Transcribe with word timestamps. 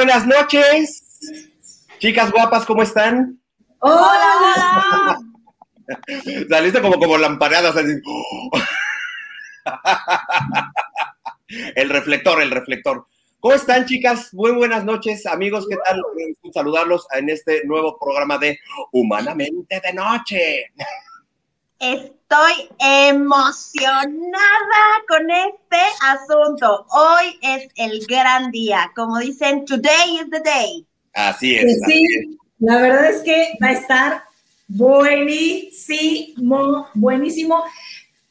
Buenas 0.00 0.26
noches. 0.26 1.04
Chicas 1.98 2.32
guapas, 2.32 2.64
¿cómo 2.64 2.82
están? 2.82 3.38
Hola. 3.80 5.20
Saliste 6.48 6.80
como, 6.80 6.98
como 6.98 7.18
lampareadas. 7.18 7.76
Así. 7.76 8.00
el 11.74 11.90
reflector, 11.90 12.40
el 12.40 12.50
reflector. 12.50 13.06
¿Cómo 13.40 13.54
están, 13.54 13.84
chicas? 13.84 14.32
Muy 14.32 14.52
buenas 14.52 14.86
noches, 14.86 15.26
amigos. 15.26 15.66
¿Qué 15.68 15.76
tal? 15.86 16.02
Saludarlos 16.54 17.06
en 17.12 17.28
este 17.28 17.66
nuevo 17.66 17.98
programa 17.98 18.38
de 18.38 18.58
Humanamente 18.92 19.82
de 19.84 19.92
Noche. 19.92 20.72
Estoy 21.80 22.68
emocionada 22.78 24.12
con 25.08 25.30
este 25.30 25.78
asunto. 26.02 26.86
Hoy 26.90 27.38
es 27.40 27.70
el 27.74 28.04
gran 28.06 28.50
día. 28.50 28.92
Como 28.94 29.18
dicen, 29.18 29.64
today 29.64 30.16
is 30.16 30.28
the 30.30 30.40
day. 30.40 30.86
Así 31.14 31.56
es. 31.56 31.62
Pues 31.62 31.82
así 31.82 31.92
sí, 31.92 32.04
es. 32.04 32.26
la 32.58 32.82
verdad 32.82 33.08
es 33.08 33.22
que 33.22 33.56
va 33.62 33.68
a 33.68 33.72
estar 33.72 34.24
buenísimo, 34.68 36.36
buenísimo. 36.92 37.64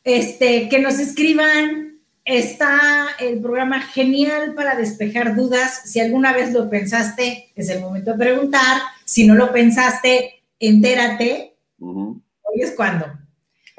Este, 0.04 0.70
que 0.70 0.78
nos 0.78 1.00
escriban. 1.00 1.88
Está 2.26 3.16
el 3.18 3.42
programa 3.42 3.82
genial 3.82 4.54
para 4.54 4.76
despejar 4.76 5.36
dudas. 5.36 5.82
Si 5.86 6.00
alguna 6.00 6.34
vez 6.34 6.54
lo 6.54 6.70
pensaste, 6.70 7.52
es 7.56 7.70
el 7.70 7.82
momento 7.82 8.12
de 8.12 8.20
preguntar. 8.20 8.80
Si 9.06 9.26
no 9.26 9.34
lo 9.34 9.52
pensaste, 9.52 10.44
entérate. 10.60 11.56
Hoy 11.80 12.22
es 12.62 12.74
cuando. 12.76 13.19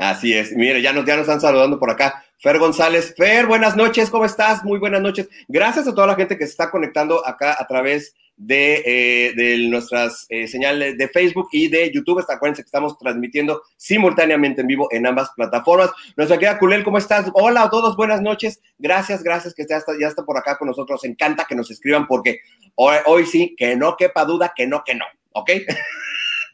Así 0.01 0.33
es. 0.33 0.53
Mire, 0.57 0.81
ya 0.81 0.95
nos, 0.95 1.05
ya 1.05 1.15
nos 1.15 1.25
están 1.25 1.43
saludando 1.43 1.79
por 1.79 1.91
acá. 1.91 2.25
Fer 2.39 2.59
González. 2.59 3.15
Fer, 3.19 3.45
buenas 3.45 3.77
noches. 3.77 4.09
¿Cómo 4.09 4.25
estás? 4.25 4.65
Muy 4.65 4.79
buenas 4.79 5.03
noches. 5.03 5.29
Gracias 5.47 5.87
a 5.87 5.95
toda 5.95 6.07
la 6.07 6.15
gente 6.15 6.39
que 6.39 6.47
se 6.47 6.53
está 6.53 6.71
conectando 6.71 7.27
acá 7.27 7.55
a 7.59 7.67
través 7.67 8.15
de, 8.35 8.83
eh, 8.87 9.35
de 9.35 9.69
nuestras 9.69 10.25
eh, 10.31 10.49
señales 10.49 10.97
de 10.97 11.07
Facebook 11.09 11.49
y 11.53 11.69
de 11.69 11.93
YouTube. 11.93 12.25
Acuérdense 12.27 12.63
que 12.63 12.69
estamos 12.69 12.97
transmitiendo 12.97 13.61
simultáneamente 13.77 14.63
en 14.63 14.69
vivo 14.69 14.89
en 14.91 15.07
ambas 15.07 15.33
plataformas. 15.37 15.91
Nuestra 16.17 16.39
querida 16.39 16.59
Culel, 16.59 16.83
¿cómo 16.83 16.97
estás? 16.97 17.31
Hola 17.35 17.65
a 17.65 17.71
todos, 17.71 17.95
buenas 17.95 18.23
noches. 18.23 18.59
Gracias, 18.79 19.23
gracias 19.23 19.53
que 19.53 19.67
ya 19.69 19.77
está, 19.77 19.93
ya 20.01 20.09
está 20.09 20.25
por 20.25 20.39
acá 20.39 20.57
con 20.57 20.69
nosotros. 20.69 21.05
Encanta 21.05 21.45
que 21.47 21.55
nos 21.55 21.71
escriban 21.71 22.07
porque 22.07 22.41
hoy, 22.75 22.97
hoy 23.05 23.27
sí, 23.27 23.55
que 23.55 23.77
no 23.77 23.99
quepa 23.99 24.25
duda, 24.25 24.55
que 24.57 24.67
no, 24.67 24.83
que 24.83 24.95
no. 24.95 25.05
¿Ok? 25.33 25.51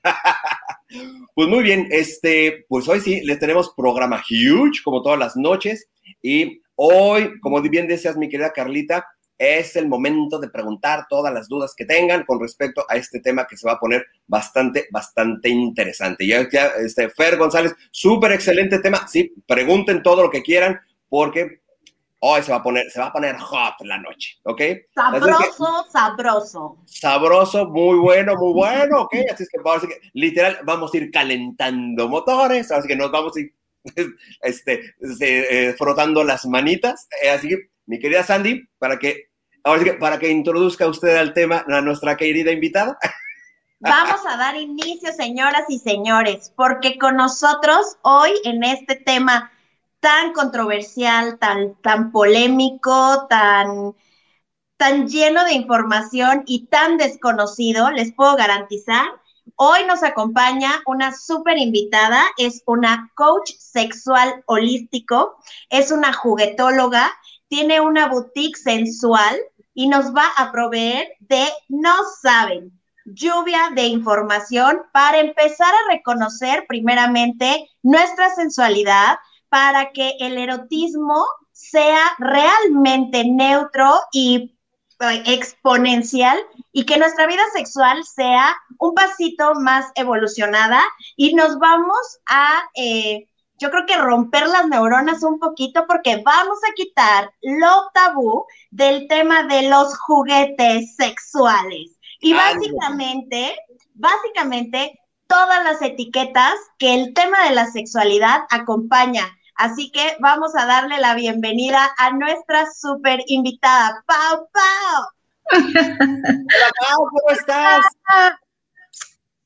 Pues 1.34 1.48
muy 1.48 1.62
bien, 1.62 1.88
este, 1.90 2.64
pues 2.68 2.88
hoy 2.88 3.00
sí 3.00 3.20
les 3.22 3.38
tenemos 3.38 3.74
programa 3.76 4.22
huge, 4.30 4.82
como 4.82 5.02
todas 5.02 5.18
las 5.18 5.36
noches, 5.36 5.88
y 6.22 6.62
hoy, 6.76 7.38
como 7.40 7.60
bien 7.60 7.88
decías, 7.88 8.16
mi 8.16 8.28
querida 8.28 8.52
Carlita, 8.52 9.04
es 9.38 9.76
el 9.76 9.88
momento 9.88 10.38
de 10.38 10.48
preguntar 10.48 11.06
todas 11.10 11.34
las 11.34 11.48
dudas 11.48 11.74
que 11.76 11.84
tengan 11.84 12.24
con 12.24 12.40
respecto 12.40 12.84
a 12.88 12.96
este 12.96 13.20
tema 13.20 13.46
que 13.46 13.56
se 13.56 13.66
va 13.66 13.74
a 13.74 13.78
poner 13.78 14.06
bastante, 14.26 14.86
bastante 14.90 15.50
interesante. 15.50 16.26
Ya, 16.26 16.48
ya 16.50 16.68
este, 16.78 17.10
Fer 17.10 17.36
González, 17.36 17.74
súper 17.90 18.32
excelente 18.32 18.78
tema. 18.78 19.06
Sí, 19.06 19.34
pregunten 19.46 20.02
todo 20.02 20.22
lo 20.22 20.30
que 20.30 20.42
quieran, 20.42 20.80
porque 21.08 21.60
hoy 22.20 22.42
se 22.42 22.50
va 22.50 22.58
a 22.58 22.62
poner, 22.62 22.90
se 22.90 23.00
va 23.00 23.06
a 23.06 23.12
poner 23.12 23.36
hot 23.36 23.74
la 23.80 23.98
noche, 23.98 24.38
¿ok? 24.44 24.56
Que- 24.56 24.86
Sabroso, 24.94 25.86
sabroso. 25.90 26.78
sabroso, 26.86 27.66
muy 27.66 27.98
bueno, 27.98 28.36
muy 28.36 28.52
bueno, 28.52 29.02
ok. 29.02 29.14
Así 29.32 29.42
es 29.42 29.48
que, 29.48 29.58
así 29.68 29.86
que 29.86 30.00
literal 30.14 30.58
vamos 30.64 30.92
a 30.92 30.96
ir 30.96 31.10
calentando 31.10 32.08
motores, 32.08 32.70
así 32.72 32.88
que 32.88 32.96
nos 32.96 33.10
vamos 33.10 33.36
a 33.36 33.40
ir 33.40 33.54
este, 34.40 34.94
este, 35.00 35.68
eh, 35.68 35.74
frotando 35.74 36.24
las 36.24 36.46
manitas. 36.46 37.08
Eh, 37.22 37.30
así 37.30 37.48
que, 37.48 37.70
mi 37.86 37.98
querida 37.98 38.22
Sandy, 38.22 38.66
para 38.78 38.98
que, 38.98 39.30
ahora 39.62 39.80
sí 39.80 39.84
que, 39.84 39.94
para 39.94 40.18
que 40.18 40.28
introduzca 40.28 40.88
usted 40.88 41.16
al 41.16 41.32
tema 41.32 41.64
a 41.68 41.80
nuestra 41.80 42.16
querida 42.16 42.50
invitada. 42.50 42.98
Vamos 43.78 44.20
a 44.26 44.38
dar 44.38 44.56
inicio, 44.56 45.12
señoras 45.12 45.64
y 45.68 45.78
señores, 45.78 46.52
porque 46.56 46.98
con 46.98 47.16
nosotros 47.16 47.98
hoy 48.02 48.32
en 48.44 48.64
este 48.64 48.96
tema 48.96 49.52
tan 50.00 50.32
controversial, 50.32 51.38
tan, 51.38 51.74
tan 51.82 52.12
polémico, 52.12 53.26
tan, 53.28 53.94
tan 54.76 55.08
lleno 55.08 55.44
de 55.44 55.54
información 55.54 56.42
y 56.46 56.66
tan 56.66 56.98
desconocido, 56.98 57.90
les 57.90 58.12
puedo 58.14 58.36
garantizar, 58.36 59.06
hoy 59.56 59.84
nos 59.86 60.02
acompaña 60.02 60.82
una 60.86 61.14
súper 61.14 61.58
invitada, 61.58 62.22
es 62.36 62.62
una 62.66 63.10
coach 63.14 63.52
sexual 63.58 64.42
holístico, 64.46 65.36
es 65.70 65.90
una 65.90 66.12
juguetóloga, 66.12 67.10
tiene 67.48 67.80
una 67.80 68.08
boutique 68.08 68.56
sensual 68.58 69.38
y 69.74 69.88
nos 69.88 70.14
va 70.14 70.26
a 70.36 70.52
proveer 70.52 71.08
de, 71.20 71.46
no 71.68 71.94
saben, 72.20 72.72
lluvia 73.04 73.70
de 73.74 73.84
información 73.84 74.82
para 74.92 75.18
empezar 75.18 75.72
a 75.72 75.92
reconocer 75.92 76.64
primeramente 76.66 77.70
nuestra 77.82 78.34
sensualidad, 78.34 79.16
para 79.48 79.92
que 79.92 80.14
el 80.20 80.38
erotismo 80.38 81.24
sea 81.52 82.00
realmente 82.18 83.24
neutro 83.24 84.00
y 84.12 84.56
eh, 85.00 85.22
exponencial 85.26 86.38
y 86.72 86.86
que 86.86 86.96
nuestra 86.96 87.26
vida 87.26 87.42
sexual 87.52 88.02
sea 88.04 88.56
un 88.78 88.94
pasito 88.94 89.54
más 89.54 89.90
evolucionada 89.94 90.82
y 91.16 91.34
nos 91.34 91.58
vamos 91.58 92.18
a, 92.26 92.62
eh, 92.74 93.28
yo 93.58 93.70
creo 93.70 93.84
que 93.84 93.98
romper 93.98 94.46
las 94.46 94.66
neuronas 94.68 95.22
un 95.22 95.38
poquito 95.38 95.86
porque 95.86 96.22
vamos 96.24 96.58
a 96.66 96.72
quitar 96.74 97.30
lo 97.42 97.90
tabú 97.92 98.46
del 98.70 99.06
tema 99.06 99.42
de 99.42 99.68
los 99.68 99.98
juguetes 99.98 100.96
sexuales. 100.96 101.98
Y 102.20 102.32
básicamente, 102.32 103.54
básicamente, 103.92 104.98
todas 105.26 105.64
las 105.64 105.82
etiquetas 105.82 106.54
que 106.78 106.94
el 106.94 107.14
tema 107.14 107.44
de 107.48 107.54
la 107.54 107.66
sexualidad 107.66 108.42
acompaña. 108.50 109.24
Así 109.54 109.90
que 109.90 110.16
vamos 110.20 110.54
a 110.54 110.66
darle 110.66 110.98
la 110.98 111.14
bienvenida 111.14 111.90
a 111.98 112.10
nuestra 112.10 112.66
súper 112.78 113.20
invitada, 113.26 114.04
Pau 114.06 114.48
Pau. 114.52 115.06
Hola, 115.52 116.70
Pau, 116.80 117.08
¿cómo 117.10 117.30
estás? 117.30 117.86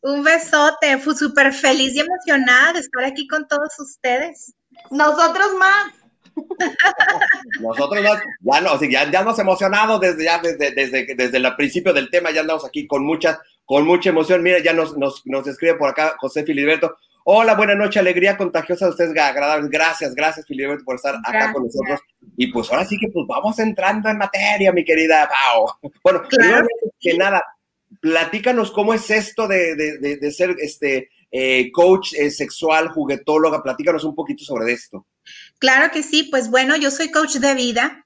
Un 0.02 0.24
besote, 0.24 0.98
fui 0.98 1.14
súper 1.14 1.52
feliz 1.52 1.94
y 1.94 2.00
emocionada 2.00 2.72
de 2.72 2.80
estar 2.80 3.04
aquí 3.04 3.28
con 3.28 3.46
todos 3.46 3.78
ustedes. 3.78 4.54
Nosotros 4.90 5.54
más. 5.58 5.92
Nosotros 7.60 8.02
más, 8.02 8.20
ya, 8.40 8.60
no, 8.60 8.80
ya, 8.80 9.10
ya 9.10 9.22
nos 9.22 9.38
emocionado 9.38 9.98
desde, 9.98 10.24
ya 10.24 10.38
desde, 10.38 10.72
desde, 10.72 11.14
desde 11.14 11.36
el 11.36 11.54
principio 11.54 11.92
del 11.92 12.10
tema, 12.10 12.30
ya 12.30 12.40
andamos 12.40 12.64
aquí 12.64 12.86
con 12.86 13.04
mucha, 13.04 13.40
con 13.70 13.86
mucha 13.86 14.10
emoción. 14.10 14.42
Mira, 14.42 14.58
ya 14.58 14.72
nos, 14.72 14.96
nos, 14.96 15.24
nos 15.26 15.46
escribe 15.46 15.76
por 15.76 15.88
acá 15.88 16.16
José 16.18 16.42
Filiberto. 16.42 16.96
Hola, 17.22 17.54
buenas 17.54 17.76
noches, 17.76 17.98
alegría 17.98 18.36
contagiosa 18.36 18.86
de 18.86 18.90
ustedes, 18.90 19.16
agradables. 19.16 19.70
Gracias, 19.70 20.12
gracias, 20.12 20.44
Filiberto, 20.44 20.84
por 20.84 20.96
estar 20.96 21.14
acá 21.24 21.52
con 21.52 21.62
nosotros. 21.62 22.00
Y 22.36 22.48
pues 22.48 22.68
ahora 22.68 22.84
sí 22.84 22.98
que 22.98 23.06
pues 23.12 23.26
vamos 23.28 23.60
entrando 23.60 24.08
en 24.08 24.18
materia, 24.18 24.72
mi 24.72 24.84
querida 24.84 25.28
Pau. 25.28 25.66
Bueno, 26.02 26.22
primero 26.28 26.66
que 26.98 27.16
nada, 27.16 27.44
platícanos 28.00 28.72
cómo 28.72 28.92
es 28.92 29.08
esto 29.08 29.46
de, 29.46 29.76
de, 29.76 29.98
de, 29.98 30.16
de 30.16 30.32
ser 30.32 30.56
este 30.58 31.08
eh, 31.30 31.70
coach 31.70 32.14
eh, 32.14 32.28
sexual, 32.32 32.88
juguetóloga, 32.88 33.62
platícanos 33.62 34.02
un 34.02 34.16
poquito 34.16 34.42
sobre 34.42 34.72
esto. 34.72 35.06
Claro 35.60 35.92
que 35.92 36.02
sí, 36.02 36.24
pues 36.28 36.50
bueno, 36.50 36.74
yo 36.74 36.90
soy 36.90 37.12
coach 37.12 37.36
de 37.36 37.54
vida, 37.54 38.04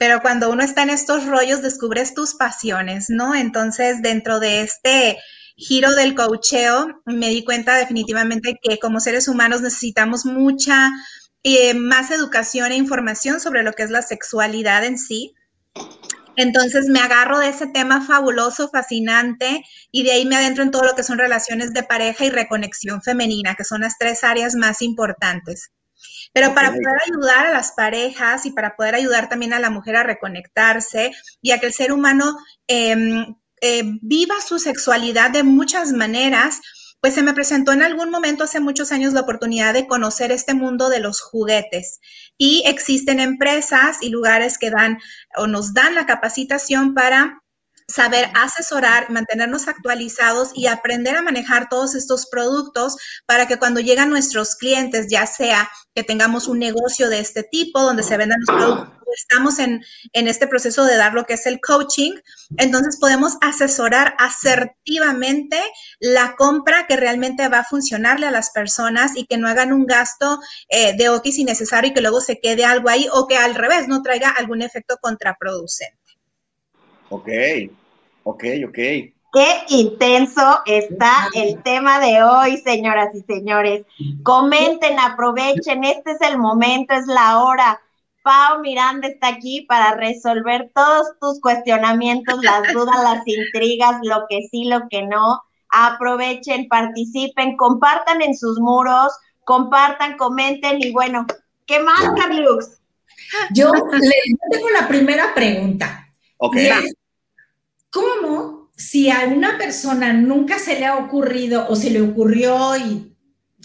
pero 0.00 0.22
cuando 0.22 0.48
uno 0.48 0.62
está 0.62 0.82
en 0.82 0.88
estos 0.88 1.26
rollos 1.26 1.60
descubres 1.60 2.14
tus 2.14 2.34
pasiones, 2.34 3.10
¿no? 3.10 3.34
Entonces, 3.34 4.00
dentro 4.00 4.40
de 4.40 4.62
este 4.62 5.18
giro 5.56 5.90
del 5.90 6.14
coacheo, 6.14 7.02
me 7.04 7.28
di 7.28 7.44
cuenta 7.44 7.76
definitivamente 7.76 8.58
que 8.62 8.78
como 8.78 8.98
seres 8.98 9.28
humanos 9.28 9.60
necesitamos 9.60 10.24
mucha 10.24 10.88
eh, 11.42 11.74
más 11.74 12.10
educación 12.10 12.72
e 12.72 12.76
información 12.76 13.40
sobre 13.40 13.62
lo 13.62 13.74
que 13.74 13.82
es 13.82 13.90
la 13.90 14.00
sexualidad 14.00 14.86
en 14.86 14.96
sí. 14.96 15.34
Entonces 16.34 16.86
me 16.86 17.00
agarro 17.00 17.38
de 17.38 17.50
ese 17.50 17.66
tema 17.66 18.00
fabuloso, 18.00 18.70
fascinante, 18.70 19.62
y 19.92 20.04
de 20.04 20.12
ahí 20.12 20.24
me 20.24 20.36
adentro 20.36 20.62
en 20.62 20.70
todo 20.70 20.84
lo 20.84 20.94
que 20.94 21.02
son 21.02 21.18
relaciones 21.18 21.74
de 21.74 21.82
pareja 21.82 22.24
y 22.24 22.30
reconexión 22.30 23.02
femenina, 23.02 23.54
que 23.54 23.64
son 23.64 23.82
las 23.82 23.98
tres 23.98 24.24
áreas 24.24 24.54
más 24.54 24.80
importantes. 24.80 25.72
Pero 26.32 26.54
para 26.54 26.70
poder 26.70 26.96
ayudar 27.06 27.46
a 27.46 27.52
las 27.52 27.72
parejas 27.72 28.46
y 28.46 28.52
para 28.52 28.76
poder 28.76 28.94
ayudar 28.94 29.28
también 29.28 29.52
a 29.52 29.58
la 29.58 29.70
mujer 29.70 29.96
a 29.96 30.02
reconectarse 30.02 31.12
y 31.42 31.50
a 31.50 31.58
que 31.58 31.66
el 31.66 31.72
ser 31.72 31.92
humano 31.92 32.36
eh, 32.68 33.26
eh, 33.60 33.82
viva 34.00 34.34
su 34.40 34.58
sexualidad 34.58 35.30
de 35.30 35.42
muchas 35.42 35.92
maneras, 35.92 36.60
pues 37.00 37.14
se 37.14 37.22
me 37.22 37.34
presentó 37.34 37.72
en 37.72 37.82
algún 37.82 38.10
momento 38.10 38.44
hace 38.44 38.60
muchos 38.60 38.92
años 38.92 39.12
la 39.12 39.22
oportunidad 39.22 39.74
de 39.74 39.86
conocer 39.86 40.32
este 40.32 40.54
mundo 40.54 40.88
de 40.88 41.00
los 41.00 41.20
juguetes. 41.20 42.00
Y 42.38 42.62
existen 42.66 43.20
empresas 43.20 43.98
y 44.00 44.10
lugares 44.10 44.58
que 44.58 44.70
dan 44.70 44.98
o 45.36 45.46
nos 45.46 45.74
dan 45.74 45.94
la 45.94 46.06
capacitación 46.06 46.94
para 46.94 47.42
saber 47.90 48.30
asesorar, 48.34 49.10
mantenernos 49.10 49.68
actualizados 49.68 50.50
y 50.54 50.66
aprender 50.66 51.16
a 51.16 51.22
manejar 51.22 51.68
todos 51.68 51.94
estos 51.94 52.26
productos 52.26 52.96
para 53.26 53.46
que 53.46 53.58
cuando 53.58 53.80
llegan 53.80 54.10
nuestros 54.10 54.56
clientes, 54.56 55.08
ya 55.08 55.26
sea 55.26 55.70
que 55.94 56.04
tengamos 56.04 56.46
un 56.48 56.58
negocio 56.58 57.08
de 57.08 57.20
este 57.20 57.42
tipo 57.42 57.82
donde 57.82 58.02
se 58.02 58.16
vendan 58.16 58.40
los 58.40 58.56
productos, 58.56 59.00
estamos 59.16 59.58
en, 59.58 59.82
en 60.12 60.28
este 60.28 60.46
proceso 60.46 60.84
de 60.84 60.96
dar 60.96 61.14
lo 61.14 61.24
que 61.24 61.34
es 61.34 61.46
el 61.46 61.60
coaching, 61.60 62.12
entonces 62.56 62.98
podemos 62.98 63.36
asesorar 63.40 64.14
asertivamente 64.18 65.60
la 65.98 66.36
compra 66.36 66.86
que 66.86 66.96
realmente 66.96 67.48
va 67.48 67.60
a 67.60 67.64
funcionarle 67.64 68.26
a 68.26 68.30
las 68.30 68.50
personas 68.50 69.12
y 69.16 69.26
que 69.26 69.36
no 69.36 69.48
hagan 69.48 69.72
un 69.72 69.86
gasto 69.86 70.40
eh, 70.68 70.96
de 70.96 71.08
oquis 71.08 71.38
innecesario 71.38 71.90
y 71.90 71.94
que 71.94 72.00
luego 72.00 72.20
se 72.20 72.38
quede 72.40 72.64
algo 72.64 72.88
ahí 72.88 73.08
o 73.12 73.26
que 73.26 73.36
al 73.36 73.54
revés 73.54 73.88
no 73.88 74.02
traiga 74.02 74.30
algún 74.30 74.62
efecto 74.62 74.96
contraproducente. 75.00 75.98
Ok, 77.08 77.28
ok, 78.24 78.44
ok. 78.68 78.78
Qué 79.32 79.46
intenso 79.68 80.60
está 80.66 81.28
el 81.34 81.62
tema 81.62 82.00
de 82.00 82.22
hoy, 82.22 82.56
señoras 82.58 83.14
y 83.14 83.20
señores. 83.22 83.86
Comenten, 84.24 84.98
aprovechen, 84.98 85.84
este 85.84 86.12
es 86.12 86.20
el 86.20 86.36
momento, 86.36 86.94
es 86.94 87.06
la 87.06 87.38
hora. 87.42 87.80
Pau 88.22 88.60
Miranda 88.60 89.06
está 89.06 89.28
aquí 89.28 89.62
para 89.62 89.94
resolver 89.94 90.70
todos 90.74 91.06
tus 91.20 91.40
cuestionamientos, 91.40 92.42
las 92.42 92.72
dudas, 92.72 92.96
las 93.02 93.26
intrigas, 93.26 94.00
lo 94.02 94.26
que 94.28 94.48
sí, 94.50 94.64
lo 94.64 94.88
que 94.90 95.02
no. 95.02 95.40
Aprovechen, 95.70 96.66
participen, 96.68 97.56
compartan 97.56 98.22
en 98.22 98.36
sus 98.36 98.58
muros, 98.58 99.12
compartan, 99.44 100.16
comenten 100.16 100.82
y 100.82 100.90
bueno, 100.90 101.24
¿qué 101.66 101.78
más, 101.78 102.00
Carlux? 102.16 102.80
Yo 103.54 103.72
le 103.72 104.10
tengo 104.50 104.70
la 104.70 104.88
primera 104.88 105.32
pregunta. 105.32 106.08
Ok. 106.38 106.56
¿Cómo 107.90 108.70
si 108.76 109.10
a 109.10 109.24
una 109.24 109.58
persona 109.58 110.12
nunca 110.12 110.58
se 110.58 110.78
le 110.78 110.86
ha 110.86 110.96
ocurrido 110.96 111.66
o 111.68 111.76
se 111.76 111.90
le 111.90 112.00
ocurrió 112.00 112.76
y 112.76 113.14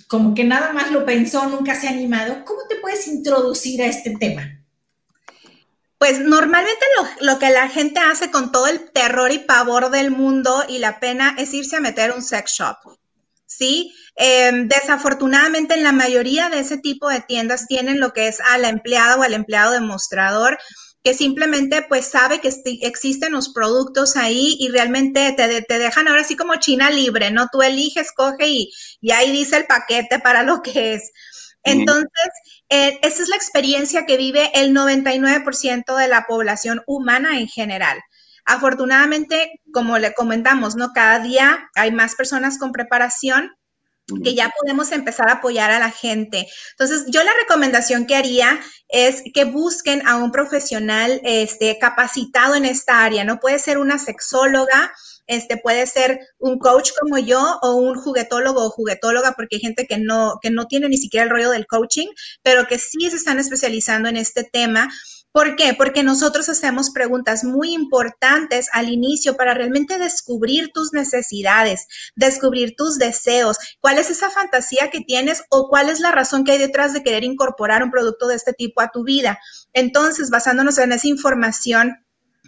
como 0.08 0.36
que 0.36 0.44
nada 0.44 0.74
más 0.74 0.92
lo 0.92 1.06
pensó, 1.06 1.48
nunca 1.48 1.80
se 1.80 1.88
ha 1.88 1.92
animado, 1.92 2.44
¿cómo 2.46 2.62
te 2.68 2.76
puedes 2.76 3.08
introducir 3.08 3.82
a 3.82 3.88
este 3.88 4.16
tema? 4.20 4.62
Pues 5.98 6.20
normalmente 6.20 6.86
lo, 6.98 7.34
lo, 7.34 7.40
que 7.40 7.50
la 7.50 7.70
gente 7.70 8.00
hace 8.00 8.30
con 8.30 8.52
todo 8.52 8.68
el 8.68 8.92
terror 8.92 9.32
y 9.32 9.40
pavor 9.40 9.90
del 9.90 10.12
mundo 10.12 10.64
y 10.68 10.80
la 10.80 11.00
pena 11.00 11.36
es 11.38 11.54
irse 11.54 11.78
a 11.78 11.82
meter 11.82 12.12
un 12.12 12.22
sex 12.22 12.52
shop. 12.52 12.76
¿Sí? 13.48 13.94
Eh, 14.18 14.52
desafortunadamente 14.66 15.74
en 15.74 15.84
la 15.84 15.92
mayoría 15.92 16.50
de 16.50 16.60
ese 16.60 16.78
tipo 16.78 17.10
de 17.10 17.22
tiendas 17.22 17.68
tienen 17.68 18.00
lo 18.00 18.12
que 18.12 18.28
es 18.28 18.40
a 18.42 18.58
la 18.58 18.70
empleada 18.70 19.18
o 19.18 19.24
al 19.24 19.34
empleado 19.34 19.72
demostrador 19.72 20.58
que 21.06 21.14
simplemente 21.14 21.84
pues 21.84 22.08
sabe 22.08 22.42
que 22.42 22.52
existen 22.82 23.34
los 23.34 23.50
productos 23.50 24.16
ahí 24.16 24.58
y 24.60 24.70
realmente 24.70 25.34
te, 25.34 25.62
te, 25.62 25.78
dejan 25.78 26.08
ahora 26.08 26.22
así 26.22 26.36
como 26.36 26.56
China 26.56 26.90
libre, 26.90 27.30
¿no? 27.30 27.48
Tú 27.52 27.62
eliges, 27.62 28.12
coge 28.12 28.48
y, 28.48 28.74
y 29.02 29.12
ahí 29.12 29.32
dice 29.32 29.58
el 29.58 29.68
paquete 29.68 30.18
para 30.18 30.42
lo 30.42 30.64
que 30.64 30.96
es. 30.96 31.12
Entonces, 31.62 32.10
eh, 32.70 32.98
esa 33.04 33.22
es 33.22 33.30
la 33.30 33.36
experiencia 33.36 34.08
que 34.08 34.18
vive 34.18 34.50
el 34.56 34.76
99% 34.76 35.96
de 35.96 36.08
la 36.08 36.26
población 36.26 36.82
humana 36.88 37.40
en 37.40 37.50
general. 37.50 38.00
Afortunadamente, 38.44 39.62
como 39.72 40.00
le 40.00 40.16
comentamos, 40.16 40.76
¿no? 40.76 40.92
Cada 40.92 41.20
día 41.20 41.70
hay 41.76 41.92
más 41.92 42.16
personas 42.16 42.58
con 42.58 42.72
preparación 42.72 43.52
que 44.24 44.36
ya 44.36 44.54
podemos 44.60 44.92
empezar 44.92 45.30
a 45.30 45.36
apoyar 45.36 45.72
a 45.72 45.80
la 45.80 45.90
gente. 45.90 46.48
Entonces, 46.72 47.06
yo 47.08 47.24
la 47.24 47.32
recomendación 47.42 48.06
que 48.06 48.16
haría 48.16 48.60
es 48.88 49.24
que 49.34 49.46
busquen 49.46 50.08
a 50.08 50.18
un 50.18 50.32
profesional 50.32 51.20
este, 51.24 51.80
capacitado 51.80 52.56
en 52.56 52.66
esta 52.66 53.04
área. 53.04 53.24
No 53.24 53.40
puede 53.40 53.58
ser 53.58 53.78
una 53.80 53.98
sexóloga, 53.98 54.94
este 55.28 55.58
puede 55.58 55.88
ser 55.88 56.20
un 56.38 56.60
coach 56.60 56.92
como 57.00 57.18
yo 57.18 57.60
o 57.64 57.76
un 57.76 57.96
juguetólogo 57.96 58.64
o 58.64 58.70
juguetóloga, 58.70 59.32
porque 59.32 59.56
hay 59.56 59.62
gente 59.62 59.88
que 59.88 59.98
no, 59.98 60.36
que 60.42 60.52
no 60.52 60.68
tiene 60.68 60.88
ni 60.88 60.98
siquiera 60.98 61.24
el 61.24 61.32
rollo 61.32 61.50
del 61.50 61.66
coaching, 61.66 62.08
pero 62.44 62.68
que 62.68 62.78
sí 62.78 63.10
se 63.10 63.16
están 63.16 63.40
especializando 63.40 64.08
en 64.08 64.18
este 64.18 64.44
tema 64.44 64.88
¿Por 65.36 65.58
qué? 65.58 65.74
Porque 65.74 66.02
nosotros 66.02 66.48
hacemos 66.48 66.92
preguntas 66.92 67.44
muy 67.44 67.74
importantes 67.74 68.70
al 68.72 68.88
inicio 68.88 69.36
para 69.36 69.54
realmente 69.54 69.98
descubrir 69.98 70.72
tus 70.74 70.94
necesidades, 70.94 71.88
descubrir 72.16 72.76
tus 72.78 72.98
deseos, 72.98 73.58
cuál 73.82 73.98
es 73.98 74.10
esa 74.10 74.30
fantasía 74.30 74.90
que 74.90 75.02
tienes 75.02 75.44
o 75.50 75.68
cuál 75.68 75.90
es 75.90 76.00
la 76.00 76.14
razón 76.14 76.46
que 76.46 76.54
hay 76.54 76.58
detrás 76.58 76.94
de 76.94 77.04
querer 77.04 77.26
incorporar 77.26 77.84
un 77.84 77.92
producto 77.92 78.28
de 78.28 78.36
este 78.36 78.54
tipo 78.54 78.80
a 78.80 78.92
tu 78.94 79.04
vida. 79.04 79.38
Entonces, 79.74 80.30
basándonos 80.30 80.78
en 80.78 80.94
esa 80.94 81.10
información, 81.10 81.98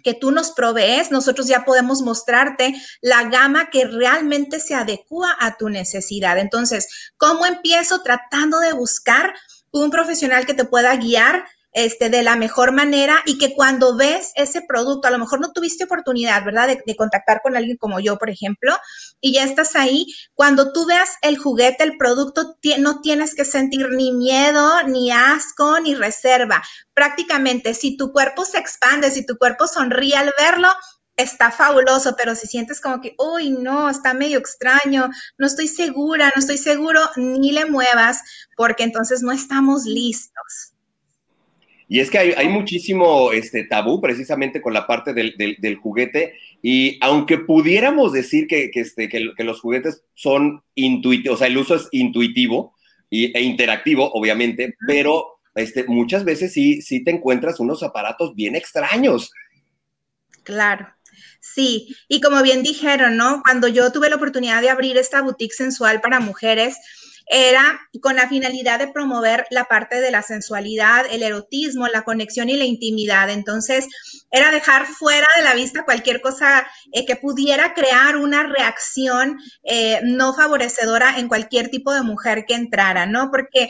que 0.02 0.14
tú 0.14 0.30
nos 0.30 0.52
provees, 0.52 1.10
nosotros 1.10 1.46
ya 1.46 1.66
podemos 1.66 2.00
mostrarte 2.00 2.74
la 3.02 3.24
gama 3.24 3.68
que 3.68 3.84
realmente 3.84 4.60
se 4.60 4.74
adecua 4.74 5.36
a 5.40 5.58
tu 5.58 5.68
necesidad. 5.68 6.38
Entonces, 6.38 7.12
¿cómo 7.18 7.44
empiezo 7.44 8.00
tratando 8.00 8.60
de 8.60 8.72
buscar 8.72 9.34
un 9.72 9.90
profesional 9.90 10.46
que 10.46 10.54
te 10.54 10.64
pueda 10.64 10.96
guiar 10.96 11.44
este, 11.72 12.10
de 12.10 12.22
la 12.22 12.36
mejor 12.36 12.72
manera 12.72 13.22
y 13.26 13.38
que 13.38 13.54
cuando 13.54 13.96
ves 13.96 14.32
ese 14.34 14.62
producto, 14.62 15.08
a 15.08 15.10
lo 15.10 15.18
mejor 15.18 15.40
no 15.40 15.52
tuviste 15.52 15.84
oportunidad, 15.84 16.44
¿verdad? 16.44 16.68
De, 16.68 16.96
contactar 16.96 17.40
con 17.42 17.56
alguien 17.56 17.76
como 17.76 18.00
yo, 18.00 18.18
por 18.18 18.30
ejemplo, 18.30 18.76
y 19.20 19.34
ya 19.34 19.44
estás 19.44 19.76
ahí, 19.76 20.06
cuando 20.34 20.72
tú 20.72 20.86
veas 20.86 21.10
el 21.22 21.38
juguete, 21.38 21.84
el 21.84 21.96
producto, 21.96 22.56
no 22.78 23.00
tienes 23.00 23.34
que 23.34 23.44
sentir 23.44 23.88
ni 23.90 24.12
miedo, 24.12 24.82
ni 24.84 25.12
asco, 25.12 25.78
ni 25.80 25.94
reserva. 25.94 26.62
Prácticamente, 26.94 27.74
si 27.74 27.96
tu 27.96 28.12
cuerpo 28.12 28.44
se 28.44 28.58
expande, 28.58 29.10
si 29.10 29.24
tu 29.24 29.36
cuerpo 29.36 29.68
sonríe 29.68 30.16
al 30.16 30.32
verlo, 30.36 30.68
está 31.18 31.50
fabuloso, 31.50 32.14
pero 32.16 32.34
si 32.34 32.46
sientes 32.46 32.80
como 32.80 33.00
que, 33.00 33.14
uy, 33.18 33.50
no, 33.50 33.90
está 33.90 34.14
medio 34.14 34.38
extraño, 34.38 35.10
no 35.36 35.46
estoy 35.46 35.68
segura, 35.68 36.32
no 36.34 36.40
estoy 36.40 36.58
seguro, 36.58 37.00
ni 37.16 37.52
le 37.52 37.66
muevas, 37.66 38.22
porque 38.56 38.84
entonces 38.84 39.22
no 39.22 39.32
estamos 39.32 39.84
listos. 39.84 40.77
Y 41.88 42.00
es 42.00 42.10
que 42.10 42.18
hay, 42.18 42.32
hay 42.36 42.48
muchísimo 42.48 43.32
este, 43.32 43.64
tabú 43.64 44.00
precisamente 44.00 44.60
con 44.60 44.74
la 44.74 44.86
parte 44.86 45.14
del, 45.14 45.34
del, 45.38 45.56
del 45.58 45.76
juguete. 45.76 46.34
Y 46.62 46.98
aunque 47.00 47.38
pudiéramos 47.38 48.12
decir 48.12 48.46
que, 48.46 48.70
que, 48.70 48.80
este, 48.80 49.08
que, 49.08 49.30
que 49.36 49.44
los 49.44 49.60
juguetes 49.60 50.02
son 50.14 50.62
intuitivos, 50.74 51.36
o 51.36 51.38
sea, 51.38 51.46
el 51.46 51.56
uso 51.56 51.76
es 51.76 51.88
intuitivo 51.92 52.74
y, 53.08 53.36
e 53.36 53.42
interactivo, 53.42 54.10
obviamente, 54.12 54.76
pero 54.86 55.38
este, 55.54 55.84
muchas 55.84 56.24
veces 56.24 56.52
sí, 56.52 56.82
sí 56.82 57.02
te 57.02 57.10
encuentras 57.10 57.58
unos 57.58 57.82
aparatos 57.82 58.34
bien 58.34 58.54
extraños. 58.54 59.32
Claro. 60.44 60.88
Sí, 61.40 61.96
y 62.08 62.20
como 62.20 62.42
bien 62.42 62.62
dijeron, 62.62 63.16
¿no? 63.16 63.42
Cuando 63.42 63.68
yo 63.68 63.90
tuve 63.92 64.10
la 64.10 64.16
oportunidad 64.16 64.60
de 64.60 64.70
abrir 64.70 64.96
esta 64.96 65.22
boutique 65.22 65.54
sensual 65.54 66.00
para 66.00 66.20
mujeres, 66.20 66.76
era 67.28 67.80
con 68.00 68.16
la 68.16 68.28
finalidad 68.28 68.78
de 68.78 68.88
promover 68.88 69.46
la 69.50 69.64
parte 69.64 70.00
de 70.00 70.10
la 70.10 70.22
sensualidad, 70.22 71.04
el 71.10 71.22
erotismo, 71.22 71.86
la 71.88 72.02
conexión 72.02 72.48
y 72.48 72.56
la 72.56 72.64
intimidad. 72.64 73.30
Entonces, 73.30 73.86
era 74.30 74.50
dejar 74.50 74.86
fuera 74.86 75.26
de 75.36 75.42
la 75.42 75.54
vista 75.54 75.84
cualquier 75.84 76.20
cosa 76.20 76.66
eh, 76.92 77.04
que 77.04 77.16
pudiera 77.16 77.74
crear 77.74 78.16
una 78.16 78.44
reacción 78.44 79.38
eh, 79.62 80.00
no 80.04 80.34
favorecedora 80.34 81.18
en 81.18 81.28
cualquier 81.28 81.68
tipo 81.68 81.92
de 81.92 82.02
mujer 82.02 82.44
que 82.46 82.54
entrara, 82.54 83.06
¿no? 83.06 83.30
Porque 83.30 83.68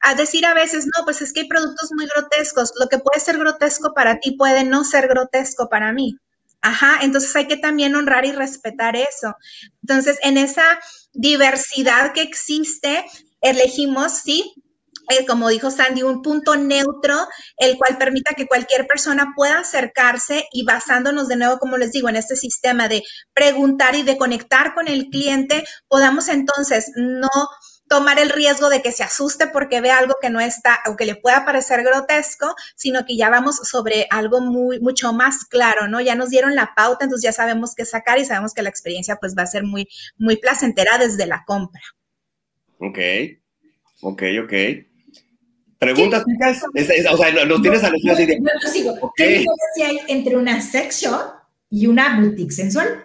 a 0.00 0.14
decir 0.14 0.44
a 0.44 0.54
veces, 0.54 0.86
no, 0.86 1.04
pues 1.04 1.22
es 1.22 1.32
que 1.32 1.40
hay 1.40 1.48
productos 1.48 1.90
muy 1.94 2.06
grotescos. 2.06 2.72
Lo 2.78 2.88
que 2.88 2.98
puede 2.98 3.20
ser 3.20 3.38
grotesco 3.38 3.94
para 3.94 4.20
ti 4.20 4.32
puede 4.32 4.64
no 4.64 4.84
ser 4.84 5.08
grotesco 5.08 5.68
para 5.68 5.92
mí. 5.92 6.18
Ajá, 6.60 6.98
entonces 7.02 7.34
hay 7.36 7.46
que 7.46 7.58
también 7.58 7.94
honrar 7.94 8.24
y 8.24 8.32
respetar 8.32 8.96
eso. 8.96 9.36
Entonces, 9.82 10.18
en 10.22 10.38
esa 10.38 10.80
diversidad 11.14 12.12
que 12.12 12.22
existe, 12.22 13.04
elegimos, 13.40 14.20
sí, 14.24 14.54
eh, 15.10 15.26
como 15.26 15.48
dijo 15.48 15.70
Sandy, 15.70 16.02
un 16.02 16.22
punto 16.22 16.56
neutro, 16.56 17.28
el 17.58 17.76
cual 17.76 17.98
permita 17.98 18.34
que 18.34 18.46
cualquier 18.46 18.86
persona 18.86 19.32
pueda 19.36 19.58
acercarse 19.58 20.44
y 20.50 20.64
basándonos 20.64 21.28
de 21.28 21.36
nuevo, 21.36 21.58
como 21.58 21.76
les 21.76 21.92
digo, 21.92 22.08
en 22.08 22.16
este 22.16 22.36
sistema 22.36 22.88
de 22.88 23.02
preguntar 23.34 23.94
y 23.96 24.02
de 24.02 24.16
conectar 24.16 24.74
con 24.74 24.88
el 24.88 25.08
cliente, 25.10 25.64
podamos 25.88 26.28
entonces 26.28 26.90
no 26.96 27.28
tomar 27.94 28.18
el 28.18 28.30
riesgo 28.30 28.70
de 28.70 28.82
que 28.82 28.90
se 28.90 29.04
asuste 29.04 29.46
porque 29.46 29.80
ve 29.80 29.92
algo 29.92 30.16
que 30.20 30.28
no 30.28 30.40
está 30.40 30.80
o 30.86 30.96
que 30.96 31.06
le 31.06 31.14
pueda 31.14 31.44
parecer 31.44 31.84
grotesco, 31.84 32.52
sino 32.74 33.06
que 33.06 33.16
ya 33.16 33.30
vamos 33.30 33.54
sobre 33.62 34.08
algo 34.10 34.40
muy, 34.40 34.80
mucho 34.80 35.12
más 35.12 35.44
claro, 35.44 35.86
¿no? 35.86 36.00
Ya 36.00 36.16
nos 36.16 36.30
dieron 36.30 36.56
la 36.56 36.72
pauta, 36.74 37.04
entonces 37.04 37.22
ya 37.22 37.32
sabemos 37.32 37.72
qué 37.76 37.84
sacar 37.84 38.18
y 38.18 38.24
sabemos 38.24 38.52
que 38.52 38.62
la 38.62 38.68
experiencia 38.68 39.14
pues 39.20 39.36
va 39.38 39.42
a 39.42 39.46
ser 39.46 39.62
muy, 39.62 39.86
muy 40.16 40.38
placentera 40.38 40.98
desde 40.98 41.24
la 41.26 41.44
compra. 41.46 41.80
Ok, 42.78 42.98
ok, 44.02 44.22
ok. 44.42 44.52
¿Preguntas, 45.78 46.24
chicas? 46.24 46.62
O 47.12 47.16
sea, 47.16 47.44
¿nos 47.44 47.62
tienes 47.62 47.84
a 47.84 47.90
los 47.90 48.02
yo, 48.02 48.12
yo 48.18 48.68
sigo. 48.68 49.12
¿Qué 49.14 49.28
diferencia 49.28 49.86
hay 49.86 50.00
entre 50.08 50.36
una 50.36 50.60
sex 50.60 51.02
shop 51.02 51.32
y 51.70 51.86
una 51.86 52.20
boutique 52.20 52.50
sensual? 52.50 53.04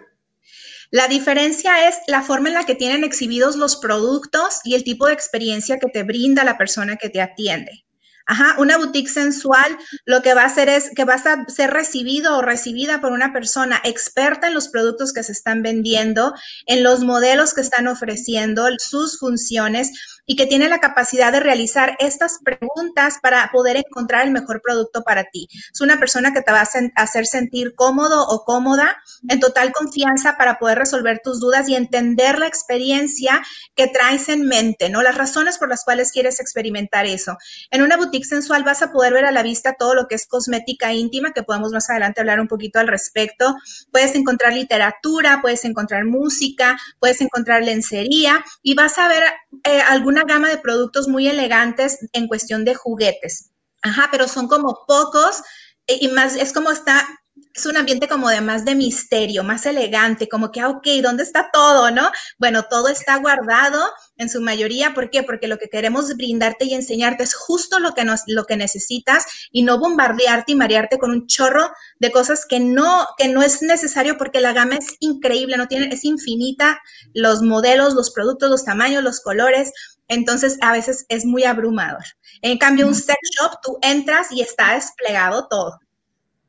La 0.92 1.06
diferencia 1.06 1.88
es 1.88 1.96
la 2.08 2.22
forma 2.22 2.48
en 2.48 2.54
la 2.54 2.64
que 2.64 2.74
tienen 2.74 3.04
exhibidos 3.04 3.54
los 3.54 3.76
productos 3.76 4.60
y 4.64 4.74
el 4.74 4.82
tipo 4.82 5.06
de 5.06 5.12
experiencia 5.12 5.78
que 5.78 5.88
te 5.88 6.02
brinda 6.02 6.42
la 6.42 6.58
persona 6.58 6.96
que 6.96 7.08
te 7.08 7.20
atiende. 7.20 7.84
Ajá, 8.26 8.54
una 8.58 8.76
boutique 8.76 9.08
sensual 9.08 9.76
lo 10.04 10.22
que 10.22 10.34
va 10.34 10.42
a 10.42 10.46
hacer 10.46 10.68
es 10.68 10.90
que 10.94 11.04
vas 11.04 11.26
a 11.26 11.44
ser 11.48 11.70
recibido 11.70 12.36
o 12.36 12.42
recibida 12.42 13.00
por 13.00 13.10
una 13.12 13.32
persona 13.32 13.80
experta 13.84 14.46
en 14.46 14.54
los 14.54 14.68
productos 14.68 15.12
que 15.12 15.24
se 15.24 15.32
están 15.32 15.62
vendiendo, 15.62 16.32
en 16.66 16.82
los 16.84 17.00
modelos 17.00 17.54
que 17.54 17.60
están 17.60 17.88
ofreciendo, 17.88 18.68
sus 18.78 19.18
funciones 19.18 20.19
y 20.26 20.36
que 20.36 20.46
tiene 20.46 20.68
la 20.68 20.78
capacidad 20.78 21.32
de 21.32 21.40
realizar 21.40 21.96
estas 21.98 22.38
preguntas 22.44 23.18
para 23.22 23.50
poder 23.52 23.76
encontrar 23.76 24.24
el 24.26 24.32
mejor 24.32 24.60
producto 24.62 25.02
para 25.02 25.24
ti. 25.24 25.48
Es 25.72 25.80
una 25.80 25.98
persona 25.98 26.32
que 26.32 26.42
te 26.42 26.52
va 26.52 26.60
a 26.60 27.02
hacer 27.02 27.26
sentir 27.26 27.74
cómodo 27.74 28.26
o 28.28 28.44
cómoda, 28.44 28.96
en 29.28 29.40
total 29.40 29.72
confianza 29.72 30.36
para 30.36 30.58
poder 30.58 30.78
resolver 30.78 31.20
tus 31.22 31.40
dudas 31.40 31.68
y 31.68 31.74
entender 31.74 32.38
la 32.38 32.46
experiencia 32.46 33.42
que 33.74 33.88
traes 33.88 34.28
en 34.28 34.46
mente, 34.46 34.88
¿no? 34.88 35.02
Las 35.02 35.16
razones 35.16 35.58
por 35.58 35.68
las 35.68 35.84
cuales 35.84 36.12
quieres 36.12 36.40
experimentar 36.40 37.06
eso. 37.06 37.36
En 37.70 37.82
una 37.82 37.96
boutique 37.96 38.26
sensual 38.26 38.64
vas 38.64 38.82
a 38.82 38.92
poder 38.92 39.12
ver 39.12 39.24
a 39.24 39.32
la 39.32 39.42
vista 39.42 39.74
todo 39.78 39.94
lo 39.94 40.06
que 40.06 40.14
es 40.14 40.26
cosmética 40.26 40.92
íntima, 40.92 41.32
que 41.32 41.42
podemos 41.42 41.72
más 41.72 41.90
adelante 41.90 42.20
hablar 42.20 42.40
un 42.40 42.48
poquito 42.48 42.78
al 42.78 42.88
respecto. 42.88 43.54
Puedes 43.90 44.14
encontrar 44.14 44.52
literatura, 44.52 45.40
puedes 45.42 45.64
encontrar 45.64 46.04
música, 46.04 46.78
puedes 46.98 47.20
encontrar 47.20 47.62
lencería 47.62 48.44
y 48.62 48.74
vas 48.74 48.98
a 48.98 49.08
ver 49.08 49.22
eh, 49.64 49.80
alguna 49.82 50.24
gama 50.24 50.48
de 50.48 50.58
productos 50.58 51.08
muy 51.08 51.28
elegantes 51.28 51.98
en 52.12 52.28
cuestión 52.28 52.64
de 52.64 52.74
juguetes. 52.74 53.50
Ajá, 53.82 54.08
pero 54.10 54.28
son 54.28 54.48
como 54.48 54.84
pocos 54.86 55.42
eh, 55.86 55.98
y 56.00 56.08
más, 56.08 56.36
es 56.36 56.52
como 56.52 56.70
está 56.70 57.06
es 57.54 57.66
un 57.66 57.76
ambiente 57.76 58.08
como 58.08 58.28
de 58.28 58.40
más 58.40 58.64
de 58.64 58.74
misterio, 58.74 59.42
más 59.44 59.66
elegante, 59.66 60.28
como 60.28 60.52
que, 60.52 60.60
ah, 60.60 60.68
ok, 60.68 60.86
¿dónde 61.02 61.22
está 61.22 61.50
todo, 61.52 61.90
no? 61.90 62.10
Bueno, 62.38 62.64
todo 62.64 62.88
está 62.88 63.16
guardado 63.16 63.82
en 64.20 64.28
su 64.28 64.42
mayoría, 64.42 64.92
¿por 64.92 65.08
qué? 65.08 65.22
Porque 65.22 65.48
lo 65.48 65.56
que 65.56 65.70
queremos 65.70 66.14
brindarte 66.14 66.66
y 66.66 66.74
enseñarte 66.74 67.24
es 67.24 67.34
justo 67.34 67.78
lo 67.78 67.94
que, 67.94 68.04
nos, 68.04 68.20
lo 68.26 68.44
que 68.44 68.56
necesitas 68.56 69.24
y 69.50 69.62
no 69.62 69.78
bombardearte 69.78 70.52
y 70.52 70.56
marearte 70.56 70.98
con 70.98 71.10
un 71.10 71.26
chorro 71.26 71.70
de 71.98 72.12
cosas 72.12 72.44
que 72.44 72.60
no, 72.60 73.06
que 73.16 73.28
no 73.28 73.42
es 73.42 73.62
necesario 73.62 74.18
porque 74.18 74.40
la 74.40 74.52
gama 74.52 74.76
es 74.76 74.94
increíble, 75.00 75.56
no 75.56 75.68
tiene, 75.68 75.86
es 75.86 76.04
infinita, 76.04 76.80
los 77.14 77.40
modelos, 77.40 77.94
los 77.94 78.10
productos, 78.10 78.50
los 78.50 78.64
tamaños, 78.66 79.02
los 79.02 79.20
colores, 79.20 79.72
entonces 80.06 80.58
a 80.60 80.72
veces 80.72 81.06
es 81.08 81.24
muy 81.24 81.44
abrumador. 81.44 82.04
En 82.42 82.58
cambio, 82.58 82.86
un 82.86 82.94
sex 82.94 83.18
shop, 83.38 83.52
tú 83.62 83.78
entras 83.80 84.30
y 84.32 84.42
está 84.42 84.74
desplegado 84.74 85.48
todo. 85.48 85.80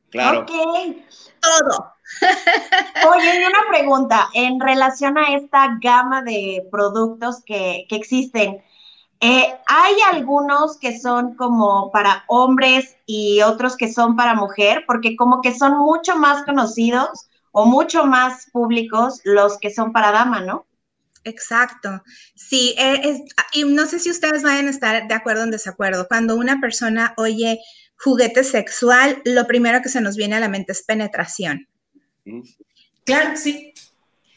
Claro. 0.10 0.42
Ok. 0.42 0.52
Todo. 1.40 1.94
Oye, 3.10 3.42
y 3.42 3.46
una 3.46 3.70
pregunta 3.70 4.30
en 4.34 4.60
relación 4.60 5.18
a 5.18 5.36
esta 5.36 5.78
gama 5.82 6.22
de 6.22 6.68
productos 6.72 7.44
que, 7.46 7.86
que 7.90 7.96
existen. 7.96 8.62
Eh, 9.20 9.56
¿Hay 9.68 9.96
algunos 10.12 10.78
que 10.78 11.00
son 11.00 11.36
como 11.36 11.92
para 11.92 12.24
hombres 12.28 12.98
y 13.06 13.42
otros 13.42 13.78
que 13.78 13.92
son 13.92 14.16
para 14.16 14.34
mujer? 14.34 14.84
Porque 14.88 15.16
como 15.16 15.42
que 15.42 15.54
son 15.54 15.78
mucho 15.78 16.16
más 16.16 16.44
conocidos 16.44 17.30
o 17.52 17.66
mucho 17.66 18.06
más 18.06 18.48
públicos 18.52 19.22
los 19.24 19.60
que 19.60 19.70
son 19.70 19.92
para 19.94 20.12
dama, 20.12 20.42
¿no? 20.42 20.66
Exacto. 21.24 22.02
Sí, 22.36 22.74
eh, 22.80 23.24
y 23.54 23.64
no 23.64 23.86
sé 23.86 24.00
si 24.00 24.10
ustedes 24.10 24.42
vayan 24.42 24.68
a 24.68 24.72
estar 24.72 25.08
de 25.08 25.14
acuerdo 25.14 25.42
o 25.42 25.46
en 25.46 25.52
desacuerdo. 25.52 26.08
Cuando 26.08 26.36
una 26.36 26.60
persona 26.60 27.14
oye 27.18 27.60
juguete 27.98 28.44
sexual, 28.44 29.22
lo 29.26 29.46
primero 29.46 29.82
que 29.82 29.90
se 29.90 30.02
nos 30.02 30.16
viene 30.16 30.36
a 30.36 30.40
la 30.40 30.50
mente 30.50 30.72
es 30.72 30.84
penetración. 30.84 31.68
Claro, 33.06 33.36
sí. 33.36 33.74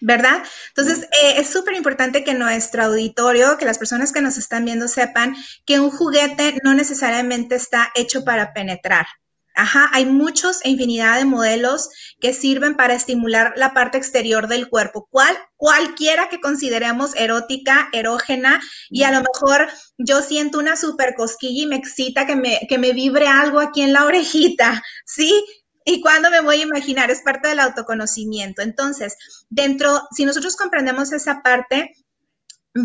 ¿Verdad? 0.00 0.43
Entonces, 0.69 1.05
eh, 1.05 1.35
es 1.38 1.49
súper 1.49 1.75
importante 1.75 2.25
que 2.25 2.35
nuestro 2.35 2.85
auditorio, 2.85 3.57
que 3.57 3.64
las 3.64 3.79
personas 3.79 4.12
que 4.12 4.21
nos 4.21 4.37
están 4.37 4.64
viendo 4.64 4.87
sepan 4.87 5.35
que 5.64 5.81
un 5.81 5.91
juguete 5.91 6.59
no 6.62 6.75
necesariamente 6.75 7.55
está 7.55 7.91
hecho 7.95 8.23
para 8.25 8.53
penetrar. 8.53 9.07
Ajá, 9.57 9.88
hay 9.93 10.05
muchos 10.05 10.64
e 10.64 10.71
infinidad 10.71 11.17
de 11.17 11.25
modelos 11.25 11.88
que 12.21 12.35
sirven 12.35 12.75
para 12.75 12.95
estimular 12.95 13.55
la 13.57 13.73
parte 13.73 13.97
exterior 13.97 14.49
del 14.49 14.69
cuerpo, 14.69 15.07
cual, 15.11 15.38
cualquiera 15.57 16.29
que 16.29 16.41
consideremos 16.41 17.14
erótica, 17.14 17.88
erógena, 17.93 18.61
y 18.91 19.05
a 19.05 19.12
lo 19.12 19.21
mejor 19.21 19.69
yo 19.97 20.23
siento 20.23 20.59
una 20.59 20.76
super 20.76 21.14
cosquilla 21.14 21.62
y 21.62 21.67
me 21.67 21.76
excita 21.76 22.26
que 22.26 22.35
me, 22.35 22.67
que 22.69 22.79
me 22.79 22.93
vibre 22.93 23.29
algo 23.29 23.61
aquí 23.61 23.83
en 23.83 23.93
la 23.93 24.05
orejita, 24.05 24.83
¿sí? 25.07 25.33
¿Y 25.85 26.00
cuándo 26.00 26.31
me 26.31 26.41
voy 26.41 26.61
a 26.61 26.64
imaginar? 26.64 27.11
Es 27.11 27.23
parte 27.23 27.49
del 27.49 27.61
autoconocimiento. 27.61 28.62
Entonces, 28.62 29.17
dentro, 29.50 30.03
si 30.17 30.25
nosotros 30.25 30.57
comprendemos 30.57 31.12
esa 31.12 31.43
parte, 31.43 31.95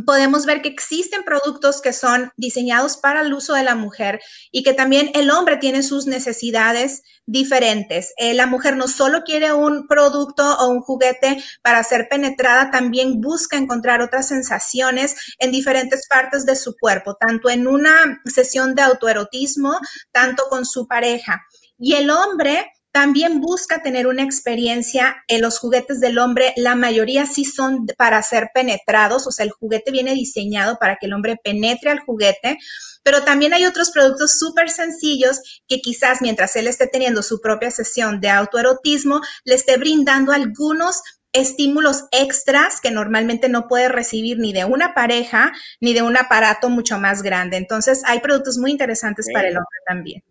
podemos 0.05 0.45
ver 0.45 0.61
que 0.61 0.69
existen 0.69 1.23
productos 1.23 1.81
que 1.81 1.93
son 1.93 2.31
diseñados 2.37 2.97
para 2.97 3.21
el 3.21 3.33
uso 3.33 3.55
de 3.55 3.63
la 3.63 3.73
mujer 3.73 4.21
y 4.51 4.61
que 4.61 4.73
también 4.73 5.09
el 5.15 5.31
hombre 5.31 5.57
tiene 5.57 5.81
sus 5.81 6.05
necesidades 6.05 7.01
diferentes. 7.25 8.13
Eh, 8.17 8.35
la 8.35 8.45
mujer 8.45 8.75
no 8.77 8.87
solo 8.87 9.23
quiere 9.23 9.51
un 9.51 9.87
producto 9.87 10.57
o 10.59 10.69
un 10.69 10.81
juguete 10.81 11.43
para 11.63 11.83
ser 11.83 12.07
penetrada, 12.07 12.69
también 12.69 13.19
busca 13.19 13.57
encontrar 13.57 14.01
otras 14.01 14.27
sensaciones 14.27 15.15
en 15.39 15.51
diferentes 15.51 16.07
partes 16.07 16.45
de 16.45 16.55
su 16.55 16.75
cuerpo, 16.77 17.15
tanto 17.15 17.49
en 17.49 17.67
una 17.67 18.21
sesión 18.25 18.75
de 18.75 18.83
autoerotismo, 18.83 19.75
tanto 20.11 20.43
con 20.49 20.65
su 20.65 20.87
pareja. 20.87 21.41
Y 21.79 21.95
el 21.95 22.11
hombre 22.11 22.71
también 22.91 23.39
busca 23.39 23.81
tener 23.83 24.07
una 24.07 24.23
experiencia 24.23 25.23
en 25.27 25.41
los 25.41 25.59
juguetes 25.59 25.99
del 25.99 26.17
hombre. 26.17 26.53
La 26.55 26.75
mayoría 26.75 27.25
sí 27.25 27.45
son 27.45 27.85
para 27.97 28.21
ser 28.23 28.49
penetrados, 28.53 29.27
o 29.27 29.31
sea, 29.31 29.45
el 29.45 29.51
juguete 29.51 29.91
viene 29.91 30.13
diseñado 30.13 30.77
para 30.79 30.97
que 30.97 31.05
el 31.05 31.13
hombre 31.13 31.37
penetre 31.43 31.91
al 31.91 31.99
juguete, 31.99 32.57
pero 33.03 33.23
también 33.23 33.53
hay 33.53 33.65
otros 33.65 33.91
productos 33.91 34.39
súper 34.39 34.69
sencillos 34.69 35.61
que 35.67 35.79
quizás 35.79 36.21
mientras 36.21 36.55
él 36.55 36.67
esté 36.67 36.87
teniendo 36.87 37.21
su 37.21 37.39
propia 37.41 37.71
sesión 37.71 38.19
de 38.19 38.29
autoerotismo, 38.29 39.21
le 39.45 39.55
esté 39.55 39.77
brindando 39.77 40.31
algunos 40.31 41.01
estímulos 41.31 42.05
extras 42.11 42.81
que 42.81 42.91
normalmente 42.91 43.49
no 43.49 43.67
puede 43.67 43.87
recibir 43.87 44.39
ni 44.39 44.51
de 44.51 44.65
una 44.65 44.95
pareja 44.95 45.51
ni 45.79 45.93
de 45.93 46.01
un 46.01 46.17
aparato 46.17 46.69
mucho 46.69 46.97
más 46.97 47.21
grande. 47.21 47.57
Entonces, 47.57 48.01
hay 48.05 48.19
productos 48.19 48.57
muy 48.57 48.71
interesantes 48.71 49.27
para 49.31 49.47
el 49.47 49.57
hombre 49.57 49.77
también. 49.87 50.23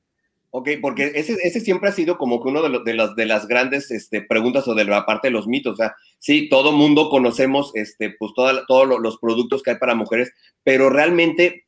Ok, 0.50 0.70
porque 0.80 1.12
ese, 1.14 1.36
ese 1.42 1.60
siempre 1.60 1.90
ha 1.90 1.92
sido 1.92 2.16
como 2.16 2.42
que 2.42 2.48
uno 2.48 2.62
de, 2.62 2.80
de, 2.82 2.94
las, 2.94 3.14
de 3.14 3.26
las 3.26 3.46
grandes 3.46 3.90
este, 3.90 4.22
preguntas 4.22 4.66
o 4.66 4.74
de 4.74 4.84
la 4.84 5.04
parte 5.04 5.28
de 5.28 5.32
los 5.32 5.46
mitos. 5.46 5.74
O 5.74 5.76
sea, 5.76 5.94
sí, 6.18 6.48
todo 6.48 6.72
mundo 6.72 7.10
conocemos 7.10 7.70
este, 7.74 8.14
pues 8.18 8.32
todos 8.34 9.00
los 9.00 9.18
productos 9.18 9.62
que 9.62 9.72
hay 9.72 9.78
para 9.78 9.94
mujeres, 9.94 10.32
pero 10.64 10.88
realmente 10.88 11.66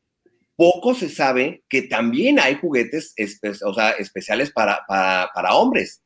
poco 0.56 0.94
se 0.94 1.08
sabe 1.08 1.62
que 1.68 1.82
también 1.82 2.38
hay 2.38 2.54
juguetes 2.54 3.14
o 3.64 3.74
sea, 3.74 3.90
especiales 3.92 4.50
para, 4.50 4.80
para, 4.86 5.30
para, 5.34 5.54
hombres. 5.54 6.02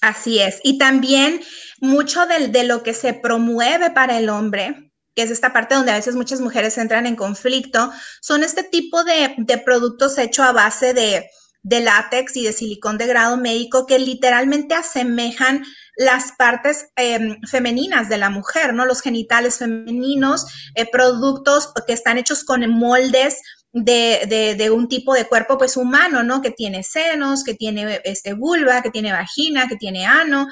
Así 0.00 0.40
es. 0.40 0.60
Y 0.64 0.78
también 0.78 1.40
mucho 1.80 2.26
de, 2.26 2.48
de 2.48 2.64
lo 2.64 2.82
que 2.82 2.94
se 2.94 3.14
promueve 3.14 3.90
para 3.90 4.18
el 4.18 4.28
hombre, 4.28 4.92
que 5.14 5.22
es 5.22 5.30
esta 5.30 5.52
parte 5.52 5.74
donde 5.74 5.92
a 5.92 5.96
veces 5.96 6.14
muchas 6.14 6.40
mujeres 6.40 6.78
entran 6.78 7.06
en 7.06 7.16
conflicto, 7.16 7.92
son 8.20 8.44
este 8.44 8.62
tipo 8.62 9.02
de, 9.02 9.34
de 9.38 9.58
productos 9.58 10.18
hechos 10.18 10.46
a 10.46 10.52
base 10.52 10.94
de 10.94 11.28
de 11.66 11.80
látex 11.80 12.36
y 12.36 12.44
de 12.44 12.52
silicón 12.52 12.96
de 12.96 13.08
grado 13.08 13.36
médico 13.36 13.86
que 13.86 13.98
literalmente 13.98 14.72
asemejan 14.76 15.64
las 15.96 16.30
partes 16.38 16.90
em, 16.94 17.40
femeninas 17.42 18.08
de 18.08 18.18
la 18.18 18.30
mujer, 18.30 18.72
¿no? 18.72 18.86
Los 18.86 19.00
genitales 19.00 19.58
femeninos, 19.58 20.46
eh, 20.76 20.86
productos 20.88 21.72
que 21.84 21.92
están 21.92 22.18
hechos 22.18 22.44
con 22.44 22.68
moldes 22.70 23.40
de, 23.72 24.54
de, 24.56 24.70
un 24.70 24.88
tipo 24.88 25.12
de 25.12 25.26
cuerpo 25.26 25.58
pues 25.58 25.76
humano, 25.76 26.22
¿no? 26.22 26.40
Que 26.40 26.52
tiene 26.52 26.84
senos, 26.84 27.42
que 27.42 27.54
tiene 27.54 28.00
este, 28.04 28.34
vulva, 28.34 28.80
que 28.80 28.92
tiene 28.92 29.10
vagina, 29.10 29.66
que 29.66 29.74
tiene 29.74 30.06
ano. 30.06 30.46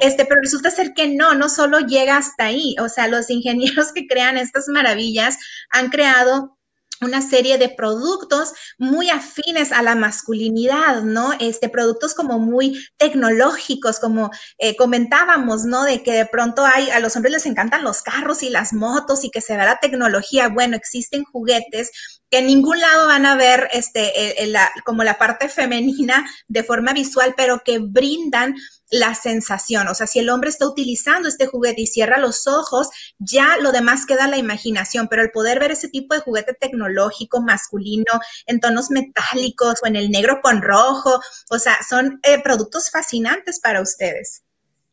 Este, 0.00 0.24
pero 0.24 0.40
resulta 0.40 0.70
ser 0.70 0.94
que 0.94 1.08
no, 1.08 1.34
no 1.34 1.50
solo 1.50 1.80
llega 1.80 2.16
hasta 2.16 2.46
ahí. 2.46 2.74
O 2.80 2.88
sea, 2.88 3.06
los 3.06 3.28
ingenieros 3.30 3.92
que 3.92 4.06
crean 4.06 4.38
estas 4.38 4.66
maravillas 4.68 5.36
han 5.68 5.90
creado 5.90 6.56
una 7.04 7.22
serie 7.22 7.58
de 7.58 7.68
productos 7.68 8.52
muy 8.78 9.10
afines 9.10 9.72
a 9.72 9.82
la 9.82 9.94
masculinidad, 9.94 11.02
¿no? 11.02 11.32
Este, 11.38 11.68
productos 11.68 12.14
como 12.14 12.38
muy 12.38 12.84
tecnológicos, 12.96 14.00
como 14.00 14.30
eh, 14.58 14.76
comentábamos, 14.76 15.64
¿no? 15.64 15.84
De 15.84 16.02
que 16.02 16.12
de 16.12 16.26
pronto 16.26 16.64
hay, 16.64 16.90
a 16.90 17.00
los 17.00 17.14
hombres 17.16 17.32
les 17.32 17.46
encantan 17.46 17.84
los 17.84 18.02
carros 18.02 18.42
y 18.42 18.50
las 18.50 18.72
motos 18.72 19.24
y 19.24 19.30
que 19.30 19.40
se 19.40 19.56
ve 19.56 19.64
la 19.64 19.78
tecnología. 19.78 20.48
Bueno, 20.48 20.76
existen 20.76 21.24
juguetes 21.24 21.90
que 22.30 22.38
en 22.38 22.46
ningún 22.46 22.80
lado 22.80 23.06
van 23.06 23.26
a 23.26 23.36
ver 23.36 23.68
este, 23.72 24.46
la, 24.46 24.70
como 24.84 25.04
la 25.04 25.18
parte 25.18 25.48
femenina 25.48 26.26
de 26.48 26.64
forma 26.64 26.92
visual, 26.92 27.34
pero 27.36 27.60
que 27.64 27.78
brindan 27.78 28.54
la 28.90 29.14
sensación. 29.14 29.88
O 29.88 29.94
sea, 29.94 30.06
si 30.06 30.18
el 30.18 30.30
hombre 30.30 30.50
está 30.50 30.66
utilizando 30.66 31.28
este 31.28 31.46
juguete 31.46 31.82
y 31.82 31.86
cierra 31.86 32.18
los 32.18 32.46
ojos, 32.46 32.88
ya 33.18 33.56
lo 33.60 33.72
demás 33.72 34.06
queda 34.06 34.28
la 34.28 34.36
imaginación, 34.36 35.08
pero 35.08 35.22
el 35.22 35.30
poder 35.30 35.60
ver 35.60 35.72
ese 35.72 35.88
tipo 35.88 36.14
de 36.14 36.20
juguete 36.20 36.54
tecnológico 36.54 37.40
masculino 37.40 38.20
en 38.46 38.60
tonos 38.60 38.90
metálicos 38.90 39.80
o 39.82 39.86
en 39.86 39.96
el 39.96 40.10
negro 40.10 40.40
con 40.42 40.62
rojo, 40.62 41.20
o 41.50 41.58
sea, 41.58 41.76
son 41.88 42.20
eh, 42.22 42.40
productos 42.42 42.90
fascinantes 42.90 43.60
para 43.60 43.80
ustedes. 43.80 44.42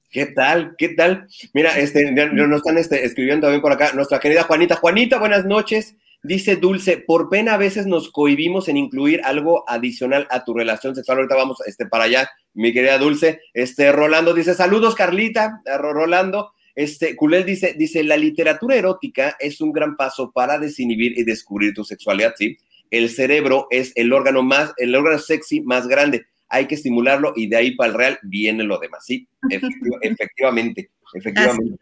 ¿Qué 0.10 0.26
tal? 0.26 0.76
¿Qué 0.78 0.90
tal? 0.90 1.28
Mira, 1.54 1.78
este, 1.78 2.12
nos 2.12 2.58
están 2.58 2.78
este, 2.78 3.06
escribiendo 3.06 3.48
también 3.48 3.62
por 3.62 3.72
acá 3.72 3.94
nuestra 3.94 4.20
querida 4.20 4.44
Juanita. 4.44 4.76
Juanita, 4.76 5.20
buenas 5.20 5.46
noches. 5.46 5.96
Dice 6.24 6.56
Dulce, 6.56 6.98
por 6.98 7.30
pena 7.30 7.56
a 7.56 7.58
veces 7.58 7.88
nos 7.88 8.12
cohibimos 8.12 8.68
en 8.70 8.78
incluir 8.78 9.22
algo 9.24 9.64
adicional 9.68 10.28
a 10.30 10.44
tu 10.44 10.54
relación 10.54 10.96
sexual. 10.96 11.18
Ahorita 11.18 11.36
vamos 11.36 11.58
este, 11.66 11.88
para 11.88 12.04
allá, 12.04 12.30
mi 12.54 12.72
querida 12.74 13.00
Dulce. 13.00 13.42
Este, 13.54 13.92
Rolando 13.92 14.34
dice, 14.34 14.54
saludos, 14.54 14.94
Carlita. 14.94 15.62
Rolando. 15.80 16.52
Este, 16.76 17.16
Culel 17.16 17.44
dice, 17.44 17.76
dice, 17.78 18.04
la 18.04 18.18
literatura 18.18 18.76
erótica 18.76 19.36
es 19.40 19.62
un 19.62 19.72
gran 19.72 19.96
paso 19.98 20.32
para 20.32 20.60
desinhibir 20.60 21.18
y 21.18 21.24
descubrir 21.24 21.74
tu 21.74 21.84
sexualidad, 21.84 22.34
¿sí? 22.38 22.58
El 22.92 23.10
cerebro 23.10 23.68
es 23.72 23.92
el 23.96 24.14
órgano 24.14 24.44
más, 24.44 24.74
el 24.78 24.96
órgano 24.96 25.18
sexy 25.18 25.62
más 25.62 25.88
grande. 25.88 26.26
Hay 26.50 26.68
que 26.68 26.76
estimularlo 26.76 27.34
y 27.36 27.48
de 27.48 27.56
ahí 27.56 27.76
para 27.76 27.92
el 27.92 27.98
real 27.98 28.20
viene 28.24 28.64
lo 28.64 28.78
demás, 28.78 29.06
¿sí? 29.06 29.28
efectivamente, 29.50 30.92
efectivamente. 31.14 31.80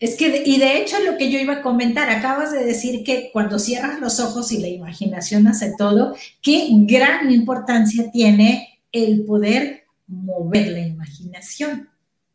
Es 0.00 0.14
que, 0.16 0.42
y 0.46 0.58
de 0.58 0.78
hecho 0.78 0.96
lo 1.04 1.18
que 1.18 1.30
yo 1.30 1.38
iba 1.38 1.56
a 1.56 1.62
comentar, 1.62 2.08
acabas 2.08 2.52
de 2.52 2.64
decir 2.64 3.04
que 3.04 3.28
cuando 3.34 3.58
cierras 3.58 4.00
los 4.00 4.18
ojos 4.18 4.50
y 4.50 4.58
la 4.58 4.68
imaginación 4.68 5.46
hace 5.46 5.74
todo, 5.76 6.16
qué 6.40 6.68
gran 6.70 7.30
importancia 7.30 8.10
tiene 8.10 8.80
el 8.92 9.24
poder 9.26 9.84
mover 10.06 10.68
la 10.68 10.80
imaginación. 10.80 11.90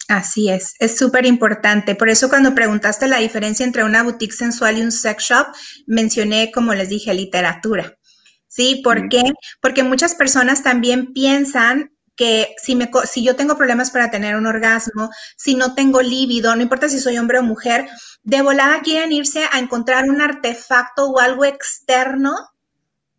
Así 0.07 0.51
es, 0.51 0.75
es 0.77 0.95
súper 0.95 1.25
importante. 1.25 1.95
Por 1.95 2.10
eso 2.10 2.29
cuando 2.29 2.53
preguntaste 2.53 3.07
la 3.07 3.17
diferencia 3.17 3.65
entre 3.65 3.84
una 3.84 4.03
boutique 4.03 4.36
sensual 4.36 4.77
y 4.77 4.81
un 4.84 4.91
sex 4.91 5.24
shop, 5.24 5.48
mencioné, 5.88 6.51
como 6.51 6.75
les 6.75 6.89
dije, 6.89 7.15
literatura. 7.15 7.98
¿Sí? 8.48 8.81
¿Por 8.84 9.10
qué? 9.10 9.24
Porque 9.60 9.81
muchas 9.81 10.13
personas 10.13 10.62
también 10.62 11.13
piensan 11.13 11.94
que 12.15 12.55
si, 12.62 12.75
me, 12.75 12.89
si 13.05 13.24
yo 13.24 13.36
tengo 13.36 13.57
problemas 13.57 13.91
para 13.91 14.10
tener 14.10 14.36
un 14.36 14.48
orgasmo, 14.48 15.10
si 15.36 15.55
no 15.55 15.75
tengo 15.75 16.01
líbido, 16.01 16.55
no 16.55 16.62
importa 16.62 16.89
si 16.89 17.00
soy 17.00 17.17
hombre 17.17 17.39
o 17.39 17.43
mujer, 17.43 17.88
de 18.24 18.41
volada 18.41 18.81
quieren 18.81 19.12
irse 19.12 19.45
a 19.51 19.60
encontrar 19.60 20.10
un 20.10 20.22
artefacto 20.22 21.05
o 21.07 21.19
algo 21.19 21.45
externo 21.45 22.36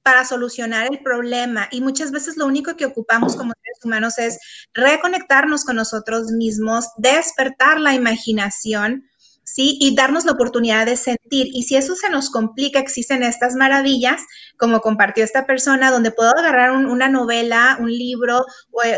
para 0.02 0.24
solucionar 0.24 0.86
el 0.90 1.00
problema. 1.00 1.68
Y 1.72 1.80
muchas 1.80 2.12
veces 2.12 2.36
lo 2.36 2.46
único 2.46 2.76
que 2.76 2.86
ocupamos 2.86 3.34
como 3.34 3.52
seres 3.60 3.84
humanos 3.84 4.18
es 4.18 4.38
reconectarnos 4.72 5.64
con 5.64 5.76
nosotros 5.76 6.30
mismos, 6.30 6.86
despertar 6.96 7.80
la 7.80 7.92
imaginación 7.92 9.08
¿sí? 9.46 9.78
Y 9.80 9.94
darnos 9.94 10.24
la 10.26 10.32
oportunidad 10.32 10.84
de 10.84 10.96
sentir. 10.96 11.48
Y 11.52 11.62
si 11.62 11.76
eso 11.76 11.94
se 11.94 12.10
nos 12.10 12.30
complica, 12.30 12.78
existen 12.78 13.22
estas 13.22 13.54
maravillas, 13.54 14.20
como 14.58 14.80
compartió 14.80 15.24
esta 15.24 15.46
persona, 15.46 15.90
donde 15.90 16.10
puedo 16.10 16.30
agarrar 16.36 16.72
una 16.72 17.08
novela, 17.08 17.78
un 17.80 17.90
libro 17.90 18.44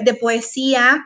de 0.03 0.15
poesía 0.15 1.05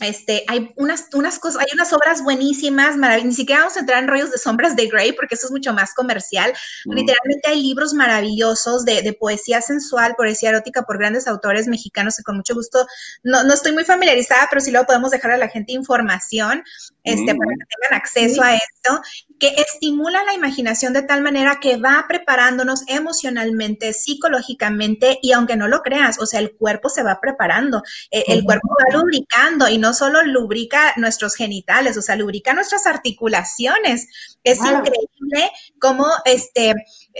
este, 0.00 0.44
hay 0.48 0.72
unas, 0.76 1.06
unas 1.12 1.38
cosas, 1.38 1.62
hay 1.62 1.68
unas 1.74 1.92
obras 1.92 2.22
buenísimas, 2.22 2.96
ni 2.96 3.34
siquiera 3.34 3.60
vamos 3.62 3.76
a 3.76 3.80
entrar 3.80 4.02
en 4.02 4.08
rollos 4.08 4.30
de 4.30 4.38
sombras 4.38 4.76
de 4.76 4.86
Grey 4.86 5.12
porque 5.12 5.34
eso 5.34 5.46
es 5.46 5.52
mucho 5.52 5.72
más 5.72 5.94
comercial. 5.94 6.52
Literalmente 6.86 7.48
hay 7.48 7.62
libros 7.62 7.94
maravillosos 7.94 8.84
de, 8.84 9.02
de, 9.02 9.12
poesía 9.12 9.60
sensual, 9.60 10.14
poesía 10.16 10.50
erótica 10.50 10.82
por 10.82 10.98
grandes 10.98 11.28
autores 11.28 11.68
mexicanos 11.68 12.16
que 12.16 12.22
con 12.22 12.36
mucho 12.36 12.54
gusto, 12.54 12.86
no, 13.22 13.44
no 13.44 13.54
estoy 13.54 13.72
muy 13.72 13.84
familiarizada, 13.84 14.46
pero 14.48 14.60
sí 14.60 14.70
luego 14.70 14.86
podemos 14.86 15.10
dejar 15.10 15.32
a 15.32 15.36
la 15.36 15.48
gente 15.48 15.72
información 15.72 16.62
este, 17.04 17.34
para 17.34 17.50
que 17.50 17.64
tengan 17.76 18.00
acceso 18.00 18.42
a 18.42 18.54
esto, 18.54 19.00
que 19.40 19.54
estimula 19.56 20.22
la 20.24 20.34
imaginación 20.34 20.92
de 20.92 21.02
tal 21.02 21.22
manera 21.22 21.58
que 21.60 21.78
va 21.78 22.04
preparándonos 22.06 22.82
emocionalmente, 22.86 23.94
psicológicamente 23.94 25.18
y 25.22 25.32
aunque 25.32 25.56
no 25.56 25.66
lo 25.66 25.82
creas, 25.82 26.20
o 26.20 26.26
sea, 26.26 26.40
el 26.40 26.52
cuerpo 26.52 26.90
se 26.90 27.02
va 27.02 27.18
preparando, 27.20 27.82
eh, 28.10 28.22
el 28.28 28.44
cuerpo 28.44 28.68
va 28.68 28.98
lubricando 28.98 29.68
y 29.68 29.78
no 29.78 29.94
solo 29.94 30.22
lubrica 30.22 30.92
nuestros 30.96 31.34
genitales, 31.34 31.96
o 31.96 32.02
sea, 32.02 32.16
lubrica 32.16 32.52
nuestras 32.52 32.86
articulaciones. 32.86 34.08
Es 34.44 34.58
increíble 34.58 35.50
cómo 35.80 36.06
este, 36.26 36.74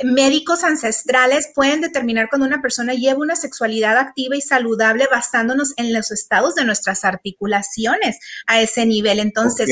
médicos 0.05 0.63
ancestrales 0.63 1.51
pueden 1.55 1.81
determinar 1.81 2.29
cuando 2.29 2.47
una 2.47 2.61
persona 2.61 2.93
lleva 2.93 3.19
una 3.19 3.37
sexualidad 3.37 3.97
activa 3.97 4.37
y 4.37 4.43
saludable 4.43 5.09
basándonos 5.11 5.73
en 5.79 5.93
los 5.95 6.11
estados 6.11 6.55
de 6.55 6.65
nuestras 6.65 7.05
articulaciones 7.05 8.19
a 8.47 8.61
ese 8.61 8.85
nivel. 8.85 9.21
Entonces, 9.21 9.69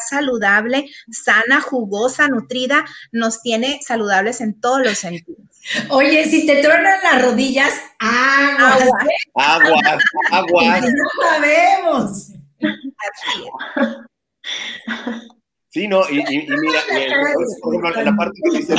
saludable, 0.00 0.88
sana, 1.10 1.60
jugosa, 1.60 2.28
nutrida, 2.28 2.84
nos 3.12 3.42
tiene 3.42 3.80
saludables 3.82 4.40
en 4.40 4.60
todos 4.60 4.84
los 4.84 4.98
sentidos. 4.98 5.42
Oye, 5.88 6.24
si 6.26 6.46
te 6.46 6.62
tronan 6.62 7.00
las 7.02 7.22
rodillas, 7.22 7.72
aguas. 7.98 8.88
Aguas, 9.34 9.98
aguas. 10.30 10.82
No 10.82 11.22
sabemos. 11.22 12.32
Sí, 15.70 15.88
no, 15.88 16.08
y, 16.08 16.22
mira, 16.22 16.80
ejemplo, 16.88 17.90
la 18.04 18.14
parte 18.14 18.40
que 18.44 18.58
dice 18.58 18.74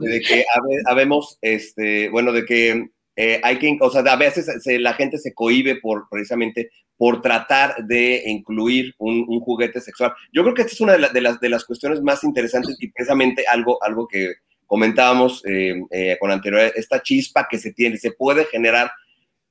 de, 0.00 0.20
que 0.20 0.44
habemos, 0.86 1.36
este, 1.42 2.08
bueno, 2.08 2.32
de 2.32 2.46
que 2.46 2.88
eh, 3.20 3.40
hay 3.42 3.58
que, 3.58 3.76
o 3.80 3.90
sea, 3.90 4.00
a 4.00 4.16
veces 4.16 4.46
la 4.66 4.94
gente 4.94 5.18
se 5.18 5.34
cohibe 5.34 5.76
por, 5.76 6.08
precisamente, 6.10 6.70
por 6.96 7.20
tratar 7.20 7.84
de 7.84 8.22
incluir 8.26 8.94
un, 8.98 9.40
juguete 9.40 9.80
sexual. 9.80 10.12
Yo 10.32 10.42
creo 10.42 10.54
que 10.54 10.62
esta 10.62 10.74
es 10.74 10.80
una 10.80 10.92
de, 10.96 11.20
las, 11.20 11.40
de 11.40 11.48
las 11.48 11.64
cuestiones 11.64 12.00
más 12.02 12.24
interesantes 12.24 12.76
y 12.78 12.88
precisamente 12.88 13.44
algo, 13.46 13.82
algo 13.82 14.06
que, 14.06 14.34
comentábamos 14.70 15.42
eh, 15.46 15.74
eh, 15.90 16.16
con 16.20 16.30
anterioridad, 16.30 16.72
esta 16.76 17.02
chispa 17.02 17.48
que 17.50 17.58
se 17.58 17.72
tiene, 17.72 17.96
se 17.96 18.12
puede 18.12 18.44
generar, 18.44 18.92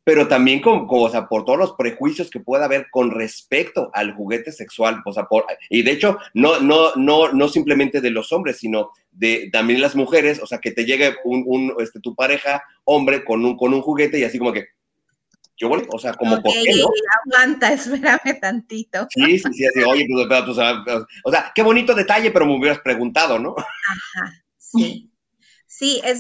pero 0.03 0.27
también 0.27 0.61
con, 0.61 0.87
o 0.89 1.09
sea, 1.09 1.27
por 1.27 1.45
todos 1.45 1.59
los 1.59 1.73
prejuicios 1.73 2.29
que 2.29 2.39
pueda 2.39 2.65
haber 2.65 2.87
con 2.89 3.11
respecto 3.11 3.91
al 3.93 4.13
juguete 4.13 4.51
sexual, 4.51 5.01
o 5.05 5.13
sea, 5.13 5.25
por, 5.25 5.45
y 5.69 5.83
de 5.83 5.91
hecho, 5.91 6.17
no, 6.33 6.59
no, 6.59 6.95
no, 6.95 7.31
no 7.31 7.47
simplemente 7.47 8.01
de 8.01 8.09
los 8.09 8.31
hombres, 8.31 8.57
sino 8.57 8.91
de 9.11 9.49
también 9.51 9.81
las 9.81 9.95
mujeres, 9.95 10.39
o 10.41 10.47
sea, 10.47 10.59
que 10.59 10.71
te 10.71 10.85
llegue 10.85 11.15
un, 11.23 11.73
este, 11.79 11.99
tu 11.99 12.15
pareja, 12.15 12.63
hombre, 12.85 13.23
con 13.23 13.45
un, 13.45 13.57
con 13.57 13.73
un 13.73 13.81
juguete 13.81 14.19
y 14.19 14.23
así 14.23 14.39
como 14.39 14.53
que, 14.53 14.67
yo 15.57 15.69
o 15.69 15.99
sea, 15.99 16.13
como 16.13 16.35
okay, 16.35 16.63
qué, 16.63 16.83
aguanta, 17.25 17.73
espérame 17.73 18.39
tantito. 18.39 19.07
Sí, 19.09 19.37
sí, 19.37 19.53
sí, 19.53 19.65
así, 19.65 19.83
oye, 19.83 20.07
pues, 20.09 20.27
pues, 20.27 21.03
o 21.23 21.31
sea, 21.31 21.51
qué 21.53 21.61
bonito 21.61 21.93
detalle, 21.93 22.31
pero 22.31 22.45
me 22.45 22.57
hubieras 22.57 22.79
preguntado, 22.79 23.37
¿no? 23.37 23.55
Ajá, 23.57 24.43
sí. 24.57 25.11
Sí, 25.67 26.01
es, 26.03 26.19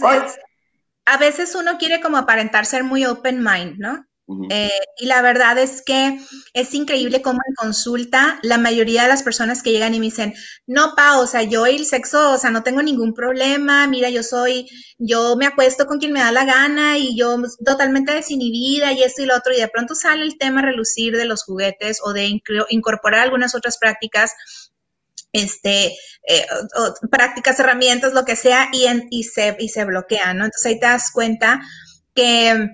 a 1.05 1.17
veces 1.17 1.55
uno 1.55 1.77
quiere 1.77 2.01
como 2.01 2.17
aparentar 2.17 2.65
ser 2.65 2.83
muy 2.83 3.05
open 3.05 3.43
mind, 3.43 3.77
¿no? 3.77 4.05
Eh, 4.51 4.69
y 4.97 5.07
la 5.07 5.23
verdad 5.23 5.57
es 5.57 5.81
que 5.81 6.19
es 6.53 6.73
increíble 6.75 7.23
cómo 7.23 7.39
en 7.47 7.55
consulta 7.55 8.39
la 8.43 8.59
mayoría 8.59 9.01
de 9.01 9.07
las 9.07 9.23
personas 9.23 9.63
que 9.63 9.71
llegan 9.71 9.95
y 9.95 9.99
me 9.99 10.05
dicen, 10.05 10.35
no, 10.67 10.93
pa, 10.95 11.17
o 11.17 11.25
sea, 11.25 11.41
yo 11.41 11.65
y 11.65 11.77
el 11.77 11.85
sexo, 11.85 12.33
o 12.33 12.37
sea, 12.37 12.51
no 12.51 12.61
tengo 12.61 12.83
ningún 12.83 13.15
problema, 13.15 13.87
mira, 13.87 14.11
yo 14.11 14.21
soy, 14.21 14.67
yo 14.99 15.35
me 15.35 15.47
acuesto 15.47 15.87
con 15.87 15.97
quien 15.97 16.13
me 16.13 16.19
da 16.19 16.31
la 16.31 16.45
gana 16.45 16.99
y 16.99 17.17
yo 17.17 17.37
totalmente 17.65 18.13
desinhibida 18.13 18.93
y 18.93 19.01
esto 19.01 19.23
y 19.23 19.25
lo 19.25 19.35
otro, 19.35 19.51
y 19.51 19.59
de 19.59 19.67
pronto 19.67 19.95
sale 19.95 20.23
el 20.23 20.37
tema 20.37 20.61
relucir 20.61 21.17
de 21.17 21.25
los 21.25 21.43
juguetes 21.43 21.99
o 22.03 22.13
de 22.13 22.39
incorporar 22.69 23.21
algunas 23.21 23.55
otras 23.55 23.79
prácticas 23.79 24.31
este, 25.31 25.95
eh, 26.27 26.45
prácticas, 27.11 27.59
herramientas, 27.59 28.13
lo 28.13 28.25
que 28.25 28.35
sea, 28.35 28.69
y, 28.71 29.23
se, 29.23 29.55
y 29.59 29.69
se 29.69 29.85
bloquean, 29.85 30.37
¿no? 30.37 30.45
Entonces 30.45 30.65
ahí 30.65 30.79
te 30.79 30.85
das 30.85 31.11
cuenta 31.11 31.61
que 32.13 32.67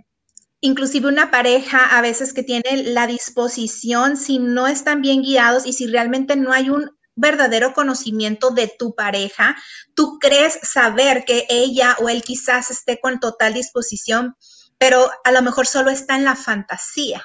inclusive 0.62 1.08
una 1.08 1.32
pareja 1.32 1.98
a 1.98 2.02
veces 2.02 2.34
que 2.34 2.44
tiene 2.44 2.84
la 2.84 3.08
disposición, 3.08 4.18
si 4.18 4.40
no 4.40 4.68
están 4.68 5.02
bien 5.02 5.22
guiados 5.22 5.66
y 5.66 5.74
si 5.74 5.88
realmente 5.88 6.36
no 6.36 6.54
hay 6.54 6.70
un 6.70 6.90
verdadero 7.16 7.74
conocimiento 7.74 8.50
de 8.50 8.74
tu 8.78 8.96
pareja, 8.96 9.56
tú 9.94 10.18
crees 10.20 10.60
saber 10.64 11.24
que 11.26 11.46
ella 11.50 11.96
o 12.02 12.10
él 12.10 12.24
quizás 12.24 12.72
esté 12.72 13.00
con 13.00 13.20
total 13.20 13.54
disposición, 13.54 14.36
pero 14.78 15.10
a 15.24 15.32
lo 15.32 15.42
mejor 15.42 15.68
solo 15.68 15.92
está 15.92 16.16
en 16.16 16.26
la 16.26 16.36
fantasía 16.36 17.24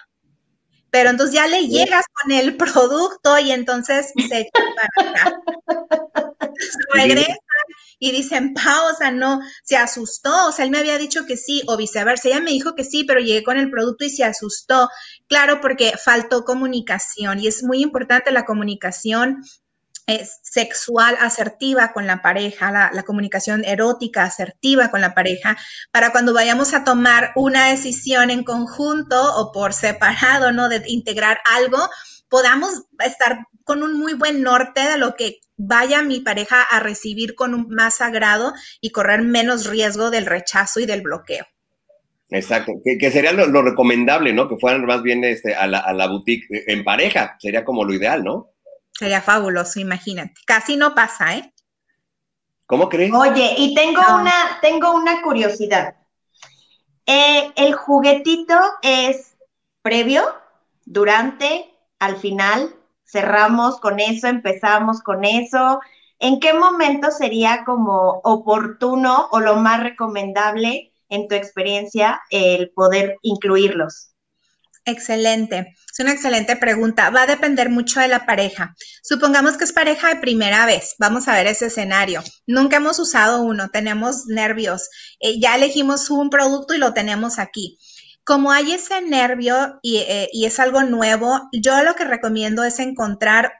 pero 0.90 1.10
entonces 1.10 1.34
ya 1.34 1.46
le 1.46 1.68
llegas 1.68 2.04
con 2.22 2.32
el 2.32 2.56
producto 2.56 3.38
y 3.38 3.52
entonces 3.52 4.12
se 4.28 4.50
regresan 6.94 7.36
y 8.02 8.12
dicen, 8.12 8.54
pausa, 8.54 9.10
no, 9.10 9.40
se 9.62 9.76
asustó, 9.76 10.48
o 10.48 10.52
sea, 10.52 10.64
él 10.64 10.70
me 10.70 10.78
había 10.78 10.96
dicho 10.96 11.26
que 11.26 11.36
sí, 11.36 11.62
o 11.66 11.76
viceversa, 11.76 12.28
ella 12.28 12.40
me 12.40 12.50
dijo 12.50 12.74
que 12.74 12.82
sí, 12.82 13.04
pero 13.04 13.20
llegué 13.20 13.44
con 13.44 13.58
el 13.58 13.70
producto 13.70 14.06
y 14.06 14.10
se 14.10 14.24
asustó. 14.24 14.88
Claro, 15.28 15.60
porque 15.60 15.92
faltó 16.02 16.44
comunicación 16.44 17.40
y 17.40 17.46
es 17.46 17.62
muy 17.62 17.82
importante 17.82 18.32
la 18.32 18.46
comunicación 18.46 19.44
sexual 20.42 21.16
asertiva 21.20 21.92
con 21.92 22.06
la 22.06 22.22
pareja, 22.22 22.90
la, 22.92 23.02
comunicación 23.02 23.64
erótica 23.64 24.24
asertiva 24.24 24.90
con 24.90 25.00
la 25.00 25.14
pareja, 25.14 25.56
para 25.90 26.12
cuando 26.12 26.34
vayamos 26.34 26.74
a 26.74 26.84
tomar 26.84 27.32
una 27.36 27.68
decisión 27.68 28.30
en 28.30 28.44
conjunto 28.44 29.20
o 29.36 29.52
por 29.52 29.72
separado, 29.72 30.52
¿no? 30.52 30.68
De 30.68 30.82
integrar 30.86 31.38
algo, 31.56 31.78
podamos 32.28 32.84
estar 33.04 33.46
con 33.64 33.82
un 33.82 33.98
muy 33.98 34.14
buen 34.14 34.42
norte 34.42 34.80
de 34.80 34.98
lo 34.98 35.16
que 35.16 35.40
vaya 35.56 36.02
mi 36.02 36.20
pareja 36.20 36.62
a 36.62 36.80
recibir 36.80 37.34
con 37.34 37.54
un 37.54 37.68
más 37.68 38.00
agrado 38.00 38.52
y 38.80 38.90
correr 38.90 39.22
menos 39.22 39.66
riesgo 39.66 40.10
del 40.10 40.26
rechazo 40.26 40.80
y 40.80 40.86
del 40.86 41.02
bloqueo. 41.02 41.46
Exacto, 42.30 42.72
que, 42.84 43.10
sería 43.10 43.32
lo, 43.32 43.62
recomendable, 43.62 44.32
¿no? 44.32 44.48
Que 44.48 44.56
fueran 44.56 44.86
más 44.86 45.02
bien 45.02 45.24
este, 45.24 45.54
a, 45.54 45.66
la, 45.66 45.80
a 45.80 45.92
la 45.92 46.06
boutique 46.06 46.46
en 46.68 46.84
pareja, 46.84 47.36
sería 47.40 47.64
como 47.64 47.84
lo 47.84 47.92
ideal, 47.92 48.22
¿no? 48.22 48.50
Sería 49.00 49.22
fabuloso, 49.22 49.80
imagínate. 49.80 50.34
Casi 50.44 50.76
no 50.76 50.94
pasa, 50.94 51.34
¿eh? 51.34 51.54
¿Cómo 52.66 52.90
crees? 52.90 53.10
Oye, 53.14 53.54
y 53.56 53.74
tengo 53.74 54.02
una, 54.14 54.58
tengo 54.60 54.92
una 54.92 55.22
curiosidad. 55.22 55.94
Eh, 57.06 57.50
¿El 57.56 57.72
juguetito 57.72 58.54
es 58.82 59.38
previo, 59.80 60.22
durante, 60.84 61.74
al 61.98 62.18
final? 62.18 62.74
¿Cerramos 63.06 63.80
con 63.80 64.00
eso? 64.00 64.26
¿Empezamos 64.26 65.00
con 65.00 65.24
eso? 65.24 65.80
¿En 66.18 66.38
qué 66.38 66.52
momento 66.52 67.10
sería 67.10 67.64
como 67.64 68.20
oportuno 68.22 69.28
o 69.30 69.40
lo 69.40 69.56
más 69.56 69.82
recomendable 69.82 70.92
en 71.08 71.26
tu 71.26 71.36
experiencia 71.36 72.20
el 72.28 72.70
poder 72.72 73.16
incluirlos? 73.22 74.10
Excelente. 74.84 75.74
Es 75.92 75.98
una 75.98 76.12
excelente 76.12 76.56
pregunta. 76.56 77.10
Va 77.10 77.22
a 77.22 77.26
depender 77.26 77.68
mucho 77.68 78.00
de 78.00 78.08
la 78.08 78.26
pareja. 78.26 78.74
Supongamos 79.02 79.56
que 79.56 79.64
es 79.64 79.72
pareja 79.72 80.08
de 80.08 80.20
primera 80.20 80.66
vez. 80.66 80.94
Vamos 80.98 81.28
a 81.28 81.34
ver 81.34 81.46
ese 81.46 81.66
escenario. 81.66 82.22
Nunca 82.46 82.76
hemos 82.76 82.98
usado 82.98 83.42
uno, 83.42 83.70
tenemos 83.70 84.26
nervios. 84.26 84.88
Eh, 85.20 85.40
ya 85.40 85.56
elegimos 85.56 86.10
un 86.10 86.30
producto 86.30 86.74
y 86.74 86.78
lo 86.78 86.94
tenemos 86.94 87.38
aquí. 87.38 87.78
Como 88.24 88.52
hay 88.52 88.72
ese 88.72 89.00
nervio 89.02 89.80
y, 89.82 89.96
eh, 89.98 90.28
y 90.32 90.44
es 90.44 90.60
algo 90.60 90.82
nuevo, 90.82 91.48
yo 91.52 91.82
lo 91.82 91.94
que 91.94 92.04
recomiendo 92.04 92.62
es 92.62 92.78
encontrar 92.78 93.52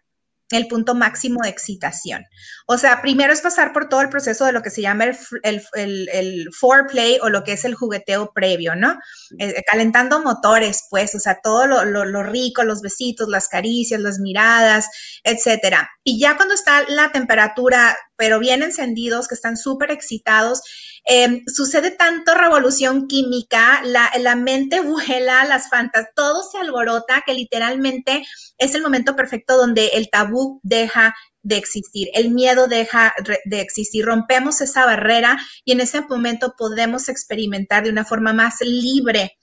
el 0.58 0.68
punto 0.68 0.94
máximo 0.94 1.40
de 1.42 1.48
excitación. 1.48 2.24
O 2.66 2.78
sea, 2.78 3.00
primero 3.02 3.32
es 3.32 3.40
pasar 3.40 3.72
por 3.72 3.88
todo 3.88 4.00
el 4.00 4.08
proceso 4.08 4.44
de 4.44 4.52
lo 4.52 4.62
que 4.62 4.70
se 4.70 4.82
llama 4.82 5.04
el, 5.04 5.62
el, 5.74 6.48
foreplay 6.52 7.18
o 7.22 7.28
lo 7.28 7.44
que 7.44 7.52
es 7.52 7.64
el 7.64 7.74
jugueteo 7.74 8.32
previo, 8.32 8.74
¿no? 8.74 8.98
Eh, 9.38 9.62
calentando 9.66 10.22
motores, 10.22 10.86
pues, 10.90 11.14
o 11.14 11.20
sea, 11.20 11.38
todo 11.42 11.66
lo, 11.66 11.84
lo, 11.84 12.22
rico, 12.22 12.64
los 12.64 12.80
besitos, 12.80 13.28
las 13.28 13.48
caricias, 13.48 14.00
las 14.00 14.18
miradas, 14.18 14.88
etcétera. 15.24 15.90
Y 16.04 16.18
ya 16.18 16.36
cuando 16.36 16.54
está 16.54 16.84
la 16.88 17.12
temperatura, 17.12 17.96
pero 18.16 18.38
bien 18.38 18.62
encendidos, 18.62 19.28
que 19.28 19.34
están 19.34 19.56
súper 19.56 19.90
excitados, 19.90 20.62
Em, 21.04 21.42
sucede 21.46 21.90
tanto 21.90 22.34
revolución 22.34 23.08
química, 23.08 23.82
la, 23.84 24.36
mente 24.36 24.80
vuela, 24.80 25.44
las 25.44 25.68
fantas, 25.68 26.08
todo 26.14 26.42
se 26.42 26.58
alborota 26.58 27.22
que 27.24 27.34
literalmente 27.34 28.22
es 28.58 28.74
el 28.74 28.82
momento 28.82 29.16
perfecto 29.16 29.56
donde 29.56 29.88
el 29.94 30.10
tabú 30.10 30.60
deja 30.62 31.14
de 31.42 31.56
existir, 31.56 32.08
el 32.12 32.30
miedo 32.30 32.66
deja 32.66 33.14
de 33.46 33.60
existir, 33.60 34.04
rompemos 34.04 34.60
esa 34.60 34.84
barrera 34.84 35.38
y 35.64 35.72
en 35.72 35.80
ese 35.80 36.02
momento 36.02 36.54
podemos 36.56 37.08
experimentar 37.08 37.84
de 37.84 37.90
una 37.90 38.04
forma 38.04 38.34
más 38.34 38.60
libre 38.60 39.38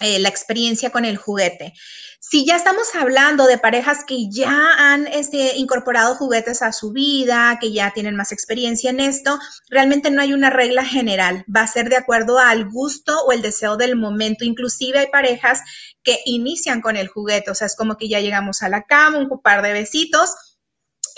eh, 0.00 0.18
la 0.18 0.28
experiencia 0.28 0.90
con 0.90 1.04
el 1.04 1.16
juguete. 1.16 1.74
Si 2.22 2.44
ya 2.44 2.54
estamos 2.54 2.94
hablando 2.94 3.46
de 3.46 3.58
parejas 3.58 4.04
que 4.06 4.30
ya 4.30 4.74
han 4.78 5.06
este, 5.06 5.56
incorporado 5.56 6.14
juguetes 6.14 6.62
a 6.62 6.72
su 6.72 6.92
vida, 6.92 7.58
que 7.60 7.72
ya 7.72 7.92
tienen 7.92 8.14
más 8.14 8.30
experiencia 8.30 8.90
en 8.90 9.00
esto, 9.00 9.38
realmente 9.68 10.10
no 10.10 10.20
hay 10.20 10.32
una 10.32 10.50
regla 10.50 10.84
general. 10.84 11.44
Va 11.54 11.62
a 11.62 11.66
ser 11.66 11.88
de 11.88 11.96
acuerdo 11.96 12.38
al 12.38 12.68
gusto 12.68 13.18
o 13.26 13.32
el 13.32 13.42
deseo 13.42 13.76
del 13.76 13.96
momento. 13.96 14.44
Inclusive 14.44 14.98
hay 14.98 15.06
parejas 15.06 15.60
que 16.02 16.20
inician 16.26 16.80
con 16.80 16.96
el 16.96 17.08
juguete, 17.08 17.50
o 17.50 17.54
sea, 17.54 17.66
es 17.66 17.76
como 17.76 17.96
que 17.96 18.08
ya 18.08 18.20
llegamos 18.20 18.62
a 18.62 18.68
la 18.68 18.82
cama, 18.82 19.18
un 19.18 19.40
par 19.42 19.62
de 19.62 19.72
besitos 19.72 20.30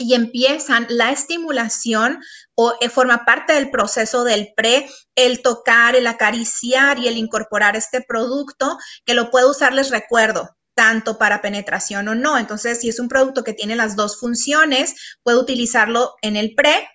y 0.02 0.14
empiezan 0.14 0.86
la 0.88 1.10
estimulación 1.10 2.20
o 2.54 2.74
eh, 2.80 2.88
forma 2.88 3.24
parte 3.24 3.54
del 3.54 3.70
proceso 3.70 4.24
del 4.24 4.52
pre, 4.56 4.88
el 5.14 5.42
tocar, 5.42 5.96
el 5.96 6.06
acariciar 6.06 6.98
y 6.98 7.08
el 7.08 7.16
incorporar 7.16 7.76
este 7.76 8.02
producto 8.02 8.78
que 9.04 9.14
lo 9.14 9.30
puedo 9.30 9.50
usar, 9.50 9.72
les 9.72 9.90
recuerdo, 9.90 10.56
tanto 10.74 11.18
para 11.18 11.40
penetración 11.40 12.08
o 12.08 12.14
no. 12.14 12.38
Entonces, 12.38 12.80
si 12.80 12.88
es 12.88 12.98
un 12.98 13.08
producto 13.08 13.44
que 13.44 13.52
tiene 13.52 13.76
las 13.76 13.96
dos 13.96 14.18
funciones, 14.18 15.16
puedo 15.22 15.40
utilizarlo 15.40 16.14
en 16.22 16.36
el 16.36 16.54
pre 16.54 16.88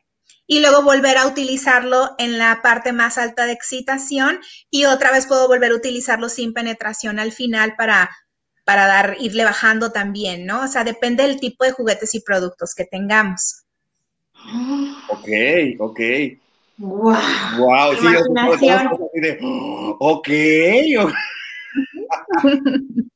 y 0.47 0.59
luego 0.61 0.81
volver 0.81 1.17
a 1.17 1.27
utilizarlo 1.27 2.15
en 2.17 2.37
la 2.37 2.61
parte 2.61 2.93
más 2.93 3.17
alta 3.17 3.45
de 3.45 3.51
excitación 3.51 4.39
y 4.69 4.85
otra 4.85 5.11
vez 5.11 5.27
puedo 5.27 5.47
volver 5.47 5.71
a 5.71 5.75
utilizarlo 5.75 6.29
sin 6.29 6.53
penetración 6.53 7.19
al 7.19 7.33
final 7.33 7.75
para 7.77 8.09
para 8.67 8.85
dar, 8.85 9.15
irle 9.21 9.45
bajando 9.45 9.93
también, 9.93 10.45
¿no? 10.45 10.63
O 10.63 10.67
sea, 10.67 10.83
depende 10.83 11.23
del 11.23 11.39
tipo 11.39 11.63
de 11.63 11.71
juguetes 11.71 12.13
y 12.15 12.19
productos 12.19 12.75
que 12.75 12.83
tengamos. 12.83 13.63
Ok, 15.07 15.29
ok. 15.79 15.99
Wow. 16.77 17.15
Wow, 17.59 17.95
sí, 17.95 18.07
ok. 19.99 20.27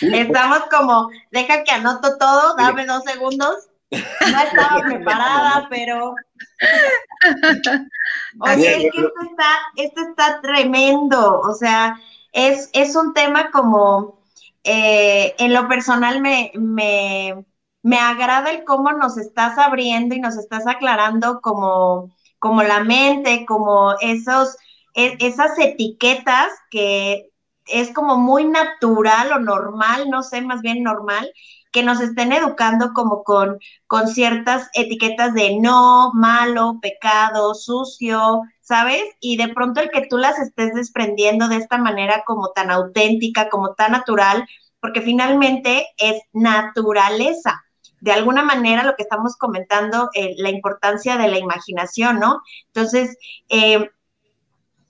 Estamos 0.00 0.62
como, 0.72 1.08
deja 1.30 1.62
que 1.62 1.70
anoto 1.70 2.18
todo, 2.18 2.56
dame 2.56 2.84
dos 2.84 3.04
segundos. 3.04 3.68
No 3.92 4.42
estaba 4.42 4.80
preparada, 4.86 5.68
pero. 5.70 6.16
Oye, 8.40 8.72
es 8.72 8.78
que 8.78 8.88
esto 8.88 9.22
está, 9.30 9.50
esto 9.76 10.00
está 10.10 10.40
tremendo. 10.40 11.42
O 11.42 11.54
sea, 11.54 11.96
es, 12.32 12.70
es 12.72 12.96
un 12.96 13.14
tema 13.14 13.52
como 13.52 14.19
eh, 14.64 15.34
en 15.38 15.54
lo 15.54 15.68
personal 15.68 16.20
me, 16.20 16.52
me, 16.54 17.98
agrada 17.98 18.50
el 18.50 18.64
cómo 18.64 18.92
nos 18.92 19.16
estás 19.16 19.58
abriendo 19.58 20.14
y 20.14 20.20
nos 20.20 20.36
estás 20.36 20.66
aclarando 20.66 21.40
como, 21.40 22.14
como 22.38 22.62
la 22.62 22.84
mente, 22.84 23.46
como 23.46 23.94
esos, 24.00 24.56
e, 24.94 25.16
esas 25.20 25.58
etiquetas 25.58 26.52
que 26.70 27.30
es 27.66 27.92
como 27.92 28.16
muy 28.16 28.44
natural 28.44 29.32
o 29.32 29.38
normal, 29.38 30.10
no 30.10 30.22
sé, 30.22 30.42
más 30.42 30.60
bien 30.60 30.82
normal, 30.82 31.30
que 31.70 31.82
nos 31.82 32.00
estén 32.00 32.32
educando 32.32 32.92
como 32.92 33.22
con, 33.22 33.58
con 33.86 34.08
ciertas 34.08 34.68
etiquetas 34.74 35.34
de 35.34 35.58
no, 35.60 36.12
malo, 36.14 36.78
pecado, 36.82 37.54
sucio, 37.54 38.42
¿sabes? 38.60 39.04
Y 39.20 39.36
de 39.36 39.48
pronto 39.48 39.80
el 39.80 39.90
que 39.90 40.06
tú 40.06 40.18
las 40.18 40.38
estés 40.38 40.74
desprendiendo 40.74 41.48
de 41.48 41.56
esta 41.56 41.78
manera 41.78 42.24
como 42.26 42.50
tan 42.50 42.70
auténtica, 42.70 43.48
como 43.48 43.74
tan 43.74 43.92
natural, 43.92 44.46
porque 44.80 45.02
finalmente 45.02 45.86
es 45.98 46.20
naturaleza. 46.32 47.62
De 48.00 48.12
alguna 48.12 48.42
manera 48.42 48.82
lo 48.82 48.96
que 48.96 49.02
estamos 49.02 49.36
comentando, 49.36 50.08
eh, 50.14 50.34
la 50.38 50.50
importancia 50.50 51.18
de 51.18 51.28
la 51.28 51.38
imaginación, 51.38 52.18
¿no? 52.18 52.40
Entonces, 52.68 53.16
eh, 53.48 53.90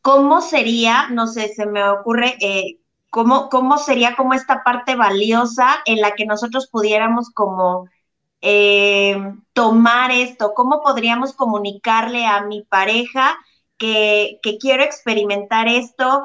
¿cómo 0.00 0.40
sería, 0.40 1.08
no 1.10 1.26
sé, 1.26 1.48
se 1.48 1.66
me 1.66 1.82
ocurre, 1.88 2.36
eh, 2.40 2.78
¿cómo, 3.10 3.48
cómo 3.48 3.78
sería 3.78 4.16
como 4.16 4.34
esta 4.34 4.62
parte 4.64 4.96
valiosa 4.96 5.78
en 5.84 6.00
la 6.00 6.12
que 6.12 6.26
nosotros 6.26 6.68
pudiéramos 6.70 7.30
como 7.30 7.88
tomar 9.52 10.10
esto? 10.10 10.52
¿Cómo 10.54 10.80
podríamos 10.80 11.34
comunicarle 11.34 12.24
a 12.26 12.42
mi 12.42 12.62
pareja 12.62 13.38
que, 13.80 14.58
quiero 14.60 14.84
experimentar 14.84 15.66
esto, 15.66 16.22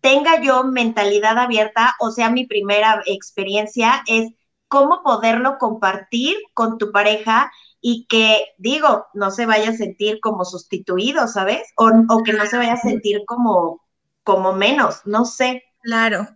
tenga 0.00 0.40
yo 0.40 0.64
mentalidad 0.64 1.38
abierta, 1.38 1.94
o 2.00 2.10
sea, 2.10 2.30
mi 2.30 2.46
primera 2.46 3.02
experiencia 3.06 4.02
es 4.06 4.32
cómo 4.68 5.02
poderlo 5.02 5.58
compartir 5.58 6.36
con 6.54 6.78
tu 6.78 6.90
pareja 6.90 7.52
y 7.80 8.06
que, 8.06 8.46
digo, 8.56 9.06
no 9.12 9.30
se 9.30 9.44
vaya 9.44 9.70
a 9.70 9.76
sentir 9.76 10.18
como 10.20 10.44
sustituido, 10.44 11.28
¿sabes? 11.28 11.62
O, 11.76 12.22
que 12.24 12.32
no 12.32 12.46
se 12.46 12.56
vaya 12.56 12.72
a 12.72 12.78
sentir 12.78 13.24
como, 13.26 13.82
como 14.24 14.54
menos, 14.54 15.02
no 15.04 15.26
sé. 15.26 15.62
Claro. 15.84 16.26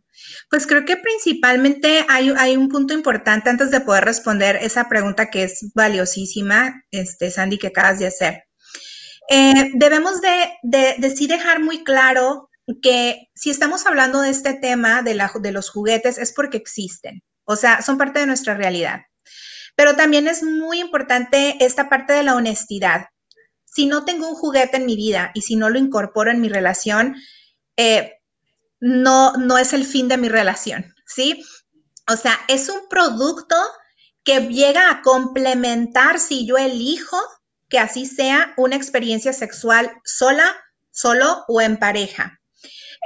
Pues 0.50 0.66
creo 0.66 0.84
que 0.84 0.98
principalmente 0.98 2.04
hay, 2.08 2.56
un 2.56 2.68
punto 2.68 2.92
importante 2.92 3.48
antes 3.48 3.70
de 3.70 3.80
poder 3.80 4.04
responder 4.04 4.56
esa 4.56 4.88
pregunta 4.88 5.30
que 5.30 5.44
es 5.44 5.72
valiosísima, 5.74 6.82
este, 6.90 7.30
Sandy, 7.30 7.56
que 7.56 7.68
acabas 7.68 7.98
de 7.98 8.08
hacer. 8.08 8.44
Eh, 9.30 9.70
debemos 9.74 10.20
de, 10.20 10.50
de, 10.62 11.14
dejar 11.26 11.60
muy 11.60 11.82
claro 11.82 12.50
que 12.82 13.28
si 13.34 13.48
estamos 13.48 13.86
hablando 13.86 14.20
de 14.20 14.30
este 14.30 14.52
tema 14.52 15.02
de, 15.02 15.14
la, 15.14 15.30
de 15.40 15.52
los 15.52 15.70
juguetes 15.70 16.18
es 16.18 16.34
porque 16.34 16.58
existen, 16.58 17.22
o 17.44 17.56
sea, 17.56 17.80
son 17.80 17.96
parte 17.96 18.20
de 18.20 18.26
nuestra 18.26 18.54
realidad. 18.54 19.00
Pero 19.76 19.96
también 19.96 20.28
es 20.28 20.42
muy 20.42 20.80
importante 20.80 21.64
esta 21.64 21.88
parte 21.88 22.12
de 22.12 22.22
la 22.22 22.34
honestidad. 22.34 23.06
Si 23.64 23.86
no 23.86 24.04
tengo 24.04 24.28
un 24.28 24.34
juguete 24.34 24.76
en 24.76 24.86
mi 24.86 24.96
vida 24.96 25.30
y 25.34 25.42
si 25.42 25.56
no 25.56 25.70
lo 25.70 25.78
incorporo 25.78 26.30
en 26.30 26.40
mi 26.40 26.48
relación, 26.50 27.16
eh, 27.76 28.17
no, 28.80 29.32
no 29.32 29.58
es 29.58 29.72
el 29.72 29.84
fin 29.84 30.08
de 30.08 30.16
mi 30.16 30.28
relación, 30.28 30.94
¿sí? 31.06 31.44
O 32.10 32.16
sea, 32.16 32.38
es 32.48 32.68
un 32.68 32.88
producto 32.88 33.56
que 34.24 34.40
llega 34.40 34.90
a 34.90 35.02
complementar 35.02 36.18
si 36.18 36.46
yo 36.46 36.56
elijo 36.56 37.18
que 37.68 37.78
así 37.78 38.06
sea 38.06 38.54
una 38.56 38.76
experiencia 38.76 39.32
sexual 39.32 39.90
sola, 40.04 40.56
solo 40.90 41.44
o 41.48 41.60
en 41.60 41.76
pareja. 41.76 42.40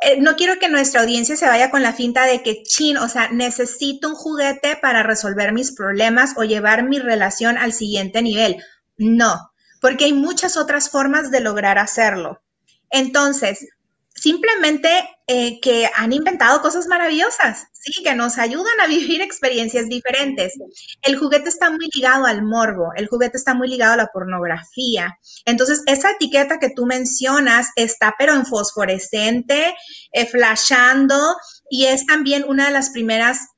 Eh, 0.02 0.20
no 0.20 0.37
quiero 0.37 0.58
que 0.58 0.68
nuestra 0.68 1.02
audiencia 1.02 1.37
se 1.37 1.46
vaya 1.46 1.70
con 1.70 1.82
la 1.82 1.92
finta 1.92 2.24
de 2.24 2.42
que, 2.42 2.62
chin, 2.62 2.96
o 2.96 3.08
sea, 3.08 3.28
necesito 3.28 4.08
un 4.08 4.14
juguete 4.14 4.76
para 4.76 5.02
resolver 5.02 5.52
mis 5.52 5.72
problemas 5.72 6.35
o 6.37 6.44
llevar 6.44 6.85
mi 6.85 6.98
relación 6.98 7.58
al 7.58 7.72
siguiente 7.72 8.22
nivel. 8.22 8.62
No, 8.96 9.52
porque 9.80 10.06
hay 10.06 10.12
muchas 10.12 10.56
otras 10.56 10.90
formas 10.90 11.30
de 11.30 11.40
lograr 11.40 11.78
hacerlo. 11.78 12.42
Entonces, 12.90 13.66
simplemente 14.14 14.88
eh, 15.27 15.61
que 15.61 15.90
han 15.94 16.12
inventado 16.12 16.61
cosas 16.61 16.87
maravillosas, 16.87 17.66
sí, 17.72 18.03
que 18.03 18.14
nos 18.14 18.38
ayudan 18.38 18.81
a 18.81 18.87
vivir 18.88 19.22
experiencias 19.22 19.88
diferentes. 19.88 20.55
El 21.03 21.16
juguete 21.16 21.48
está 21.48 21.70
muy 21.70 21.88
ligado 21.94 22.27
al 22.27 22.42
morbo, 22.42 22.92
el 22.96 23.09
juguete 23.09 23.37
está 23.37 23.55
muy 23.55 23.68
ligado 23.68 23.94
a 23.94 23.96
la 23.96 24.07
pornografía. 24.07 25.18
Entonces, 25.44 25.83
esa 25.87 26.12
etiqueta 26.12 26.59
que 26.59 26.70
tú 26.70 26.87
mencionas 26.87 27.68
está 27.77 28.14
pero 28.18 28.35
en 28.35 28.46
fosforescente, 28.46 29.75
eh, 30.12 30.27
flashando, 30.27 31.37
y 31.70 31.87
es 31.87 32.07
también 32.07 32.44
una 32.46 32.66
de 32.66 32.72
las 32.72 32.90
primeras 32.90 33.48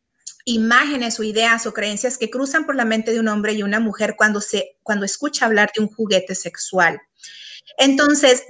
imágenes 0.44 1.18
o 1.18 1.22
ideas 1.22 1.66
o 1.66 1.72
creencias 1.72 2.18
que 2.18 2.30
cruzan 2.30 2.66
por 2.66 2.76
la 2.76 2.84
mente 2.84 3.12
de 3.12 3.20
un 3.20 3.28
hombre 3.28 3.54
y 3.54 3.62
una 3.62 3.80
mujer 3.80 4.14
cuando 4.16 4.42
se 4.42 4.76
cuando 4.82 5.06
escucha 5.06 5.46
hablar 5.46 5.72
de 5.74 5.82
un 5.82 5.88
juguete 5.88 6.34
sexual. 6.34 7.00
Entonces, 7.78 8.44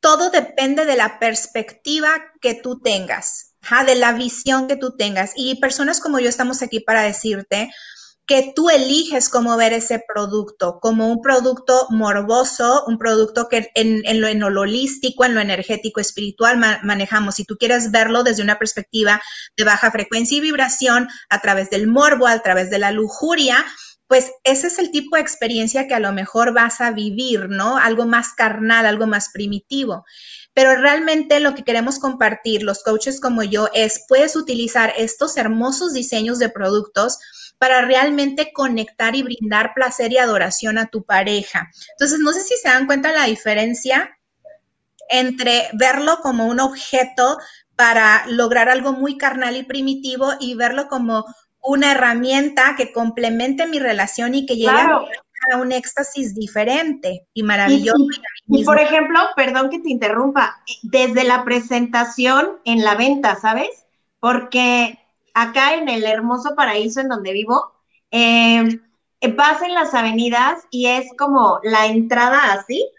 todo 0.00 0.30
depende 0.30 0.84
de 0.84 0.96
la 0.96 1.18
perspectiva 1.18 2.10
que 2.40 2.54
tú 2.54 2.80
tengas, 2.80 3.54
de 3.86 3.94
la 3.94 4.12
visión 4.12 4.68
que 4.68 4.76
tú 4.76 4.96
tengas. 4.96 5.32
Y 5.36 5.60
personas 5.60 6.00
como 6.00 6.20
yo 6.20 6.28
estamos 6.28 6.62
aquí 6.62 6.80
para 6.80 7.02
decirte 7.02 7.70
que 8.28 8.52
tú 8.54 8.68
eliges 8.68 9.30
cómo 9.30 9.56
ver 9.56 9.72
ese 9.72 10.04
producto, 10.06 10.80
como 10.80 11.10
un 11.10 11.22
producto 11.22 11.86
morboso, 11.88 12.84
un 12.86 12.98
producto 12.98 13.48
que 13.48 13.70
en, 13.74 14.20
lo, 14.20 14.28
en 14.28 14.42
holístico, 14.42 15.24
en 15.24 15.34
lo 15.34 15.40
energético, 15.40 15.98
espiritual 15.98 16.58
manejamos. 16.82 17.36
Si 17.36 17.44
tú 17.44 17.56
quieres 17.56 17.90
verlo 17.90 18.24
desde 18.24 18.42
una 18.42 18.58
perspectiva 18.58 19.22
de 19.56 19.64
baja 19.64 19.90
frecuencia 19.90 20.36
y 20.36 20.42
vibración, 20.42 21.08
a 21.30 21.40
través 21.40 21.70
del 21.70 21.88
morbo, 21.88 22.26
a 22.26 22.38
través 22.40 22.68
de 22.68 22.78
la 22.78 22.92
lujuria, 22.92 23.64
pues 24.08 24.32
ese 24.42 24.68
es 24.68 24.78
el 24.78 24.90
tipo 24.90 25.16
de 25.16 25.22
experiencia 25.22 25.86
que 25.86 25.94
a 25.94 26.00
lo 26.00 26.12
mejor 26.12 26.54
vas 26.54 26.80
a 26.80 26.90
vivir, 26.90 27.50
¿no? 27.50 27.76
Algo 27.76 28.06
más 28.06 28.32
carnal, 28.32 28.86
algo 28.86 29.06
más 29.06 29.28
primitivo. 29.32 30.06
Pero 30.54 30.74
realmente 30.76 31.40
lo 31.40 31.54
que 31.54 31.62
queremos 31.62 31.98
compartir, 31.98 32.62
los 32.62 32.82
coaches 32.82 33.20
como 33.20 33.42
yo, 33.42 33.68
es, 33.74 34.04
puedes 34.08 34.34
utilizar 34.34 34.94
estos 34.96 35.36
hermosos 35.36 35.92
diseños 35.92 36.38
de 36.38 36.48
productos 36.48 37.18
para 37.58 37.82
realmente 37.82 38.50
conectar 38.52 39.14
y 39.14 39.22
brindar 39.22 39.74
placer 39.74 40.10
y 40.12 40.18
adoración 40.18 40.78
a 40.78 40.86
tu 40.86 41.04
pareja. 41.04 41.70
Entonces, 41.92 42.18
no 42.20 42.32
sé 42.32 42.42
si 42.42 42.56
se 42.56 42.68
dan 42.68 42.86
cuenta 42.86 43.12
la 43.12 43.24
diferencia 43.24 44.16
entre 45.10 45.68
verlo 45.74 46.18
como 46.22 46.46
un 46.46 46.60
objeto 46.60 47.38
para 47.76 48.26
lograr 48.26 48.68
algo 48.68 48.92
muy 48.92 49.18
carnal 49.18 49.56
y 49.56 49.64
primitivo 49.64 50.32
y 50.40 50.54
verlo 50.54 50.88
como 50.88 51.24
una 51.68 51.92
herramienta 51.92 52.74
que 52.76 52.92
complemente 52.92 53.66
mi 53.66 53.78
relación 53.78 54.34
y 54.34 54.46
que 54.46 54.56
llegue 54.56 54.70
a 54.72 55.56
un 55.58 55.70
éxtasis 55.70 56.34
diferente 56.34 57.26
y 57.34 57.42
maravilloso. 57.42 58.06
Y, 58.46 58.64
por 58.64 58.80
ejemplo, 58.80 59.20
perdón 59.36 59.68
que 59.68 59.78
te 59.78 59.90
interrumpa, 59.90 60.62
desde 60.82 61.24
la 61.24 61.44
presentación 61.44 62.58
en 62.64 62.82
la 62.82 62.94
venta, 62.94 63.36
¿sabes? 63.36 63.84
Porque 64.18 64.98
acá 65.34 65.74
en 65.74 65.90
el 65.90 66.04
hermoso 66.04 66.54
paraíso 66.56 67.00
en 67.00 67.08
donde 67.08 67.32
vivo, 67.32 67.70
eh, 68.10 68.80
vas 69.36 69.60
en 69.60 69.74
las 69.74 69.92
avenidas 69.92 70.64
y 70.70 70.86
es 70.86 71.06
como 71.18 71.60
la 71.62 71.86
entrada 71.86 72.54
así, 72.54 72.90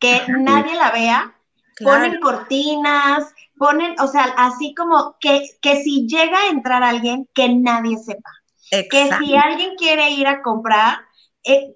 que 0.00 0.22
nadie 0.28 0.74
la 0.74 0.90
vea, 0.90 1.34
ponen 1.82 2.20
cortinas, 2.20 3.32
ponen, 3.58 3.94
o 4.00 4.06
sea, 4.06 4.24
así 4.36 4.74
como 4.74 5.16
que, 5.20 5.42
que 5.60 5.82
si 5.82 6.06
llega 6.06 6.38
a 6.38 6.50
entrar 6.50 6.82
alguien, 6.82 7.28
que 7.34 7.48
nadie 7.48 7.98
sepa. 7.98 8.30
Que 8.70 9.10
si 9.18 9.34
alguien 9.36 9.76
quiere 9.76 10.10
ir 10.10 10.26
a 10.26 10.42
comprar, 10.42 10.98
eh, 11.44 11.74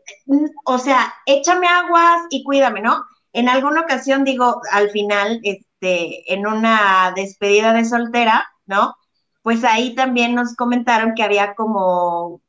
o 0.65 0.79
sea, 0.79 1.15
échame 1.27 1.67
aguas 1.67 2.23
y 2.31 2.45
cuídame, 2.45 2.81
¿no? 2.81 3.05
En 3.33 3.49
alguna 3.49 3.81
ocasión 3.81 4.25
digo, 4.25 4.61
al 4.71 4.91
final, 4.91 5.41
este, 5.43 6.33
en 6.33 6.47
una 6.47 7.13
despedida 7.17 7.73
de 7.73 7.85
soltera, 7.85 8.47
¿no? 8.67 8.95
Pues 9.43 9.65
ahí 9.65 9.95
también 9.95 10.35
nos 10.35 10.55
comentaron 10.55 11.15
que 11.15 11.23
había 11.23 11.55
como, 11.55 12.43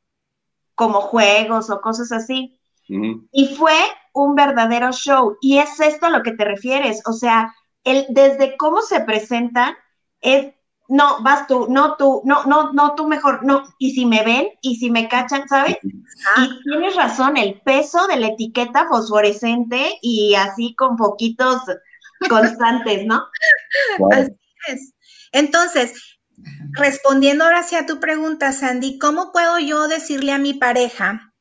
como 0.74 1.00
juegos 1.00 1.70
o 1.70 1.80
cosas 1.80 2.12
así. 2.12 2.60
Y 2.86 3.56
fue 3.56 3.76
un 4.12 4.34
verdadero 4.34 4.92
show. 4.92 5.36
Y 5.40 5.58
es 5.58 5.80
esto 5.80 6.06
a 6.06 6.10
lo 6.10 6.22
que 6.22 6.32
te 6.32 6.44
refieres. 6.44 7.02
O 7.06 7.12
sea, 7.12 7.52
el, 7.84 8.06
desde 8.08 8.56
cómo 8.56 8.82
se 8.82 9.00
presentan, 9.00 9.74
es, 10.20 10.54
no, 10.88 11.22
vas 11.22 11.46
tú, 11.46 11.66
no 11.68 11.96
tú, 11.96 12.22
no, 12.24 12.44
no, 12.44 12.72
no, 12.72 12.94
tú 12.94 13.06
mejor, 13.06 13.44
no, 13.44 13.64
y 13.78 13.92
si 13.92 14.04
me 14.06 14.22
ven, 14.24 14.48
y 14.60 14.76
si 14.76 14.90
me 14.90 15.08
cachan, 15.08 15.48
¿sabes? 15.48 15.78
Y 15.82 16.62
tienes 16.62 16.94
razón, 16.96 17.36
el 17.36 17.60
peso 17.62 18.06
de 18.06 18.16
la 18.16 18.28
etiqueta 18.28 18.86
fosforescente 18.88 19.98
y 20.02 20.34
así 20.34 20.74
con 20.74 20.96
poquitos 20.96 21.62
constantes, 22.28 23.06
¿no? 23.06 23.24
Así 24.10 24.32
es. 24.68 24.94
Entonces, 25.32 26.18
respondiendo 26.72 27.44
ahora 27.44 27.60
hacia 27.60 27.86
tu 27.86 27.98
pregunta, 28.00 28.52
Sandy, 28.52 28.98
¿cómo 28.98 29.32
puedo 29.32 29.58
yo 29.58 29.88
decirle 29.88 30.32
a 30.32 30.38
mi 30.38 30.54
pareja? 30.54 31.33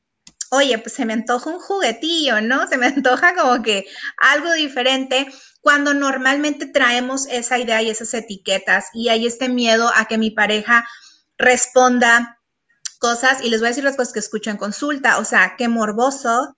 Oye, 0.55 0.77
pues 0.77 0.93
se 0.93 1.05
me 1.05 1.13
antoja 1.13 1.49
un 1.49 1.59
juguetillo, 1.59 2.39
¿no? 2.41 2.67
Se 2.67 2.77
me 2.77 2.85
antoja 2.95 3.33
como 3.33 3.63
que 3.63 3.87
algo 4.17 4.53
diferente 4.53 5.27
cuando 5.61 5.95
normalmente 5.95 6.67
traemos 6.67 7.25
esa 7.27 7.57
idea 7.57 7.81
y 7.81 7.89
esas 7.89 8.13
etiquetas 8.13 8.85
y 8.93 9.09
hay 9.09 9.25
este 9.25 9.49
miedo 9.49 9.89
a 9.95 10.05
que 10.05 10.19
mi 10.19 10.29
pareja 10.29 10.85
responda 11.39 12.39
cosas 12.99 13.43
y 13.43 13.49
les 13.49 13.61
voy 13.61 13.67
a 13.67 13.69
decir 13.69 13.83
las 13.83 13.97
cosas 13.97 14.13
que 14.13 14.19
escucho 14.19 14.51
en 14.51 14.57
consulta, 14.57 15.17
o 15.17 15.25
sea, 15.25 15.55
qué 15.57 15.67
morboso, 15.67 16.55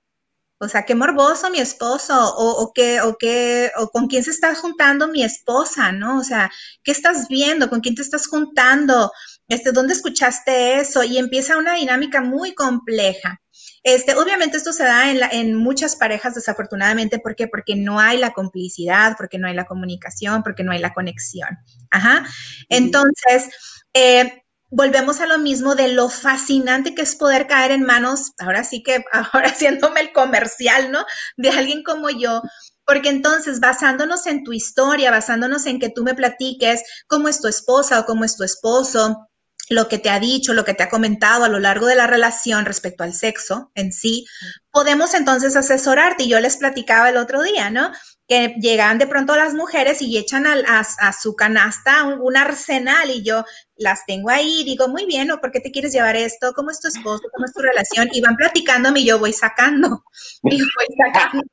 o 0.59 0.67
sea, 0.67 0.83
qué 0.85 0.95
morboso 0.95 1.49
mi 1.49 1.59
esposo, 1.59 2.13
o, 2.37 2.71
qué, 2.73 3.01
o, 3.01 3.15
qué, 3.17 3.71
o 3.77 3.89
con 3.89 4.07
quién 4.07 4.23
se 4.23 4.31
está 4.31 4.55
juntando 4.55 5.07
mi 5.07 5.23
esposa, 5.23 5.91
¿no? 5.93 6.19
O 6.19 6.23
sea, 6.23 6.51
¿qué 6.83 6.91
estás 6.91 7.27
viendo? 7.29 7.69
¿Con 7.69 7.79
quién 7.81 7.95
te 7.95 8.01
estás 8.01 8.27
juntando? 8.27 9.11
Este, 9.47 9.71
¿Dónde 9.71 9.93
escuchaste 9.93 10.79
eso? 10.79 11.03
Y 11.03 11.17
empieza 11.17 11.57
una 11.57 11.75
dinámica 11.75 12.21
muy 12.21 12.53
compleja. 12.55 13.39
Este, 13.83 14.15
obviamente 14.15 14.57
esto 14.57 14.73
se 14.73 14.83
da 14.83 15.11
en, 15.11 15.19
en, 15.31 15.55
muchas 15.55 15.95
parejas 15.95 16.35
desafortunadamente, 16.35 17.19
¿por 17.19 17.35
qué? 17.35 17.47
Porque 17.47 17.75
no 17.75 17.99
hay 17.99 18.17
la 18.17 18.33
complicidad, 18.33 19.15
porque 19.17 19.37
no 19.37 19.47
hay 19.47 19.53
la 19.53 19.65
comunicación, 19.65 20.43
porque 20.43 20.63
no 20.63 20.71
hay 20.71 20.79
la 20.79 20.93
conexión. 20.93 21.49
Ajá. 21.91 22.25
Entonces, 22.69 23.49
eh, 23.93 24.43
volvemos 24.69 25.21
a 25.21 25.25
lo 25.25 25.37
mismo 25.37 25.75
de 25.75 25.87
lo 25.89 26.09
fascinante 26.09 26.95
que 26.95 27.03
es 27.03 27.15
poder 27.15 27.47
caer 27.47 27.71
en 27.71 27.83
manos, 27.83 28.33
ahora 28.39 28.63
sí 28.63 28.83
que, 28.83 29.03
ahora 29.11 29.49
haciéndome 29.49 30.01
el 30.01 30.11
comercial, 30.11 30.91
¿no? 30.91 31.05
De 31.37 31.49
alguien 31.49 31.83
como 31.83 32.09
yo, 32.09 32.41
porque 32.85 33.09
entonces, 33.09 33.59
basándonos 33.59 34.27
en 34.27 34.43
tu 34.43 34.53
historia, 34.53 35.11
basándonos 35.11 35.65
en 35.65 35.79
que 35.79 35.89
tú 35.89 36.03
me 36.03 36.13
platiques 36.13 36.83
cómo 37.07 37.29
es 37.29 37.41
tu 37.41 37.47
esposa 37.47 37.99
o 37.99 38.05
cómo 38.05 38.25
es 38.25 38.35
tu 38.35 38.43
esposo, 38.43 39.27
lo 39.69 39.87
que 39.87 39.97
te 39.97 40.09
ha 40.09 40.19
dicho, 40.19 40.53
lo 40.53 40.65
que 40.65 40.73
te 40.73 40.83
ha 40.83 40.89
comentado 40.89 41.43
a 41.43 41.49
lo 41.49 41.59
largo 41.59 41.87
de 41.87 41.95
la 41.95 42.07
relación 42.07 42.65
respecto 42.65 43.03
al 43.03 43.13
sexo 43.13 43.71
en 43.73 43.91
sí, 43.91 44.25
podemos 44.71 45.13
entonces 45.13 45.55
asesorarte. 45.55 46.23
Y 46.23 46.29
yo 46.29 46.39
les 46.39 46.57
platicaba 46.57 47.09
el 47.09 47.17
otro 47.17 47.41
día, 47.41 47.69
¿no? 47.69 47.91
Que 48.27 48.55
llegan 48.59 48.97
de 48.97 49.07
pronto 49.07 49.35
las 49.35 49.53
mujeres 49.53 50.01
y 50.01 50.17
echan 50.17 50.45
a, 50.47 51.13
su 51.13 51.35
canasta 51.35 52.03
un, 52.03 52.37
arsenal 52.37 53.09
y 53.09 53.23
yo 53.23 53.45
las 53.75 54.05
tengo 54.05 54.29
ahí, 54.29 54.63
digo, 54.63 54.87
muy 54.87 55.05
bien, 55.05 55.31
¿o 55.31 55.39
por 55.39 55.51
qué 55.51 55.59
te 55.59 55.71
quieres 55.71 55.93
llevar 55.93 56.15
esto? 56.15 56.53
¿Cómo 56.53 56.71
es 56.71 56.79
tu 56.79 56.87
esposo? 56.87 57.23
¿Cómo 57.33 57.45
es 57.45 57.53
tu 57.53 57.61
relación? 57.61 58.09
Y 58.11 58.21
van 58.21 58.35
platicándome 58.35 59.01
y 59.01 59.05
yo 59.05 59.19
voy 59.19 59.33
sacando, 59.33 60.03
y 60.43 60.57
voy 60.57 60.87
sacando, 61.05 61.43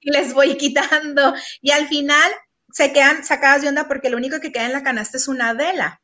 y 0.00 0.10
les 0.10 0.34
voy 0.34 0.56
quitando. 0.56 1.34
Y 1.60 1.70
al 1.70 1.88
final 1.88 2.30
se 2.70 2.92
quedan 2.92 3.24
sacadas 3.24 3.62
de 3.62 3.68
onda 3.68 3.88
porque 3.88 4.10
lo 4.10 4.16
único 4.16 4.40
que 4.40 4.52
queda 4.52 4.66
en 4.66 4.72
la 4.72 4.82
canasta 4.82 5.16
es 5.16 5.28
una 5.28 5.52
vela. 5.54 6.00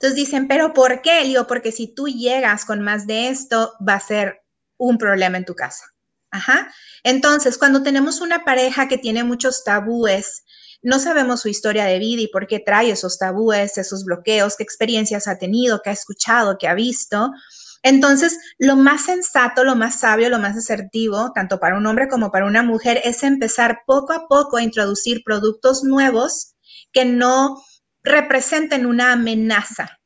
Entonces 0.00 0.16
dicen, 0.16 0.48
pero 0.48 0.72
¿por 0.72 1.02
qué? 1.02 1.24
digo, 1.24 1.46
porque 1.46 1.72
si 1.72 1.94
tú 1.94 2.08
llegas 2.08 2.64
con 2.64 2.80
más 2.80 3.06
de 3.06 3.28
esto, 3.28 3.74
va 3.86 3.94
a 3.94 4.00
ser 4.00 4.40
un 4.78 4.96
problema 4.96 5.36
en 5.36 5.44
tu 5.44 5.54
casa. 5.54 5.84
Ajá. 6.30 6.72
Entonces, 7.04 7.58
cuando 7.58 7.82
tenemos 7.82 8.22
una 8.22 8.42
pareja 8.42 8.88
que 8.88 8.96
tiene 8.96 9.24
muchos 9.24 9.62
tabúes, 9.62 10.44
no 10.80 10.98
sabemos 11.00 11.42
su 11.42 11.50
historia 11.50 11.84
de 11.84 11.98
vida 11.98 12.22
y 12.22 12.28
por 12.28 12.46
qué 12.46 12.60
trae 12.60 12.90
esos 12.90 13.18
tabúes, 13.18 13.76
esos 13.76 14.06
bloqueos, 14.06 14.56
qué 14.56 14.62
experiencias 14.62 15.28
ha 15.28 15.36
tenido, 15.36 15.82
qué 15.82 15.90
ha 15.90 15.92
escuchado, 15.92 16.56
qué 16.58 16.66
ha 16.66 16.72
visto. 16.72 17.30
Entonces, 17.82 18.38
lo 18.56 18.76
más 18.76 19.04
sensato, 19.04 19.64
lo 19.64 19.76
más 19.76 20.00
sabio, 20.00 20.30
lo 20.30 20.38
más 20.38 20.56
asertivo, 20.56 21.32
tanto 21.34 21.60
para 21.60 21.76
un 21.76 21.84
hombre 21.84 22.08
como 22.08 22.30
para 22.30 22.46
una 22.46 22.62
mujer, 22.62 23.02
es 23.04 23.22
empezar 23.22 23.80
poco 23.86 24.14
a 24.14 24.26
poco 24.28 24.56
a 24.56 24.62
introducir 24.62 25.22
productos 25.26 25.84
nuevos 25.84 26.54
que 26.90 27.04
no 27.04 27.62
representen 28.02 28.86
una 28.86 29.12
amenaza. 29.12 29.98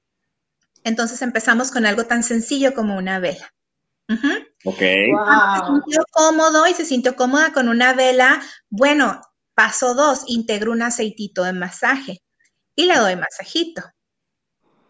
Entonces 0.82 1.22
empezamos 1.22 1.70
con 1.70 1.86
algo 1.86 2.04
tan 2.04 2.22
sencillo 2.22 2.74
como 2.74 2.96
una 2.96 3.18
vela. 3.18 3.52
Ok. 4.64 4.78
Se 4.78 5.66
sintió 5.66 6.04
cómodo 6.10 6.66
y 6.66 6.74
se 6.74 6.84
sintió 6.84 7.16
cómoda 7.16 7.52
con 7.52 7.68
una 7.68 7.94
vela. 7.94 8.42
Bueno, 8.68 9.20
paso 9.54 9.94
dos, 9.94 10.24
integro 10.26 10.72
un 10.72 10.82
aceitito 10.82 11.44
de 11.44 11.52
masaje 11.52 12.22
y 12.74 12.84
le 12.86 12.96
doy 12.96 13.16
masajito. 13.16 13.82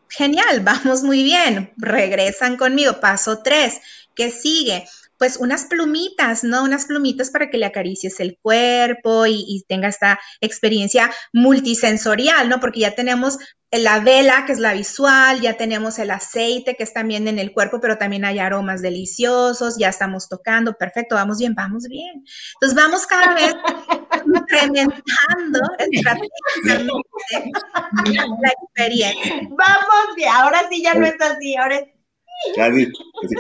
Genial, 0.09 0.61
vamos 0.61 1.03
muy 1.03 1.23
bien. 1.23 1.73
Regresan 1.77 2.57
conmigo. 2.57 3.01
Paso 3.01 3.43
tres, 3.43 3.81
¿qué 4.14 4.31
sigue? 4.31 4.87
Pues 5.18 5.37
unas 5.37 5.66
plumitas, 5.66 6.44
¿no? 6.44 6.64
Unas 6.64 6.87
plumitas 6.87 7.31
para 7.31 7.50
que 7.50 7.59
le 7.59 7.66
acaricies 7.66 8.20
el 8.20 8.38
cuerpo 8.40 9.27
y, 9.27 9.44
y, 9.46 9.64
tenga 9.68 9.88
esta 9.88 10.18
experiencia 10.40 11.11
multisensorial, 11.33 12.48
¿no? 12.48 12.61
Porque 12.61 12.81
ya 12.81 12.94
tenemos 12.94 13.38
la 13.79 14.00
vela, 14.00 14.44
que 14.46 14.53
es 14.53 14.59
la 14.59 14.72
visual, 14.72 15.40
ya 15.40 15.57
tenemos 15.57 15.98
el 15.98 16.11
aceite, 16.11 16.77
que 16.77 16.85
es 16.85 16.92
también 16.92 17.29
en 17.29 17.38
el 17.38 17.53
cuerpo, 17.53 17.81
pero 17.81 17.98
también 17.98 18.24
hay 18.24 18.38
aromas 18.38 18.83
deliciosos, 18.83 19.77
ya 19.79 19.88
estamos 19.88 20.29
tocando, 20.29 20.74
perfecto, 20.74 21.14
vamos 21.14 21.38
bien, 21.38 21.55
vamos 21.55 21.85
bien. 21.88 22.24
Entonces 22.55 22.77
vamos 22.77 23.07
cada 23.07 23.35
vez 23.35 23.55
incrementando 24.27 25.61
la 28.42 28.53
experiencia. 28.62 29.48
Vamos 29.50 30.16
bien, 30.16 30.31
ahora 30.33 30.62
sí 30.70 30.83
ya 30.83 30.94
no 30.94 31.07
es 31.07 31.20
así, 31.20 31.57
ahora 31.57 31.77
es... 31.77 31.93
Casi, 32.57 32.88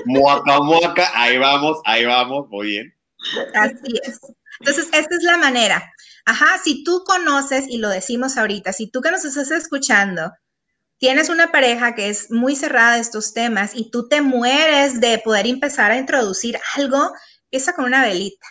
muaca, 0.06 0.60
muaca, 0.60 1.10
ahí 1.14 1.38
vamos, 1.38 1.78
ahí 1.84 2.04
vamos, 2.04 2.48
muy 2.48 2.68
bien. 2.68 2.94
Así 3.54 4.00
es. 4.02 4.20
Entonces, 4.60 4.88
esta 4.92 5.14
es 5.16 5.22
la 5.22 5.36
manera. 5.36 5.92
Ajá, 6.24 6.58
si 6.62 6.84
tú 6.84 7.02
conoces, 7.04 7.66
y 7.68 7.78
lo 7.78 7.88
decimos 7.88 8.36
ahorita, 8.36 8.72
si 8.72 8.90
tú 8.90 9.00
que 9.00 9.10
nos 9.10 9.24
estás 9.24 9.50
escuchando, 9.50 10.32
tienes 10.98 11.28
una 11.28 11.52
pareja 11.52 11.94
que 11.94 12.08
es 12.08 12.30
muy 12.30 12.56
cerrada 12.56 12.94
de 12.94 13.00
estos 13.00 13.34
temas 13.34 13.72
y 13.74 13.90
tú 13.90 14.08
te 14.08 14.22
mueres 14.22 15.00
de 15.00 15.18
poder 15.18 15.46
empezar 15.46 15.90
a 15.90 15.98
introducir 15.98 16.58
algo, 16.76 17.12
empieza 17.44 17.74
con 17.74 17.84
una 17.84 18.02
velita. 18.02 18.46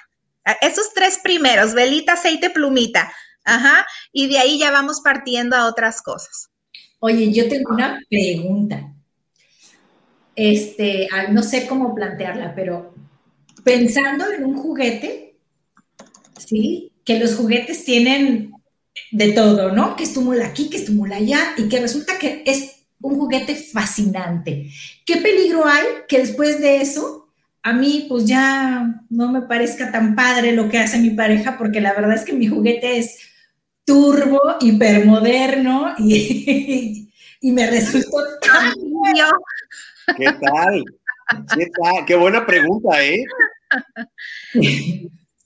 Esos 0.61 0.93
tres 0.93 1.19
primeros, 1.23 1.73
velita, 1.73 2.13
aceite, 2.13 2.49
plumita. 2.49 3.11
Ajá, 3.45 3.85
y 4.11 4.27
de 4.27 4.37
ahí 4.37 4.59
ya 4.59 4.71
vamos 4.71 5.01
partiendo 5.01 5.55
a 5.55 5.67
otras 5.67 6.01
cosas. 6.01 6.49
Oye, 6.99 7.33
yo 7.33 7.49
tengo 7.49 7.73
una 7.73 7.99
pregunta. 8.09 8.92
Este, 10.35 11.07
no 11.31 11.43
sé 11.43 11.67
cómo 11.67 11.93
plantearla, 11.93 12.55
pero 12.55 12.93
pensando 13.63 14.31
en 14.31 14.45
un 14.45 14.57
juguete, 14.57 15.35
¿sí? 16.37 16.91
que 17.05 17.19
los 17.19 17.35
juguetes 17.35 17.83
tienen 17.85 18.51
de 19.11 19.31
todo, 19.33 19.71
¿no? 19.71 19.95
Que 19.95 20.03
estimula 20.03 20.47
aquí, 20.47 20.69
que 20.69 20.77
estimula 20.77 21.17
allá, 21.17 21.53
y 21.57 21.67
que 21.67 21.79
resulta 21.79 22.17
que 22.17 22.43
es 22.45 22.85
un 23.01 23.19
juguete 23.19 23.55
fascinante. 23.55 24.69
¿Qué 25.05 25.17
peligro 25.17 25.65
hay 25.65 25.85
que 26.07 26.19
después 26.19 26.61
de 26.61 26.81
eso, 26.81 27.27
a 27.61 27.73
mí 27.73 28.05
pues 28.07 28.25
ya 28.25 29.01
no 29.09 29.31
me 29.31 29.41
parezca 29.41 29.91
tan 29.91 30.15
padre 30.15 30.53
lo 30.53 30.69
que 30.69 30.79
hace 30.79 30.99
mi 30.99 31.11
pareja, 31.11 31.57
porque 31.57 31.81
la 31.81 31.93
verdad 31.93 32.15
es 32.15 32.23
que 32.23 32.33
mi 32.33 32.47
juguete 32.47 32.97
es 32.97 33.19
turbo, 33.85 34.39
hipermoderno 34.61 35.95
y, 35.97 37.09
y 37.41 37.51
me 37.51 37.69
resultó 37.69 38.17
tan... 38.41 38.73
¿Qué 40.17 40.25
tal? 40.25 40.83
¿Qué 41.55 41.67
tal? 41.81 42.05
Qué 42.05 42.15
buena 42.15 42.45
pregunta, 42.45 43.03
¿eh? 43.03 43.23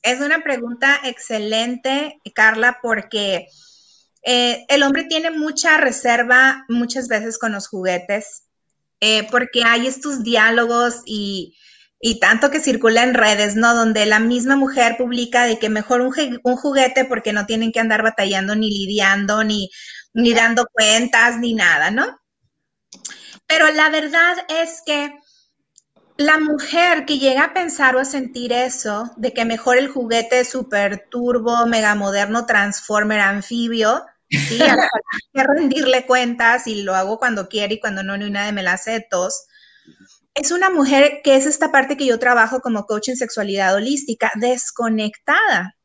Es 0.04 0.22
una 0.22 0.42
pregunta 0.42 1.02
excelente, 1.04 2.22
Carla, 2.34 2.80
porque 2.82 3.48
eh, 4.24 4.66
el 4.70 4.84
hombre 4.84 5.04
tiene 5.06 5.32
mucha 5.32 5.78
reserva 5.78 6.66
muchas 6.70 7.08
veces 7.08 7.38
con 7.38 7.52
los 7.52 7.68
juguetes, 7.68 8.44
eh, 9.02 9.28
porque 9.30 9.64
hay 9.66 9.86
estos 9.86 10.24
diálogos 10.24 11.02
y, 11.06 11.58
y, 12.00 12.20
tanto 12.20 12.50
que 12.52 12.60
circula 12.60 13.04
en 13.04 13.14
redes, 13.14 13.56
¿no? 13.56 13.76
Donde 13.76 14.06
la 14.06 14.20
misma 14.20 14.56
mujer 14.56 14.96
publica 14.98 15.46
de 15.46 15.60
que 15.60 15.70
mejor 15.70 16.02
un, 16.02 16.14
un 16.44 16.56
juguete 16.56 17.06
porque 17.06 17.34
no 17.34 17.46
tienen 17.46 17.72
que 17.72 17.80
andar 17.80 18.02
batallando 18.02 18.56
ni 18.56 18.70
lidiando, 18.70 19.44
ni, 19.44 19.70
ni 20.14 20.34
dando 20.34 20.68
cuentas, 20.68 21.38
ni 21.38 21.54
nada, 21.54 21.92
¿no? 21.92 22.18
Pero 23.48 23.72
la 23.72 23.90
verdad 23.90 24.36
es 24.50 24.82
que 24.86 25.20
la 26.18 26.40
mujer 26.40 27.06
que 27.06 27.20
llega 27.20 27.46
a 27.46 27.54
pensar 27.54 27.96
o 27.96 28.00
a 28.00 28.06
sentir 28.06 28.52
eso, 28.52 29.12
de 29.18 29.34
que 29.34 29.46
mejor 29.46 29.78
el 29.78 29.88
juguete 29.88 30.44
super 30.46 31.08
turbo, 31.10 31.66
mega 31.68 31.96
moderno, 31.96 32.46
transformer, 32.46 33.20
anfibio, 33.20 34.04
¿sí? 34.30 34.60
hay 34.62 34.78
que 35.34 35.44
rendirle 35.44 36.06
cuentas 36.06 36.68
y 36.68 36.82
lo 36.82 36.96
hago 36.96 37.20
cuando 37.20 37.48
quiere 37.48 37.76
y 37.76 37.80
cuando 37.80 38.04
no, 38.04 38.18
ni 38.18 38.26
una 38.26 38.46
de 38.46 38.52
me 38.52 38.64
la 38.64 38.74
hace 38.74 39.06
tos. 39.10 39.48
Es 40.34 40.52
una 40.52 40.70
mujer 40.70 41.22
que 41.24 41.36
es 41.36 41.46
esta 41.46 41.72
parte 41.72 41.98
que 41.98 42.06
yo 42.06 42.20
trabajo 42.20 42.62
como 42.62 42.86
coach 42.86 43.10
en 43.10 43.18
sexualidad 43.18 43.76
holística, 43.76 44.32
desconectada. 44.36 45.77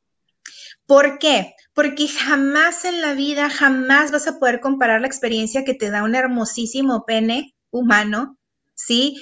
¿Por 0.87 1.18
qué? 1.18 1.55
Porque 1.75 2.09
jamás 2.09 2.85
en 2.85 3.01
la 3.01 3.14
vida, 3.14 3.49
jamás 3.49 4.11
vas 4.11 4.27
a 4.27 4.38
poder 4.38 4.61
comparar 4.61 5.01
la 5.01 5.07
experiencia 5.07 5.64
que 5.64 5.75
te 5.75 5.90
da 5.90 6.03
un 6.03 6.14
hermosísimo 6.14 7.05
pene 7.07 7.55
humano, 7.71 8.38
¿sí? 8.75 9.16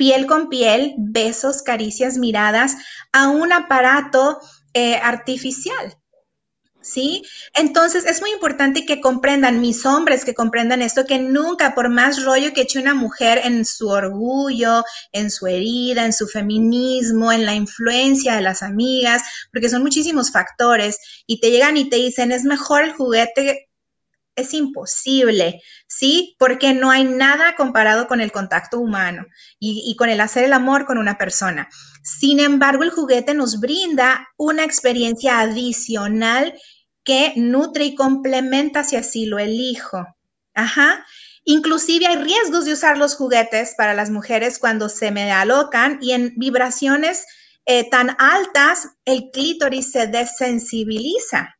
piel 0.00 0.26
con 0.26 0.48
piel, 0.48 0.94
besos, 0.96 1.60
caricias, 1.62 2.16
miradas, 2.16 2.74
a 3.12 3.28
un 3.28 3.52
aparato 3.52 4.38
eh, 4.72 4.96
artificial. 4.96 5.99
¿Sí? 6.82 7.22
Entonces 7.54 8.06
es 8.06 8.22
muy 8.22 8.30
importante 8.30 8.86
que 8.86 9.02
comprendan, 9.02 9.60
mis 9.60 9.84
hombres 9.84 10.24
que 10.24 10.32
comprendan 10.32 10.80
esto, 10.80 11.04
que 11.04 11.18
nunca, 11.18 11.74
por 11.74 11.90
más 11.90 12.24
rollo 12.24 12.54
que 12.54 12.62
eche 12.62 12.78
una 12.78 12.94
mujer 12.94 13.40
en 13.44 13.66
su 13.66 13.88
orgullo, 13.88 14.82
en 15.12 15.30
su 15.30 15.46
herida, 15.46 16.06
en 16.06 16.14
su 16.14 16.26
feminismo, 16.26 17.32
en 17.32 17.44
la 17.44 17.54
influencia 17.54 18.34
de 18.34 18.40
las 18.40 18.62
amigas, 18.62 19.22
porque 19.52 19.68
son 19.68 19.82
muchísimos 19.82 20.32
factores, 20.32 20.96
y 21.26 21.40
te 21.40 21.50
llegan 21.50 21.76
y 21.76 21.90
te 21.90 21.96
dicen, 21.96 22.32
es 22.32 22.44
mejor 22.44 22.84
el 22.84 22.92
juguete 22.92 23.69
es 24.40 24.54
imposible, 24.54 25.62
¿sí? 25.86 26.36
Porque 26.38 26.74
no 26.74 26.90
hay 26.90 27.04
nada 27.04 27.54
comparado 27.56 28.06
con 28.06 28.20
el 28.20 28.32
contacto 28.32 28.78
humano 28.78 29.26
y, 29.58 29.94
con 29.96 30.08
el 30.08 30.20
hacer 30.20 30.44
el 30.44 30.52
amor 30.52 30.86
con 30.86 30.98
una 30.98 31.18
persona. 31.18 31.68
Sin 32.02 32.40
embargo, 32.40 32.82
el 32.82 32.90
juguete 32.90 33.34
nos 33.34 33.60
brinda 33.60 34.28
una 34.36 34.64
experiencia 34.64 35.40
adicional 35.40 36.54
que 37.04 37.32
nutre 37.36 37.84
y 37.84 37.94
complementa 37.94 38.84
si 38.84 38.96
así 38.96 39.26
lo 39.26 39.38
elijo. 39.38 40.06
Ajá. 40.54 41.06
Inclusive 41.44 42.06
hay 42.06 42.16
riesgos 42.16 42.64
de 42.64 42.72
usar 42.72 42.98
los 42.98 43.16
juguetes 43.16 43.74
para 43.76 43.94
las 43.94 44.10
mujeres 44.10 44.58
cuando 44.58 44.88
se 44.88 45.10
me 45.10 45.32
alocan 45.32 45.98
y 46.00 46.12
en 46.12 46.34
vibraciones 46.36 47.24
eh, 47.66 47.88
tan 47.88 48.16
altas 48.18 48.88
el 49.04 49.30
clítoris 49.32 49.92
se 49.92 50.06
desensibiliza. 50.06 51.59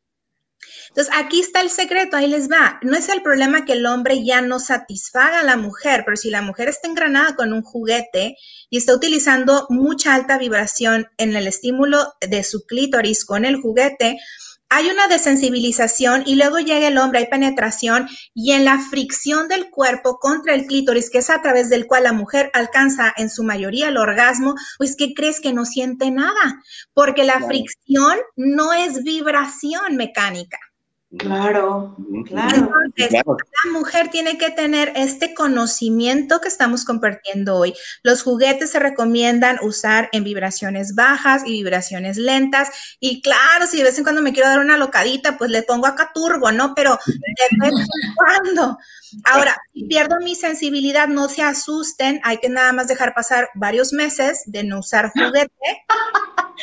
Entonces, 0.93 1.13
aquí 1.15 1.39
está 1.39 1.61
el 1.61 1.69
secreto, 1.69 2.17
ahí 2.17 2.27
les 2.27 2.51
va. 2.51 2.77
No 2.81 2.97
es 2.97 3.07
el 3.07 3.21
problema 3.21 3.63
que 3.63 3.73
el 3.73 3.85
hombre 3.85 4.25
ya 4.25 4.41
no 4.41 4.59
satisfaga 4.59 5.39
a 5.39 5.43
la 5.43 5.55
mujer, 5.55 6.03
pero 6.03 6.17
si 6.17 6.29
la 6.29 6.41
mujer 6.41 6.67
está 6.67 6.89
engranada 6.89 7.33
con 7.37 7.53
un 7.53 7.61
juguete 7.61 8.35
y 8.69 8.77
está 8.77 8.93
utilizando 8.93 9.67
mucha 9.69 10.13
alta 10.13 10.37
vibración 10.37 11.07
en 11.17 11.33
el 11.37 11.47
estímulo 11.47 12.13
de 12.19 12.43
su 12.43 12.65
clítoris 12.65 13.23
con 13.23 13.45
el 13.45 13.61
juguete, 13.61 14.17
hay 14.67 14.89
una 14.89 15.07
desensibilización 15.07 16.23
y 16.25 16.35
luego 16.35 16.59
llega 16.59 16.89
el 16.89 16.97
hombre, 16.97 17.19
hay 17.19 17.27
penetración 17.27 18.09
y 18.33 18.51
en 18.51 18.65
la 18.65 18.77
fricción 18.79 19.47
del 19.47 19.69
cuerpo 19.69 20.17
contra 20.19 20.55
el 20.55 20.65
clítoris, 20.65 21.09
que 21.09 21.19
es 21.19 21.29
a 21.29 21.41
través 21.41 21.69
del 21.69 21.87
cual 21.87 22.03
la 22.03 22.13
mujer 22.13 22.49
alcanza 22.53 23.13
en 23.15 23.29
su 23.29 23.43
mayoría 23.43 23.87
el 23.87 23.97
orgasmo, 23.97 24.55
pues 24.77 24.97
¿qué 24.97 25.13
crees 25.13 25.39
que 25.39 25.53
no 25.53 25.63
siente 25.63 26.11
nada? 26.11 26.61
Porque 26.93 27.23
la 27.23 27.39
fricción 27.41 28.17
no 28.35 28.73
es 28.73 29.03
vibración 29.03 29.95
mecánica. 29.95 30.57
Claro, 31.17 31.93
claro. 32.25 32.71
la 33.05 33.71
mujer 33.73 34.07
tiene 34.09 34.37
que 34.37 34.49
tener 34.49 34.93
este 34.95 35.33
conocimiento 35.33 36.39
que 36.39 36.47
estamos 36.47 36.85
compartiendo 36.85 37.57
hoy. 37.57 37.73
Los 38.01 38.23
juguetes 38.23 38.71
se 38.71 38.79
recomiendan 38.79 39.59
usar 39.61 40.07
en 40.13 40.23
vibraciones 40.23 40.95
bajas 40.95 41.43
y 41.45 41.51
vibraciones 41.51 42.15
lentas. 42.15 42.69
Y 43.01 43.21
claro, 43.21 43.67
si 43.67 43.77
de 43.77 43.83
vez 43.83 43.97
en 43.97 44.05
cuando 44.05 44.21
me 44.21 44.31
quiero 44.31 44.47
dar 44.47 44.59
una 44.59 44.77
locadita, 44.77 45.37
pues 45.37 45.51
le 45.51 45.63
pongo 45.63 45.85
acá 45.85 46.11
turbo, 46.13 46.49
¿no? 46.53 46.73
Pero 46.75 46.97
de 47.05 47.47
vez 47.59 47.73
en 47.73 48.13
cuando. 48.15 48.77
Ahora, 49.25 49.55
si 49.73 49.83
pierdo 49.85 50.17
mi 50.19 50.35
sensibilidad, 50.35 51.07
no 51.07 51.27
se 51.27 51.43
asusten, 51.43 52.19
hay 52.23 52.37
que 52.37 52.49
nada 52.49 52.73
más 52.73 52.87
dejar 52.87 53.13
pasar 53.13 53.49
varios 53.55 53.93
meses 53.93 54.43
de 54.45 54.63
no 54.63 54.79
usar 54.79 55.11
juguete. 55.11 55.51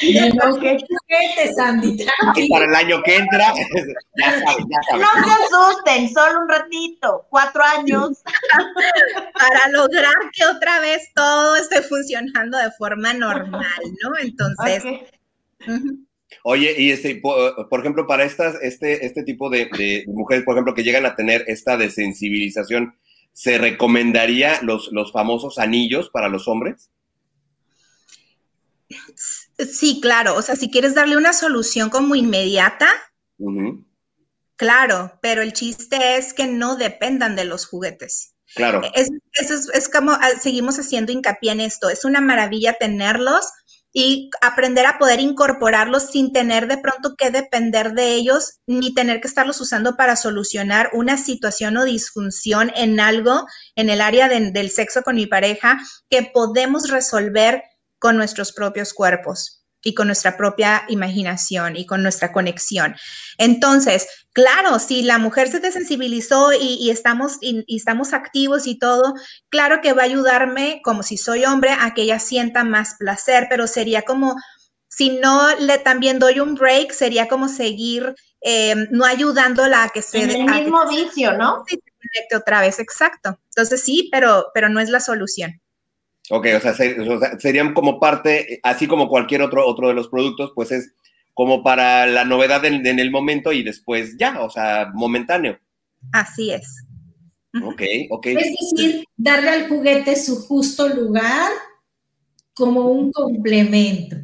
no, 0.34 0.54
juguete, 0.54 1.54
Sandy? 1.54 2.06
Para 2.50 2.64
el 2.64 2.74
año 2.74 3.02
que 3.02 3.16
entra, 3.16 3.52
ya 4.16 4.30
saben, 4.30 4.66
ya 4.68 4.82
saben. 4.88 5.02
No 5.02 5.24
se 5.24 5.30
asusten, 5.44 6.14
solo 6.14 6.40
un 6.40 6.48
ratito, 6.48 7.26
cuatro 7.30 7.62
años. 7.62 8.22
Para 9.34 9.68
lograr 9.70 10.14
que 10.32 10.44
otra 10.44 10.80
vez 10.80 11.02
todo 11.14 11.56
esté 11.56 11.82
funcionando 11.82 12.58
de 12.58 12.70
forma 12.72 13.12
normal, 13.12 13.82
¿no? 14.02 14.10
Entonces. 14.20 14.84
Oye, 16.44 16.74
y 16.78 16.90
este, 16.90 17.16
por, 17.16 17.80
ejemplo, 17.80 18.06
para 18.06 18.24
estas, 18.24 18.56
este, 18.62 19.06
este 19.06 19.22
tipo 19.22 19.50
de, 19.50 20.04
mujeres, 20.06 20.44
por 20.44 20.54
ejemplo, 20.54 20.74
que 20.74 20.84
llegan 20.84 21.06
a 21.06 21.16
tener 21.16 21.44
esta 21.46 21.76
desensibilización, 21.76 22.96
¿se 23.32 23.58
recomendaría 23.58 24.60
los, 24.62 24.90
los 24.92 25.12
famosos 25.12 25.58
anillos 25.58 26.10
para 26.10 26.28
los 26.28 26.46
hombres? 26.48 26.90
Sí, 29.58 30.00
claro. 30.00 30.36
O 30.36 30.42
sea, 30.42 30.56
si 30.56 30.70
quieres 30.70 30.94
darle 30.94 31.16
una 31.16 31.32
solución 31.32 31.90
como 31.90 32.14
inmediata, 32.14 32.88
claro, 34.56 35.18
pero 35.20 35.42
el 35.42 35.52
chiste 35.52 36.16
es 36.16 36.32
que 36.32 36.46
no 36.46 36.76
dependan 36.76 37.36
de 37.36 37.44
los 37.44 37.66
juguetes. 37.66 38.34
Claro. 38.54 38.82
Es, 38.94 39.10
es, 39.34 39.68
es 39.74 39.88
como 39.88 40.12
ah, 40.12 40.30
seguimos 40.40 40.78
haciendo 40.78 41.12
hincapié 41.12 41.52
en 41.52 41.60
esto. 41.60 41.90
Es 41.90 42.04
una 42.04 42.20
maravilla 42.20 42.76
tenerlos, 42.78 43.44
y 43.92 44.30
aprender 44.42 44.86
a 44.86 44.98
poder 44.98 45.20
incorporarlos 45.20 46.10
sin 46.10 46.32
tener 46.32 46.68
de 46.68 46.78
pronto 46.78 47.14
que 47.16 47.30
depender 47.30 47.92
de 47.94 48.14
ellos 48.14 48.58
ni 48.66 48.94
tener 48.94 49.20
que 49.20 49.28
estarlos 49.28 49.60
usando 49.60 49.96
para 49.96 50.16
solucionar 50.16 50.90
una 50.92 51.16
situación 51.16 51.76
o 51.76 51.84
disfunción 51.84 52.70
en 52.76 53.00
algo 53.00 53.46
en 53.74 53.90
el 53.90 54.00
área 54.00 54.28
del 54.28 54.70
sexo 54.70 55.02
con 55.02 55.16
mi 55.16 55.26
pareja 55.26 55.78
que 56.10 56.22
podemos 56.22 56.90
resolver 56.90 57.62
con 57.98 58.16
nuestros 58.16 58.52
propios 58.52 58.92
cuerpos 58.92 59.57
y 59.82 59.94
con 59.94 60.08
nuestra 60.08 60.36
propia 60.36 60.84
imaginación 60.88 61.76
y 61.76 61.86
con 61.86 62.02
nuestra 62.02 62.32
conexión. 62.32 62.96
Entonces, 63.38 64.08
claro, 64.32 64.78
si 64.78 65.02
la 65.02 65.18
mujer 65.18 65.48
se 65.48 65.60
desensibilizó 65.60 66.50
y, 66.52 66.90
estamos, 66.90 67.38
y, 67.40 67.64
estamos 67.68 68.12
activos 68.12 68.66
y 68.66 68.78
todo, 68.78 69.14
claro 69.48 69.80
que 69.80 69.92
va 69.92 70.02
a 70.02 70.06
ayudarme, 70.06 70.80
como 70.82 71.02
si 71.02 71.16
soy 71.16 71.44
hombre, 71.44 71.70
a 71.78 71.94
que 71.94 72.02
ella 72.02 72.18
sienta 72.18 72.64
más 72.64 72.96
placer, 72.98 73.46
pero 73.48 73.66
sería 73.66 74.02
como, 74.02 74.36
si 74.88 75.10
no 75.10 75.54
le 75.56 75.78
también 75.78 76.18
doy 76.18 76.40
un 76.40 76.54
break, 76.54 76.92
sería 76.92 77.28
como 77.28 77.48
seguir 77.48 78.14
eh, 78.40 78.74
no 78.90 79.04
ayudándola 79.04 79.84
a 79.84 79.88
que 79.90 80.02
se... 80.02 80.22
En 80.22 80.30
el 80.30 80.44
mismo 80.44 80.88
vicio, 80.88 81.36
¿no? 81.36 81.64
Sí, 81.66 81.80
otra 82.34 82.60
vez, 82.60 82.78
exacto. 82.78 83.38
Entonces 83.50 83.82
sí, 83.82 84.08
pero, 84.10 84.46
pero 84.54 84.68
no 84.68 84.80
es 84.80 84.88
la 84.88 85.00
solución. 85.00 85.60
Ok, 86.30 86.46
o 86.56 86.60
sea, 86.60 86.74
serían 87.38 87.72
como 87.72 87.98
parte, 87.98 88.60
así 88.62 88.86
como 88.86 89.08
cualquier 89.08 89.42
otro, 89.42 89.66
otro 89.66 89.88
de 89.88 89.94
los 89.94 90.08
productos, 90.08 90.52
pues 90.54 90.72
es 90.72 90.92
como 91.32 91.62
para 91.62 92.06
la 92.06 92.24
novedad 92.24 92.64
en, 92.64 92.86
el 92.86 93.10
momento 93.10 93.52
y 93.52 93.62
después 93.62 94.16
ya, 94.18 94.40
o 94.40 94.50
sea, 94.50 94.90
momentáneo. 94.92 95.58
Así 96.12 96.50
es. 96.50 96.84
Ok, 97.62 97.82
ok. 98.10 98.26
Es 98.26 98.54
decir, 98.60 99.04
darle 99.16 99.50
al 99.50 99.68
juguete 99.68 100.16
su 100.16 100.44
justo 100.46 100.88
lugar 100.88 101.50
como 102.54 102.88
un 102.88 103.12
complemento. 103.12 104.16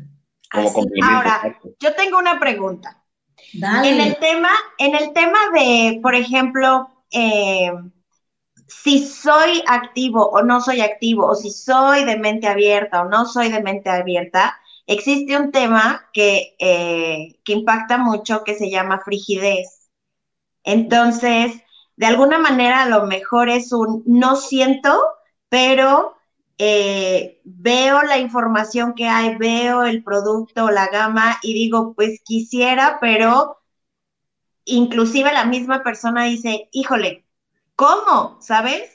Como 0.51 0.73
complemento. 0.73 1.17
Ahora, 1.17 1.59
yo 1.81 1.95
tengo 1.95 2.19
una 2.19 2.39
pregunta. 2.39 3.03
Dale. 3.55 3.91
En 3.91 4.01
el 4.01 4.17
tema, 4.17 4.51
en 4.79 4.95
el 4.95 5.13
tema 5.13 5.39
de, 5.55 6.01
por 6.03 6.15
ejemplo, 6.15 6.89
eh, 7.11 7.71
si 8.67 9.07
soy 9.07 9.63
activo 9.67 10.29
o 10.31 10.43
no 10.43 10.61
soy 10.61 10.81
activo, 10.81 11.27
o 11.27 11.35
si 11.35 11.51
soy 11.51 12.05
de 12.05 12.19
mente 12.19 12.47
abierta 12.49 13.03
o 13.03 13.09
no 13.09 13.27
soy 13.27 13.51
de 13.51 13.63
mente 13.63 13.91
abierta, 13.91 14.57
existe 14.87 15.37
un 15.37 15.53
tema 15.53 16.09
que, 16.13 16.57
eh, 16.59 17.39
que 17.45 17.53
impacta 17.53 17.99
mucho 17.99 18.45
que 18.45 18.55
se 18.55 18.71
llama 18.71 19.01
frigidez. 19.01 19.89
Entonces, 20.65 21.63
de 21.97 22.07
alguna 22.07 22.39
manera 22.39 22.83
a 22.83 22.89
lo 22.89 23.07
mejor 23.07 23.49
es 23.49 23.73
un 23.73 24.03
no 24.07 24.37
siento, 24.37 25.01
pero 25.49 26.17
eh, 26.59 27.41
veo 27.45 28.03
la 28.03 28.19
información 28.19 28.95
que 28.95 29.09
hay, 29.09 29.37
veo 29.37 29.85
el 29.85 30.03
producto, 30.05 30.71
la 30.71 30.89
gama 30.89 31.39
y 31.43 31.55
digo, 31.55 31.95
pues 31.95 32.21
quisiera, 32.25 32.99
pero 33.01 33.59
inclusive 34.65 35.33
la 35.33 35.45
misma 35.45 35.83
persona 35.83 36.25
dice, 36.25 36.69
híjole, 36.73 37.24
¿Cómo? 37.77 38.39
¿Sabes? 38.41 38.91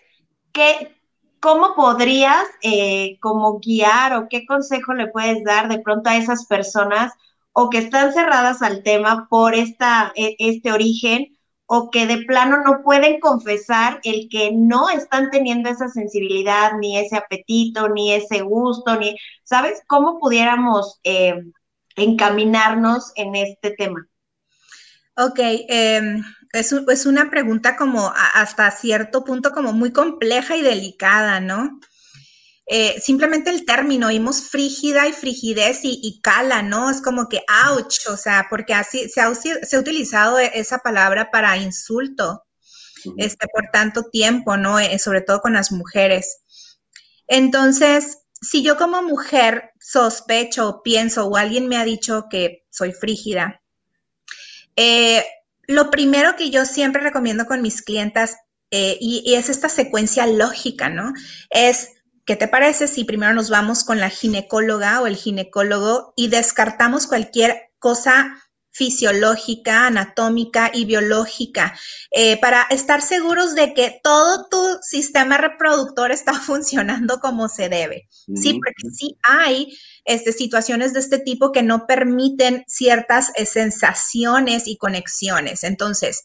¿Qué, 0.51 0.95
¿Cómo 1.39 1.75
podrías 1.75 2.45
eh, 2.61 3.19
guiar 3.61 4.15
o 4.15 4.27
qué 4.29 4.45
consejo 4.45 4.93
le 4.93 5.07
puedes 5.07 5.43
dar 5.43 5.69
de 5.69 5.79
pronto 5.79 6.09
a 6.09 6.17
esas 6.17 6.45
personas 6.45 7.13
o 7.53 7.69
que 7.69 7.79
están 7.79 8.13
cerradas 8.13 8.61
al 8.61 8.83
tema 8.83 9.27
por 9.29 9.53
esta, 9.53 10.11
e, 10.15 10.35
este 10.39 10.71
origen 10.71 11.37
o 11.65 11.91
que 11.91 12.07
de 12.07 12.17
plano 12.25 12.63
no 12.63 12.81
pueden 12.83 13.19
confesar 13.19 13.99
el 14.03 14.27
que 14.29 14.51
no 14.51 14.89
están 14.89 15.29
teniendo 15.29 15.69
esa 15.69 15.87
sensibilidad, 15.87 16.71
ni 16.79 16.97
ese 16.97 17.15
apetito, 17.15 17.89
ni 17.89 18.13
ese 18.13 18.41
gusto, 18.41 18.95
ni, 18.95 19.15
¿sabes? 19.43 19.83
¿Cómo 19.87 20.19
pudiéramos 20.19 20.99
eh, 21.03 21.43
encaminarnos 21.95 23.11
en 23.15 23.35
este 23.35 23.71
tema? 23.71 24.07
Ok, 25.15 25.37
eh, 25.37 26.01
es, 26.53 27.05
una 27.05 27.29
pregunta 27.29 27.75
como 27.75 28.11
hasta 28.33 28.71
cierto 28.71 29.23
punto 29.23 29.51
como 29.51 29.73
muy 29.73 29.91
compleja 29.91 30.57
y 30.57 30.61
delicada, 30.61 31.39
¿no? 31.39 31.79
Eh, 32.65 32.99
simplemente 33.01 33.49
el 33.49 33.65
término, 33.65 34.07
oímos 34.07 34.43
frígida 34.43 35.07
y 35.07 35.13
frigidez 35.13 35.79
y, 35.83 36.19
cala, 36.21 36.61
¿no? 36.61 36.89
Es 36.89 37.01
como 37.01 37.27
que 37.27 37.41
ouch, 37.67 38.07
o 38.09 38.17
sea, 38.17 38.47
porque 38.49 38.73
así 38.73 39.09
se 39.09 39.21
ha, 39.21 39.33
se 39.33 39.75
ha 39.75 39.79
utilizado 39.79 40.37
e, 40.39 40.51
esa 40.53 40.79
palabra 40.79 41.31
para 41.31 41.57
insulto 41.57 42.43
este, 43.17 43.47
por 43.47 43.69
tanto 43.71 44.03
tiempo, 44.11 44.57
¿no? 44.57 44.79
Eh, 44.79 44.99
sobre 44.99 45.21
todo 45.21 45.39
con 45.41 45.53
las 45.53 45.71
mujeres. 45.71 46.43
Entonces, 47.27 48.19
si 48.41 48.63
yo 48.63 48.77
como 48.77 49.01
mujer 49.01 49.71
sospecho 49.79 50.69
o 50.69 50.83
pienso 50.83 51.25
o 51.25 51.37
alguien 51.37 51.67
me 51.67 51.77
ha 51.77 51.83
dicho 51.85 52.25
que 52.29 52.65
soy 52.69 52.93
frígida, 52.93 53.61
eh, 54.75 55.25
lo 55.69 55.91
primero 55.91 56.35
que 56.35 56.49
yo 56.49 56.65
siempre 56.65 56.99
recomiendo 56.99 57.45
con 57.45 57.61
mis 57.61 57.83
clientas, 57.83 58.37
eh, 58.71 58.97
y, 58.99 59.35
es 59.35 59.49
esta 59.49 59.69
secuencia 59.69 60.25
lógica, 60.25 60.89
¿no? 60.89 61.13
Es, 61.51 61.89
¿qué 62.25 62.35
te 62.35 62.47
parece 62.47 62.87
si 62.87 63.03
primero 63.03 63.35
nos 63.35 63.51
vamos 63.51 63.83
con 63.83 63.99
la 63.99 64.09
ginecóloga 64.09 64.99
o 64.99 65.05
el 65.05 65.15
ginecólogo 65.15 66.13
y 66.15 66.29
descartamos 66.29 67.05
cualquier 67.05 67.69
cosa 67.77 68.35
fisiológica, 68.71 69.87
anatómica 69.87 70.71
y 70.73 70.85
biológica, 70.85 71.77
eh, 72.11 72.39
para 72.39 72.63
estar 72.69 73.01
seguros 73.01 73.55
de 73.55 73.73
que 73.73 73.99
todo 74.03 74.47
tu 74.49 74.79
sistema 74.81 75.37
reproductor 75.37 76.11
está 76.11 76.33
funcionando 76.39 77.19
como 77.19 77.49
se 77.49 77.69
debe. 77.69 78.07
Sí, 78.35 78.53
porque 78.53 78.89
sí 78.93 79.17
hay 79.23 79.77
este, 80.05 80.31
situaciones 80.31 80.93
de 80.93 80.99
este 80.99 81.19
tipo 81.19 81.51
que 81.51 81.63
no 81.63 81.87
permiten 81.87 82.63
ciertas 82.67 83.31
eh, 83.35 83.45
sensaciones 83.45 84.67
y 84.67 84.77
conexiones. 84.77 85.63
Entonces, 85.63 86.23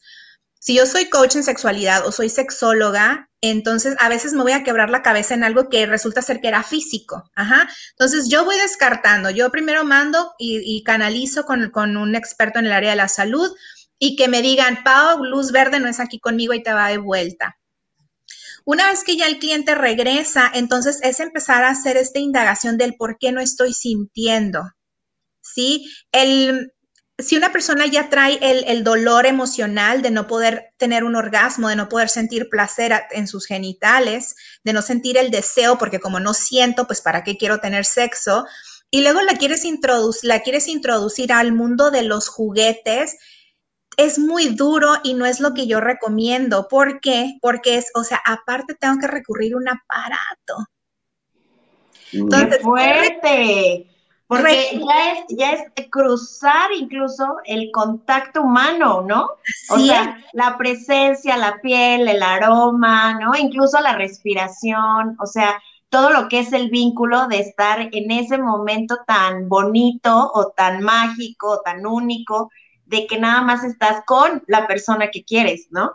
si 0.65 0.75
yo 0.75 0.87
soy 0.87 1.11
coach 1.11 1.37
en 1.37 1.45
sexualidad 1.45 2.07
o 2.07 2.11
soy 2.11 2.31
sexóloga, 2.31 3.29
entonces 3.43 3.97
a 3.99 4.09
veces 4.09 4.33
me 4.33 4.41
voy 4.41 4.53
a 4.53 4.65
quebrar 4.65 4.89
la 4.89 5.03
cabeza 5.03 5.35
en 5.35 5.45
algo 5.45 5.69
que 5.69 5.85
resulta 5.85 6.23
ser 6.23 6.41
que 6.41 6.49
era 6.49 6.63
físico. 6.63 7.31
Ajá. 7.35 7.69
Entonces 7.91 8.31
yo 8.31 8.47
voy 8.47 8.57
descartando. 8.57 9.29
Yo 9.29 9.51
primero 9.51 9.85
mando 9.85 10.33
y, 10.39 10.83
canalizo 10.83 11.45
con, 11.45 11.71
con, 11.71 11.99
un 11.99 12.15
experto 12.15 12.61
en 12.61 12.65
el 12.65 12.73
área 12.73 12.89
de 12.89 12.97
la 12.97 13.09
salud 13.09 13.55
y 13.99 14.17
que 14.17 14.27
me 14.27 14.41
digan, 14.41 14.83
Pau, 14.85 15.23
luz 15.23 15.53
verde 15.53 15.81
no 15.81 15.89
es 15.89 16.01
aquí 16.01 16.19
conmigo 16.19 16.55
y 16.55 16.63
te 16.63 16.73
va 16.73 16.89
de 16.89 16.97
vuelta. 16.97 17.59
Una 18.65 18.89
vez 18.89 19.05
que 19.05 19.19
ya 19.19 19.27
el 19.27 19.39
cliente 19.39 19.75
regresa, 19.75 20.51
entonces 20.55 21.01
es 21.03 21.21
empezar 21.21 21.63
a 21.65 21.73
hacer 21.73 21.99
esta 21.99 22.21
indagación 22.21 22.79
del 22.79 22.95
por 22.95 23.19
qué 23.19 23.33
no 23.33 23.43
estoy 23.43 23.75
sintiendo. 23.75 24.63
¿Sí? 25.43 25.93
El, 26.11 26.73
si 27.19 27.37
una 27.37 27.53
persona 27.53 27.87
ya 27.87 28.09
trae 28.09 28.39
el, 28.43 28.83
dolor 28.83 29.27
emocional 29.27 30.03
de 30.03 30.11
no 30.11 30.27
poder 30.27 30.73
tener 30.79 31.05
un 31.05 31.15
orgasmo, 31.15 31.69
de 31.69 31.77
no 31.77 31.89
poder 31.89 32.09
sentir 32.09 32.49
placer 32.49 32.93
en 33.13 33.29
sus 33.29 33.47
genitales, 33.47 34.35
de 34.65 34.73
no 34.73 34.83
sentir 34.83 35.17
el 35.17 35.31
deseo, 35.31 35.79
porque 35.79 36.01
como 36.01 36.19
no 36.19 36.35
siento, 36.35 36.87
pues 36.87 37.01
para 37.01 37.23
qué 37.23 37.37
quiero 37.37 37.61
tener 37.61 37.85
sexo, 37.85 38.47
y 38.91 39.03
luego 39.03 39.21
la 39.23 39.35
quieres, 39.35 39.65
introducir, 39.65 40.29
la 40.29 40.41
quieres 40.41 40.67
introducir 40.67 41.33
al 41.33 41.53
mundo 41.53 41.91
de 41.91 42.03
los 42.03 42.29
juguetes, 42.29 43.17
es 43.97 44.19
muy 44.19 44.49
duro 44.49 44.95
y 45.05 45.15
no 45.15 45.25
es 45.25 45.39
lo 45.39 45.55
que 45.55 45.69
yo 45.69 45.81
recomiendo. 45.81 46.67
¿Por 46.69 47.01
qué? 47.01 47.35
Porque 47.41 47.77
es, 47.77 47.91
o 47.95 48.03
sea, 48.03 48.21
aparte 48.25 48.75
tengo 48.75 48.99
que 48.99 49.07
recurrir 49.07 49.55
a 49.55 49.57
un 49.57 49.69
aparato. 49.69 50.67
Entonces, 52.13 52.61
fuerte! 52.61 53.94
Porque 54.27 54.81
ya 54.81 55.13
es, 55.13 55.25
ya 55.29 55.53
es 55.53 55.63
cruzar 55.91 56.73
incluso 56.73 57.37
el 57.45 57.71
contacto 57.73 58.43
humano, 58.43 59.03
¿no? 59.03 59.29
O 59.71 59.79
sea, 59.79 60.19
la 60.33 60.57
presencia, 60.57 61.37
la 61.37 61.61
piel, 61.61 62.09
el 62.09 62.23
aroma, 62.23 63.19
¿no? 63.21 63.37
Incluso 63.37 63.81
la 63.81 63.95
respiración, 63.97 65.17
o 65.21 65.27
sea, 65.27 65.61
todo 65.91 66.11
lo 66.11 66.29
que 66.29 66.41
es 66.41 66.53
el 66.53 66.71
vínculo 66.71 67.29
de 67.29 67.41
estar 67.41 67.81
en 67.93 68.11
ese 68.11 68.39
momento 68.39 68.97
tan 69.07 69.49
bonito 69.49 70.31
o 70.35 70.49
tan 70.49 70.83
mágico, 70.83 71.51
o 71.51 71.61
tan 71.61 71.87
único, 71.87 72.51
de 72.87 73.07
que 73.07 73.19
nada 73.19 73.43
más 73.43 73.63
estás 73.63 74.03
con 74.07 74.43
la 74.47 74.67
persona 74.67 75.11
que 75.11 75.23
quieres, 75.23 75.69
¿no? 75.71 75.93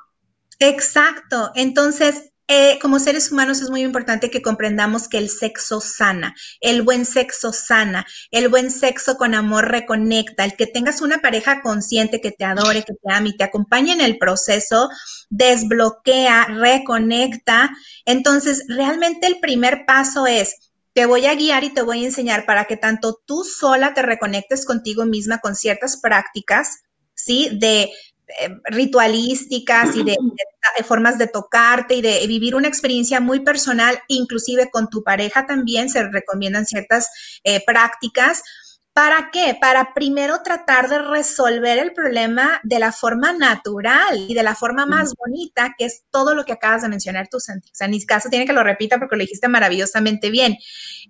Exacto. 0.59 1.51
Entonces, 1.55 2.28
eh, 2.51 2.79
como 2.81 2.97
seres 2.97 3.31
humanos 3.31 3.61
es 3.61 3.69
muy 3.69 3.83
importante 3.83 4.31
que 4.31 4.41
comprendamos 4.41 5.07
que 5.07 5.19
el 5.19 5.29
sexo 5.29 5.81
sana, 5.81 6.35
el 6.61 6.81
buen 6.81 7.05
sexo 7.05 7.53
sana, 7.53 8.07
el 8.31 8.49
buen 8.49 8.71
sexo 8.71 9.17
con 9.17 9.35
amor 9.35 9.69
reconecta, 9.69 10.45
el 10.45 10.55
que 10.55 10.65
tengas 10.65 11.01
una 11.01 11.19
pareja 11.19 11.61
consciente 11.61 12.21
que 12.21 12.31
te 12.31 12.45
adore, 12.45 12.83
que 12.83 12.93
te 12.93 13.13
ame 13.13 13.29
y 13.29 13.37
te 13.37 13.43
acompañe 13.43 13.93
en 13.93 14.01
el 14.01 14.17
proceso, 14.17 14.89
desbloquea, 15.29 16.45
reconecta. 16.45 17.69
Entonces, 18.03 18.63
realmente 18.67 19.27
el 19.27 19.39
primer 19.39 19.85
paso 19.85 20.25
es 20.25 20.55
te 20.93 21.05
voy 21.05 21.27
a 21.27 21.35
guiar 21.35 21.63
y 21.63 21.69
te 21.69 21.83
voy 21.83 22.03
a 22.03 22.07
enseñar 22.07 22.47
para 22.47 22.65
que 22.65 22.77
tanto 22.77 23.21
tú 23.27 23.43
sola 23.43 23.93
te 23.93 24.01
reconectes 24.01 24.65
contigo 24.65 25.05
misma 25.05 25.37
con 25.37 25.55
ciertas 25.55 25.97
prácticas, 26.01 26.79
¿sí? 27.13 27.49
De 27.59 27.91
ritualísticas 28.65 29.95
y 29.95 30.03
de, 30.03 30.17
formas 30.83 31.17
de 31.17 31.27
tocarte 31.27 31.95
y 31.95 32.01
de 32.01 32.25
vivir 32.27 32.55
una 32.55 32.67
experiencia 32.67 33.19
muy 33.19 33.41
personal, 33.41 33.99
inclusive 34.07 34.69
con 34.71 34.89
tu 34.89 35.03
pareja 35.03 35.45
también 35.45 35.89
se 35.89 36.03
recomiendan 36.09 36.65
ciertas 36.65 37.09
eh, 37.43 37.63
prácticas. 37.65 38.43
¿Para 38.93 39.29
qué? 39.31 39.55
Para 39.59 39.93
primero 39.93 40.41
tratar 40.43 40.89
de 40.89 40.99
resolver 40.99 41.77
el 41.77 41.93
problema 41.93 42.59
de 42.63 42.79
la 42.79 42.91
forma 42.91 43.31
natural 43.33 44.25
y 44.27 44.33
de 44.33 44.43
la 44.43 44.55
forma 44.55 44.85
más 44.85 45.13
bonita, 45.15 45.73
que 45.77 45.85
es 45.85 46.03
todo 46.09 46.35
lo 46.35 46.43
que 46.43 46.53
acabas 46.53 46.81
de 46.81 46.89
mencionar 46.89 47.27
tú, 47.29 47.39
Santi. 47.39 47.69
O 47.69 47.75
sea, 47.75 47.87
caso 48.07 48.29
tiene 48.29 48.45
que 48.45 48.51
lo 48.51 48.63
repita 48.63 48.97
porque 48.97 49.15
lo 49.15 49.21
dijiste 49.21 49.47
maravillosamente 49.47 50.29
bien. 50.31 50.57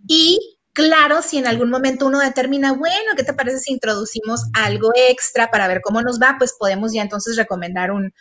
Y 0.07 0.58
Claro, 0.73 1.21
si 1.21 1.37
en 1.37 1.47
algún 1.47 1.69
momento 1.69 2.05
uno 2.05 2.19
determina, 2.19 2.73
bueno, 2.73 3.13
¿qué 3.17 3.23
te 3.23 3.33
parece 3.33 3.59
si 3.59 3.73
introducimos 3.73 4.45
algo 4.53 4.91
extra 4.95 5.49
para 5.49 5.67
ver 5.67 5.81
cómo 5.81 6.01
nos 6.01 6.19
va? 6.19 6.35
Pues 6.37 6.55
podemos 6.57 6.93
ya 6.93 7.01
entonces 7.01 7.35
recomendar 7.35 7.91
un, 7.91 8.13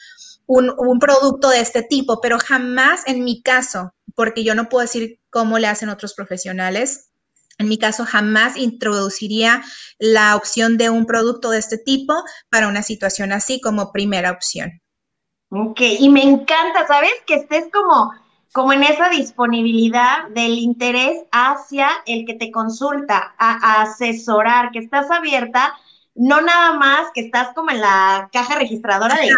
producto 0.99 1.51
de 1.51 1.61
este 1.61 1.82
tipo, 1.82 2.20
pero 2.20 2.38
jamás 2.38 3.03
en 3.07 3.22
mi 3.22 3.42
caso, 3.42 3.92
porque 4.14 4.44
yo 4.44 4.55
no 4.55 4.68
puedo 4.68 4.82
decir 4.82 5.20
cómo 5.30 5.59
le 5.59 5.66
hacen 5.66 5.90
otros 5.90 6.14
profesionales, 6.14 7.11
en 7.59 7.68
mi 7.68 7.78
caso 7.78 8.05
jamás 8.07 8.57
introduciría 8.57 9.62
la 9.99 10.34
opción 10.36 10.78
de 10.78 10.90
un 10.90 11.07
producto 11.07 11.51
de 11.51 11.59
este 11.59 11.76
tipo 11.76 12.14
para 12.51 12.68
una 12.68 12.82
situación 12.82 13.32
así 13.32 13.61
como 13.61 13.92
primera 13.92 14.30
opción. 14.30 14.80
Ok, 15.51 15.80
y 15.80 16.09
me 16.09 16.22
encanta, 16.22 16.86
¿sabes? 16.86 17.12
Que 17.26 17.34
estés 17.34 17.66
como 17.72 18.12
como 18.53 18.72
en 18.72 18.82
esa 18.82 19.09
disponibilidad 19.11 20.28
del 20.30 20.59
interés 20.59 21.24
hacia 21.32 21.88
el 22.07 22.24
que 22.24 22.34
te 22.34 22.51
consulta, 22.51 23.34
a, 23.38 23.82
asesorar, 23.82 24.70
que 24.70 24.78
estás 24.78 25.11
abierta, 25.11 25.74
no 26.14 26.40
nada 26.40 26.72
más 26.72 27.11
que 27.14 27.20
estás 27.20 27.55
como 27.55 27.70
en 27.70 27.80
la 27.80 28.28
caja 28.32 28.59
registradora 28.59 29.14
de 29.14 29.30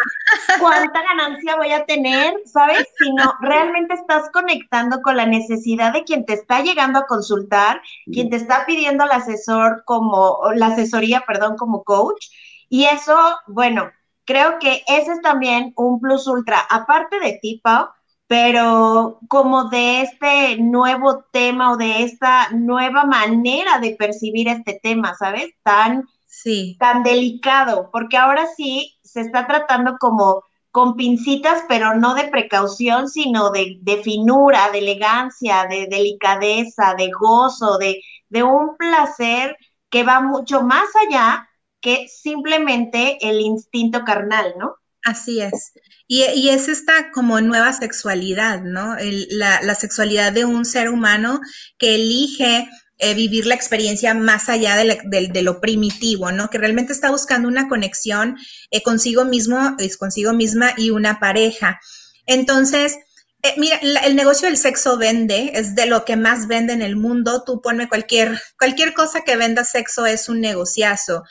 cuánta 0.59 1.03
ganancia 1.03 1.57
voy 1.57 1.73
a 1.73 1.85
tener, 1.85 2.35
¿sabes? 2.47 2.87
Sino 2.97 3.35
realmente 3.41 3.95
estás 3.95 4.31
conectando 4.33 5.03
con 5.03 5.17
la 5.17 5.27
necesidad 5.27 5.93
de 5.93 6.05
quien 6.05 6.25
te 6.25 6.33
está 6.33 6.63
llegando 6.63 7.01
a 7.01 7.07
consultar, 7.07 7.83
quien 8.07 8.31
te 8.31 8.37
está 8.37 8.65
pidiendo 8.65 9.05
el 9.05 9.11
asesor 9.11 9.83
como, 9.85 10.41
la 10.55 10.69
asesoría, 10.69 11.25
perdón, 11.27 11.57
como 11.59 11.85
coach. 11.85 12.29
Y 12.71 12.87
eso, 12.87 13.19
bueno, 13.47 13.91
creo 14.25 14.59
que 14.59 14.83
ese 14.87 15.13
es 15.13 15.21
también 15.21 15.75
un 15.77 16.01
plus 16.01 16.27
ultra. 16.27 16.61
Aparte 16.71 17.21
de 17.21 17.39
ti, 17.43 17.61
Pau, 17.63 17.89
pero 18.31 19.19
como 19.27 19.71
de 19.71 20.03
este 20.03 20.57
nuevo 20.59 21.25
tema 21.33 21.73
o 21.73 21.77
de 21.77 22.05
esta 22.05 22.49
nueva 22.53 23.05
manera 23.05 23.81
de 23.81 23.97
percibir 23.99 24.47
este 24.47 24.79
tema, 24.81 25.17
¿sabes? 25.19 25.49
Tan, 25.65 26.05
sí. 26.27 26.77
tan 26.79 27.03
delicado, 27.03 27.91
porque 27.91 28.17
ahora 28.17 28.47
sí 28.57 29.01
se 29.03 29.23
está 29.23 29.49
tratando 29.49 29.97
como 29.99 30.45
con 30.71 30.95
pincitas, 30.95 31.65
pero 31.69 31.97
no 31.97 32.15
de 32.15 32.29
precaución, 32.29 33.09
sino 33.09 33.51
de, 33.51 33.79
de 33.81 34.01
finura, 34.05 34.71
de 34.71 34.79
elegancia, 34.79 35.67
de 35.69 35.89
delicadeza, 35.91 36.95
de 36.97 37.11
gozo, 37.11 37.79
de, 37.79 38.01
de 38.29 38.45
un 38.45 38.77
placer 38.77 39.57
que 39.89 40.05
va 40.05 40.21
mucho 40.21 40.63
más 40.63 40.87
allá 41.05 41.49
que 41.81 42.07
simplemente 42.07 43.19
el 43.29 43.41
instinto 43.41 44.05
carnal, 44.05 44.55
¿no? 44.57 44.77
Así 45.05 45.41
es. 45.41 45.73
Y, 46.13 46.49
es 46.49 46.67
esta 46.67 47.13
como 47.13 47.41
nueva 47.41 47.73
sexualidad, 47.73 48.63
¿no? 48.63 48.97
la, 49.31 49.75
sexualidad 49.77 50.33
de 50.33 50.45
un 50.45 50.65
ser 50.65 50.89
humano 50.89 51.41
que 51.79 51.95
elige 51.95 52.69
eh, 52.99 53.15
vivir 53.15 53.47
la 53.47 53.55
experiencia 53.55 54.13
más 54.13 54.49
allá 54.49 54.75
de, 54.75 55.43
lo 55.43 55.61
primitivo, 55.61 56.33
¿no? 56.33 56.51
Que 56.51 56.59
realmente 56.59 56.93
está 56.93 57.13
buscando 57.13 57.47
una 57.47 57.69
conexión 57.69 58.37
eh, 58.73 58.83
consigo 58.83 59.25
mismo, 59.25 59.77
consigo 60.01 60.33
misma 60.33 60.75
y 60.77 60.91
una 60.91 61.21
pareja. 61.21 61.79
Entonces, 62.27 62.97
eh, 63.45 63.55
mira, 63.57 63.77
el 63.77 64.17
negocio 64.17 64.49
del 64.49 64.57
sexo 64.57 64.97
vende, 64.97 65.53
es 65.55 65.77
de 65.77 65.87
lo 65.87 66.05
que 66.05 66.17
más 66.17 66.49
vende 66.49 66.73
en 66.73 66.83
el 66.83 66.97
mundo. 66.97 67.45
Tú 67.47 67.63
ponme 67.63 67.89
cualquier, 67.89 68.37
cualquier 68.59 68.95
cosa 68.95 69.21
que 69.21 69.37
venda 69.37 69.63
sexo 69.63 70.07
es 70.07 70.29
un 70.29 70.41
negociazo. 70.41 71.23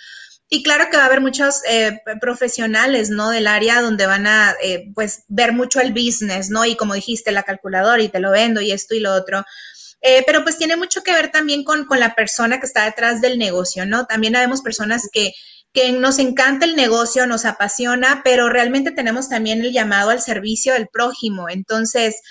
Y 0.51 0.63
claro 0.63 0.85
que 0.89 0.97
va 0.97 1.03
a 1.03 1.05
haber 1.05 1.21
muchos 1.21 1.61
eh, 1.69 2.01
profesionales, 2.19 3.11
¿no? 3.11 3.29
Del 3.29 3.45
área 3.45 3.81
donde 3.81 4.07
van 4.07 4.25
a, 4.25 4.55
eh, 4.63 4.91
pues, 4.95 5.23
ver 5.27 5.53
mucho 5.53 5.79
el 5.79 5.93
business, 5.93 6.49
¿no? 6.49 6.65
Y 6.65 6.75
como 6.75 6.95
dijiste, 6.95 7.31
la 7.31 7.43
calculadora 7.43 8.01
y 8.01 8.09
te 8.09 8.19
lo 8.19 8.31
vendo 8.31 8.59
y 8.59 8.71
esto 8.71 8.95
y 8.95 8.99
lo 8.99 9.13
otro. 9.13 9.45
Eh, 10.01 10.23
pero 10.25 10.43
pues 10.43 10.57
tiene 10.57 10.75
mucho 10.75 11.03
que 11.03 11.11
ver 11.11 11.29
también 11.31 11.63
con, 11.63 11.85
con, 11.85 11.99
la 11.99 12.15
persona 12.15 12.59
que 12.59 12.65
está 12.65 12.85
detrás 12.85 13.21
del 13.21 13.37
negocio, 13.37 13.85
¿no? 13.85 14.05
También 14.05 14.35
habemos 14.35 14.61
personas 14.61 15.07
que, 15.11 15.33
que 15.73 15.91
nos 15.91 16.17
encanta 16.19 16.65
el 16.65 16.75
negocio, 16.75 17.27
nos 17.27 17.45
apasiona, 17.45 18.21
pero 18.23 18.49
realmente 18.49 18.91
tenemos 18.91 19.29
también 19.29 19.61
el 19.61 19.71
llamado 19.71 20.09
al 20.09 20.21
servicio 20.21 20.73
del 20.73 20.87
prójimo. 20.87 21.49
Entonces, 21.49 22.21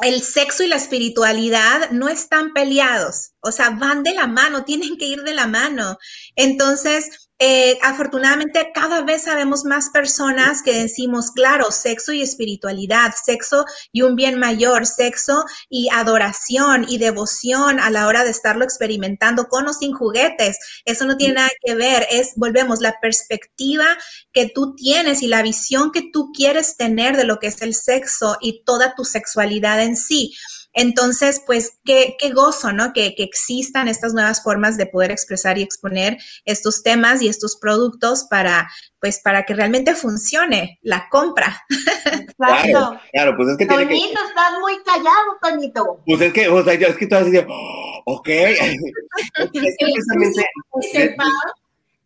el 0.00 0.22
sexo 0.22 0.62
y 0.62 0.68
la 0.68 0.76
espiritualidad 0.76 1.90
no 1.90 2.08
están 2.08 2.52
peleados, 2.52 3.32
o 3.40 3.52
sea, 3.52 3.70
van 3.70 4.02
de 4.02 4.14
la 4.14 4.26
mano, 4.26 4.64
tienen 4.64 4.96
que 4.96 5.06
ir 5.06 5.22
de 5.22 5.34
la 5.34 5.46
mano. 5.46 5.98
Entonces, 6.36 7.21
eh, 7.44 7.76
afortunadamente 7.82 8.70
cada 8.72 9.02
vez 9.02 9.22
sabemos 9.22 9.64
más 9.64 9.90
personas 9.90 10.62
que 10.62 10.82
decimos, 10.82 11.32
claro, 11.32 11.72
sexo 11.72 12.12
y 12.12 12.22
espiritualidad, 12.22 13.14
sexo 13.20 13.64
y 13.90 14.02
un 14.02 14.14
bien 14.14 14.38
mayor, 14.38 14.86
sexo 14.86 15.44
y 15.68 15.88
adoración 15.90 16.86
y 16.88 16.98
devoción 16.98 17.80
a 17.80 17.90
la 17.90 18.06
hora 18.06 18.22
de 18.22 18.30
estarlo 18.30 18.62
experimentando 18.62 19.48
con 19.48 19.66
o 19.66 19.72
sin 19.72 19.92
juguetes. 19.92 20.56
Eso 20.84 21.04
no 21.04 21.16
tiene 21.16 21.34
nada 21.34 21.50
que 21.64 21.74
ver, 21.74 22.06
es, 22.12 22.34
volvemos, 22.36 22.80
la 22.80 23.00
perspectiva 23.00 23.86
que 24.32 24.48
tú 24.48 24.76
tienes 24.76 25.20
y 25.24 25.26
la 25.26 25.42
visión 25.42 25.90
que 25.90 26.10
tú 26.12 26.30
quieres 26.32 26.76
tener 26.76 27.16
de 27.16 27.24
lo 27.24 27.40
que 27.40 27.48
es 27.48 27.60
el 27.60 27.74
sexo 27.74 28.36
y 28.40 28.62
toda 28.62 28.94
tu 28.94 29.04
sexualidad 29.04 29.82
en 29.82 29.96
sí. 29.96 30.32
Entonces, 30.74 31.42
pues, 31.46 31.78
qué, 31.84 32.16
gozo, 32.34 32.72
¿no? 32.72 32.92
Que, 32.92 33.14
existan 33.18 33.88
estas 33.88 34.14
nuevas 34.14 34.42
formas 34.42 34.76
de 34.76 34.86
poder 34.86 35.10
expresar 35.10 35.58
y 35.58 35.62
exponer 35.62 36.18
estos 36.44 36.82
temas 36.82 37.22
y 37.22 37.28
estos 37.28 37.56
productos 37.56 38.24
para, 38.30 38.70
pues, 39.00 39.20
para 39.20 39.44
que 39.44 39.54
realmente 39.54 39.94
funcione 39.94 40.78
la 40.82 41.08
compra. 41.10 41.62
Exacto. 42.06 42.98
Claro, 43.12 43.36
pues 43.36 43.50
es 43.50 43.56
que 43.58 43.66
Toñito, 43.66 43.88
tiene 43.88 44.02
que... 44.02 44.12
estás 44.12 44.58
muy 44.60 44.82
callado, 44.82 45.38
Toñito. 45.42 46.02
Pues 46.06 46.20
es 46.20 46.32
que, 46.32 46.48
o 46.48 46.64
sea, 46.64 46.74
yo 46.74 46.88
es 46.88 46.96
que 46.96 47.06
tú 47.06 47.16
has 47.16 47.30
dicho, 47.30 47.46
oh, 47.48 48.02
ok. 48.06 48.28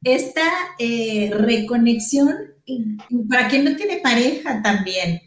esta 0.06 0.74
eh, 0.78 1.30
reconexión 1.32 2.54
para 3.28 3.48
quien 3.48 3.64
no 3.64 3.76
tiene 3.76 3.98
pareja 3.98 4.62
también. 4.62 5.20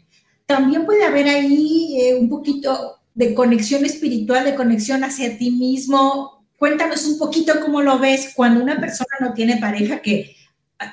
También 0.46 0.84
puede 0.84 1.04
haber 1.04 1.28
ahí 1.28 2.00
eh, 2.00 2.14
un 2.14 2.28
poquito 2.28 2.99
de 3.20 3.34
conexión 3.34 3.84
espiritual, 3.84 4.46
de 4.46 4.54
conexión 4.54 5.04
hacia 5.04 5.36
ti 5.36 5.50
mismo. 5.50 6.46
Cuéntanos 6.56 7.04
un 7.04 7.18
poquito 7.18 7.60
cómo 7.60 7.82
lo 7.82 7.98
ves 7.98 8.32
cuando 8.34 8.62
una 8.62 8.80
persona 8.80 9.10
no 9.20 9.34
tiene 9.34 9.58
pareja, 9.58 10.00
que 10.00 10.36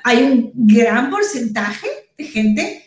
hay 0.04 0.22
un 0.24 0.52
gran 0.54 1.08
porcentaje 1.08 1.88
de 2.18 2.24
gente. 2.24 2.84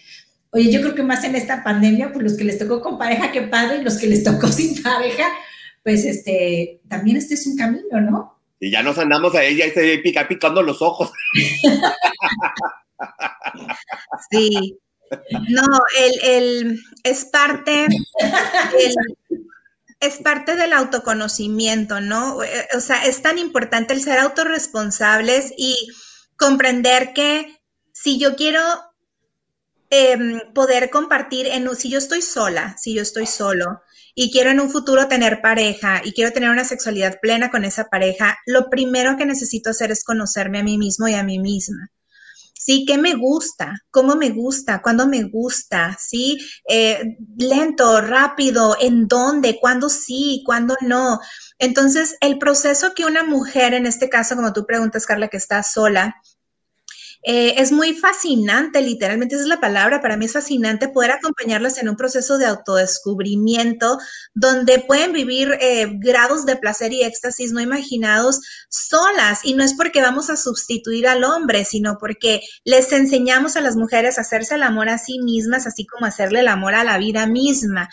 Oye, 0.52 0.72
yo 0.72 0.80
creo 0.82 0.94
que 0.94 1.02
más 1.02 1.24
en 1.24 1.34
esta 1.34 1.64
pandemia, 1.64 2.12
pues 2.12 2.24
los 2.24 2.38
que 2.38 2.44
les 2.44 2.60
tocó 2.60 2.82
con 2.82 3.00
pareja, 3.00 3.32
qué 3.32 3.42
padre, 3.42 3.80
y 3.80 3.84
los 3.84 3.98
que 3.98 4.06
les 4.06 4.24
tocó 4.24 4.48
sin 4.52 4.80
pareja, 4.84 5.26
pues 5.84 6.06
este, 6.06 6.80
también 6.88 7.18
este 7.18 7.34
es 7.34 7.48
un 7.48 7.58
camino, 7.58 8.00
¿no? 8.00 8.40
Y 8.60 8.70
ya 8.70 8.84
nos 8.84 9.00
andamos 9.00 9.34
a 9.34 9.44
ella 9.44 9.66
y 9.66 9.72
se 9.72 9.98
pica 10.04 10.28
picando 10.28 10.62
los 10.62 10.84
ojos. 10.84 11.12
Sí, 14.30 14.78
no, 15.50 15.64
el, 16.24 16.80
es 17.04 17.26
parte, 17.26 17.88
es 20.00 20.18
parte 20.18 20.56
del 20.56 20.74
autoconocimiento, 20.74 22.02
¿no? 22.02 22.38
O 22.38 22.80
sea, 22.80 23.06
es 23.06 23.22
tan 23.22 23.38
importante 23.38 23.94
el 23.94 24.02
ser 24.02 24.20
autorresponsables 24.20 25.54
y 25.58 25.76
comprender 26.38 27.14
que 27.14 27.62
si 27.94 28.18
yo 28.18 28.36
quiero 28.36 28.62
em, 29.90 30.42
poder 30.54 30.90
compartir 30.90 31.48
en, 31.48 31.74
si 31.76 31.90
yo 31.90 32.00
estoy 32.00 32.22
sola, 32.22 32.76
si 32.80 32.96
yo 32.96 33.02
estoy 33.02 33.28
solo 33.28 33.82
y 34.16 34.32
quiero 34.32 34.50
en 34.50 34.60
un 34.60 34.70
futuro 34.70 35.08
tener 35.08 35.42
pareja 35.42 36.02
y 36.04 36.14
quiero 36.14 36.32
tener 36.32 36.50
una 36.50 36.64
sexualidad 36.64 37.20
plena 37.22 37.52
con 37.52 37.64
esa 37.64 37.86
pareja, 37.86 38.38
lo 38.46 38.70
primero 38.70 39.18
que 39.18 39.26
necesito 39.26 39.70
hacer 39.70 39.92
es 39.92 40.04
conocerme 40.04 40.60
a 40.60 40.64
mí 40.64 40.78
mismo 40.78 41.08
y 41.08 41.14
a 41.14 41.24
mí 41.24 41.40
misma. 41.40 41.90
¿Sí? 42.64 42.86
¿Qué 42.86 42.98
me 42.98 43.16
gusta? 43.16 43.74
¿Cómo 43.90 44.16
me 44.16 44.30
gusta? 44.30 44.82
¿Cuándo 44.82 45.08
me 45.08 45.24
gusta? 45.24 45.98
¿Sí? 46.00 46.38
Eh, 46.70 47.18
lento, 47.38 48.02
rápido, 48.02 48.78
¿en 48.80 49.08
dónde? 49.08 49.58
¿Cuándo 49.60 49.90
sí? 49.90 50.44
¿Cuándo 50.46 50.76
no? 50.82 51.20
Entonces, 51.58 52.18
el 52.22 52.38
proceso 52.38 52.94
que 52.94 53.06
una 53.06 53.24
mujer, 53.24 53.74
en 53.74 53.88
este 53.88 54.10
caso, 54.10 54.36
como 54.36 54.54
tú 54.54 54.66
preguntas, 54.66 55.06
Carla, 55.06 55.28
que 55.28 55.38
está 55.38 55.64
sola, 55.64 56.16
eh, 57.24 57.56
es 57.58 57.72
muy 57.72 57.94
fascinante, 57.94 58.82
literalmente 58.82 59.36
esa 59.36 59.44
es 59.44 59.50
la 59.50 59.60
palabra, 59.60 60.02
para 60.02 60.18
mí 60.18 60.26
es 60.26 60.34
fascinante 60.34 60.88
poder 60.88 61.12
acompañarlas 61.12 61.78
en 61.78 61.88
un 61.88 61.96
proceso 61.96 62.40
de 62.40 62.48
autodescubrimiento 62.48 64.00
donde 64.34 64.80
pueden 64.80 65.14
vivir 65.14 65.56
eh, 65.62 65.88
grados 66.00 66.46
de 66.46 66.56
placer 66.56 66.94
y 66.94 67.04
éxtasis 67.04 67.52
no 67.52 67.62
imaginados 67.62 68.42
solas. 68.70 69.42
Y 69.44 69.54
no 69.54 69.64
es 69.64 69.76
porque 69.76 70.02
vamos 70.02 70.30
a 70.32 70.38
sustituir 70.38 71.08
al 71.08 71.24
hombre, 71.24 71.64
sino 71.64 71.98
porque 72.00 72.42
les 72.64 72.92
enseñamos 72.92 73.56
a 73.56 73.62
las 73.62 73.76
mujeres 73.76 74.18
a 74.18 74.22
hacerse 74.22 74.56
el 74.56 74.64
amor 74.64 74.90
a 74.90 74.98
sí 74.98 75.20
mismas, 75.20 75.68
así 75.68 75.86
como 75.86 76.08
hacerle 76.08 76.40
el 76.40 76.48
amor 76.48 76.74
a 76.74 76.84
la 76.84 76.98
vida 76.98 77.28
misma. 77.28 77.90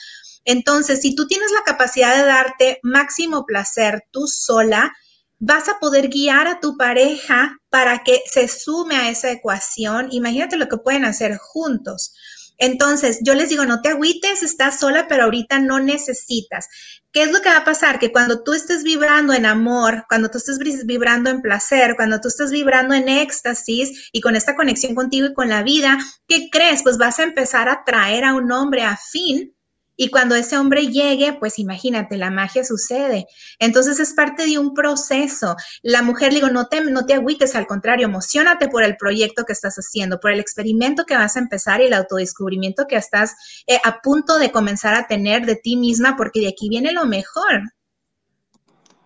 Entonces, 0.46 1.02
si 1.02 1.14
tú 1.14 1.26
tienes 1.26 1.50
la 1.52 1.62
capacidad 1.64 2.16
de 2.16 2.24
darte 2.24 2.80
máximo 2.82 3.44
placer 3.44 4.04
tú 4.10 4.26
sola, 4.26 4.90
vas 5.38 5.68
a 5.68 5.78
poder 5.78 6.08
guiar 6.08 6.46
a 6.46 6.60
tu 6.60 6.76
pareja 6.76 7.58
para 7.70 8.02
que 8.02 8.20
se 8.30 8.48
sume 8.48 8.96
a 8.96 9.10
esa 9.10 9.30
ecuación. 9.30 10.08
Imagínate 10.10 10.56
lo 10.56 10.68
que 10.68 10.78
pueden 10.78 11.04
hacer 11.04 11.36
juntos. 11.38 12.12
Entonces, 12.60 13.20
yo 13.22 13.34
les 13.34 13.48
digo, 13.50 13.64
no 13.64 13.82
te 13.82 13.90
agüites, 13.90 14.42
estás 14.42 14.80
sola, 14.80 15.06
pero 15.08 15.24
ahorita 15.24 15.60
no 15.60 15.78
necesitas. 15.78 16.66
¿Qué 17.12 17.22
es 17.22 17.32
lo 17.32 17.40
que 17.40 17.48
va 17.48 17.58
a 17.58 17.64
pasar? 17.64 18.00
Que 18.00 18.10
cuando 18.10 18.42
tú 18.42 18.52
estés 18.52 18.82
vibrando 18.82 19.32
en 19.32 19.46
amor, 19.46 20.04
cuando 20.08 20.28
tú 20.28 20.38
estés 20.38 20.58
vibrando 20.84 21.30
en 21.30 21.40
placer, 21.40 21.94
cuando 21.94 22.20
tú 22.20 22.28
estés 22.28 22.50
vibrando 22.50 22.94
en 22.94 23.08
éxtasis 23.08 24.10
y 24.12 24.20
con 24.20 24.34
esta 24.34 24.56
conexión 24.56 24.96
contigo 24.96 25.28
y 25.28 25.34
con 25.34 25.48
la 25.48 25.62
vida, 25.62 25.98
¿qué 26.26 26.48
crees? 26.50 26.82
Pues 26.82 26.98
vas 26.98 27.20
a 27.20 27.22
empezar 27.22 27.68
a 27.68 27.84
traer 27.84 28.24
a 28.24 28.34
un 28.34 28.50
hombre 28.50 28.82
afín 28.82 29.54
y 30.00 30.10
cuando 30.10 30.36
ese 30.36 30.56
hombre 30.56 30.86
llegue, 30.86 31.32
pues 31.34 31.58
imagínate, 31.58 32.16
la 32.16 32.30
magia 32.30 32.64
sucede. 32.64 33.26
Entonces 33.58 33.98
es 33.98 34.14
parte 34.14 34.46
de 34.46 34.56
un 34.56 34.72
proceso. 34.72 35.56
La 35.82 36.02
mujer, 36.02 36.32
digo, 36.32 36.48
no 36.48 36.68
te, 36.68 36.80
no 36.80 37.04
te 37.04 37.14
agüites, 37.14 37.56
al 37.56 37.66
contrario, 37.66 38.06
emocionate 38.06 38.68
por 38.68 38.84
el 38.84 38.96
proyecto 38.96 39.44
que 39.44 39.52
estás 39.52 39.74
haciendo, 39.74 40.20
por 40.20 40.30
el 40.30 40.38
experimento 40.38 41.04
que 41.04 41.16
vas 41.16 41.36
a 41.36 41.40
empezar 41.40 41.80
y 41.80 41.86
el 41.86 41.94
autodescubrimiento 41.94 42.86
que 42.86 42.94
estás 42.94 43.34
eh, 43.66 43.80
a 43.84 44.00
punto 44.00 44.38
de 44.38 44.52
comenzar 44.52 44.94
a 44.94 45.08
tener 45.08 45.44
de 45.44 45.56
ti 45.56 45.76
misma, 45.76 46.16
porque 46.16 46.40
de 46.40 46.48
aquí 46.48 46.68
viene 46.68 46.92
lo 46.92 47.04
mejor. 47.04 47.62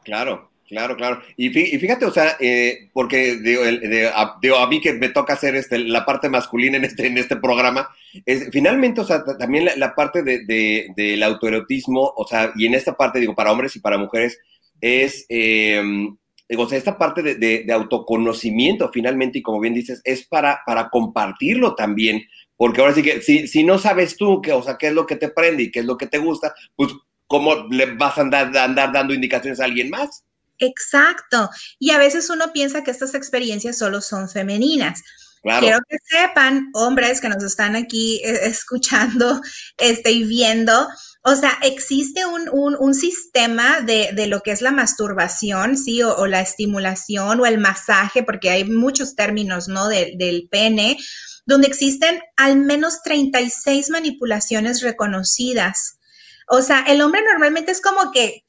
Claro, 0.04 0.51
Claro, 0.72 0.96
claro. 0.96 1.20
Y 1.36 1.50
fíjate, 1.50 2.06
o 2.06 2.10
sea, 2.10 2.38
eh, 2.40 2.88
porque 2.94 3.36
digo, 3.36 3.60
a, 4.56 4.66
mí 4.68 4.80
que 4.80 4.94
me 4.94 5.10
toca 5.10 5.34
hacer 5.34 5.54
este, 5.54 5.78
la 5.78 6.06
parte 6.06 6.30
masculina 6.30 6.78
en 6.78 6.84
este, 6.84 7.08
en 7.08 7.18
este 7.18 7.36
programa, 7.36 7.90
es, 8.24 8.48
finalmente, 8.50 9.02
o 9.02 9.04
sea, 9.04 9.22
también 9.38 9.68
la, 9.76 9.94
parte 9.94 10.22
de, 10.22 10.86
del 10.96 11.22
autoerotismo, 11.24 12.14
o 12.16 12.26
sea, 12.26 12.52
y 12.56 12.64
en 12.64 12.72
esta 12.72 12.96
parte, 12.96 13.20
digo, 13.20 13.34
para 13.34 13.52
hombres 13.52 13.76
y 13.76 13.80
para 13.80 13.98
mujeres, 13.98 14.38
es, 14.80 15.26
em, 15.28 16.16
digo, 16.48 16.62
o 16.62 16.68
sea, 16.70 16.78
esta 16.78 16.96
parte 16.96 17.22
de, 17.22 17.66
autoconocimiento, 17.70 18.90
finalmente, 18.90 19.40
y 19.40 19.42
como 19.42 19.60
bien 19.60 19.74
dices, 19.74 20.00
es 20.04 20.26
para, 20.26 20.62
para 20.64 20.88
compartirlo 20.88 21.74
también, 21.74 22.22
porque 22.56 22.80
ahora 22.80 22.94
sí 22.94 23.02
que, 23.02 23.20
si, 23.20 23.46
si 23.46 23.62
no 23.62 23.76
sabes 23.76 24.16
tú, 24.16 24.40
que, 24.40 24.52
o 24.52 24.62
sea, 24.62 24.78
qué 24.78 24.86
es 24.86 24.94
lo 24.94 25.04
que 25.04 25.16
te 25.16 25.28
prende 25.28 25.64
y 25.64 25.70
qué 25.70 25.80
es 25.80 25.84
lo 25.84 25.98
que 25.98 26.06
te 26.06 26.16
gusta, 26.16 26.54
pues, 26.76 26.90
¿cómo 27.26 27.68
le 27.68 27.94
vas 27.94 28.16
a 28.16 28.22
andar, 28.22 28.56
andar 28.56 28.90
dando 28.90 29.12
indicaciones 29.12 29.60
a 29.60 29.66
alguien 29.66 29.90
más? 29.90 30.24
Exacto. 30.62 31.50
Y 31.78 31.90
a 31.90 31.98
veces 31.98 32.30
uno 32.30 32.52
piensa 32.52 32.82
que 32.82 32.90
estas 32.90 33.14
experiencias 33.14 33.78
solo 33.78 34.00
son 34.00 34.28
femeninas. 34.28 35.02
Quiero 35.42 35.80
que 35.88 35.96
sepan, 36.04 36.70
hombres 36.72 37.20
que 37.20 37.28
nos 37.28 37.42
están 37.42 37.74
aquí 37.74 38.20
eh, 38.24 38.40
escuchando 38.46 39.40
este, 39.76 40.12
y 40.12 40.22
viendo, 40.22 40.88
o 41.24 41.34
sea, 41.34 41.58
existe 41.62 42.22
un, 42.24 42.94
sistema 42.94 43.80
de, 43.80 44.26
lo 44.28 44.40
que 44.40 44.52
es 44.52 44.60
la 44.60 44.70
masturbación, 44.70 45.76
¿sí? 45.76 46.00
O, 46.02 46.26
la 46.26 46.40
estimulación 46.40 47.40
o 47.40 47.46
el 47.46 47.58
masaje, 47.58 48.22
porque 48.22 48.50
hay 48.50 48.64
muchos 48.64 49.16
términos, 49.16 49.66
¿no? 49.66 49.88
del 49.88 50.48
pene, 50.48 50.96
donde 51.44 51.66
existen 51.66 52.20
al 52.36 52.56
menos 52.56 53.02
36 53.02 53.90
manipulaciones 53.90 54.80
reconocidas. 54.80 55.98
O 56.48 56.62
sea, 56.62 56.84
el 56.86 57.00
hombre 57.00 57.22
normalmente 57.24 57.72
es 57.72 57.80
como 57.80 58.12
que 58.12 58.44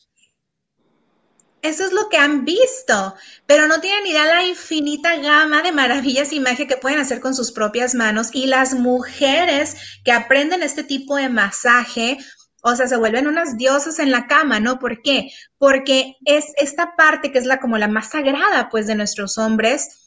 eso 1.64 1.86
es 1.86 1.94
lo 1.94 2.10
que 2.10 2.18
han 2.18 2.46
visto, 2.46 3.16
pero 3.48 3.68
no 3.68 3.80
tienen 3.80 4.06
idea 4.06 4.26
la 4.26 4.44
infinita 4.44 5.16
gama 5.16 5.62
de 5.62 5.72
maravillas 5.72 6.34
y 6.34 6.40
magia 6.40 6.68
que 6.68 6.78
pueden 6.78 7.00
hacer 7.00 7.22
con 7.22 7.34
sus 7.34 7.52
propias 7.52 7.96
manos. 7.96 8.30
Y 8.34 8.48
las 8.48 8.74
mujeres 8.74 9.78
que 10.04 10.12
aprenden 10.12 10.62
este 10.62 10.84
tipo 10.84 11.16
de 11.16 11.30
masaje, 11.30 12.18
o 12.62 12.76
sea, 12.76 12.88
se 12.88 12.98
vuelven 12.98 13.28
unas 13.28 13.58
diosas 13.58 14.00
en 14.00 14.12
la 14.12 14.28
cama, 14.28 14.60
¿no? 14.60 14.78
¿Por 14.78 15.02
qué? 15.02 15.32
Porque 15.58 16.18
es 16.26 16.46
esta 16.58 16.96
parte 16.98 17.32
que 17.32 17.40
es 17.40 17.46
la 17.46 17.60
como 17.60 17.78
la 17.78 17.88
más 17.88 18.10
sagrada, 18.10 18.68
pues, 18.70 18.86
de 18.86 18.96
nuestros 18.96 19.38
hombres 19.38 20.03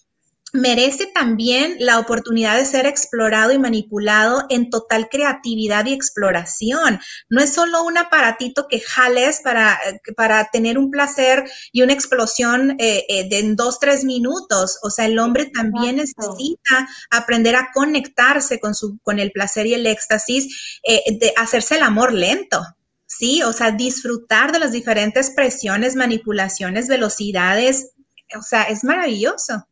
merece 0.56 1.06
también 1.06 1.76
la 1.78 1.98
oportunidad 1.98 2.56
de 2.56 2.64
ser 2.64 2.86
explorado 2.86 3.52
y 3.52 3.58
manipulado 3.58 4.44
en 4.48 4.70
total 4.70 5.08
creatividad 5.08 5.86
y 5.86 5.92
exploración. 5.92 6.98
No 7.28 7.40
es 7.40 7.52
solo 7.52 7.84
un 7.84 7.98
aparatito 7.98 8.66
que 8.68 8.80
jales 8.80 9.40
para, 9.42 9.78
para 10.16 10.48
tener 10.50 10.78
un 10.78 10.90
placer 10.90 11.44
y 11.72 11.82
una 11.82 11.92
explosión 11.92 12.72
eh, 12.78 13.04
eh, 13.08 13.28
de 13.28 13.38
en 13.38 13.56
dos, 13.56 13.78
tres 13.78 14.04
minutos. 14.04 14.78
O 14.82 14.90
sea, 14.90 15.06
el 15.06 15.18
hombre 15.18 15.50
también 15.54 15.96
necesita 15.96 16.88
aprender 17.10 17.56
a 17.56 17.70
conectarse 17.72 18.58
con, 18.58 18.74
su, 18.74 18.98
con 19.02 19.18
el 19.18 19.30
placer 19.32 19.66
y 19.66 19.74
el 19.74 19.86
éxtasis, 19.86 20.80
eh, 20.82 21.02
de 21.20 21.32
hacerse 21.36 21.76
el 21.76 21.82
amor 21.82 22.12
lento. 22.12 22.60
Sí, 23.06 23.42
o 23.42 23.52
sea, 23.52 23.70
disfrutar 23.70 24.52
de 24.52 24.58
las 24.58 24.72
diferentes 24.72 25.30
presiones, 25.30 25.94
manipulaciones, 25.94 26.88
velocidades. 26.88 27.92
O 28.36 28.42
sea, 28.42 28.64
es 28.64 28.82
maravilloso. 28.82 29.66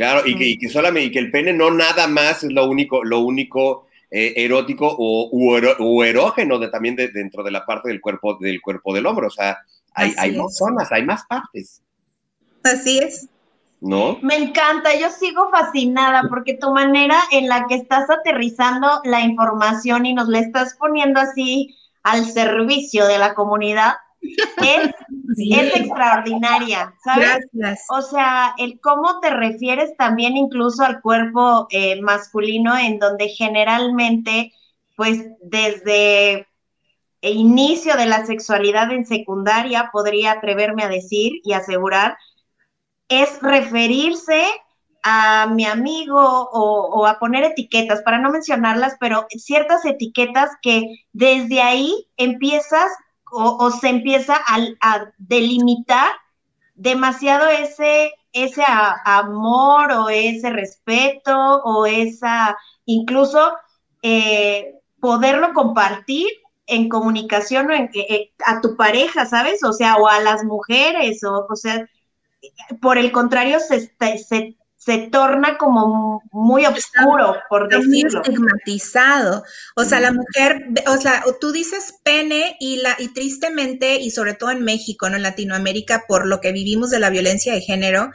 Claro, 0.00 0.22
y 0.24 0.58
que, 0.58 0.68
solamente 0.70 1.08
y 1.08 1.10
que 1.10 1.18
el 1.18 1.30
pene 1.30 1.52
no 1.52 1.70
nada 1.70 2.06
más 2.06 2.42
es 2.42 2.50
lo 2.50 2.64
único, 2.64 3.04
lo 3.04 3.20
único 3.20 3.86
eh, 4.10 4.32
erótico 4.34 4.96
o, 4.98 6.04
erógeno 6.06 6.58
de, 6.58 6.68
también 6.68 6.96
dentro 6.96 7.42
de 7.42 7.50
la 7.50 7.66
parte 7.66 7.90
del 7.90 8.00
cuerpo 8.00 8.38
del 8.40 8.62
cuerpo 8.62 8.94
del 8.94 9.04
hombre. 9.04 9.26
O 9.26 9.30
sea, 9.30 9.58
hay, 9.92 10.14
hay 10.16 10.38
más 10.38 10.56
zonas, 10.56 10.90
hay 10.90 11.04
más 11.04 11.26
partes. 11.26 11.82
Así 12.64 12.98
es. 12.98 13.28
¿No? 13.82 14.18
Me 14.22 14.36
encanta, 14.36 14.98
yo 14.98 15.10
sigo 15.10 15.50
fascinada 15.50 16.22
porque 16.30 16.54
tu 16.54 16.72
manera 16.72 17.20
en 17.30 17.48
la 17.48 17.66
que 17.66 17.74
estás 17.74 18.08
aterrizando 18.08 19.02
la 19.04 19.20
información 19.20 20.06
y 20.06 20.14
nos 20.14 20.28
la 20.28 20.38
estás 20.38 20.76
poniendo 20.78 21.20
así 21.20 21.76
al 22.02 22.24
servicio 22.24 23.06
de 23.06 23.18
la 23.18 23.34
comunidad 23.34 23.96
es, 24.20 24.90
es 25.36 25.76
extraordinaria, 25.76 26.94
¿sabes? 27.02 27.38
O 27.88 28.02
sea, 28.02 28.54
el 28.58 28.80
cómo 28.80 29.20
te 29.20 29.30
refieres 29.30 29.96
también 29.96 30.36
incluso 30.36 30.82
al 30.82 31.00
cuerpo 31.00 31.66
eh, 31.70 32.00
masculino, 32.00 32.76
en 32.76 32.98
donde 32.98 33.28
generalmente, 33.28 34.52
pues 34.96 35.24
desde 35.42 36.46
el 37.22 37.36
inicio 37.36 37.96
de 37.96 38.06
la 38.06 38.26
sexualidad 38.26 38.92
en 38.92 39.06
secundaria, 39.06 39.90
podría 39.92 40.32
atreverme 40.32 40.82
a 40.82 40.88
decir 40.88 41.32
y 41.44 41.52
asegurar, 41.52 42.16
es 43.08 43.40
referirse 43.42 44.44
a 45.02 45.46
mi 45.46 45.64
amigo 45.64 46.20
o, 46.20 47.00
o, 47.00 47.06
a 47.06 47.18
poner 47.18 47.44
etiquetas, 47.44 48.02
para 48.02 48.18
no 48.18 48.30
mencionarlas, 48.30 48.96
pero 49.00 49.26
ciertas 49.30 49.84
etiquetas 49.86 50.50
que 50.60 50.82
desde 51.12 51.62
ahí 51.62 52.06
empiezas 52.18 52.90
o, 53.30 53.70
se 53.70 53.88
empieza 53.88 54.36
a, 54.46 55.12
delimitar 55.18 56.12
demasiado 56.74 57.48
ese, 57.48 58.12
ese 58.32 58.62
amor 59.04 59.92
o 59.92 60.08
ese 60.08 60.50
respeto 60.50 61.62
o 61.64 61.86
esa, 61.86 62.56
incluso 62.86 63.52
eh, 64.02 64.74
poderlo 65.00 65.52
compartir 65.52 66.28
en 66.66 66.88
comunicación 66.88 67.70
o 67.70 67.74
en, 67.74 67.90
eh, 67.94 68.32
a 68.46 68.60
tu 68.60 68.76
pareja, 68.76 69.26
¿sabes? 69.26 69.62
O 69.64 69.72
sea, 69.72 69.96
o 69.96 70.06
a 70.06 70.20
las 70.20 70.44
mujeres, 70.44 71.22
o, 71.24 71.46
o 71.48 71.56
sea, 71.56 71.86
por 72.80 72.98
el 72.98 73.12
contrario, 73.12 73.58
se, 73.60 73.92
se, 74.18 74.56
se 74.80 74.96
torna 75.12 75.58
como 75.58 76.22
muy 76.32 76.64
oscuro, 76.64 77.36
por 77.50 77.68
decirlo. 77.68 77.90
Muy 77.90 78.02
estigmatizado. 78.02 79.44
O 79.76 79.84
sea, 79.84 80.00
la 80.00 80.10
mujer, 80.10 80.68
o 80.86 80.96
sea, 80.96 81.22
tú 81.38 81.52
dices 81.52 81.96
pene 82.02 82.56
y, 82.58 82.78
la, 82.78 82.96
y 82.98 83.08
tristemente, 83.08 83.96
y 83.96 84.10
sobre 84.10 84.32
todo 84.32 84.50
en 84.50 84.64
México, 84.64 85.10
¿no? 85.10 85.16
En 85.16 85.22
Latinoamérica, 85.22 86.04
por 86.08 86.26
lo 86.26 86.40
que 86.40 86.52
vivimos 86.52 86.88
de 86.88 86.98
la 86.98 87.10
violencia 87.10 87.52
de 87.52 87.60
género, 87.60 88.10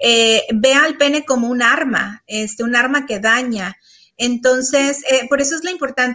eh, 0.00 0.46
ve 0.52 0.74
al 0.74 0.96
pene 0.96 1.24
como 1.24 1.46
un 1.46 1.62
arma, 1.62 2.24
este, 2.26 2.64
un 2.64 2.74
arma 2.74 3.06
que 3.06 3.20
daña. 3.20 3.76
Entonces, 4.16 5.04
eh, 5.08 5.28
por 5.28 5.40
eso 5.40 5.54
es 5.54 5.62
la 5.62 5.70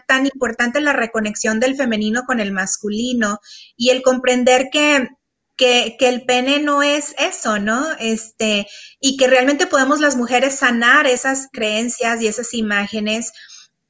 tan 0.08 0.26
importante 0.26 0.82
la 0.82 0.92
reconexión 0.92 1.62
del 1.62 1.78
femenino 1.78 2.24
con 2.26 2.42
el 2.42 2.52
masculino 2.52 3.40
y 3.78 3.92
el 3.92 4.02
comprender 4.02 4.68
que 4.74 5.08
que, 5.58 5.96
que, 5.98 6.10
el 6.10 6.26
pene 6.26 6.60
no 6.60 6.84
es 6.84 7.16
eso, 7.18 7.60
¿no? 7.60 7.86
Este, 8.00 8.68
y 9.00 9.18
que 9.18 9.28
realmente 9.28 9.68
podemos 9.68 10.00
las 10.00 10.16
mujeres 10.16 10.56
sanar 10.56 11.08
esas 11.08 11.48
creencias 11.52 12.22
y 12.22 12.28
esas 12.28 12.54
imágenes. 12.54 13.32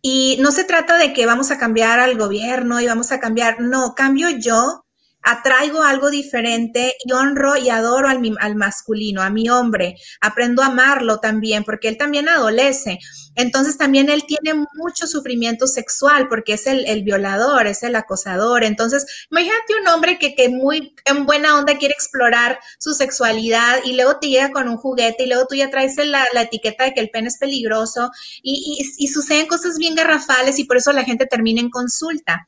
Y 0.01 0.37
no 0.39 0.51
se 0.51 0.63
trata 0.63 0.97
de 0.97 1.13
que 1.13 1.25
vamos 1.25 1.51
a 1.51 1.57
cambiar 1.57 1.99
al 1.99 2.17
gobierno 2.17 2.79
y 2.79 2.87
vamos 2.87 3.11
a 3.11 3.19
cambiar, 3.19 3.59
no, 3.61 3.95
cambio 3.95 4.29
yo 4.29 4.85
atraigo 5.25 5.81
algo 5.81 6.11
diferente 6.11 6.95
y 7.03 7.11
honro 7.11 7.57
y 7.57 7.69
adoro 7.69 8.07
al, 8.07 8.21
al 8.39 8.55
masculino, 8.55 9.21
a 9.23 9.31
mi 9.31 9.49
hombre. 9.49 9.95
Aprendo 10.21 10.61
a 10.61 10.67
amarlo 10.67 11.19
también 11.19 11.63
porque 11.63 11.87
él 11.87 11.97
también 11.97 12.29
adolece. 12.29 12.99
Entonces 13.35 13.77
también 13.77 14.09
él 14.09 14.23
tiene 14.25 14.65
mucho 14.73 15.07
sufrimiento 15.07 15.67
sexual 15.67 16.27
porque 16.27 16.53
es 16.53 16.67
el, 16.67 16.85
el 16.85 17.03
violador, 17.03 17.67
es 17.67 17.83
el 17.83 17.95
acosador. 17.95 18.63
Entonces, 18.63 19.05
imagínate 19.31 19.75
un 19.81 19.87
hombre 19.89 20.17
que, 20.19 20.35
que 20.35 20.49
muy 20.49 20.95
en 21.05 21.25
buena 21.25 21.57
onda 21.57 21.77
quiere 21.77 21.93
explorar 21.93 22.59
su 22.79 22.93
sexualidad 22.93 23.79
y 23.83 23.93
luego 23.93 24.17
te 24.19 24.29
llega 24.29 24.51
con 24.51 24.67
un 24.69 24.77
juguete 24.77 25.23
y 25.23 25.27
luego 25.27 25.47
tú 25.47 25.55
ya 25.55 25.69
traes 25.69 25.95
la, 25.97 26.25
la 26.33 26.43
etiqueta 26.43 26.85
de 26.85 26.93
que 26.93 27.01
el 27.01 27.09
pene 27.09 27.27
es 27.27 27.37
peligroso 27.37 28.09
y, 28.41 28.77
y, 28.97 29.03
y 29.03 29.07
suceden 29.07 29.47
cosas 29.47 29.77
bien 29.77 29.95
garrafales 29.95 30.59
y 30.59 30.65
por 30.65 30.77
eso 30.77 30.91
la 30.91 31.03
gente 31.03 31.25
termina 31.25 31.61
en 31.61 31.69
consulta. 31.69 32.47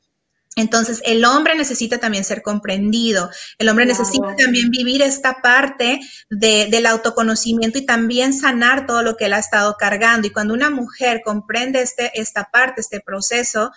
Entonces, 0.56 1.00
el 1.04 1.24
hombre 1.24 1.54
necesita 1.54 1.98
también 1.98 2.24
ser 2.24 2.42
comprendido, 2.42 3.30
el 3.58 3.68
hombre 3.68 3.84
claro. 3.84 4.00
necesita 4.00 4.34
también 4.36 4.70
vivir 4.70 5.02
esta 5.02 5.40
parte 5.40 6.00
de, 6.30 6.66
del 6.70 6.86
autoconocimiento 6.86 7.78
y 7.78 7.86
también 7.86 8.32
sanar 8.32 8.86
todo 8.86 9.02
lo 9.02 9.16
que 9.16 9.26
él 9.26 9.34
ha 9.34 9.38
estado 9.38 9.76
cargando. 9.78 10.26
Y 10.26 10.30
cuando 10.30 10.54
una 10.54 10.70
mujer 10.70 11.22
comprende 11.24 11.80
este, 11.82 12.10
esta 12.20 12.50
parte, 12.50 12.80
este 12.80 13.00
proceso, 13.00 13.70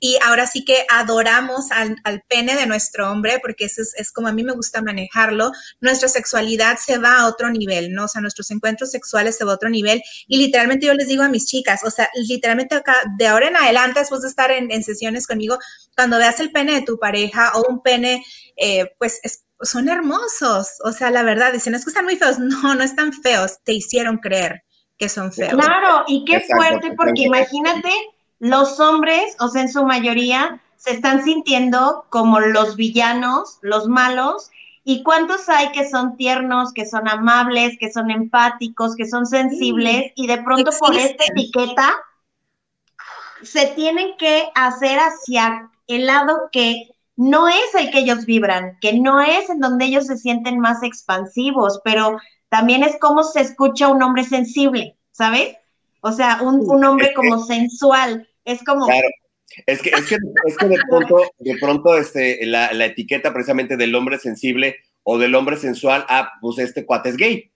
y 0.00 0.16
ahora 0.24 0.46
sí 0.46 0.64
que 0.64 0.84
adoramos 0.88 1.70
al, 1.70 1.96
al, 2.04 2.22
pene 2.28 2.56
de 2.56 2.66
nuestro 2.66 3.10
hombre, 3.10 3.38
porque 3.40 3.64
eso 3.64 3.82
es, 3.82 3.94
es, 3.96 4.12
como 4.12 4.28
a 4.28 4.32
mí 4.32 4.44
me 4.44 4.52
gusta 4.52 4.82
manejarlo, 4.82 5.52
nuestra 5.80 6.08
sexualidad 6.08 6.78
se 6.78 6.98
va 6.98 7.20
a 7.20 7.26
otro 7.26 7.50
nivel, 7.50 7.92
¿no? 7.92 8.04
O 8.04 8.08
sea, 8.08 8.20
nuestros 8.20 8.50
encuentros 8.50 8.90
sexuales 8.90 9.36
se 9.36 9.44
va 9.44 9.52
a 9.52 9.54
otro 9.56 9.68
nivel. 9.68 10.02
Y 10.26 10.38
literalmente 10.38 10.86
yo 10.86 10.94
les 10.94 11.08
digo 11.08 11.22
a 11.22 11.28
mis 11.28 11.46
chicas, 11.46 11.82
o 11.84 11.90
sea, 11.90 12.08
literalmente 12.14 12.74
acá, 12.74 12.96
de 13.16 13.26
ahora 13.26 13.48
en 13.48 13.56
adelante, 13.56 14.00
después 14.00 14.22
de 14.22 14.28
estar 14.28 14.50
en, 14.50 14.70
en 14.70 14.82
sesiones 14.82 15.26
conmigo, 15.26 15.58
cuando 15.96 16.18
veas 16.18 16.40
el 16.40 16.52
pene 16.52 16.74
de 16.74 16.82
tu 16.82 16.98
pareja 16.98 17.52
o 17.54 17.66
un 17.68 17.82
pene, 17.82 18.24
eh, 18.56 18.92
pues 18.98 19.20
es, 19.22 19.44
son 19.60 19.88
hermosos. 19.88 20.74
O 20.84 20.92
sea, 20.92 21.10
la 21.10 21.22
verdad, 21.22 21.52
dicen, 21.52 21.74
es 21.74 21.84
que 21.84 21.90
están 21.90 22.04
muy 22.04 22.16
feos. 22.16 22.38
No, 22.48 22.74
no 22.74 22.82
están 22.82 23.12
feos, 23.12 23.58
te 23.64 23.72
hicieron 23.72 24.18
creer 24.18 24.62
que 24.96 25.08
son 25.08 25.32
feos. 25.32 25.52
Claro, 25.52 26.04
y 26.08 26.24
qué 26.24 26.36
exacto, 26.36 26.56
fuerte, 26.56 26.96
porque 26.96 27.22
imagínate 27.22 27.90
los 28.38 28.78
hombres, 28.80 29.36
o 29.40 29.48
sea, 29.48 29.62
en 29.62 29.68
su 29.68 29.84
mayoría, 29.84 30.60
se 30.76 30.92
están 30.92 31.24
sintiendo 31.24 32.06
como 32.08 32.40
los 32.40 32.76
villanos, 32.76 33.58
los 33.62 33.88
malos, 33.88 34.50
y 34.84 35.02
cuántos 35.02 35.48
hay 35.48 35.70
que 35.72 35.88
son 35.88 36.16
tiernos, 36.16 36.72
que 36.72 36.86
son 36.86 37.08
amables, 37.08 37.76
que 37.78 37.92
son 37.92 38.10
empáticos, 38.10 38.96
que 38.96 39.06
son 39.06 39.26
sensibles, 39.26 40.04
sí, 40.04 40.12
y 40.14 40.26
de 40.26 40.38
pronto 40.42 40.70
existen. 40.70 40.88
por 40.88 40.96
esta 40.96 41.24
etiqueta 41.26 41.94
se 43.42 43.66
tienen 43.66 44.16
que 44.18 44.48
hacer 44.54 44.98
hacia 44.98 45.70
el 45.88 46.06
lado 46.06 46.48
que 46.52 46.90
no 47.16 47.48
es 47.48 47.74
el 47.74 47.90
que 47.90 47.98
ellos 47.98 48.24
vibran, 48.24 48.78
que 48.80 48.92
no 48.94 49.20
es 49.20 49.50
en 49.50 49.60
donde 49.60 49.86
ellos 49.86 50.06
se 50.06 50.16
sienten 50.16 50.60
más 50.60 50.82
expansivos, 50.82 51.80
pero 51.82 52.16
también 52.48 52.82
es 52.82 52.96
como 53.00 53.24
se 53.24 53.40
escucha 53.40 53.88
un 53.88 54.02
hombre 54.02 54.24
sensible, 54.24 54.96
¿sabes? 55.10 55.56
O 56.00 56.12
sea, 56.12 56.40
un, 56.42 56.60
un 56.70 56.84
hombre 56.84 57.12
como 57.14 57.44
sensual, 57.44 58.27
es 58.48 58.62
como... 58.64 58.86
Claro. 58.86 59.08
Es 59.66 59.80
que, 59.82 59.90
es 59.90 60.06
que, 60.06 60.16
es 60.46 60.56
que 60.56 60.66
de 60.66 60.78
pronto, 60.88 61.22
de 61.38 61.56
pronto 61.58 61.96
este, 61.96 62.44
la, 62.46 62.72
la, 62.72 62.86
etiqueta 62.86 63.32
precisamente 63.32 63.76
del 63.76 63.94
hombre 63.94 64.18
sensible 64.18 64.76
o 65.02 65.18
del 65.18 65.34
hombre 65.34 65.56
sensual, 65.56 66.04
ah, 66.08 66.32
pues 66.40 66.58
este 66.58 66.84
cuate 66.84 67.08
es 67.10 67.16
gay. 67.16 67.50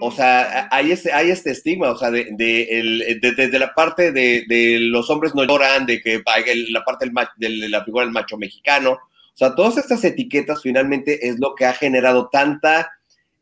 O 0.00 0.10
sea, 0.10 0.68
hay 0.70 0.90
este, 0.90 1.12
hay 1.12 1.30
este 1.30 1.50
estigma, 1.50 1.90
o 1.90 1.98
sea, 1.98 2.10
de, 2.10 2.28
de, 2.32 2.62
el, 2.62 3.20
de 3.20 3.32
desde 3.32 3.58
la 3.58 3.74
parte 3.74 4.10
de, 4.10 4.44
de, 4.48 4.78
los 4.80 5.10
hombres 5.10 5.34
no 5.34 5.44
lloran, 5.44 5.84
de 5.84 6.00
que 6.00 6.22
la 6.70 6.82
parte 6.82 7.10
del, 7.36 7.60
de 7.60 7.68
la 7.68 7.84
figura 7.84 8.04
del 8.04 8.14
macho 8.14 8.38
mexicano, 8.38 8.92
o 8.92 9.36
sea, 9.36 9.54
todas 9.54 9.76
estas 9.76 10.02
etiquetas 10.04 10.62
finalmente 10.62 11.28
es 11.28 11.38
lo 11.38 11.54
que 11.54 11.66
ha 11.66 11.74
generado 11.74 12.30
tanta 12.30 12.90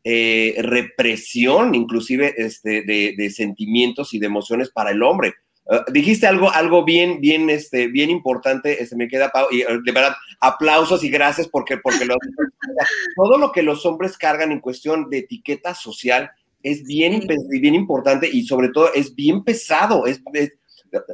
eh, 0.03 0.55
represión, 0.57 1.73
inclusive 1.73 2.33
este, 2.37 2.81
de, 2.83 3.13
de, 3.17 3.29
sentimientos 3.29 4.13
y 4.13 4.19
de 4.19 4.25
emociones 4.25 4.69
para 4.71 4.91
el 4.91 5.03
hombre. 5.03 5.35
Uh, 5.65 5.91
dijiste 5.91 6.25
algo, 6.27 6.51
algo 6.51 6.83
bien, 6.83 7.21
bien, 7.21 7.49
este, 7.49 7.87
bien 7.87 8.09
importante, 8.09 8.81
este, 8.81 8.95
me 8.95 9.07
queda, 9.07 9.31
y 9.51 9.59
de 9.59 9.91
verdad, 9.91 10.15
aplausos 10.39 11.03
y 11.03 11.09
gracias 11.09 11.47
porque, 11.47 11.77
porque 11.77 12.05
lo, 12.05 12.15
todo 13.15 13.37
lo 13.37 13.51
que 13.51 13.61
los 13.61 13.85
hombres 13.85 14.17
cargan 14.17 14.51
en 14.51 14.59
cuestión 14.59 15.09
de 15.09 15.19
etiqueta 15.19 15.75
social 15.75 16.31
es 16.63 16.83
bien, 16.83 17.21
sí. 17.21 17.59
bien 17.59 17.75
importante 17.75 18.29
y 18.31 18.45
sobre 18.45 18.69
todo 18.69 18.93
es 18.93 19.15
bien 19.15 19.43
pesado, 19.43 20.07
es, 20.07 20.21
es 20.33 20.51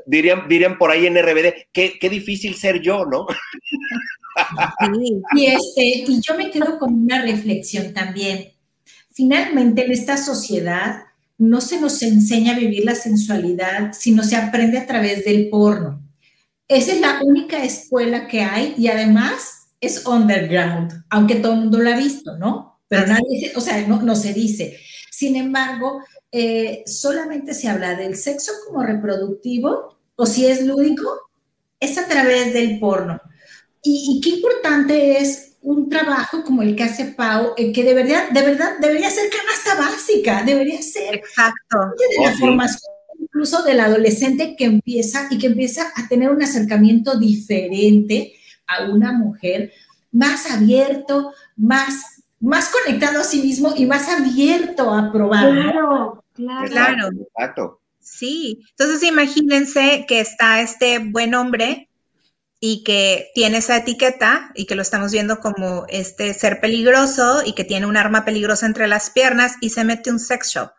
dirían, 0.06 0.48
dirían 0.48 0.78
por 0.78 0.92
ahí 0.92 1.06
en 1.06 1.18
RBD, 1.18 1.68
qué, 1.72 1.98
qué 2.00 2.10
difícil 2.10 2.56
ser 2.56 2.82
yo, 2.82 3.06
¿no? 3.06 3.28
Sí, 4.80 5.22
y, 5.36 5.46
este, 5.48 6.12
y 6.12 6.22
yo 6.22 6.36
me 6.36 6.52
quedo 6.52 6.78
con 6.78 6.94
una 6.94 7.22
reflexión 7.22 7.94
también. 7.94 8.54
Finalmente, 9.12 9.86
en 9.86 9.92
esta 9.92 10.16
sociedad 10.16 11.07
no 11.38 11.62
se 11.62 11.80
nos 11.80 12.02
enseña 12.02 12.56
a 12.56 12.60
vivir 12.60 12.84
la 12.86 12.96
sensualidad, 12.96 13.94
sino 13.94 14.24
se 14.24 14.36
aprende 14.36 14.78
a 14.78 14.88
través 14.88 15.24
del 15.24 15.50
porno. 15.50 16.02
Esa 16.68 16.94
es 16.94 17.02
la 17.02 17.22
única 17.24 17.64
escuela 17.64 18.28
que 18.28 18.42
hay 18.42 18.74
y 18.78 18.88
además 18.88 19.70
es 19.80 20.06
underground, 20.06 21.04
aunque 21.10 21.36
todo 21.36 21.54
el 21.54 21.60
mundo 21.60 21.80
lo 21.80 21.90
ha 21.90 21.98
visto, 21.98 22.38
¿no? 22.38 22.82
Pero 22.88 23.08
nadie, 23.08 23.54
o 23.56 23.62
sea, 23.62 23.88
no, 23.88 24.02
no 24.02 24.16
se 24.16 24.34
dice. 24.34 24.78
Sin 25.12 25.36
embargo, 25.36 26.02
eh, 26.32 26.84
solamente 26.86 27.54
se 27.54 27.70
habla 27.70 27.96
del 27.96 28.16
sexo 28.16 28.52
como 28.66 28.84
reproductivo 28.84 29.98
o 30.16 30.26
si 30.26 30.48
es 30.48 30.66
lúdico, 30.66 31.30
es 31.80 31.98
a 31.98 32.08
través 32.08 32.54
del 32.54 32.80
porno. 32.80 33.22
Y, 33.84 34.18
y 34.18 34.22
qué 34.22 34.38
importante 34.38 35.20
es 35.20 35.47
un 35.62 35.90
trabajo 35.90 36.44
como 36.44 36.62
el 36.62 36.76
que 36.76 36.84
hace 36.84 37.06
Pau, 37.06 37.54
eh, 37.58 37.72
que 37.72 37.84
de 37.84 37.94
verdad, 37.94 38.30
de 38.30 38.42
verdad 38.42 38.78
debería 38.80 39.10
ser 39.10 39.30
canasta 39.30 39.90
básica, 39.90 40.44
debería 40.44 40.82
ser 40.82 41.16
Exacto. 41.16 41.78
de 41.98 42.26
la 42.26 42.38
formación 42.38 42.94
incluso 43.20 43.64
del 43.64 43.80
adolescente 43.80 44.56
que 44.56 44.66
empieza 44.66 45.28
y 45.30 45.38
que 45.38 45.48
empieza 45.48 45.92
a 45.96 46.08
tener 46.08 46.30
un 46.30 46.42
acercamiento 46.42 47.18
diferente 47.20 48.34
a 48.68 48.86
una 48.86 49.12
mujer, 49.12 49.74
más 50.12 50.50
abierto, 50.52 51.34
más, 51.56 52.24
más 52.40 52.70
conectado 52.70 53.22
a 53.22 53.24
sí 53.24 53.42
mismo 53.42 53.74
y 53.76 53.86
más 53.86 54.08
abierto 54.10 54.94
a 54.94 55.12
probar. 55.12 55.52
Claro, 55.52 56.24
claro. 56.34 56.70
claro. 56.70 57.10
Exacto. 57.36 57.82
Sí, 58.00 58.66
entonces 58.72 59.04
imagínense 59.04 60.06
que 60.08 60.22
está 60.22 60.62
este 60.62 61.00
buen 61.00 61.36
hombre 61.36 61.87
y 62.60 62.84
que 62.84 63.32
tiene 63.36 63.58
esa 63.60 63.78
etiqueta 63.78 64.52
y 64.56 64.66
que 64.66 64.76
lo 64.76 64.82
estamos 64.82 65.12
viendo 65.12 65.40
como 65.40 65.86
este 65.90 66.34
ser 66.34 66.60
peligroso 66.60 67.42
y 67.46 67.54
que 67.54 67.64
tiene 67.64 67.86
un 67.86 67.98
arma 67.98 68.26
peligrosa 68.26 68.66
entre 68.66 68.88
las 68.88 69.12
piernas 69.12 69.56
y 69.62 69.70
se 69.70 69.84
mete 69.84 70.10
un 70.10 70.20
sex 70.20 70.50
shop. 70.50 70.72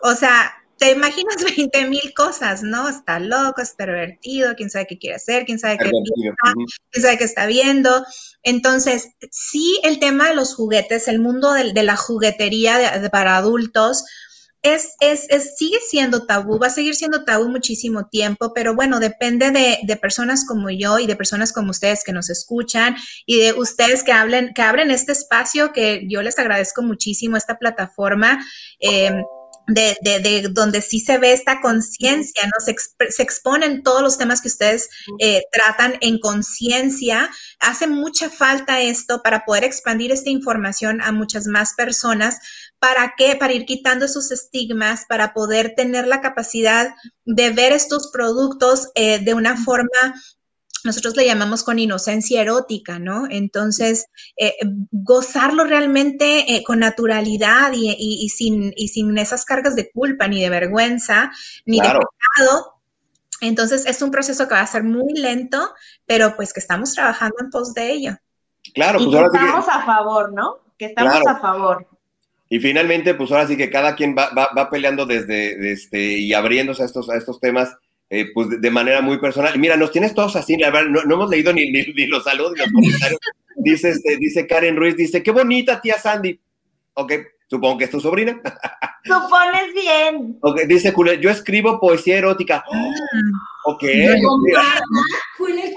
O 0.00 0.14
sea, 0.14 0.52
te 0.78 0.90
imaginas 0.90 1.36
20 1.56 1.84
mil 1.88 2.12
cosas, 2.14 2.62
¿no? 2.62 2.88
Está 2.88 3.20
loco, 3.20 3.60
es 3.60 3.74
pervertido, 3.74 4.54
quién 4.56 4.70
sabe 4.70 4.86
qué 4.88 4.98
quiere 4.98 5.16
hacer, 5.16 5.44
quién 5.44 5.60
sabe 5.60 5.78
qué 5.78 5.90
piensa, 5.90 6.54
quién 6.90 7.02
sabe 7.02 7.18
qué 7.18 7.24
está 7.24 7.46
viendo. 7.46 8.04
Entonces, 8.42 9.10
sí, 9.30 9.78
el 9.84 10.00
tema 10.00 10.28
de 10.28 10.34
los 10.34 10.54
juguetes, 10.54 11.06
el 11.06 11.20
mundo 11.20 11.52
de, 11.52 11.72
de 11.72 11.82
la 11.84 11.96
juguetería 11.96 12.78
de, 12.78 12.98
de 12.98 13.10
para 13.10 13.36
adultos, 13.36 14.04
es, 14.62 14.94
es, 15.00 15.26
es, 15.30 15.56
sigue 15.56 15.78
siendo 15.88 16.26
tabú, 16.26 16.58
va 16.58 16.66
a 16.66 16.70
seguir 16.70 16.94
siendo 16.94 17.24
tabú 17.24 17.48
muchísimo 17.48 18.06
tiempo, 18.08 18.52
pero 18.54 18.74
bueno, 18.74 19.00
depende 19.00 19.50
de, 19.50 19.78
de, 19.82 19.96
personas 19.96 20.44
como 20.46 20.70
yo 20.70 20.98
y 20.98 21.06
de 21.06 21.16
personas 21.16 21.52
como 21.52 21.70
ustedes 21.70 22.04
que 22.04 22.12
nos 22.12 22.28
escuchan 22.28 22.96
y 23.26 23.40
de 23.40 23.52
ustedes 23.54 24.02
que 24.02 24.12
hablen, 24.12 24.52
que 24.54 24.62
abren 24.62 24.90
este 24.90 25.12
espacio 25.12 25.72
que 25.72 26.06
yo 26.08 26.22
les 26.22 26.38
agradezco 26.38 26.82
muchísimo, 26.82 27.36
esta 27.36 27.58
plataforma. 27.58 28.38
Eh, 28.80 29.22
de, 29.66 29.96
de, 30.02 30.20
de, 30.20 30.48
donde 30.50 30.80
sí 30.80 31.00
se 31.00 31.18
ve 31.18 31.32
esta 31.32 31.60
conciencia, 31.60 32.44
¿no? 32.44 32.64
Se, 32.64 32.72
exp 32.72 33.00
se, 33.08 33.22
exponen 33.22 33.82
todos 33.82 34.02
los 34.02 34.18
temas 34.18 34.40
que 34.40 34.48
ustedes 34.48 34.88
eh, 35.18 35.42
tratan 35.52 35.96
en 36.00 36.18
conciencia. 36.18 37.30
Hace 37.60 37.86
mucha 37.86 38.30
falta 38.30 38.80
esto 38.80 39.22
para 39.22 39.44
poder 39.44 39.64
expandir 39.64 40.12
esta 40.12 40.30
información 40.30 41.00
a 41.00 41.12
muchas 41.12 41.46
más 41.46 41.74
personas. 41.74 42.38
¿Para 42.80 43.14
qué? 43.16 43.36
Para 43.36 43.52
ir 43.52 43.66
quitando 43.66 44.06
esos 44.06 44.32
estigmas, 44.32 45.04
para 45.08 45.32
poder 45.32 45.74
tener 45.76 46.06
la 46.06 46.20
capacidad 46.20 46.94
de 47.24 47.50
ver 47.50 47.72
estos 47.72 48.10
productos 48.10 48.90
eh, 48.94 49.20
de 49.20 49.34
una 49.34 49.56
forma 49.56 50.14
nosotros 50.84 51.16
le 51.16 51.26
llamamos 51.26 51.62
con 51.62 51.78
inocencia 51.78 52.40
erótica, 52.40 52.98
¿no? 52.98 53.26
Entonces, 53.28 54.06
eh, 54.36 54.54
gozarlo 54.90 55.64
realmente 55.64 56.54
eh, 56.54 56.62
con 56.64 56.78
naturalidad 56.78 57.72
y, 57.72 57.90
y, 57.90 58.24
y, 58.24 58.28
sin, 58.30 58.72
y 58.76 58.88
sin 58.88 59.16
esas 59.18 59.44
cargas 59.44 59.76
de 59.76 59.90
culpa, 59.90 60.26
ni 60.28 60.40
de 60.40 60.48
vergüenza, 60.48 61.30
ni 61.66 61.80
claro. 61.80 62.00
de 62.00 62.06
pecado. 62.06 62.74
Entonces, 63.42 63.86
es 63.86 64.02
un 64.02 64.10
proceso 64.10 64.48
que 64.48 64.54
va 64.54 64.60
a 64.60 64.66
ser 64.66 64.84
muy 64.84 65.14
lento, 65.14 65.74
pero 66.06 66.34
pues 66.36 66.52
que 66.52 66.60
estamos 66.60 66.94
trabajando 66.94 67.36
en 67.40 67.50
pos 67.50 67.74
de 67.74 67.92
ello. 67.92 68.16
Claro, 68.74 68.98
pues 68.98 69.08
y 69.08 69.12
que 69.12 69.24
estamos 69.24 69.64
que... 69.64 69.70
a 69.70 69.84
favor, 69.84 70.32
¿no? 70.32 70.58
Que 70.78 70.86
estamos 70.86 71.20
claro. 71.20 71.30
a 71.30 71.40
favor. 71.40 71.88
Y 72.52 72.58
finalmente, 72.58 73.14
pues 73.14 73.30
ahora 73.30 73.46
sí 73.46 73.56
que 73.56 73.70
cada 73.70 73.94
quien 73.94 74.14
va, 74.18 74.30
va, 74.36 74.50
va 74.56 74.68
peleando 74.68 75.06
desde, 75.06 75.56
desde, 75.56 75.72
este, 75.72 76.18
y 76.18 76.34
abriéndose 76.34 76.82
a 76.82 76.86
estos, 76.86 77.08
a 77.08 77.16
estos 77.16 77.38
temas 77.40 77.76
eh, 78.12 78.26
pues 78.34 78.50
de, 78.50 78.58
de, 78.58 78.70
manera 78.72 79.00
muy 79.00 79.18
personal. 79.18 79.56
Mira, 79.56 79.76
nos 79.76 79.92
tienes 79.92 80.14
todos 80.14 80.34
así, 80.34 80.56
la 80.56 80.70
verdad, 80.70 80.90
no, 80.90 81.04
no 81.04 81.14
hemos 81.14 81.30
leído 81.30 81.52
ni, 81.52 81.70
ni, 81.70 81.84
ni, 81.84 82.06
los 82.08 82.24
saludos 82.24 82.54
ni 82.54 82.58
los 82.58 82.72
comentarios. 82.72 83.20
dice, 83.56 83.90
este, 83.90 84.16
dice 84.16 84.48
Karen 84.48 84.76
Ruiz, 84.76 84.96
dice, 84.96 85.22
qué 85.22 85.30
bonita 85.30 85.80
tía 85.80 85.96
Sandy. 85.96 86.40
Ok, 86.94 87.12
supongo 87.46 87.78
que 87.78 87.84
es 87.84 87.90
tu 87.90 88.00
sobrina. 88.00 88.40
Supones 89.04 89.72
bien. 89.72 90.36
Ok, 90.40 90.62
dice 90.66 90.90
Julia, 90.90 91.14
yo 91.14 91.30
escribo 91.30 91.78
poesía 91.78 92.18
erótica. 92.18 92.64
Ok. 93.64 93.84
Julia, 95.38 95.70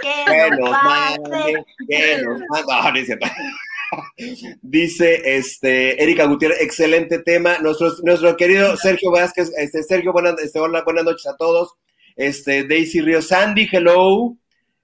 Que 0.00 0.50
nos 0.58 0.70
mande, 0.70 1.64
que 1.86 2.22
nos 2.22 2.40
mande. 2.48 3.18
Dice 4.62 5.36
este, 5.36 6.02
Erika 6.02 6.24
Gutiérrez, 6.24 6.60
excelente 6.60 7.18
tema. 7.20 7.58
Nuestro, 7.58 7.92
nuestro 8.02 8.36
querido 8.36 8.76
Sergio 8.76 9.10
Vázquez, 9.10 9.52
este, 9.56 9.82
Sergio, 9.82 10.12
buenas, 10.12 10.38
este, 10.40 10.58
hola, 10.58 10.82
buenas 10.84 11.04
noches 11.04 11.26
a 11.26 11.36
todos. 11.36 11.74
Este, 12.16 12.64
Daisy 12.64 13.00
Río 13.00 13.22
Sandy, 13.22 13.68
hello. 13.70 14.36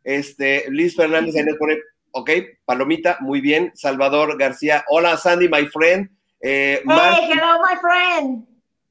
Este, 0.04 0.64
Liz 0.70 0.96
Fernández 0.96 1.36
ahí 1.36 1.44
nos 1.44 1.59
pone, 1.59 1.78
ok, 2.12 2.30
Palomita, 2.64 3.18
muy 3.20 3.40
bien. 3.40 3.72
Salvador 3.74 4.38
García, 4.38 4.84
hola 4.88 5.16
Sandy, 5.16 5.48
my 5.48 5.66
friend. 5.66 6.09
Eh, 6.40 6.82
hello, 6.84 7.59
my 7.61 7.78
friend. 7.80 8.46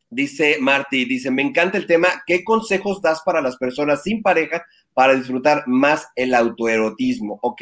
Dice 0.09 0.57
Marty, 0.61 1.05
dice, 1.05 1.31
me 1.31 1.41
encanta 1.41 1.77
el 1.77 1.85
tema. 1.85 2.07
¿Qué 2.25 2.43
consejos 2.43 3.01
das 3.01 3.21
para 3.23 3.41
las 3.41 3.57
personas 3.57 4.03
sin 4.03 4.21
pareja 4.21 4.65
para 4.93 5.15
disfrutar 5.15 5.63
más 5.67 6.07
el 6.15 6.33
autoerotismo? 6.33 7.39
Ok. 7.41 7.61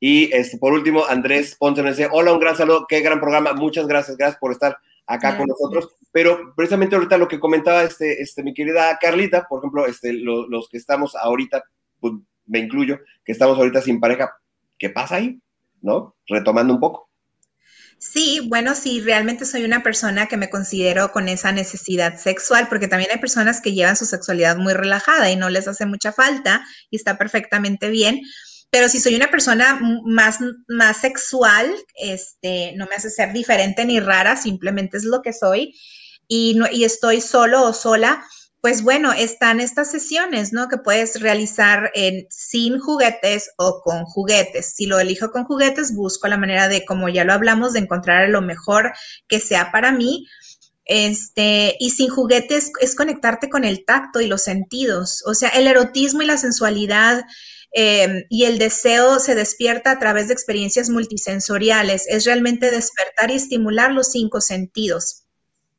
Y 0.00 0.32
este, 0.32 0.56
por 0.56 0.72
último, 0.72 1.04
Andrés 1.06 1.56
Ponce 1.58 1.82
nos 1.82 1.96
dice, 1.96 2.08
hola, 2.10 2.32
un 2.32 2.40
gran 2.40 2.56
saludo, 2.56 2.86
qué 2.88 3.00
gran 3.00 3.20
programa. 3.20 3.52
Muchas 3.52 3.86
gracias, 3.86 4.16
gracias 4.16 4.40
por 4.40 4.50
estar 4.52 4.78
acá 5.06 5.36
con 5.36 5.46
nosotros. 5.46 5.94
Pero 6.10 6.54
precisamente 6.56 6.96
ahorita 6.96 7.18
lo 7.18 7.28
que 7.28 7.38
comentaba 7.38 7.82
este, 7.82 8.22
este, 8.22 8.42
mi 8.42 8.54
querida 8.54 8.98
Carlita, 9.00 9.46
por 9.46 9.58
ejemplo, 9.60 9.86
este, 9.86 10.12
lo- 10.14 10.48
los 10.48 10.68
que 10.68 10.78
estamos 10.78 11.14
ahorita, 11.14 11.62
pues, 12.00 12.14
me 12.46 12.60
incluyo, 12.60 12.98
que 13.24 13.32
estamos 13.32 13.58
ahorita 13.58 13.82
sin 13.82 14.00
pareja, 14.00 14.34
¿qué 14.78 14.88
pasa 14.90 15.16
ahí? 15.16 15.38
¿No? 15.82 16.16
Retomando 16.26 16.72
un 16.74 16.80
poco. 16.80 17.10
Sí, 17.98 18.46
bueno, 18.48 18.74
sí, 18.74 19.02
realmente 19.02 19.44
soy 19.44 19.62
una 19.64 19.82
persona 19.82 20.26
que 20.26 20.38
me 20.38 20.48
considero 20.48 21.12
con 21.12 21.28
esa 21.28 21.52
necesidad 21.52 22.16
sexual, 22.16 22.66
porque 22.70 22.88
también 22.88 23.10
hay 23.12 23.18
personas 23.18 23.60
que 23.60 23.74
llevan 23.74 23.94
su 23.96 24.06
sexualidad 24.06 24.56
muy 24.56 24.72
relajada 24.72 25.30
y 25.30 25.36
no 25.36 25.50
les 25.50 25.68
hace 25.68 25.84
mucha 25.84 26.10
falta 26.10 26.64
y 26.88 26.96
está 26.96 27.18
perfectamente 27.18 27.90
bien. 27.90 28.22
Pero 28.70 28.88
si 28.88 29.00
soy 29.00 29.16
una 29.16 29.30
persona 29.30 29.80
más, 30.04 30.38
más 30.68 31.00
sexual, 31.00 31.74
este, 31.96 32.72
no 32.76 32.86
me 32.86 32.94
hace 32.94 33.10
ser 33.10 33.32
diferente 33.32 33.84
ni 33.84 33.98
rara, 34.00 34.36
simplemente 34.36 34.96
es 34.96 35.04
lo 35.04 35.22
que 35.22 35.32
soy 35.32 35.74
y, 36.28 36.54
no, 36.54 36.66
y 36.70 36.84
estoy 36.84 37.20
solo 37.20 37.64
o 37.64 37.72
sola, 37.72 38.24
pues 38.60 38.82
bueno, 38.82 39.12
están 39.12 39.58
estas 39.58 39.90
sesiones, 39.90 40.52
¿no? 40.52 40.68
Que 40.68 40.76
puedes 40.76 41.20
realizar 41.20 41.90
en, 41.94 42.26
sin 42.30 42.78
juguetes 42.78 43.50
o 43.56 43.80
con 43.82 44.04
juguetes. 44.04 44.74
Si 44.74 44.86
lo 44.86 45.00
elijo 45.00 45.30
con 45.30 45.44
juguetes, 45.44 45.94
busco 45.94 46.28
la 46.28 46.36
manera 46.36 46.68
de, 46.68 46.84
como 46.84 47.08
ya 47.08 47.24
lo 47.24 47.32
hablamos, 47.32 47.72
de 47.72 47.80
encontrar 47.80 48.28
lo 48.28 48.42
mejor 48.42 48.92
que 49.28 49.40
sea 49.40 49.72
para 49.72 49.92
mí. 49.92 50.26
Este, 50.84 51.76
y 51.80 51.90
sin 51.90 52.10
juguetes 52.10 52.70
es 52.80 52.94
conectarte 52.94 53.48
con 53.48 53.64
el 53.64 53.84
tacto 53.84 54.20
y 54.20 54.26
los 54.26 54.42
sentidos. 54.42 55.22
O 55.26 55.34
sea, 55.34 55.48
el 55.50 55.66
erotismo 55.66 56.20
y 56.22 56.26
la 56.26 56.36
sensualidad 56.36 57.24
eh, 57.72 58.26
y 58.28 58.44
el 58.44 58.58
deseo 58.58 59.18
se 59.18 59.34
despierta 59.34 59.92
a 59.92 59.98
través 59.98 60.28
de 60.28 60.34
experiencias 60.34 60.90
multisensoriales. 60.90 62.06
Es 62.08 62.24
realmente 62.24 62.70
despertar 62.70 63.30
y 63.30 63.34
estimular 63.34 63.92
los 63.92 64.12
cinco 64.12 64.40
sentidos. 64.40 65.24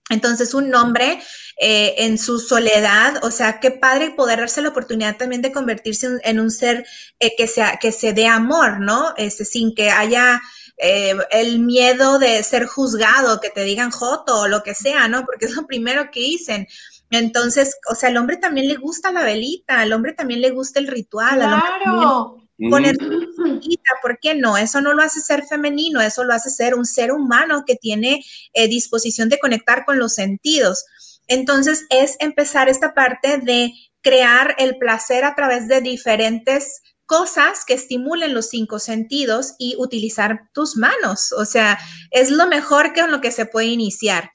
Entonces, 0.10 0.54
un 0.54 0.74
hombre 0.76 1.22
eh, 1.58 1.96
en 2.00 2.18
su 2.18 2.40
soledad, 2.40 3.24
o 3.24 3.32
sea, 3.32 3.60
qué 3.62 3.72
padre 3.72 4.12
poder 4.12 4.40
darse 4.40 4.62
la 4.62 4.70
oportunidad 4.70 5.16
también 5.16 5.42
de 5.42 5.54
convertirse 5.54 6.08
en, 6.08 6.20
en 6.24 6.40
un 6.40 6.52
ser 6.52 6.86
eh, 7.20 7.34
que, 7.38 7.48
sea, 7.48 7.78
que 7.80 7.94
se 7.94 8.12
dé 8.12 8.28
amor, 8.28 8.82
¿no? 8.82 9.14
Este, 9.18 9.46
sin 9.46 9.74
que 9.74 9.90
haya 9.90 10.42
eh, 10.84 11.16
el 11.30 11.60
miedo 11.60 12.18
de 12.18 12.42
ser 12.42 12.66
juzgado, 12.66 13.40
que 13.40 13.52
te 13.52 13.64
digan 13.64 13.92
joto 13.92 14.42
o 14.42 14.48
lo 14.48 14.64
que 14.64 14.74
sea, 14.74 15.08
¿no? 15.08 15.26
Porque 15.26 15.46
es 15.46 15.52
lo 15.56 15.68
primero 15.68 16.10
que 16.12 16.20
dicen. 16.20 16.68
Entonces, 17.12 17.76
o 17.92 17.96
sea, 17.96 18.10
al 18.10 18.18
hombre 18.18 18.38
también 18.38 18.68
le 18.68 18.76
gusta 18.76 19.12
la 19.12 19.24
velita, 19.24 19.82
al 19.82 19.94
hombre 19.94 20.14
también 20.14 20.42
le 20.42 20.50
gusta 20.50 20.80
el 20.80 20.88
ritual, 20.88 21.42
al 21.42 21.54
hombre 21.54 21.70
también 21.84 22.10
Claro. 22.58 22.70
poner 22.70 22.96
chiquita, 22.98 23.92
¿por 24.02 24.20
qué 24.20 24.36
no? 24.36 24.58
Eso 24.58 24.82
no 24.82 24.94
lo 24.94 25.02
hace 25.02 25.20
ser 25.20 25.44
femenino, 25.44 26.00
eso 26.00 26.24
lo 26.24 26.34
hace 26.34 26.50
ser 26.50 26.76
un 26.76 26.86
ser 26.86 27.12
humano 27.12 27.64
que 27.66 27.76
tiene 27.76 28.24
eh, 28.54 28.68
disposición 28.68 29.30
de 29.30 29.40
conectar 29.40 29.84
con 29.84 30.00
los 30.00 30.14
sentidos. 30.14 30.86
Entonces 31.28 31.86
es 31.90 32.18
empezar 32.20 32.70
esta 32.70 32.94
parte 32.94 33.40
de 33.40 33.74
crear 34.02 34.56
el 34.58 34.78
placer 34.78 35.24
a 35.24 35.36
través 35.36 35.68
de 35.68 35.82
diferentes 35.82 36.82
cosas 37.06 37.66
que 37.66 37.74
estimulen 37.74 38.34
los 38.34 38.50
cinco 38.50 38.80
sentidos 38.80 39.56
y 39.60 39.76
utilizar 39.78 40.50
tus 40.54 40.78
manos. 40.78 41.34
O 41.34 41.46
sea, 41.46 41.78
es 42.12 42.32
lo 42.32 42.48
mejor 42.48 42.94
que 42.94 43.02
en 43.02 43.12
lo 43.12 43.22
que 43.22 43.32
se 43.32 43.46
puede 43.46 43.68
iniciar. 43.68 44.32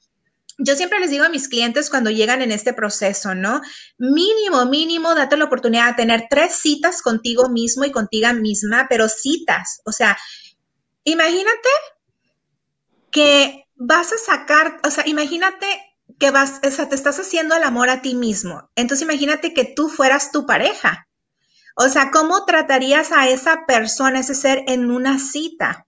Yo 0.58 0.74
siempre 0.74 1.00
les 1.00 1.10
digo 1.10 1.24
a 1.24 1.28
mis 1.28 1.48
clientes 1.48 1.90
cuando 1.90 2.10
llegan 2.10 2.40
en 2.40 2.50
este 2.50 2.72
proceso, 2.72 3.34
¿no? 3.34 3.60
Mínimo, 3.98 4.64
mínimo, 4.66 5.14
date 5.14 5.36
la 5.36 5.44
oportunidad 5.44 5.88
de 5.88 6.02
tener 6.02 6.26
tres 6.30 6.54
citas 6.56 7.02
contigo 7.02 7.50
mismo 7.50 7.84
y 7.84 7.92
contigo 7.92 8.32
misma, 8.32 8.86
pero 8.88 9.08
citas. 9.08 9.80
O 9.84 9.92
sea, 9.92 10.16
imagínate 11.04 11.68
que 13.10 13.66
vas 13.74 14.12
a 14.12 14.18
sacar, 14.18 14.80
o 14.82 14.90
sea, 14.90 15.06
imagínate 15.06 15.66
que 16.18 16.30
vas, 16.30 16.60
o 16.66 16.70
sea, 16.70 16.88
te 16.88 16.94
estás 16.94 17.18
haciendo 17.18 17.54
el 17.54 17.62
amor 17.62 17.90
a 17.90 18.00
ti 18.00 18.14
mismo. 18.14 18.70
Entonces 18.76 19.02
imagínate 19.02 19.52
que 19.52 19.64
tú 19.64 19.88
fueras 19.88 20.32
tu 20.32 20.46
pareja. 20.46 21.06
O 21.76 21.88
sea, 21.90 22.10
¿cómo 22.10 22.46
tratarías 22.46 23.12
a 23.12 23.28
esa 23.28 23.66
persona, 23.66 24.20
ese 24.20 24.34
ser 24.34 24.64
en 24.66 24.90
una 24.90 25.18
cita? 25.18 25.85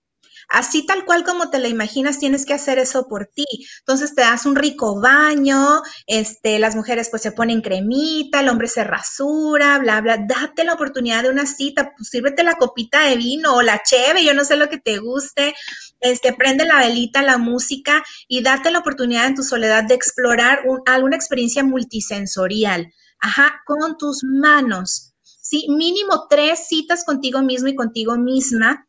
Así 0.49 0.87
tal 0.87 1.05
cual 1.05 1.25
como 1.25 1.51
te 1.51 1.59
la 1.59 1.69
imaginas, 1.69 2.19
tienes 2.19 2.47
que 2.47 2.55
hacer 2.55 2.79
eso 2.79 3.07
por 3.07 3.27
ti. 3.27 3.45
Entonces 3.81 4.15
te 4.15 4.23
das 4.23 4.47
un 4.47 4.57
rico 4.57 4.99
baño, 4.99 5.83
este, 6.07 6.59
las 6.59 6.75
mujeres 6.75 7.11
pues 7.11 7.21
se 7.21 7.33
ponen 7.33 7.61
cremita, 7.61 8.41
el 8.41 8.49
hombre 8.49 8.67
se 8.67 8.83
rasura, 8.83 9.79
bla, 9.79 10.01
bla. 10.01 10.17
Date 10.17 10.65
la 10.65 10.73
oportunidad 10.73 11.25
de 11.25 11.31
una 11.31 11.45
cita, 11.45 11.93
pues 11.95 12.09
sírvete 12.09 12.45
la 12.45 12.55
copita 12.55 13.03
de 13.03 13.17
vino 13.17 13.57
o 13.57 13.63
la 13.63 13.83
cheve, 13.83 14.25
yo 14.25 14.33
no 14.33 14.43
sé 14.45 14.57
lo 14.57 14.71
que 14.71 14.79
te 14.79 14.97
guste. 14.97 15.55
Este, 16.01 16.33
prende 16.33 16.65
la 16.65 16.79
velita, 16.79 17.21
la 17.23 17.37
música 17.37 18.03
y 18.27 18.43
date 18.43 18.71
la 18.71 18.79
oportunidad 18.79 19.27
en 19.27 19.35
tu 19.35 19.43
soledad 19.43 19.85
de 19.85 19.95
explorar 19.95 20.63
un, 20.67 20.81
alguna 20.87 21.17
experiencia 21.17 21.63
multisensorial. 21.63 22.91
Ajá, 23.21 23.63
con 23.67 23.99
tus 23.99 24.25
manos. 24.25 25.13
Sí, 25.23 25.67
mínimo 25.69 26.27
tres 26.29 26.69
citas 26.69 27.05
contigo 27.05 27.43
mismo 27.43 27.69
y 27.69 27.75
contigo 27.75 28.17
misma 28.17 28.88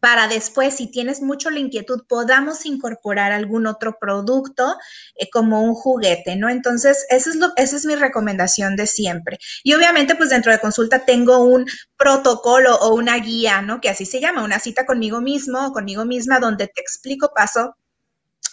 para 0.00 0.28
después, 0.28 0.74
si 0.76 0.90
tienes 0.90 1.22
mucho 1.22 1.50
la 1.50 1.58
inquietud, 1.58 2.04
podamos 2.08 2.66
incorporar 2.66 3.32
algún 3.32 3.66
otro 3.66 3.96
producto 3.98 4.76
eh, 5.16 5.28
como 5.30 5.62
un 5.62 5.74
juguete, 5.74 6.36
¿no? 6.36 6.48
Entonces, 6.48 7.06
eso 7.08 7.30
es 7.30 7.36
lo, 7.36 7.52
esa 7.56 7.76
es 7.76 7.84
mi 7.86 7.94
recomendación 7.94 8.76
de 8.76 8.86
siempre. 8.86 9.38
Y 9.62 9.74
obviamente, 9.74 10.14
pues 10.14 10.30
dentro 10.30 10.52
de 10.52 10.60
consulta 10.60 11.04
tengo 11.04 11.38
un 11.38 11.66
protocolo 11.96 12.76
o 12.76 12.94
una 12.94 13.16
guía, 13.16 13.62
¿no? 13.62 13.80
Que 13.80 13.88
así 13.88 14.04
se 14.04 14.20
llama, 14.20 14.44
una 14.44 14.58
cita 14.58 14.84
conmigo 14.84 15.20
mismo 15.20 15.66
o 15.66 15.72
conmigo 15.72 16.04
misma, 16.04 16.38
donde 16.38 16.66
te 16.66 16.80
explico 16.80 17.32
paso, 17.34 17.76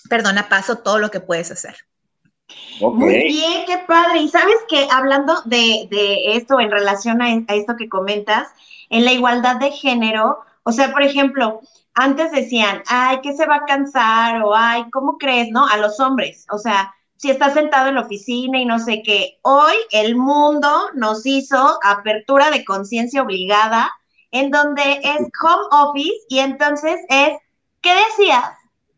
perdona, 0.10 0.48
paso 0.50 0.78
todo 0.78 1.00
lo 1.00 1.12
que 1.12 1.20
puedes 1.20 1.52
hacer. 1.52 1.76
Ok. 2.80 2.96
Muy 2.96 3.24
bien, 3.24 3.66
qué 3.66 3.80
padre. 3.88 4.20
Y 4.20 4.30
sabes 4.30 4.58
que 4.70 4.88
hablando 4.90 5.42
de, 5.46 5.88
de 5.90 6.38
esto 6.38 6.60
en 6.60 6.72
relación 6.72 7.22
a, 7.22 7.26
a 7.26 7.56
esto 7.56 7.76
que 7.78 7.90
comentas, 7.90 8.48
en 8.90 9.04
la 9.04 9.12
igualdad 9.12 9.58
de 9.58 9.72
género, 9.72 10.40
o 10.68 10.72
sea, 10.72 10.92
por 10.92 11.04
ejemplo, 11.04 11.62
antes 11.94 12.32
decían, 12.32 12.82
ay, 12.88 13.22
que 13.22 13.34
se 13.34 13.46
va 13.46 13.58
a 13.58 13.66
cansar, 13.66 14.42
o 14.44 14.56
ay, 14.56 14.90
¿cómo 14.92 15.18
crees? 15.20 15.52
¿No? 15.52 15.68
A 15.68 15.78
los 15.78 16.00
hombres. 16.00 16.48
O 16.50 16.58
sea, 16.58 16.92
si 17.18 17.30
estás 17.30 17.54
sentado 17.54 17.90
en 17.90 17.96
la 17.96 18.02
oficina 18.02 18.60
y 18.60 18.66
no 18.66 18.80
sé 18.80 19.04
qué. 19.04 19.38
Hoy 19.44 19.74
el 19.92 20.16
mundo 20.16 20.90
nos 20.96 21.24
hizo 21.26 21.78
apertura 21.84 22.50
de 22.50 22.66
conciencia 22.66 23.22
obligada, 23.22 23.92
en 24.32 24.50
donde 24.50 25.02
es 25.04 25.20
home 25.42 25.68
office 25.72 26.18
y 26.30 26.40
entonces 26.40 27.00
es, 27.10 27.38
¿qué 27.82 27.94
decías? 27.94 28.50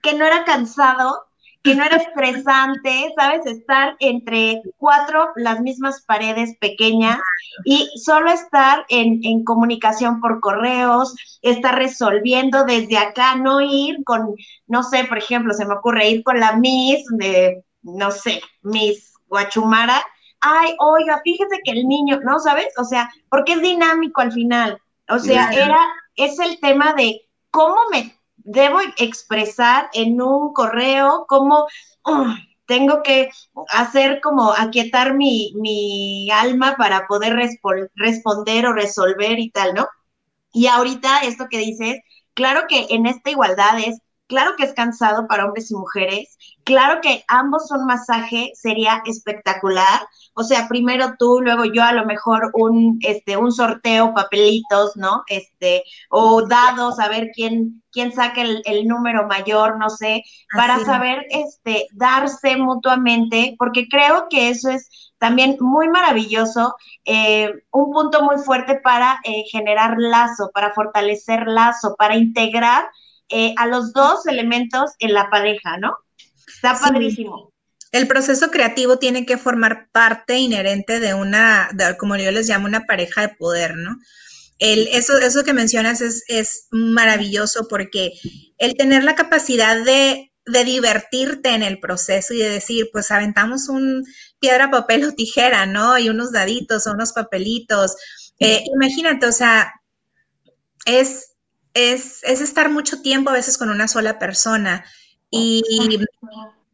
Que 0.01 0.13
no 0.13 0.25
era 0.25 0.45
cansado, 0.45 1.26
que 1.67 1.75
no 1.75 1.83
era 1.83 1.97
estresante, 1.97 3.13
¿sabes? 3.17 3.45
Estar 3.45 3.97
entre 3.99 4.61
cuatro, 4.77 5.31
las 5.35 5.59
mismas 5.59 6.01
paredes 6.05 6.55
pequeñas 6.61 7.19
y 7.65 7.89
solo 7.99 8.31
estar 8.31 8.85
en, 8.87 9.19
en, 9.23 9.43
comunicación 9.43 10.21
por 10.21 10.39
correos, 10.39 11.13
estar 11.41 11.75
resolviendo 11.75 12.63
desde 12.63 12.97
acá, 12.97 13.35
no 13.35 13.59
ir 13.59 13.97
con, 14.05 14.33
no 14.67 14.83
sé, 14.83 15.03
por 15.03 15.17
ejemplo, 15.17 15.53
se 15.53 15.65
me 15.65 15.73
ocurre 15.73 16.09
ir 16.09 16.23
con 16.23 16.39
la 16.39 16.55
Miss 16.55 17.03
de, 17.09 17.63
no 17.81 18.11
sé, 18.11 18.41
Miss 18.61 19.13
Guachumara. 19.27 20.01
Ay, 20.39 20.73
oiga, 20.79 21.19
fíjese 21.21 21.59
que 21.65 21.71
el 21.71 21.85
niño, 21.85 22.21
¿no? 22.23 22.39
¿Sabes? 22.39 22.67
O 22.77 22.85
sea, 22.85 23.11
porque 23.29 23.53
es 23.53 23.61
dinámico 23.61 24.21
al 24.21 24.31
final. 24.31 24.81
O 25.09 25.19
sea, 25.19 25.51
era, 25.51 25.79
es 26.15 26.39
el 26.39 26.59
tema 26.61 26.93
de 26.93 27.27
cómo 27.51 27.75
me 27.91 28.16
debo 28.47 28.79
expresar 28.97 29.89
en 29.93 30.21
un 30.21 30.53
correo, 30.53 31.25
cómo 31.27 31.67
uh, 32.05 32.33
tengo 32.65 33.03
que 33.03 33.29
hacer 33.69 34.21
como 34.21 34.53
aquietar 34.53 35.15
mi, 35.15 35.51
mi 35.55 36.29
alma 36.31 36.75
para 36.77 37.07
poder 37.07 37.35
responder 37.95 38.65
o 38.65 38.73
resolver 38.73 39.37
y 39.39 39.51
tal, 39.51 39.73
¿no? 39.73 39.87
Y 40.53 40.67
ahorita 40.67 41.19
esto 41.19 41.47
que 41.49 41.59
dices, 41.59 41.97
claro 42.33 42.61
que 42.69 42.87
en 42.89 43.05
esta 43.05 43.29
igualdad 43.29 43.79
es, 43.79 43.99
claro 44.27 44.55
que 44.57 44.65
es 44.65 44.73
cansado 44.73 45.27
para 45.27 45.45
hombres 45.45 45.71
y 45.71 45.75
mujeres, 45.75 46.37
claro 46.63 46.99
que 47.01 47.23
ambos 47.27 47.67
son 47.67 47.85
masaje, 47.85 48.51
sería 48.53 49.01
espectacular. 49.05 50.01
O 50.33 50.43
sea, 50.43 50.67
primero 50.67 51.15
tú, 51.17 51.39
luego 51.41 51.63
yo, 51.65 51.83
a 51.83 51.93
lo 51.93 52.05
mejor 52.05 52.51
un, 52.53 52.99
este, 53.01 53.37
un 53.37 53.51
sorteo, 53.51 54.13
papelitos, 54.13 54.95
¿no? 54.95 55.23
Este, 55.27 55.83
o 56.09 56.45
dados, 56.45 56.99
a 56.99 57.07
ver 57.07 57.31
quién, 57.33 57.81
quién 57.91 58.11
saca 58.11 58.41
el, 58.41 58.87
número 58.87 59.27
mayor, 59.27 59.77
no 59.77 59.89
sé, 59.89 60.23
para 60.53 60.83
saber, 60.83 61.25
este, 61.29 61.87
darse 61.93 62.57
mutuamente, 62.57 63.55
porque 63.57 63.87
creo 63.87 64.27
que 64.29 64.49
eso 64.49 64.69
es 64.69 64.89
también 65.17 65.57
muy 65.59 65.87
maravilloso, 65.87 66.75
eh, 67.05 67.51
un 67.71 67.91
punto 67.91 68.23
muy 68.23 68.37
fuerte 68.37 68.79
para 68.83 69.19
eh, 69.23 69.43
generar 69.49 69.95
lazo, 69.97 70.51
para 70.53 70.73
fortalecer 70.73 71.47
lazo, 71.47 71.95
para 71.97 72.15
integrar 72.15 72.87
eh, 73.29 73.53
a 73.57 73.67
los 73.67 73.93
dos 73.93 74.25
elementos 74.27 74.91
en 74.99 75.13
la 75.13 75.29
pareja, 75.29 75.77
¿no? 75.77 75.95
Está 76.47 76.79
padrísimo. 76.79 77.53
El 77.91 78.07
proceso 78.07 78.49
creativo 78.51 78.99
tiene 78.99 79.25
que 79.25 79.37
formar 79.37 79.89
parte 79.91 80.37
inherente 80.37 80.99
de 80.99 81.13
una, 81.13 81.69
como 81.97 82.15
yo 82.17 82.31
les 82.31 82.49
llamo, 82.49 82.67
una 82.67 82.85
pareja 82.85 83.21
de 83.21 83.35
poder, 83.35 83.75
¿no? 83.75 83.97
El, 84.59 84.87
eso, 84.87 85.17
eso 85.19 85.43
que 85.43 85.53
mencionas 85.53 86.01
es, 86.01 86.23
es 86.27 86.67
maravilloso 86.71 87.67
porque 87.69 88.13
el 88.57 88.75
tener 88.75 89.03
la 89.03 89.15
capacidad 89.15 89.83
de 89.83 90.31
de 90.47 90.63
divertirte 90.63 91.49
en 91.49 91.61
el 91.61 91.79
proceso 91.79 92.33
y 92.33 92.37
de 92.37 92.49
decir, 92.49 92.89
pues 92.91 93.11
aventamos 93.11 93.67
un 93.69 94.03
piedra, 94.39 94.71
papel 94.71 95.03
o 95.03 95.13
tijera, 95.13 95.65
¿no? 95.65 95.97
Y 95.97 96.09
unos 96.09 96.31
daditos 96.31 96.87
o 96.87 96.93
unos 96.93 97.11
papelitos. 97.11 97.95
Eh, 98.39 98.63
imagínate, 98.73 99.25
o 99.25 99.31
sea, 99.31 99.73
es, 100.85 101.26
es, 101.77 102.23
es, 102.23 102.41
estar 102.41 102.69
mucho 102.69 103.01
tiempo 103.01 103.29
a 103.29 103.33
veces 103.33 103.57
con 103.57 103.69
una 103.69 103.87
sola 103.87 104.17
persona. 104.17 104.83
Y 105.29 105.61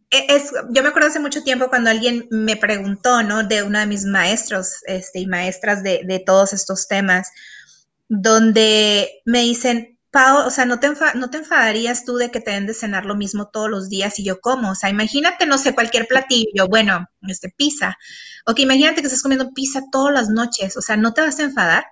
e, 0.10 0.26
es, 0.30 0.52
yo 0.70 0.82
me 0.82 0.90
acuerdo 0.90 1.10
hace 1.10 1.20
mucho 1.20 1.44
tiempo 1.44 1.70
cuando 1.70 1.90
alguien 1.90 2.28
me 2.32 2.56
preguntó, 2.56 3.22
¿no? 3.22 3.44
De 3.44 3.64
uno 3.64 3.80
de 3.80 3.86
mis 3.86 4.06
maestros 4.06 4.78
este, 4.88 5.20
y 5.20 5.28
maestras 5.28 5.84
de, 5.84 6.02
de 6.06 6.20
todos 6.20 6.54
estos 6.54 6.88
temas, 6.88 7.32
donde 8.08 9.22
me 9.26 9.42
dicen, 9.42 9.94
Pau, 10.14 10.46
o 10.46 10.52
sea, 10.52 10.66
¿no 10.66 10.80
te, 10.80 10.90
¿no 11.16 11.32
te 11.32 11.38
enfadarías 11.40 12.06
tú 12.06 12.18
de 12.18 12.30
que 12.30 12.40
te 12.40 12.52
den 12.52 12.68
de 12.68 12.76
cenar 12.76 13.06
lo 13.06 13.16
mismo 13.16 13.50
todos 13.50 13.70
los 13.70 13.90
días 13.90 14.20
y 14.20 14.24
yo 14.24 14.40
como? 14.40 14.70
O 14.72 14.76
sea, 14.76 14.92
imagínate, 14.92 15.48
no 15.48 15.58
sé, 15.58 15.74
cualquier 15.74 16.08
platillo, 16.08 16.68
bueno, 16.70 17.08
este, 17.28 17.50
pizza. 17.50 17.98
Ok, 18.46 18.60
imagínate 18.60 19.02
que 19.02 19.08
estás 19.08 19.24
comiendo 19.24 19.52
pizza 19.54 19.82
todas 19.92 20.14
las 20.14 20.30
noches, 20.30 20.78
o 20.78 20.82
sea, 20.82 20.98
¿no 20.98 21.14
te 21.14 21.22
vas 21.22 21.40
a 21.40 21.44
enfadar? 21.44 21.86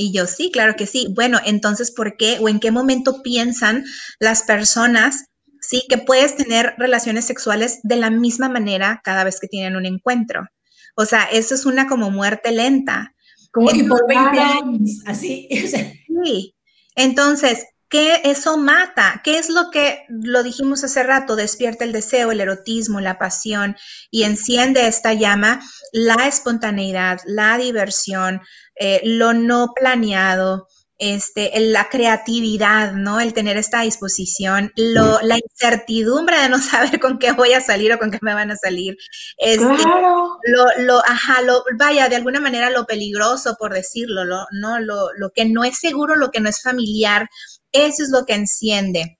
Y 0.00 0.12
yo 0.12 0.26
sí, 0.26 0.52
claro 0.52 0.76
que 0.76 0.86
sí. 0.86 1.08
Bueno, 1.10 1.40
entonces, 1.44 1.90
¿por 1.90 2.16
qué 2.16 2.38
o 2.40 2.48
en 2.48 2.60
qué 2.60 2.70
momento 2.70 3.20
piensan 3.20 3.84
las 4.20 4.44
personas, 4.44 5.24
sí, 5.60 5.82
que 5.88 5.98
puedes 5.98 6.36
tener 6.36 6.74
relaciones 6.78 7.24
sexuales 7.24 7.80
de 7.82 7.96
la 7.96 8.08
misma 8.08 8.48
manera 8.48 9.00
cada 9.02 9.24
vez 9.24 9.40
que 9.40 9.48
tienen 9.48 9.74
un 9.74 9.86
encuentro? 9.86 10.46
O 10.94 11.04
sea, 11.04 11.24
eso 11.24 11.52
es 11.56 11.66
una 11.66 11.88
como 11.88 12.12
muerte 12.12 12.52
lenta. 12.52 13.12
Como 13.50 13.72
y 13.72 13.82
por 13.82 14.06
20 14.06 14.38
años, 14.38 15.00
así. 15.04 15.48
sí, 16.24 16.54
entonces, 16.94 17.66
¿qué 17.88 18.20
eso 18.22 18.56
mata? 18.56 19.20
¿Qué 19.24 19.38
es 19.38 19.50
lo 19.50 19.72
que, 19.72 20.04
lo 20.08 20.44
dijimos 20.44 20.84
hace 20.84 21.02
rato, 21.02 21.34
despierta 21.34 21.84
el 21.84 21.90
deseo, 21.90 22.30
el 22.30 22.40
erotismo, 22.40 23.00
la 23.00 23.18
pasión 23.18 23.76
y 24.12 24.22
enciende 24.22 24.86
esta 24.86 25.12
llama? 25.12 25.60
La 25.92 26.28
espontaneidad, 26.28 27.20
la 27.26 27.58
diversión, 27.58 28.42
eh, 28.78 29.00
lo 29.04 29.32
no 29.34 29.72
planeado, 29.74 30.68
este, 30.98 31.52
la 31.60 31.88
creatividad, 31.88 32.92
¿no? 32.92 33.20
El 33.20 33.32
tener 33.32 33.56
esta 33.56 33.82
disposición, 33.82 34.72
lo, 34.76 35.20
la 35.22 35.38
incertidumbre 35.38 36.40
de 36.40 36.48
no 36.48 36.58
saber 36.60 36.98
con 36.98 37.18
qué 37.18 37.32
voy 37.32 37.52
a 37.52 37.60
salir 37.60 37.92
o 37.92 37.98
con 37.98 38.10
qué 38.10 38.18
me 38.20 38.34
van 38.34 38.50
a 38.50 38.56
salir. 38.56 38.96
Este, 39.38 39.64
lo, 39.64 40.66
lo, 40.78 40.98
ajá, 41.06 41.42
lo, 41.42 41.62
vaya, 41.78 42.08
de 42.08 42.16
alguna 42.16 42.40
manera 42.40 42.70
lo 42.70 42.84
peligroso, 42.84 43.56
por 43.58 43.72
decirlo, 43.72 44.24
lo, 44.24 44.46
¿no? 44.52 44.80
Lo, 44.80 45.12
lo 45.16 45.30
que 45.30 45.44
no 45.44 45.64
es 45.64 45.78
seguro, 45.78 46.16
lo 46.16 46.30
que 46.30 46.40
no 46.40 46.48
es 46.48 46.60
familiar, 46.62 47.28
eso 47.72 48.02
es 48.02 48.10
lo 48.10 48.26
que 48.26 48.34
enciende. 48.34 49.17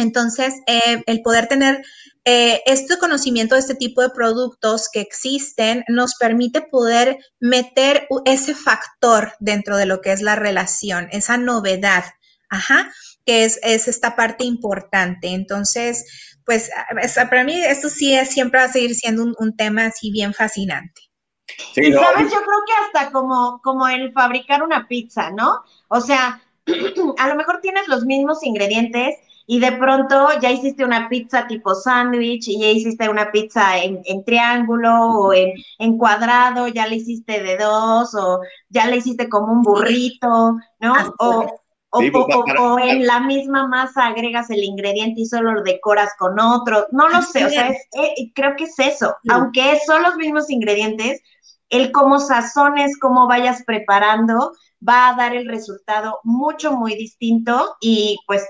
Entonces, 0.00 0.54
eh, 0.66 1.02
el 1.06 1.22
poder 1.22 1.46
tener 1.46 1.82
eh, 2.24 2.60
este 2.66 2.98
conocimiento 2.98 3.54
de 3.54 3.60
este 3.60 3.74
tipo 3.74 4.02
de 4.02 4.10
productos 4.10 4.88
que 4.92 5.00
existen 5.00 5.84
nos 5.88 6.16
permite 6.16 6.60
poder 6.60 7.18
meter 7.40 8.06
ese 8.26 8.54
factor 8.54 9.32
dentro 9.40 9.76
de 9.76 9.86
lo 9.86 10.00
que 10.00 10.12
es 10.12 10.20
la 10.20 10.36
relación, 10.36 11.08
esa 11.12 11.38
novedad, 11.38 12.04
ajá, 12.50 12.92
que 13.24 13.44
es, 13.44 13.58
esta 13.62 14.16
parte 14.16 14.44
importante. 14.44 15.28
Entonces, 15.28 16.36
pues 16.44 16.70
para 17.14 17.44
mí 17.44 17.58
esto 17.62 17.88
sí 17.88 18.14
es, 18.14 18.30
siempre 18.30 18.60
va 18.60 18.66
a 18.66 18.72
seguir 18.72 18.94
siendo 18.94 19.24
un, 19.36 19.56
tema 19.56 19.86
así 19.86 20.10
bien 20.10 20.34
fascinante. 20.34 21.02
Sí, 21.74 21.92
sabes, 21.92 22.32
yo 22.32 22.38
creo 22.38 22.60
que 22.66 22.98
hasta 22.98 23.12
como, 23.12 23.60
como 23.62 23.88
el 23.88 24.12
fabricar 24.12 24.62
una 24.62 24.86
pizza, 24.86 25.30
¿no? 25.30 25.62
O 25.88 26.00
sea, 26.00 26.42
a 27.18 27.28
lo 27.28 27.34
mejor 27.34 27.60
tienes 27.60 27.88
los 27.88 28.04
mismos 28.04 28.42
ingredientes, 28.42 29.16
y 29.52 29.58
de 29.58 29.72
pronto 29.72 30.28
ya 30.40 30.52
hiciste 30.52 30.84
una 30.84 31.08
pizza 31.08 31.48
tipo 31.48 31.74
sándwich 31.74 32.46
y 32.46 32.60
ya 32.60 32.68
hiciste 32.68 33.08
una 33.08 33.32
pizza 33.32 33.78
en, 33.78 34.24
triángulo 34.24 34.92
o 34.94 35.32
en, 35.32 35.98
cuadrado, 35.98 36.68
ya 36.68 36.86
la 36.86 36.94
hiciste 36.94 37.42
de 37.42 37.56
dos 37.56 38.14
o 38.14 38.42
ya 38.68 38.86
la 38.86 38.94
hiciste 38.94 39.28
como 39.28 39.52
un 39.52 39.62
burrito, 39.62 40.56
¿no? 40.78 40.94
O, 41.18 41.48
pues, 41.90 42.12
o, 42.60 42.78
en 42.78 43.04
la 43.04 43.18
misma 43.18 43.66
masa 43.66 44.06
agregas 44.06 44.50
el 44.50 44.62
ingrediente 44.62 45.22
y 45.22 45.26
solo 45.26 45.50
lo 45.50 45.62
decoras 45.64 46.10
con 46.16 46.38
otro. 46.38 46.86
No 46.92 47.08
lo 47.08 47.20
sé, 47.20 47.44
o 47.44 47.48
sea, 47.48 47.70
eh, 47.70 48.32
creo 48.32 48.54
que 48.54 48.64
es 48.64 48.78
eso. 48.78 49.16
Aunque 49.30 49.80
son 49.84 50.04
los 50.04 50.14
mismos 50.14 50.48
ingredientes, 50.48 51.22
el 51.70 51.90
cómo 51.90 52.20
sazones, 52.20 52.96
cómo 53.00 53.26
vayas 53.26 53.64
preparando, 53.64 54.52
va 54.88 55.08
a 55.08 55.16
dar 55.16 55.34
el 55.34 55.48
resultado 55.48 56.20
mucho, 56.22 56.70
muy 56.70 56.94
distinto 56.94 57.74
y 57.80 58.16
pues 58.28 58.46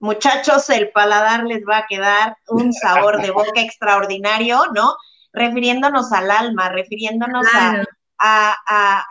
muchachos, 0.00 0.68
el 0.70 0.90
paladar 0.90 1.44
les 1.44 1.62
va 1.62 1.78
a 1.78 1.86
quedar 1.88 2.36
un 2.48 2.72
sabor 2.72 3.22
de 3.22 3.30
boca 3.30 3.60
extraordinario, 3.60 4.64
¿no? 4.74 4.96
Refiriéndonos 5.32 6.10
al 6.12 6.30
alma, 6.30 6.70
refiriéndonos 6.70 7.46
a, 7.54 7.84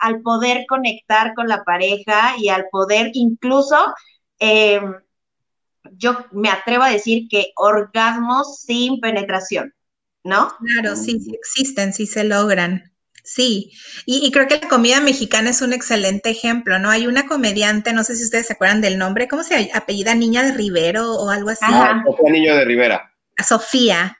al 0.00 0.20
poder 0.20 0.66
conectar 0.68 1.34
con 1.34 1.48
la 1.48 1.64
pareja 1.64 2.34
y 2.38 2.48
al 2.48 2.66
poder 2.70 3.10
incluso, 3.14 3.76
em, 4.38 4.94
yo 5.92 6.26
me 6.30 6.50
atrevo 6.50 6.84
a 6.84 6.90
decir 6.90 7.26
que 7.28 7.52
orgasmos 7.56 8.60
sin 8.60 9.00
penetración, 9.00 9.74
¿no? 10.22 10.52
Claro, 10.58 10.94
sí, 10.94 11.18
sí 11.20 11.32
existen, 11.34 11.92
sí 11.92 12.06
se 12.06 12.24
logran. 12.24 12.89
Sí, 13.32 13.70
y, 14.06 14.28
creo 14.32 14.48
que 14.48 14.58
la 14.60 14.68
comida 14.68 15.00
mexicana 15.00 15.50
es 15.50 15.62
un 15.62 15.72
excelente 15.72 16.30
ejemplo, 16.30 16.80
¿no? 16.80 16.90
Hay 16.90 17.06
una 17.06 17.26
comediante, 17.26 17.92
no 17.92 18.02
sé 18.02 18.16
si 18.16 18.24
ustedes 18.24 18.48
se 18.48 18.54
acuerdan 18.54 18.80
del 18.80 18.98
nombre, 18.98 19.28
¿cómo 19.28 19.44
se 19.44 19.70
apellida? 19.72 20.16
Niña 20.16 20.42
de 20.42 20.52
Rivero 20.52 21.12
o 21.14 21.30
algo 21.30 21.50
así. 21.50 21.64
Ah, 21.64 22.02
Sofía 22.04 22.32
Niño 22.32 22.56
de 22.56 22.64
Rivera. 22.64 23.14
Sofía, 23.46 24.18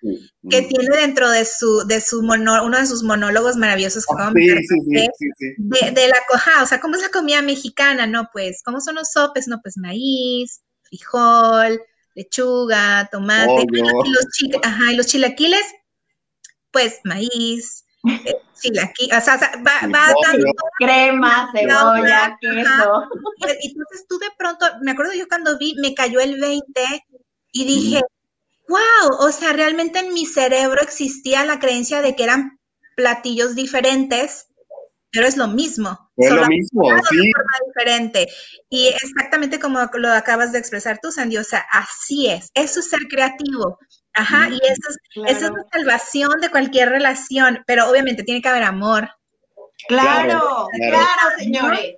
que 0.48 0.62
tiene 0.62 0.96
dentro 0.96 1.28
de 1.28 1.44
su, 1.44 1.84
de 1.88 2.00
su 2.00 2.20
uno 2.20 2.78
de 2.78 2.86
sus 2.86 3.02
monólogos 3.02 3.56
maravillosos 3.56 4.06
que 4.06 4.14
ah, 4.16 4.30
sí, 4.32 4.48
sí, 4.68 5.28
sí, 5.36 5.54
de, 5.58 5.90
de, 5.90 6.06
la 6.06 6.18
coja, 6.28 6.62
o 6.62 6.66
sea, 6.66 6.80
¿cómo 6.80 6.94
es 6.94 7.02
la 7.02 7.08
comida 7.08 7.42
mexicana? 7.42 8.06
No, 8.06 8.30
pues, 8.32 8.62
¿cómo 8.64 8.80
son 8.80 8.94
los 8.94 9.10
sopes? 9.10 9.48
No, 9.48 9.60
pues 9.60 9.76
maíz, 9.76 10.62
frijol, 10.82 11.82
lechuga, 12.14 13.08
tomate, 13.10 13.66
y 13.72 13.76
los, 13.76 14.24
ajá, 14.62 14.92
y 14.92 14.96
los 14.96 15.06
chilaquiles, 15.06 15.64
pues 16.70 17.00
maíz, 17.02 17.84
Sí, 18.54 18.70
aquí, 18.78 19.08
o 19.16 19.20
sea, 19.20 19.36
va, 19.36 19.86
va 19.88 20.14
dando 20.26 20.52
crema, 20.78 21.50
cebolla, 21.52 22.36
queso. 22.40 23.08
Entonces 23.62 24.06
tú 24.08 24.18
de 24.18 24.28
pronto, 24.38 24.66
me 24.82 24.92
acuerdo 24.92 25.12
yo 25.14 25.26
cuando 25.28 25.56
vi, 25.58 25.74
me 25.80 25.94
cayó 25.94 26.20
el 26.20 26.40
20 26.40 26.82
y 27.52 27.64
dije, 27.64 28.00
wow, 28.68 29.16
o 29.18 29.32
sea, 29.32 29.52
realmente 29.52 29.98
en 29.98 30.12
mi 30.14 30.26
cerebro 30.26 30.80
existía 30.82 31.44
la 31.44 31.58
creencia 31.58 32.02
de 32.02 32.14
que 32.14 32.24
eran 32.24 32.58
platillos 32.96 33.54
diferentes, 33.54 34.48
pero 35.10 35.26
es 35.26 35.36
lo 35.36 35.48
mismo. 35.48 36.10
Es 36.16 36.30
lo 36.30 36.46
mismo, 36.46 36.84
sí. 37.08 37.16
De 37.16 37.32
forma 37.32 37.58
diferente. 37.66 38.28
Y 38.68 38.88
exactamente 38.88 39.58
como 39.58 39.80
lo 39.94 40.12
acabas 40.12 40.52
de 40.52 40.58
expresar 40.58 40.98
tú, 41.02 41.10
Sandy, 41.10 41.38
o 41.38 41.44
sea, 41.44 41.64
así 41.72 42.28
es. 42.28 42.50
Eso 42.54 42.80
es 42.80 42.90
ser 42.90 43.00
creativo. 43.08 43.78
Ajá, 44.14 44.48
y 44.48 44.56
eso 44.56 44.88
es, 44.88 45.36
esa 45.36 45.46
es 45.46 45.52
la 45.52 45.66
salvación 45.72 46.40
de 46.40 46.50
cualquier 46.50 46.88
relación, 46.88 47.62
pero 47.66 47.88
obviamente 47.88 48.24
tiene 48.24 48.42
que 48.42 48.48
haber 48.48 48.64
amor. 48.64 49.08
Claro, 49.88 50.68
claro, 50.72 51.38
señores. 51.38 51.96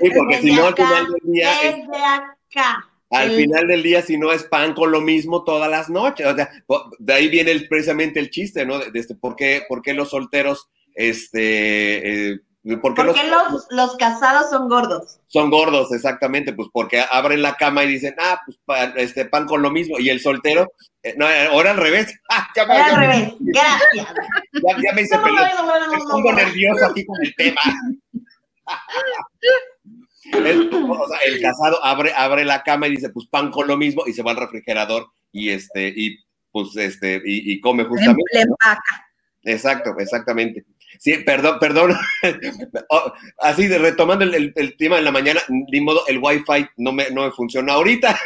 Sí, 0.00 0.10
porque 0.16 0.40
si 0.40 0.52
no, 0.52 0.66
al 0.66 0.74
final 0.74 1.06
del 1.06 1.32
día. 1.32 1.50
Desde 1.62 2.04
acá. 2.04 2.88
Al 3.10 3.30
final 3.32 3.66
del 3.66 3.82
día, 3.82 4.00
si 4.00 4.16
no 4.16 4.32
es 4.32 4.44
pan 4.44 4.72
con 4.72 4.90
lo 4.90 5.00
mismo 5.00 5.44
todas 5.44 5.70
las 5.70 5.90
noches. 5.90 6.26
O 6.26 6.34
sea, 6.34 6.50
de 6.98 7.12
ahí 7.12 7.28
viene 7.28 7.54
precisamente 7.68 8.20
el 8.20 8.30
chiste, 8.30 8.64
¿no? 8.64 8.78
De, 8.78 8.98
este, 8.98 9.14
¿por, 9.14 9.36
qué, 9.36 9.62
¿por, 9.68 9.82
qué, 9.82 9.92
los 9.92 10.10
solteros 10.10 10.70
este, 10.94 12.30
eh, 12.32 12.40
porque 12.80 13.02
los, 13.02 13.16
los, 13.26 13.66
los, 13.70 13.96
casados 13.96 14.50
son 14.50 14.68
gordos? 14.68 15.18
Son 15.26 15.50
gordos, 15.50 15.90
exactamente, 15.92 16.52
pues 16.52 16.68
porque 16.72 17.04
abren 17.10 17.42
la 17.42 17.56
cama 17.56 17.82
y 17.82 17.88
dicen, 17.88 18.14
ah, 18.20 18.40
pues 18.46 18.58
este 18.96 19.24
pan 19.24 19.46
con 19.46 19.62
lo 19.62 19.70
mismo. 19.70 19.98
Y 19.98 20.10
el 20.10 20.20
soltero, 20.20 20.72
eh, 21.02 21.14
no, 21.16 21.26
ahora 21.50 21.72
al 21.72 21.78
revés. 21.78 22.14
Ah, 22.30 22.48
ya 22.54 22.66
me, 22.66 22.74
al 22.74 22.96
revés, 22.96 23.34
gracias. 23.40 24.14
Ya, 24.82 24.92
me 24.94 25.02
hice 25.02 25.18
me 25.18 25.98
pongo 26.08 26.32
nervioso 26.32 26.86
aquí 26.86 27.04
con 27.04 27.16
el 27.22 27.34
tema. 27.34 27.60
el, 30.32 30.70
o 30.72 31.08
sea, 31.08 31.18
el 31.26 31.40
casado 31.40 31.84
abre, 31.84 32.12
abre 32.16 32.44
la 32.44 32.62
cama 32.62 32.86
y 32.86 32.92
dice, 32.92 33.10
pues 33.10 33.26
pan 33.26 33.50
con 33.50 33.66
lo 33.66 33.76
mismo, 33.76 34.04
y 34.06 34.12
se 34.12 34.22
va 34.22 34.30
al 34.30 34.36
refrigerador 34.36 35.08
y 35.32 35.50
este, 35.50 35.92
y 35.94 36.18
pues 36.52 36.76
este, 36.76 37.20
y, 37.24 37.60
come 37.60 37.84
justamente. 37.84 38.22
Exacto, 39.44 39.94
exactamente. 39.98 40.64
Sí, 40.98 41.18
perdón, 41.18 41.58
perdón. 41.58 41.96
Oh, 42.88 43.12
así 43.40 43.66
de 43.66 43.78
retomando 43.78 44.24
el, 44.24 44.76
tema 44.76 44.96
de 44.96 45.02
la 45.02 45.10
mañana, 45.10 45.40
ni 45.48 45.80
modo, 45.80 46.06
el 46.06 46.18
wifi 46.18 46.66
no 46.76 46.92
me, 46.92 47.10
no 47.10 47.22
me 47.22 47.30
funciona 47.30 47.74
ahorita. 47.74 48.18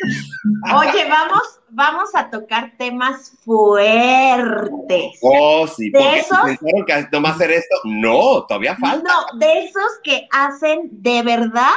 Oye, 0.76 1.08
vamos, 1.08 1.60
vamos 1.70 2.14
a 2.14 2.30
tocar 2.30 2.72
temas 2.78 3.32
fuertes. 3.44 5.18
Oh, 5.22 5.66
sí, 5.66 5.90
de 5.90 6.18
esos, 6.18 6.38
pensaron 6.44 6.84
que 6.86 7.08
nomás 7.12 7.36
hacer 7.36 7.52
esto. 7.52 7.76
No, 7.84 8.44
todavía 8.46 8.76
falta. 8.76 9.08
No, 9.08 9.38
de 9.38 9.64
esos 9.64 9.82
que 10.02 10.26
hacen 10.30 10.88
de 10.90 11.22
verdad. 11.22 11.72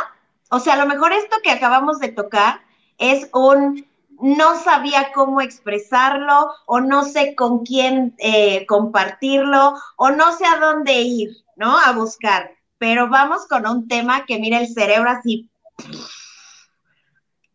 O 0.49 0.59
sea, 0.59 0.73
a 0.73 0.77
lo 0.77 0.85
mejor 0.85 1.11
esto 1.13 1.37
que 1.43 1.51
acabamos 1.51 1.99
de 1.99 2.09
tocar 2.09 2.61
es 2.97 3.29
un 3.33 3.85
no 4.21 4.61
sabía 4.61 5.11
cómo 5.13 5.41
expresarlo 5.41 6.51
o 6.65 6.79
no 6.79 7.03
sé 7.03 7.35
con 7.35 7.65
quién 7.65 8.15
eh, 8.17 8.65
compartirlo 8.65 9.75
o 9.95 10.09
no 10.09 10.35
sé 10.35 10.45
a 10.45 10.57
dónde 10.57 10.93
ir, 11.01 11.29
¿no? 11.55 11.77
A 11.77 11.91
buscar. 11.91 12.51
Pero 12.77 13.09
vamos 13.09 13.47
con 13.47 13.67
un 13.67 13.87
tema 13.87 14.25
que 14.25 14.39
mira 14.39 14.59
el 14.59 14.73
cerebro 14.73 15.09
así. 15.09 15.49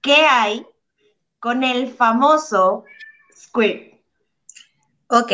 ¿Qué 0.00 0.26
hay 0.26 0.66
con 1.38 1.62
el 1.62 1.92
famoso 1.92 2.84
squirt? 3.34 3.94
Ok. 5.08 5.32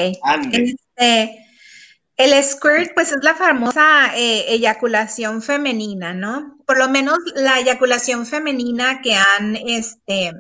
Este, 0.52 1.46
el 2.16 2.44
squirt, 2.44 2.92
pues 2.94 3.12
es 3.12 3.22
la 3.22 3.34
famosa 3.34 4.16
eh, 4.16 4.44
eyaculación 4.48 5.40
femenina, 5.40 6.12
¿no? 6.12 6.58
Por 6.66 6.78
lo 6.78 6.88
menos 6.88 7.18
la 7.34 7.60
eyaculación 7.60 8.26
femenina 8.26 9.00
que 9.00 9.14
han, 9.14 9.56
este, 9.56 10.32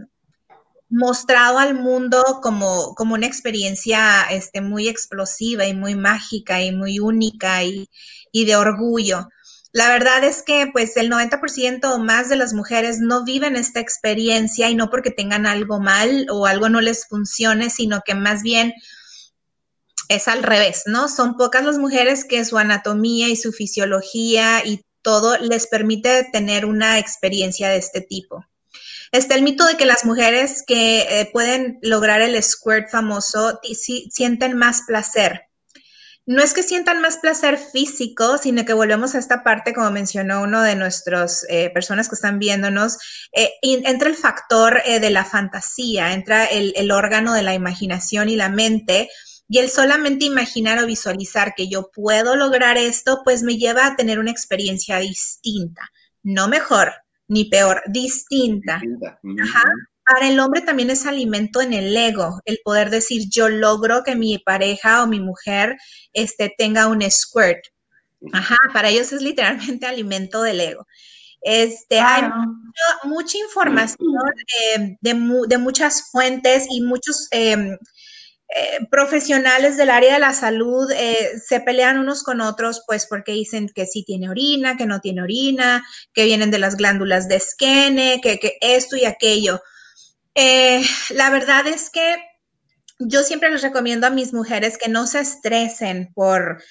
mostrado 0.90 1.58
al 1.58 1.74
mundo 1.74 2.22
como, 2.42 2.94
como 2.94 3.14
una 3.14 3.26
experiencia 3.26 4.22
este, 4.30 4.60
muy 4.60 4.88
explosiva 4.88 5.66
y 5.66 5.74
muy 5.74 5.94
mágica 5.94 6.62
y 6.62 6.72
muy 6.72 6.98
única 6.98 7.62
y, 7.62 7.88
y 8.32 8.44
de 8.46 8.56
orgullo. 8.56 9.28
La 9.72 9.90
verdad 9.90 10.24
es 10.24 10.42
que 10.42 10.68
pues 10.72 10.96
el 10.96 11.10
90% 11.10 11.92
o 11.92 11.98
más 11.98 12.30
de 12.30 12.36
las 12.36 12.54
mujeres 12.54 13.00
no 13.00 13.24
viven 13.24 13.54
esta 13.54 13.80
experiencia 13.80 14.70
y 14.70 14.74
no 14.74 14.88
porque 14.88 15.10
tengan 15.10 15.46
algo 15.46 15.78
mal 15.78 16.26
o 16.30 16.46
algo 16.46 16.70
no 16.70 16.80
les 16.80 17.06
funcione, 17.06 17.68
sino 17.68 18.00
que 18.04 18.14
más 18.14 18.42
bien 18.42 18.72
es 20.08 20.26
al 20.26 20.42
revés, 20.42 20.84
¿no? 20.86 21.08
Son 21.08 21.36
pocas 21.36 21.64
las 21.64 21.78
mujeres 21.78 22.24
que 22.24 22.44
su 22.46 22.56
anatomía 22.56 23.28
y 23.28 23.36
su 23.36 23.52
fisiología 23.52 24.64
y 24.64 24.86
todo 25.02 25.36
les 25.36 25.66
permite 25.66 26.26
tener 26.32 26.64
una 26.64 26.98
experiencia 26.98 27.68
de 27.68 27.76
este 27.76 28.00
tipo. 28.00 28.44
Está 29.12 29.34
el 29.34 29.42
mito 29.42 29.66
de 29.66 29.76
que 29.76 29.86
las 29.86 30.04
mujeres 30.04 30.62
que 30.66 31.00
eh, 31.00 31.30
pueden 31.32 31.78
lograr 31.82 32.20
el 32.20 32.40
squirt 32.42 32.90
famoso 32.90 33.60
sienten 34.10 34.56
más 34.56 34.82
placer. 34.86 35.42
No 36.26 36.42
es 36.42 36.52
que 36.52 36.62
sientan 36.62 37.00
más 37.00 37.16
placer 37.16 37.56
físico, 37.56 38.36
sino 38.36 38.66
que 38.66 38.74
volvemos 38.74 39.14
a 39.14 39.18
esta 39.18 39.42
parte, 39.42 39.72
como 39.72 39.90
mencionó 39.90 40.42
uno 40.42 40.60
de 40.60 40.76
nuestras 40.76 41.46
eh, 41.48 41.70
personas 41.70 42.08
que 42.08 42.16
están 42.16 42.38
viéndonos, 42.38 42.98
eh, 43.32 43.52
entra 43.62 44.10
el 44.10 44.14
factor 44.14 44.82
de 44.84 45.10
la 45.10 45.24
fantasía, 45.24 46.12
entra 46.12 46.44
el, 46.44 46.74
el 46.76 46.90
órgano 46.90 47.32
de 47.32 47.42
la 47.42 47.54
imaginación 47.54 48.28
y 48.28 48.36
la 48.36 48.50
mente, 48.50 49.08
y 49.48 49.58
el 49.58 49.70
solamente 49.70 50.26
imaginar 50.26 50.78
o 50.78 50.86
visualizar 50.86 51.54
que 51.54 51.68
yo 51.68 51.90
puedo 51.90 52.36
lograr 52.36 52.76
esto, 52.76 53.22
pues 53.24 53.42
me 53.42 53.56
lleva 53.56 53.86
a 53.86 53.96
tener 53.96 54.18
una 54.18 54.30
experiencia 54.30 54.98
distinta, 54.98 55.90
no 56.22 56.48
mejor, 56.48 56.92
ni 57.28 57.44
peor, 57.44 57.82
distinta. 57.86 58.80
Para 60.04 60.28
el 60.28 60.40
hombre 60.40 60.62
también 60.62 60.90
es 60.90 61.06
alimento 61.06 61.60
en 61.60 61.74
el 61.74 61.94
ego, 61.94 62.40
el 62.46 62.58
poder 62.64 62.88
decir 62.88 63.24
yo 63.30 63.48
logro 63.48 64.02
que 64.02 64.16
mi 64.16 64.38
pareja 64.38 65.02
o 65.02 65.06
mi 65.06 65.20
mujer 65.20 65.76
este, 66.14 66.54
tenga 66.56 66.88
un 66.88 67.02
squirt. 67.10 67.62
Ajá, 68.32 68.56
para 68.72 68.88
ellos 68.88 69.12
es 69.12 69.22
literalmente 69.22 69.86
alimento 69.86 70.42
del 70.42 70.60
ego. 70.60 70.86
Este, 71.40 72.00
Hay 72.00 72.24
mucha 73.04 73.38
información 73.38 74.16
eh, 74.76 74.96
de, 75.00 75.44
de, 75.46 75.58
muchas 75.58 76.10
fuentes 76.10 76.66
y 76.68 76.80
muchos 76.80 77.28
em, 77.30 77.76
eh, 78.50 78.86
profesionales 78.90 79.76
del 79.76 79.90
área 79.90 80.14
de 80.14 80.20
la 80.20 80.32
salud 80.32 80.90
eh, 80.90 81.38
se 81.44 81.60
pelean 81.60 81.98
unos 81.98 82.22
con 82.22 82.40
otros, 82.40 82.82
pues 82.86 83.06
porque 83.06 83.32
dicen 83.32 83.68
que 83.74 83.84
sí 83.84 84.04
tiene 84.04 84.30
orina, 84.30 84.78
que 84.78 84.86
no 84.86 85.00
tiene 85.00 85.20
orina, 85.22 85.84
que 86.14 86.24
vienen 86.24 86.50
de 86.50 86.58
las 86.58 86.76
glándulas 86.76 87.28
de 87.28 87.36
esquene, 87.36 88.20
que, 88.22 88.56
esto 88.62 88.96
y 88.96 89.04
aquello. 89.04 89.60
Eh, 90.34 90.82
la 91.10 91.28
verdad 91.28 91.66
es 91.66 91.90
que 91.90 92.16
yo 92.98 93.22
siempre 93.22 93.50
les 93.50 93.60
recomiendo 93.60 94.06
a 94.06 94.10
mis 94.10 94.32
mujeres 94.32 94.78
que 94.78 94.88
no 94.88 95.06
se 95.06 95.20
estresen 95.20 96.10
por, 96.14 96.62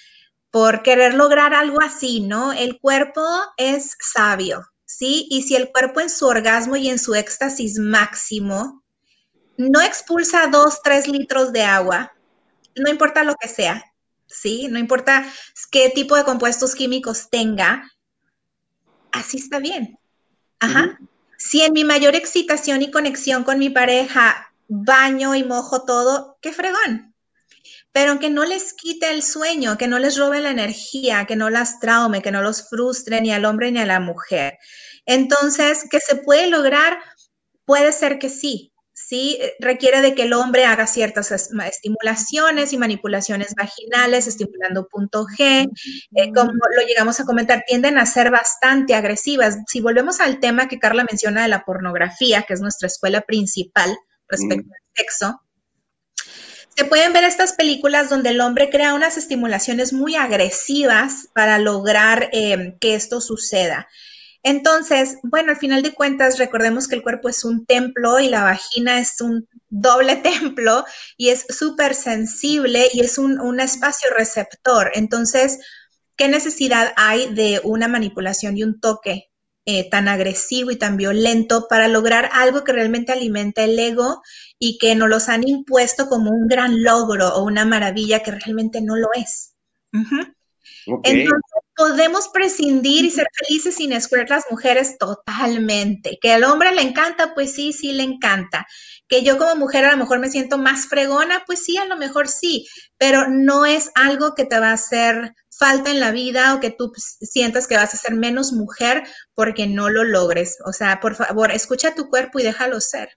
por 0.49 0.81
querer 0.81 1.13
lograr 1.13 1.53
algo 1.53 1.79
así, 1.79 2.21
¿no? 2.21 2.53
El 2.53 2.79
cuerpo 2.79 3.23
es 3.57 3.95
sabio, 3.99 4.65
¿sí? 4.85 5.27
Y 5.29 5.43
si 5.43 5.55
el 5.55 5.71
cuerpo 5.71 5.99
en 6.01 6.09
su 6.09 6.25
orgasmo 6.25 6.75
y 6.75 6.89
en 6.89 6.97
su 6.97 7.13
éxtasis 7.13 7.77
máximo 7.77 8.83
no 9.57 9.81
expulsa 9.81 10.47
dos, 10.47 10.81
tres 10.83 11.07
litros 11.07 11.51
de 11.51 11.63
agua, 11.63 12.13
no 12.75 12.89
importa 12.89 13.23
lo 13.23 13.35
que 13.35 13.47
sea, 13.47 13.83
¿sí? 14.27 14.67
No 14.69 14.79
importa 14.79 15.25
qué 15.71 15.89
tipo 15.89 16.15
de 16.15 16.23
compuestos 16.23 16.75
químicos 16.75 17.29
tenga, 17.29 17.91
así 19.11 19.37
está 19.37 19.59
bien. 19.59 19.99
Ajá. 20.59 20.99
Si 21.37 21.61
en 21.61 21.73
mi 21.73 21.83
mayor 21.83 22.15
excitación 22.15 22.81
y 22.81 22.91
conexión 22.91 23.43
con 23.43 23.59
mi 23.59 23.69
pareja 23.69 24.53
baño 24.67 25.35
y 25.35 25.43
mojo 25.43 25.85
todo, 25.85 26.37
qué 26.41 26.51
fregón. 26.51 27.15
Pero 27.91 28.11
aunque 28.11 28.29
no 28.29 28.45
les 28.45 28.73
quite 28.73 29.11
el 29.11 29.23
sueño, 29.23 29.77
que 29.77 29.87
no 29.87 29.97
les 29.97 30.17
robe 30.17 30.39
la 30.39 30.51
energía, 30.51 31.25
que 31.25 31.35
no 31.35 31.49
las 31.49 31.79
traume, 31.79 32.21
que 32.21 32.31
no 32.31 32.41
los 32.41 32.69
frustre 32.69 33.21
ni 33.21 33.31
al 33.31 33.45
hombre 33.45 33.71
ni 33.71 33.79
a 33.79 33.85
la 33.85 33.99
mujer. 33.99 34.57
Entonces, 35.05 35.85
¿qué 35.89 35.99
se 35.99 36.15
puede 36.15 36.47
lograr? 36.47 36.99
Puede 37.65 37.91
ser 37.91 38.19
que 38.19 38.29
sí, 38.29 38.71
¿sí? 39.07 39.37
Eh, 39.39 39.53
requiere 39.59 40.01
de 40.01 40.13
que 40.13 40.23
el 40.23 40.33
hombre 40.33 40.65
haga 40.65 40.85
ciertas 40.85 41.31
estimulaciones 41.31 42.73
y 42.73 42.77
manipulaciones 42.77 43.55
vaginales, 43.55 44.27
estimulando 44.27 44.87
punto 44.87 45.25
G. 45.25 45.69
Eh, 46.15 46.33
como 46.33 46.51
lo 46.51 46.85
llegamos 46.85 47.19
a 47.19 47.25
comentar, 47.25 47.63
tienden 47.65 47.97
a 47.97 48.05
ser 48.05 48.31
bastante 48.31 48.95
agresivas. 48.95 49.59
Si 49.67 49.79
volvemos 49.79 50.19
al 50.19 50.41
tema 50.41 50.67
que 50.67 50.79
Carla 50.79 51.05
menciona 51.05 51.43
de 51.43 51.47
la 51.47 51.63
pornografía, 51.63 52.43
que 52.43 52.53
es 52.53 52.59
nuestra 52.59 52.87
escuela 52.87 53.21
principal 53.21 53.95
respecto 54.27 54.69
al 54.73 54.95
sexo, 54.95 55.41
se 56.75 56.83
pueden 56.85 57.13
ver 57.13 57.23
estas 57.23 57.53
películas 57.53 58.09
donde 58.09 58.31
el 58.31 58.41
hombre 58.41 58.69
crea 58.69 58.93
unas 58.93 59.17
estimulaciones 59.17 59.93
muy 59.93 60.15
agresivas 60.15 61.29
para 61.33 61.59
lograr 61.59 62.29
eh, 62.33 62.75
que 62.81 62.93
esto 62.93 63.21
suceda. 63.21 63.87
Entonces, 64.43 65.17
bueno, 65.23 65.51
al 65.51 65.57
final 65.57 65.81
de 65.81 65.93
cuentas, 65.93 66.37
recordemos 66.37 66.87
que 66.87 66.95
el 66.95 67.03
cuerpo 67.03 67.29
es 67.29 67.43
un 67.43 67.65
templo 67.65 68.19
y 68.19 68.29
la 68.29 68.43
vagina 68.43 68.99
es 68.99 69.19
un 69.21 69.47
doble 69.69 70.15
templo 70.17 70.85
y 71.17 71.29
es 71.29 71.45
súper 71.49 71.95
sensible 71.95 72.87
y 72.93 73.01
es 73.01 73.17
un, 73.17 73.59
espacio 73.59 74.09
receptor. 74.15 74.91
Entonces, 74.93 75.59
¿qué 76.15 76.27
necesidad 76.27 76.93
hay 76.95 77.33
de 77.33 77.59
una 77.63 77.87
manipulación 77.87 78.57
y 78.57 78.63
un 78.63 78.79
toque 78.79 79.29
eh, 79.65 79.89
tan 79.89 80.07
agresivo 80.07 80.71
y 80.71 80.77
tan 80.77 80.95
violento 80.95 81.67
para 81.69 81.87
lograr 81.87 82.29
algo 82.31 82.63
que 82.63 82.71
realmente 82.71 83.11
alimenta 83.11 83.63
el 83.63 83.77
ego 83.77 84.21
y 84.59 84.77
que 84.77 84.95
nos 84.95 85.09
los 85.09 85.27
han 85.27 85.45
impuesto 85.45 86.07
como 86.07 86.31
un 86.31 86.47
gran 86.47 86.83
logro 86.83 87.29
o 87.35 87.43
una 87.43 87.65
maravilla 87.65 88.21
que 88.21 88.31
realmente 88.31 88.81
no 88.81 88.95
lo 88.95 89.09
es? 89.13 89.55
Entonces, 91.03 91.33
podemos 91.77 92.27
prescindir 92.29 93.05
y 93.05 93.11
ser 93.11 93.27
felices 93.31 93.75
sin 93.75 93.99
squirt 94.01 94.29
las 94.29 94.45
mujeres 94.49 94.97
totalmente. 94.97 96.17
Que 96.19 96.33
al 96.33 96.43
hombre 96.43 96.73
le 96.73 96.81
encanta, 96.81 97.35
pues 97.35 97.53
sí, 97.53 97.71
sí 97.71 97.93
le 97.93 98.03
encanta. 98.03 98.65
Que 99.07 99.23
yo 99.23 99.37
como 99.37 99.55
mujer 99.55 99.85
a 99.85 99.91
lo 99.91 99.97
mejor 99.97 100.19
me 100.19 100.29
siento 100.29 100.57
más 100.57 100.87
fregona, 100.87 101.43
pues 101.45 101.63
sí, 101.63 101.77
a 101.77 101.85
lo 101.85 101.95
mejor 101.95 102.27
sí, 102.27 102.67
pero 102.97 103.27
no 103.29 103.65
es 103.65 103.91
algo 103.93 104.33
que 104.33 104.45
te 104.45 104.59
va 104.59 104.71
a 104.71 104.73
hacer 104.73 105.35
falta 105.51 105.91
en 105.91 105.99
la 105.99 106.11
vida 106.11 106.55
o 106.55 106.59
que 106.59 106.71
tú 106.71 106.91
sientas 106.95 107.67
que 107.67 107.75
vas 107.75 107.93
a 107.93 107.97
ser 107.97 108.15
menos 108.15 108.53
mujer 108.53 109.03
porque 109.35 109.67
no 109.67 109.89
lo 109.89 110.03
logres. 110.03 110.57
O 110.65 110.73
sea, 110.73 110.99
por 110.99 111.13
favor, 111.13 111.51
escucha 111.51 111.93
tu 111.93 112.09
cuerpo 112.09 112.39
y 112.39 112.43
déjalo 112.43 112.81
ser. 112.81 113.09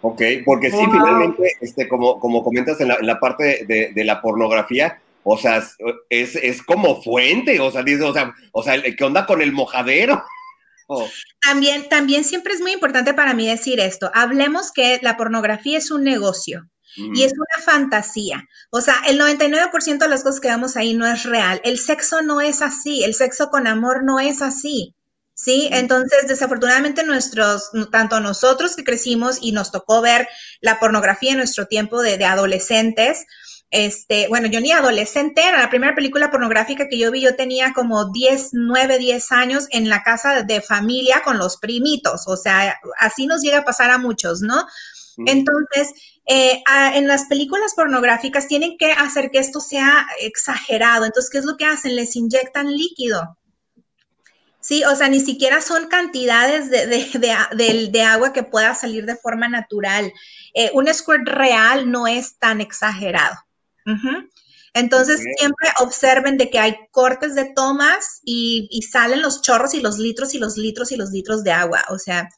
Ok, 0.00 0.22
porque 0.44 0.70
sí, 0.70 0.76
finalmente, 0.76 1.52
este, 1.60 1.88
como, 1.88 2.20
como 2.20 2.44
comentas 2.44 2.80
en 2.80 2.88
la, 2.88 3.18
parte 3.18 3.64
de, 3.66 3.90
de 3.92 4.04
la 4.04 4.22
pornografía, 4.22 5.00
o 5.28 5.36
sea, 5.36 5.68
es, 6.08 6.62
como 6.62 7.02
fuente, 7.02 7.58
o 7.58 7.72
sea, 7.72 7.82
dice, 7.82 8.04
o 8.04 8.12
sea, 8.12 8.32
o 8.52 8.62
sea, 8.62 8.80
¿qué 8.80 9.04
onda 9.04 9.26
con 9.26 9.42
el 9.42 9.52
mojadero? 9.52 10.22
También, 11.42 11.88
también 11.88 12.22
siempre 12.22 12.54
es 12.54 12.60
muy 12.60 12.70
importante 12.70 13.12
para 13.12 13.34
mí 13.34 13.48
decir 13.48 13.80
esto. 13.80 14.08
Hablemos 14.14 14.70
que 14.70 15.00
la 15.02 15.16
pornografía 15.16 15.78
es 15.78 15.90
un 15.90 16.04
negocio. 16.04 16.70
Y 16.96 17.24
es 17.24 17.32
una 17.32 17.62
fantasía. 17.62 18.44
O 18.70 18.80
sea, 18.80 18.94
el 19.06 19.20
99% 19.20 19.98
de 19.98 20.08
las 20.08 20.22
cosas 20.22 20.40
que 20.40 20.48
vemos 20.48 20.76
ahí 20.76 20.94
no 20.94 21.06
es 21.06 21.24
real. 21.24 21.60
El 21.64 21.78
sexo 21.78 22.22
no 22.22 22.40
es 22.40 22.62
así. 22.62 23.04
El 23.04 23.12
sexo 23.12 23.50
con 23.50 23.66
amor 23.66 24.04
no 24.04 24.18
es 24.20 24.40
así. 24.40 24.96
¿sí? 25.36 25.68
Entonces, 25.70 26.26
desafortunadamente, 26.26 27.04
nuestros, 27.04 27.70
tanto 27.92 28.18
nosotros 28.20 28.74
que 28.74 28.84
crecimos 28.84 29.38
y 29.40 29.52
nos 29.52 29.70
tocó 29.70 30.00
ver 30.00 30.26
la 30.60 30.80
pornografía 30.80 31.32
en 31.32 31.38
nuestro 31.38 31.66
tiempo 31.66 32.02
de, 32.02 32.24
adolescentes, 32.24 33.26
este, 33.70 34.28
bueno, 34.28 34.46
yo 34.46 34.60
ni 34.60 34.72
adolescente 34.72 35.42
era, 35.42 35.58
la 35.58 35.70
primera 35.70 35.94
película 35.94 36.30
pornográfica 36.30 36.88
que 36.88 36.98
yo 36.98 37.10
vi, 37.10 37.20
yo 37.20 37.36
tenía 37.36 37.72
como 37.72 38.10
10, 38.12 38.50
9, 38.52 38.98
10 38.98 39.32
años 39.32 39.66
en 39.70 39.88
la 39.88 40.02
casa 40.02 40.42
de 40.42 40.60
familia 40.60 41.22
con 41.24 41.38
los 41.38 41.56
primitos, 41.58 42.26
o 42.26 42.36
sea, 42.36 42.78
así 42.98 43.26
nos 43.26 43.42
llega 43.42 43.58
a 43.58 43.64
pasar 43.64 43.90
a 43.90 43.98
muchos, 43.98 44.40
¿no? 44.40 44.66
Entonces, 45.24 45.94
eh, 46.26 46.62
en 46.94 47.06
las 47.08 47.24
películas 47.24 47.72
pornográficas 47.74 48.48
tienen 48.48 48.76
que 48.76 48.92
hacer 48.92 49.30
que 49.30 49.38
esto 49.38 49.60
sea 49.60 50.06
exagerado. 50.20 51.06
Entonces, 51.06 51.30
¿qué 51.30 51.38
es 51.38 51.44
lo 51.46 51.56
que 51.56 51.64
hacen? 51.64 51.96
Les 51.96 52.16
inyectan 52.16 52.70
líquido. 52.70 53.38
Sí, 54.60 54.82
o 54.84 54.96
sea, 54.96 55.08
ni 55.08 55.20
siquiera 55.20 55.60
son 55.60 55.86
cantidades 55.86 56.70
de, 56.70 58.02
agua 58.02 58.32
que 58.32 58.42
pueda 58.42 58.74
salir 58.74 59.06
de 59.06 59.16
forma 59.16 59.48
natural. 59.48 60.12
Eh, 60.54 60.70
un 60.74 60.92
squirt 60.92 61.26
real 61.26 61.90
no 61.90 62.06
es 62.08 62.36
tan 62.38 62.60
exagerado. 62.60 63.45
Entonces, 64.74 65.22
siempre 65.38 65.68
observen 65.80 66.36
de 66.36 66.50
que 66.50 66.58
hay 66.58 66.76
cortes 66.90 67.34
de 67.34 67.52
tomas 67.54 68.20
y, 68.24 68.68
y, 68.70 68.82
salen 68.82 69.22
los 69.22 69.40
chorros 69.40 69.72
y 69.72 69.80
los 69.80 69.98
litros 69.98 70.34
y 70.34 70.38
los 70.38 70.58
litros 70.58 70.92
y 70.92 70.96
los 70.96 71.10
litros 71.10 71.44
de 71.44 71.52
agua. 71.52 71.82
O 71.88 71.98
sea, 71.98 72.28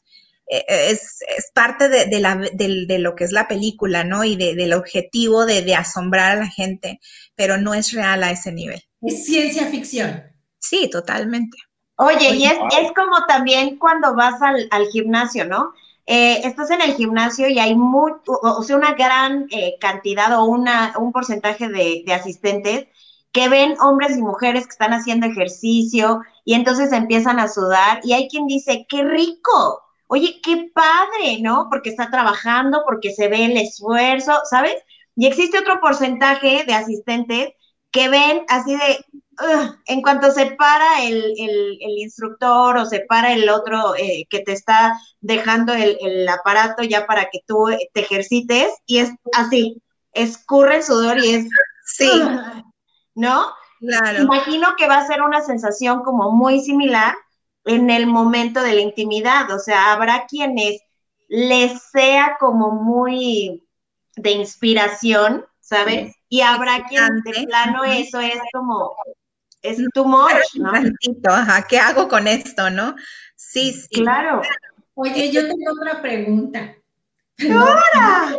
e, 0.49 0.65
e, 0.67 0.91
es, 0.91 1.19
parte 1.53 1.89
de, 1.89 2.19
la, 2.19 2.35
de, 2.35 2.99
lo 2.99 3.15
que 3.15 3.23
es 3.23 3.31
la 3.31 3.47
película, 3.47 4.03
¿no? 4.03 4.23
Y 4.23 4.35
del 4.35 4.73
objetivo 4.73 5.45
de, 5.45 5.75
asombrar 5.75 6.37
a 6.37 6.39
la 6.41 6.47
gente, 6.47 6.99
pero 7.35 7.57
no 7.57 7.73
es 7.73 7.91
real 7.91 8.23
a 8.23 8.31
ese 8.31 8.51
nivel. 8.51 8.81
Es 9.01 9.25
ciencia 9.25 9.67
ficción. 9.67 10.23
Sí, 10.59 10.89
totalmente. 10.89 11.57
Oye, 11.97 12.35
y 12.35 12.45
es, 12.45 12.53
es, 12.79 12.91
como 12.93 13.25
también 13.27 13.77
cuando 13.77 14.15
vas 14.15 14.41
al, 14.41 14.67
al 14.71 14.87
gimnasio, 14.87 15.45
¿no? 15.45 15.73
Eh, 16.11 16.41
estás 16.43 16.71
en 16.71 16.81
el 16.81 16.95
gimnasio 16.95 17.47
y 17.49 17.59
hay 17.59 17.75
muy, 17.75 18.13
o 18.25 18.63
sea, 18.63 18.77
una 18.77 18.93
gran 18.93 19.45
eh, 19.51 19.75
cantidad 19.79 20.39
o 20.39 20.45
una, 20.45 20.93
un 20.97 21.11
porcentaje 21.11 21.69
de, 21.69 22.01
de, 22.03 22.13
asistentes 22.13 22.87
que 23.31 23.47
ven 23.47 23.75
hombres 23.79 24.17
y 24.17 24.21
mujeres 24.23 24.63
que 24.65 24.71
están 24.71 24.91
haciendo 24.93 25.27
ejercicio 25.27 26.21
y 26.45 26.55
entonces 26.55 26.91
empiezan 26.93 27.39
a 27.39 27.47
sudar 27.47 28.01
y 28.03 28.13
hay 28.13 28.27
quien 28.27 28.47
dice, 28.47 28.87
qué 28.89 29.03
rico, 29.03 29.83
oye, 30.07 30.41
qué 30.41 30.71
padre, 30.73 31.41
¿no? 31.41 31.67
Porque 31.69 31.91
está 31.91 32.09
trabajando, 32.09 32.81
porque 32.87 33.11
se 33.13 33.27
ve 33.27 33.45
el 33.45 33.57
esfuerzo, 33.57 34.33
¿sabes? 34.49 34.73
Y 35.15 35.27
existe 35.27 35.59
otro 35.59 35.79
porcentaje 35.79 36.63
de 36.65 36.73
asistentes 36.73 37.49
que 37.91 38.09
ven 38.09 38.45
así 38.47 38.75
de, 38.75 39.05
en 39.85 40.01
cuanto 40.01 40.31
se 40.31 40.51
para 40.51 41.03
el, 41.03 41.35
instructor 41.97 42.77
o 42.77 42.85
se 42.85 43.01
para 43.01 43.33
el 43.33 43.49
otro 43.49 43.95
eh, 43.95 44.25
que 44.29 44.39
te 44.39 44.53
está 44.53 44.99
dejando 45.21 45.73
el, 45.73 46.27
aparato 46.27 46.83
ya 46.83 47.05
para 47.05 47.29
que 47.29 47.39
tú 47.45 47.67
te 47.93 48.01
ejercites, 48.01 48.71
y 48.85 48.99
es 48.99 49.11
así, 49.33 49.81
escurre 50.13 50.77
el 50.77 50.83
sudor 50.83 51.19
y 51.19 51.35
es, 51.35 51.47
sí. 51.85 52.09
¿no? 53.15 53.47
Claro. 53.79 54.23
Imagino 54.23 54.75
que 54.77 54.87
va 54.87 54.97
a 54.97 55.07
ser 55.07 55.21
una 55.21 55.41
sensación 55.41 56.03
como 56.03 56.31
muy 56.31 56.59
similar 56.59 57.15
en 57.65 57.89
el 57.89 58.07
momento 58.07 58.61
de 58.61 58.73
la 58.73 58.81
intimidad, 58.81 59.49
o 59.51 59.59
sea, 59.59 59.93
habrá 59.93 60.25
quienes 60.27 60.81
les 61.27 61.81
sea 61.91 62.37
como 62.39 62.71
muy 62.71 63.63
de 64.15 64.31
inspiración, 64.31 65.45
¿sabes? 65.59 66.15
Y 66.27 66.41
habrá 66.41 66.85
quien 66.87 67.21
de 67.21 67.45
plano 67.45 67.83
eso 67.83 68.19
es 68.19 68.39
como 68.51 68.95
es 69.61 69.77
too 69.93 70.05
much, 70.05 70.55
¿no? 70.55 70.71
ajá, 71.31 71.65
¿qué 71.67 71.77
hago 71.77 72.07
con 72.07 72.27
esto, 72.27 72.69
no? 72.69 72.95
Sí, 73.35 73.73
sí. 73.73 74.01
Claro. 74.01 74.41
Oye, 74.95 75.31
yo 75.31 75.41
tengo 75.47 75.71
otra 75.79 76.01
pregunta. 76.01 76.75
¡Ahora! 77.51 78.35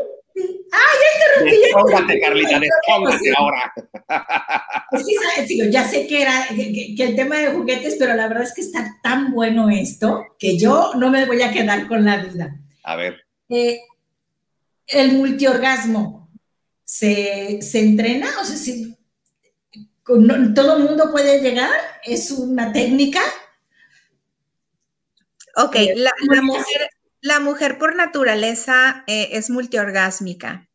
¡Ay, 0.72 0.96
ya 1.00 1.42
interrumpí! 1.42 1.62
Despóngate, 1.62 2.20
Carlita, 2.20 2.60
despóngate 2.60 3.32
ahora. 3.36 3.72
Es 4.92 5.46
que, 5.46 5.70
ya 5.70 5.84
sé 5.84 6.08
que 6.08 6.22
era 6.22 6.48
que, 6.48 6.96
el 6.98 7.14
tema 7.14 7.36
de 7.36 7.52
juguetes, 7.52 7.94
pero 7.96 8.14
la 8.14 8.26
verdad 8.26 8.42
es 8.42 8.52
que 8.52 8.60
está 8.60 8.98
tan 9.02 9.32
bueno 9.32 9.70
esto 9.70 10.24
que 10.36 10.58
yo 10.58 10.92
no 10.96 11.10
me 11.10 11.26
voy 11.26 11.42
a 11.42 11.52
quedar 11.52 11.86
con 11.86 12.04
la 12.04 12.18
duda. 12.18 12.56
A 12.82 12.96
ver. 12.96 13.20
Eh, 13.48 13.80
el 14.88 15.12
multiorgasmo, 15.12 16.28
¿se, 16.84 17.62
¿se 17.62 17.80
entrena? 17.80 18.30
O 18.40 18.44
sea, 18.44 18.56
si 18.56 18.96
todo 20.54 20.76
el 20.76 20.84
mundo 20.84 21.10
puede 21.10 21.40
llegar, 21.40 21.70
es 22.04 22.30
una 22.30 22.72
técnica. 22.72 23.20
Ok, 25.56 25.76
la, 27.22 27.40
mujer, 27.40 27.78
por 27.78 27.96
naturaleza 27.96 29.04
eh, 29.06 29.30
es 29.32 29.50
multiorgásmica. 29.50 30.68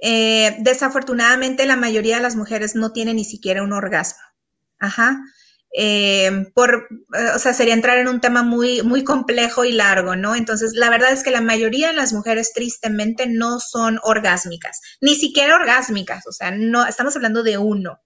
Eh, 0.00 0.56
desafortunadamente, 0.60 1.66
la 1.66 1.76
mayoría 1.76 2.16
de 2.16 2.22
las 2.22 2.36
mujeres 2.36 2.74
no 2.74 2.92
tienen 2.92 3.16
ni 3.16 3.24
siquiera 3.24 3.62
un 3.62 3.72
orgasmo. 3.72 4.22
Ajá. 4.78 5.20
Eh, 5.76 6.52
por, 6.54 6.86
o 7.34 7.38
sea, 7.38 7.52
sería 7.52 7.74
entrar 7.74 7.98
en 7.98 8.06
un 8.06 8.20
tema 8.20 8.44
muy, 8.44 8.82
muy 8.82 9.02
complejo 9.02 9.64
y 9.64 9.72
largo, 9.72 10.14
¿no? 10.14 10.36
Entonces, 10.36 10.74
la 10.74 10.88
verdad 10.88 11.12
es 11.12 11.24
que 11.24 11.32
la 11.32 11.40
mayoría 11.40 11.88
de 11.88 11.94
las 11.94 12.12
mujeres 12.12 12.52
tristemente 12.54 13.26
no 13.26 13.58
son 13.58 13.98
orgásmicas, 14.04 14.80
ni 15.00 15.16
siquiera 15.16 15.56
orgásmicas, 15.56 16.28
o 16.28 16.32
sea, 16.32 16.52
no, 16.52 16.86
estamos 16.86 17.16
hablando 17.16 17.42
de 17.42 17.58
uno. 17.58 17.98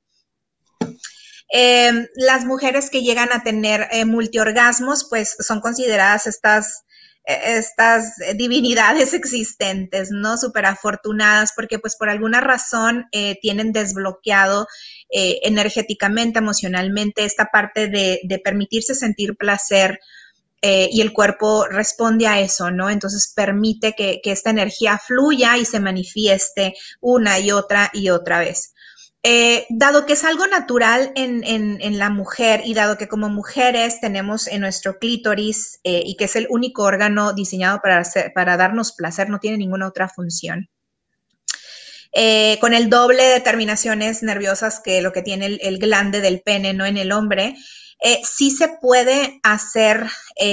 Em, 1.51 2.07
las 2.15 2.45
mujeres 2.45 2.91
que 2.91 3.03
llegan 3.03 3.33
a 3.33 3.43
tener 3.43 3.89
eh, 3.91 4.05
multiorgasmos, 4.05 5.07
pues 5.09 5.35
son 5.41 5.61
consideradas 5.61 6.27
estas, 6.27 6.85
e, 7.25 7.57
estas 7.59 8.17
divinidades 8.37 9.15
existentes, 9.15 10.11
¿no? 10.11 10.37
Súper 10.37 10.67
afortunadas 10.67 11.53
porque 11.57 11.79
pues 11.79 11.97
por 11.97 12.11
alguna 12.11 12.43
razón 12.43 13.07
eh, 13.13 13.39
tienen 13.41 13.73
desbloqueado 13.73 14.67
eh, 15.11 15.41
energéticamente, 15.43 16.39
emocionalmente, 16.39 17.25
esta 17.25 17.47
parte 17.47 17.89
de, 17.89 18.41
permitirse 18.45 18.95
sentir 18.95 19.37
placer. 19.37 19.99
y 20.61 21.01
el 21.01 21.13
cuerpo 21.13 21.67
responde 21.69 22.27
a 22.27 22.41
eso, 22.41 22.71
¿no? 22.73 22.91
Entonces 22.91 23.33
permite 23.35 23.95
que 23.95 24.21
esta 24.25 24.51
energía 24.51 24.99
fluya 24.99 25.57
y 25.57 25.65
se 25.65 25.81
manifieste 25.81 26.75
una 27.01 27.39
y 27.39 27.53
otra 27.53 27.91
y 27.93 28.11
otra 28.11 28.41
vez. 28.41 28.75
Eh, 29.25 29.67
dado 29.69 30.07
que 30.07 30.13
es 30.13 30.23
algo 30.23 30.47
natural 30.47 31.11
en, 31.17 31.99
la 31.99 32.09
mujer 32.09 32.63
y 32.65 32.75
dado 32.75 32.97
que 32.97 33.09
como 33.09 33.29
mujeres 33.29 34.01
tenemos 34.01 34.47
en 34.47 34.61
nuestro 34.61 34.99
clítoris 34.99 35.81
eh, 35.83 36.03
y 36.07 36.17
que 36.17 36.27
es 36.27 36.37
el 36.37 36.47
único 36.51 36.85
órgano 36.85 37.33
diseñado 37.33 37.81
para, 37.83 38.03
para 38.33 38.57
darnos 38.57 38.93
placer, 38.93 39.29
no 39.29 39.41
tiene 39.41 39.59
ninguna 39.59 39.89
otra 39.89 40.09
función. 40.09 40.71
Eh, 42.13 42.59
con 42.61 42.75
el 42.75 42.89
doble 42.89 43.25
de 43.25 43.41
terminaciones 43.41 44.23
nerviosas 44.23 44.81
que 44.81 45.03
lo 45.03 45.13
que 45.13 45.23
tiene 45.23 45.47
el, 45.47 45.59
el 45.63 45.79
glande 45.79 46.21
del 46.21 46.41
pene, 46.41 46.73
no 46.73 46.87
en 46.87 46.97
el 46.97 47.13
hombre, 47.13 47.57
sí 48.23 48.53
se 48.53 48.69
puede 48.81 49.41
hacer 49.43 50.07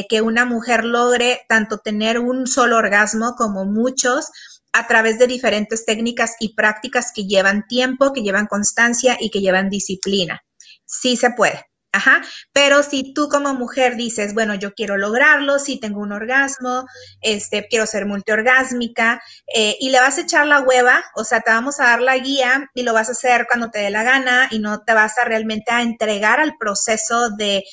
que 0.10 0.22
una 0.22 0.46
mujer 0.46 0.84
logre 0.84 1.46
tanto 1.48 1.78
tener 1.78 2.18
un 2.18 2.48
solo 2.48 2.78
orgasmo 2.78 3.36
como 3.38 3.66
muchos, 3.66 4.32
a 4.76 4.88
través 4.88 5.18
de 5.18 5.28
diferentes 5.28 5.86
técnicas 5.86 6.36
y 6.40 6.54
prácticas 6.54 7.12
que 7.16 7.26
llevan 7.26 7.66
tiempo, 7.68 8.12
que 8.12 8.22
llevan 8.22 8.46
constancia 8.46 9.16
y 9.20 9.32
que 9.32 9.40
llevan 9.40 9.70
disciplina. 9.70 10.44
Sí 10.86 11.16
se 11.16 11.32
puede. 11.32 11.66
Ajá, 11.94 12.22
pero 12.52 12.84
si 12.84 13.14
tú 13.14 13.30
como 13.30 13.54
mujer 13.54 13.96
dices, 13.96 14.34
bueno, 14.34 14.54
yo 14.54 14.74
quiero 14.74 14.98
lograrlo, 14.98 15.60
si 15.60 15.80
tengo 15.80 16.02
un 16.02 16.12
orgasmo, 16.12 16.86
este, 17.22 17.68
quiero 17.70 17.86
ser 17.86 18.06
multiorgásmica, 18.06 19.22
eh, 19.56 19.78
y 19.80 19.92
le 19.92 20.02
vas 20.02 20.18
a 20.18 20.24
echar 20.24 20.46
la 20.46 20.60
hueva, 20.60 21.06
o 21.16 21.24
sea, 21.24 21.40
te 21.40 21.52
vamos 21.52 21.80
a 21.80 21.86
dar 21.86 22.02
la 22.02 22.18
guía 22.18 22.70
y 22.74 22.84
lo 22.84 22.92
vas 22.92 23.08
a 23.08 23.14
hacer 23.14 23.48
cuando 23.48 23.72
te 23.72 23.80
dé 23.80 23.92
la 23.92 24.04
gana 24.04 24.50
y 24.52 24.60
no 24.60 24.82
te 24.82 24.94
vas 24.94 25.18
a 25.18 25.24
realmente 25.24 25.72
a 25.72 25.84
entregar 25.84 26.42
al 26.42 26.58
proceso 26.58 27.30
de 27.30 27.64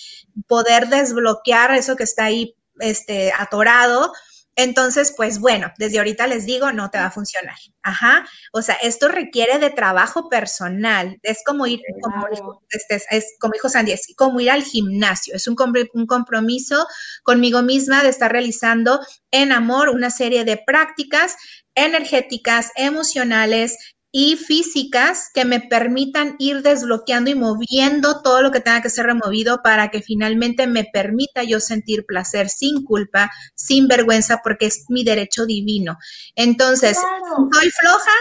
poder 0.47 0.87
desbloquear 0.87 1.75
eso 1.75 1.97
que 1.97 2.05
está 2.05 2.27
ahí 2.27 2.55
este, 2.79 3.33
atorado, 3.37 4.13
entonces, 4.55 5.15
pues 5.17 5.39
bueno, 5.39 5.73
desde 5.79 5.99
ahorita 5.99 6.27
les 6.27 6.45
digo, 6.45 6.73
no 6.73 6.91
te 6.91 6.99
va 6.99 7.07
a 7.07 7.11
funcionar. 7.11 7.57
Ajá. 7.83 8.27
O 8.53 8.61
sea, 8.61 8.75
esto 8.77 9.09
requiere 9.09 9.59
de 9.59 9.71
trabajo 9.71 10.29
personal. 10.29 11.19
Es 11.23 11.39
como 11.45 11.67
ir, 11.67 11.81
como, 12.03 12.27
este, 12.69 13.03
es, 13.11 13.35
como 13.41 13.53
dijo 13.55 13.71
Sandy, 13.71 13.93
es 13.93 14.07
como 14.17 14.41
ir 14.41 14.51
al 14.51 14.63
gimnasio. 14.63 15.35
Es 15.35 15.49
un, 15.49 15.57
un 15.95 16.07
compromiso 16.07 16.87
conmigo 17.23 17.63
misma 17.63 18.03
de 18.03 18.11
estar 18.11 18.31
realizando 18.31 19.01
en 19.31 19.53
amor 19.53 19.89
una 19.89 20.11
serie 20.11 20.45
de 20.45 20.59
prácticas 20.59 21.37
energéticas, 21.75 22.71
emocionales, 22.77 23.92
y 24.15 24.37
físicas 24.37 25.31
que 25.33 25.47
me 25.47 25.59
permitan 25.59 26.37
ir 26.39 26.61
desbloqueando 26.61 27.31
y 27.31 27.35
moviendo 27.35 28.21
todo 28.21 28.43
lo 28.43 28.51
que 28.53 28.61
tenga 28.61 28.83
que 28.83 28.91
ser 28.91 29.07
removido 29.07 29.63
para 29.63 29.91
que 29.91 30.03
finalmente 30.03 30.67
me 30.67 30.85
permita 30.85 31.43
yo 31.45 31.61
sentir 31.61 32.05
placer 32.05 32.51
sin 32.51 32.85
culpa, 32.85 33.31
sin 33.55 33.89
vergüenza, 33.89 34.43
porque 34.45 34.67
es 34.67 34.85
mi 34.91 35.03
derecho 35.03 35.47
divino. 35.47 35.97
Entonces, 36.37 36.99
¿soy 36.99 37.71
floja? 37.71 38.13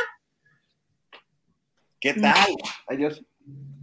¿Qué 1.99 2.13
tal? 2.13 2.55
Adiós. 2.87 3.21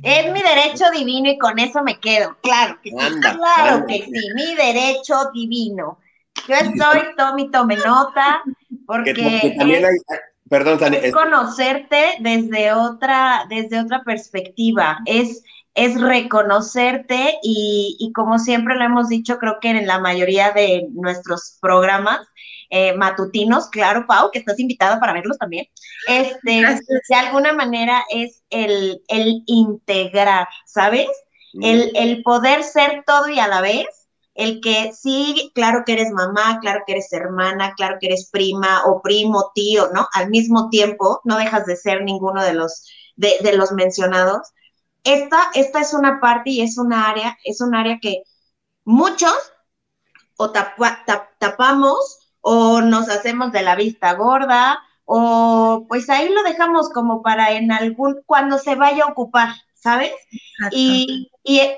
Es 0.02 0.32
mi 0.32 0.40
derecho 0.42 0.90
divino 0.90 1.30
y 1.30 1.38
con 1.38 1.58
eso 1.58 1.82
me 1.82 2.00
quedo. 2.00 2.38
Claro 2.40 2.78
que 2.82 2.90
sí. 2.90 3.20
claro 3.20 3.84
que 3.86 4.04
sí, 4.04 4.30
mi 4.34 4.54
derecho 4.54 5.30
divino. 5.34 5.98
Yo 6.48 6.54
estoy, 6.54 7.14
Tommy, 7.16 7.50
tome 7.50 7.76
nota, 7.76 8.42
porque, 8.86 9.12
también 9.58 9.84
hay, 9.84 9.96
Perdón, 10.48 10.94
Es 10.94 11.12
conocerte 11.12 12.14
desde 12.20 12.72
otra, 12.72 13.44
desde 13.48 13.80
otra 13.80 14.02
perspectiva. 14.02 14.98
Es, 15.04 15.42
es 15.74 16.00
reconocerte 16.00 17.38
y, 17.42 17.96
y, 17.98 18.12
como 18.12 18.38
siempre 18.38 18.74
lo 18.76 18.84
hemos 18.84 19.08
dicho, 19.08 19.38
creo 19.38 19.58
que 19.60 19.70
en 19.70 19.86
la 19.86 19.98
mayoría 19.98 20.52
de 20.52 20.86
nuestros 20.92 21.58
programas 21.60 22.20
eh, 22.70 22.92
matutinos, 22.94 23.68
claro, 23.68 24.06
Pau, 24.06 24.30
que 24.30 24.38
estás 24.38 24.58
invitada 24.58 25.00
para 25.00 25.14
verlos 25.14 25.38
también. 25.38 25.66
Este, 26.06 26.62
de 27.08 27.14
alguna 27.14 27.52
manera 27.52 28.04
es 28.10 28.42
el, 28.50 29.02
el 29.08 29.42
integrar, 29.46 30.46
¿sabes? 30.66 31.08
Mm. 31.54 31.64
El, 31.64 31.92
el 31.94 32.22
poder 32.22 32.62
ser 32.62 33.04
todo 33.06 33.28
y 33.28 33.38
a 33.38 33.48
la 33.48 33.60
vez 33.60 33.86
el 34.38 34.60
que 34.60 34.92
sí, 34.92 35.50
claro 35.52 35.82
que 35.84 35.94
eres 35.94 36.12
mamá, 36.12 36.60
claro 36.60 36.84
que 36.86 36.92
eres 36.92 37.12
hermana, 37.12 37.74
claro 37.76 37.96
que 38.00 38.06
eres 38.06 38.30
prima 38.30 38.84
o 38.86 39.02
primo, 39.02 39.50
tío, 39.52 39.88
¿no? 39.92 40.06
Al 40.12 40.30
mismo 40.30 40.70
tiempo, 40.70 41.20
no 41.24 41.38
dejas 41.38 41.66
de 41.66 41.74
ser 41.74 42.04
ninguno 42.04 42.44
de 42.44 42.54
los, 42.54 42.88
de, 43.16 43.52
los 43.56 43.72
mencionados. 43.72 44.52
Esta, 45.02 45.50
esta 45.54 45.80
es 45.80 45.92
una 45.92 46.20
parte 46.20 46.50
y 46.50 46.60
es 46.60 46.78
un 46.78 46.92
área, 46.92 47.36
es 47.42 47.60
un 47.60 47.74
área 47.74 47.98
que 48.00 48.22
muchos 48.84 49.34
o 50.36 50.52
tapamos 50.52 52.20
o 52.40 52.80
nos 52.80 53.08
hacemos 53.08 53.50
de 53.50 53.62
la 53.62 53.74
vista 53.74 54.14
gorda 54.14 54.78
o 55.04 55.84
pues 55.88 56.08
ahí 56.10 56.28
lo 56.28 56.44
dejamos 56.44 56.90
como 56.90 57.22
para 57.22 57.50
en 57.54 57.72
algún, 57.72 58.22
cuando 58.24 58.58
se 58.58 58.76
vaya 58.76 59.02
a 59.02 59.10
ocupar, 59.10 59.48
¿sabes? 59.74 60.12
Y, 60.70 61.28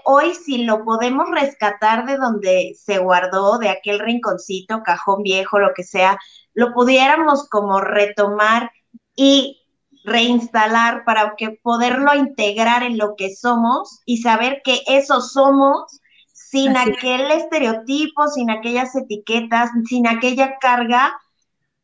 hoy 0.05 0.35
si 0.35 0.65
lo 0.65 0.85
podemos 0.85 1.29
rescatar 1.31 2.07
de 2.07 2.17
donde 2.17 2.75
se 2.79 2.99
guardó, 2.99 3.59
de 3.59 3.69
aquel 3.69 4.01
rinconcito, 4.01 4.83
cajón 4.83 5.23
viejo, 5.23 5.59
lo 5.59 5.73
que 5.75 5.85
sea, 5.85 6.19
lo 6.55 6.73
pudiéramos 6.73 7.49
como 7.49 7.81
retomar 7.81 8.71
y 9.15 9.61
reinstalar 10.05 11.05
para 11.05 11.35
que 11.37 11.59
poderlo 11.63 12.15
integrar 12.15 12.83
en 12.83 12.99
lo 12.99 13.15
que 13.17 13.35
somos 13.35 14.01
y 14.07 14.19
saber 14.19 14.61
que 14.65 14.81
eso 14.87 15.21
somos 15.21 16.01
sin 16.33 16.77
aquel 16.77 17.31
estereotipo, 17.31 18.27
sin 18.29 18.51
aquellas 18.51 18.97
etiquetas, 18.97 19.71
sin 19.89 20.09
aquella 20.09 20.59
carga. 20.59 21.17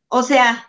O 0.09 0.23
sea, 0.23 0.66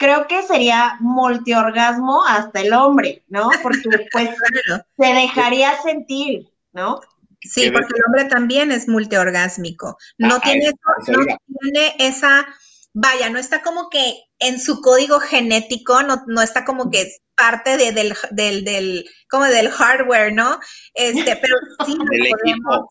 creo 0.00 0.26
que 0.26 0.42
sería 0.42 0.96
multiorgasmo 1.00 2.24
hasta 2.26 2.62
el 2.62 2.72
hombre, 2.72 3.22
¿no? 3.28 3.50
Porque 3.62 4.08
pues 4.10 4.30
se 4.98 5.06
dejaría 5.14 5.78
sentir, 5.82 6.48
¿no? 6.72 7.02
Sí, 7.42 7.70
porque 7.70 7.92
el 7.94 8.04
hombre 8.06 8.24
también 8.24 8.72
es 8.72 8.88
multiorgásmico. 8.88 9.98
No, 10.16 10.36
ah, 10.36 10.40
tiene, 10.42 10.70
no 11.06 11.24
tiene 11.60 11.96
esa, 11.98 12.46
vaya, 12.94 13.28
no 13.28 13.38
está 13.38 13.62
como 13.62 13.90
que 13.90 14.14
en 14.38 14.58
su 14.58 14.80
código 14.80 15.20
genético, 15.20 16.02
no, 16.02 16.24
no 16.26 16.40
está 16.40 16.64
como 16.64 16.90
que 16.90 17.02
es 17.02 17.20
parte 17.36 17.76
de, 17.76 17.92
del, 17.92 18.14
del, 18.30 18.64
del, 18.64 19.04
como 19.28 19.44
del 19.44 19.70
hardware, 19.70 20.32
¿no? 20.32 20.60
Este, 20.94 21.36
pero 21.36 21.56
sí 21.84 21.94
lo 21.94 22.06
podemos, 22.06 22.86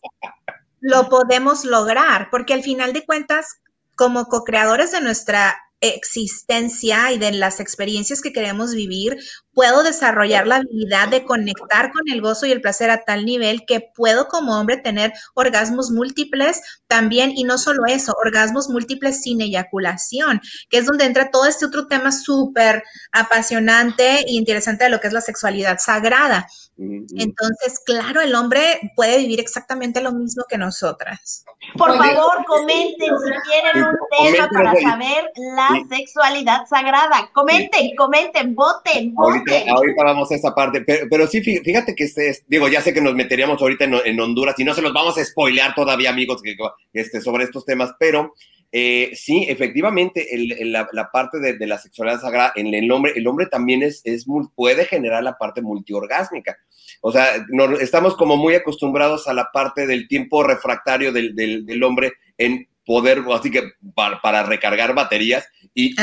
lo 0.78 1.08
podemos 1.08 1.64
lograr, 1.64 2.28
porque 2.30 2.54
al 2.54 2.62
final 2.62 2.92
de 2.92 3.04
cuentas, 3.04 3.60
como 3.96 4.26
co-creadores 4.26 4.92
de 4.92 5.00
nuestra 5.00 5.56
existencia 5.80 7.12
y 7.12 7.18
de 7.18 7.32
las 7.32 7.60
experiencias 7.60 8.20
que 8.20 8.32
queremos 8.32 8.74
vivir, 8.74 9.18
puedo 9.52 9.82
desarrollar 9.82 10.46
la 10.46 10.56
habilidad 10.56 11.08
de 11.08 11.24
conectar 11.24 11.92
con 11.92 12.02
el 12.10 12.20
gozo 12.20 12.46
y 12.46 12.52
el 12.52 12.60
placer 12.60 12.90
a 12.90 13.04
tal 13.04 13.24
nivel 13.24 13.64
que 13.66 13.80
puedo 13.94 14.28
como 14.28 14.58
hombre 14.58 14.76
tener 14.76 15.12
orgasmos 15.34 15.90
múltiples 15.90 16.62
también, 16.86 17.32
y 17.34 17.44
no 17.44 17.58
solo 17.58 17.84
eso, 17.86 18.14
orgasmos 18.24 18.68
múltiples 18.68 19.22
sin 19.22 19.40
eyaculación, 19.40 20.40
que 20.68 20.78
es 20.78 20.86
donde 20.86 21.04
entra 21.04 21.30
todo 21.30 21.46
este 21.46 21.66
otro 21.66 21.86
tema 21.86 22.12
súper 22.12 22.82
apasionante 23.12 24.20
e 24.20 24.32
interesante 24.32 24.84
de 24.84 24.90
lo 24.90 25.00
que 25.00 25.08
es 25.08 25.12
la 25.12 25.20
sexualidad 25.20 25.78
sagrada. 25.78 26.46
Entonces, 26.78 27.80
claro, 27.84 28.22
el 28.22 28.34
hombre 28.34 28.92
puede 28.96 29.18
vivir 29.18 29.38
exactamente 29.38 30.00
lo 30.00 30.12
mismo 30.12 30.44
que 30.48 30.56
nosotras. 30.56 31.44
Por 31.76 31.94
favor, 31.94 32.44
comenten 32.46 33.10
si 33.18 33.50
tienen 33.50 33.84
un 33.84 33.96
tema 34.10 34.48
para 34.50 34.74
saber 34.80 35.30
la 35.36 35.68
sexualidad 35.94 36.66
sagrada. 36.66 37.30
Comenten, 37.34 37.94
comenten, 37.96 38.54
voten, 38.54 39.14
voten. 39.14 39.39
Ahorita, 39.68 40.04
vamos 40.04 40.30
a 40.30 40.34
esa 40.34 40.54
parte, 40.54 40.82
pero, 40.82 41.26
sí, 41.26 41.42
fíjate 41.42 41.94
que 41.94 42.04
este, 42.04 42.38
digo, 42.46 42.68
ya 42.68 42.80
sé 42.80 42.92
que 42.92 43.00
nos 43.00 43.14
meteríamos 43.14 43.60
ahorita 43.60 43.84
en, 43.84 44.20
Honduras 44.20 44.54
y 44.58 44.64
no 44.64 44.74
se 44.74 44.82
los 44.82 44.92
vamos 44.92 45.18
a 45.18 45.24
spoilear 45.24 45.74
todavía, 45.74 46.10
amigos, 46.10 46.42
que, 46.42 46.56
este, 46.92 47.20
sobre 47.20 47.44
estos 47.44 47.64
temas, 47.64 47.92
pero 47.98 48.34
eh, 48.72 49.10
sí, 49.14 49.46
efectivamente, 49.48 50.28
la, 50.64 51.10
parte 51.12 51.38
de, 51.40 51.66
la 51.66 51.78
sexualidad 51.78 52.20
sagrada 52.20 52.52
en 52.54 52.72
el 52.72 52.90
hombre, 52.92 53.12
el 53.16 53.26
hombre 53.26 53.46
también 53.46 53.82
es, 53.82 54.00
es 54.04 54.26
puede 54.54 54.84
generar 54.84 55.22
la 55.24 55.36
parte 55.36 55.60
multiorgásmica. 55.60 56.56
O 57.00 57.10
sea, 57.10 57.44
estamos 57.80 58.16
como 58.16 58.36
muy 58.36 58.54
acostumbrados 58.54 59.26
a 59.26 59.34
la 59.34 59.50
parte 59.52 59.86
del 59.86 60.06
tiempo 60.06 60.42
refractario 60.42 61.12
del, 61.12 61.34
del, 61.34 61.82
hombre 61.82 62.12
en 62.38 62.68
poder, 62.84 63.22
así 63.32 63.50
que 63.50 63.72
para, 63.94 64.42
recargar 64.44 64.94
baterías 64.94 65.48
y, 65.74 65.94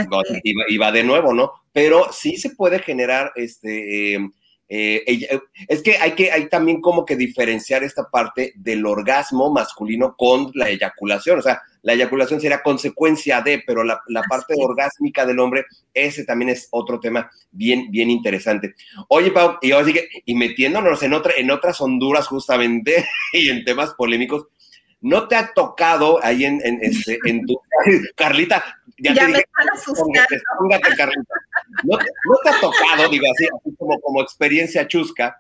y, 0.44 0.78
va 0.78 0.92
de 0.92 1.04
nuevo, 1.04 1.34
¿no? 1.34 1.52
Pero 1.74 2.08
sí 2.12 2.38
se 2.38 2.52
puede 2.52 2.80
generar 2.80 3.32
este... 3.36 4.14
Em, 4.14 4.32
eh, 4.70 5.02
eh, 5.08 5.40
es 5.70 5.82
que 5.82 5.98
hay 5.98 6.12
que 6.12 6.30
hay 6.30 6.50
también 6.50 6.82
como 6.82 7.06
que 7.06 7.16
diferenciar 7.16 7.86
esta 7.86 8.10
parte 8.10 8.52
del 8.58 8.86
orgasmo 8.86 9.50
masculino 9.50 10.16
con 10.18 10.52
la 10.56 10.70
eyaculación. 10.70 11.40
O 11.40 11.42
sea, 11.42 11.62
la 11.84 11.94
eyaculación 11.94 12.42
sería 12.42 12.62
consecuencia 12.62 13.42
de, 13.42 13.64
pero 13.66 13.84
la, 13.84 14.02
parte 14.30 14.56
orgásmica 14.58 15.26
del 15.26 15.40
hombre, 15.40 15.66
ese 15.94 16.26
también 16.26 16.50
es 16.50 16.68
otro 16.72 17.00
tema 17.00 17.32
bien, 17.52 17.90
bien 17.92 18.10
interesante. 18.10 18.76
Oye, 19.08 19.32
Pau, 19.32 19.58
y 19.62 19.72
ahora 19.72 19.94
que, 19.94 20.10
y 20.26 20.36
metiéndonos 20.36 21.02
en, 21.04 21.14
otra, 21.14 21.34
en 21.38 21.50
otras 21.50 21.80
Honduras 21.80 22.28
justamente 22.28 23.08
y 23.34 23.50
en 23.50 23.64
temas 23.64 23.94
polémicos, 23.94 24.48
¿no 25.02 25.28
te 25.28 25.36
ha 25.36 25.54
tocado 25.54 26.24
ahí 26.24 26.46
en, 26.46 26.60
en, 26.64 26.80
este, 26.82 27.20
en 27.26 27.46
tu... 27.46 27.60
Carlita, 28.16 28.64
ya, 29.00 29.14
te 29.14 29.22
me 29.22 29.28
dije, 29.28 29.44
póngate, 30.58 30.96
Carlita. 30.96 31.34
¿No, 31.84 31.98
te 31.98 32.50
ha 32.50 32.60
tocado, 32.60 33.10
digo 33.10 33.26
así, 33.32 33.48
como, 33.78 34.00
como 34.00 34.22
experiencia 34.22 34.88
chusca, 34.88 35.40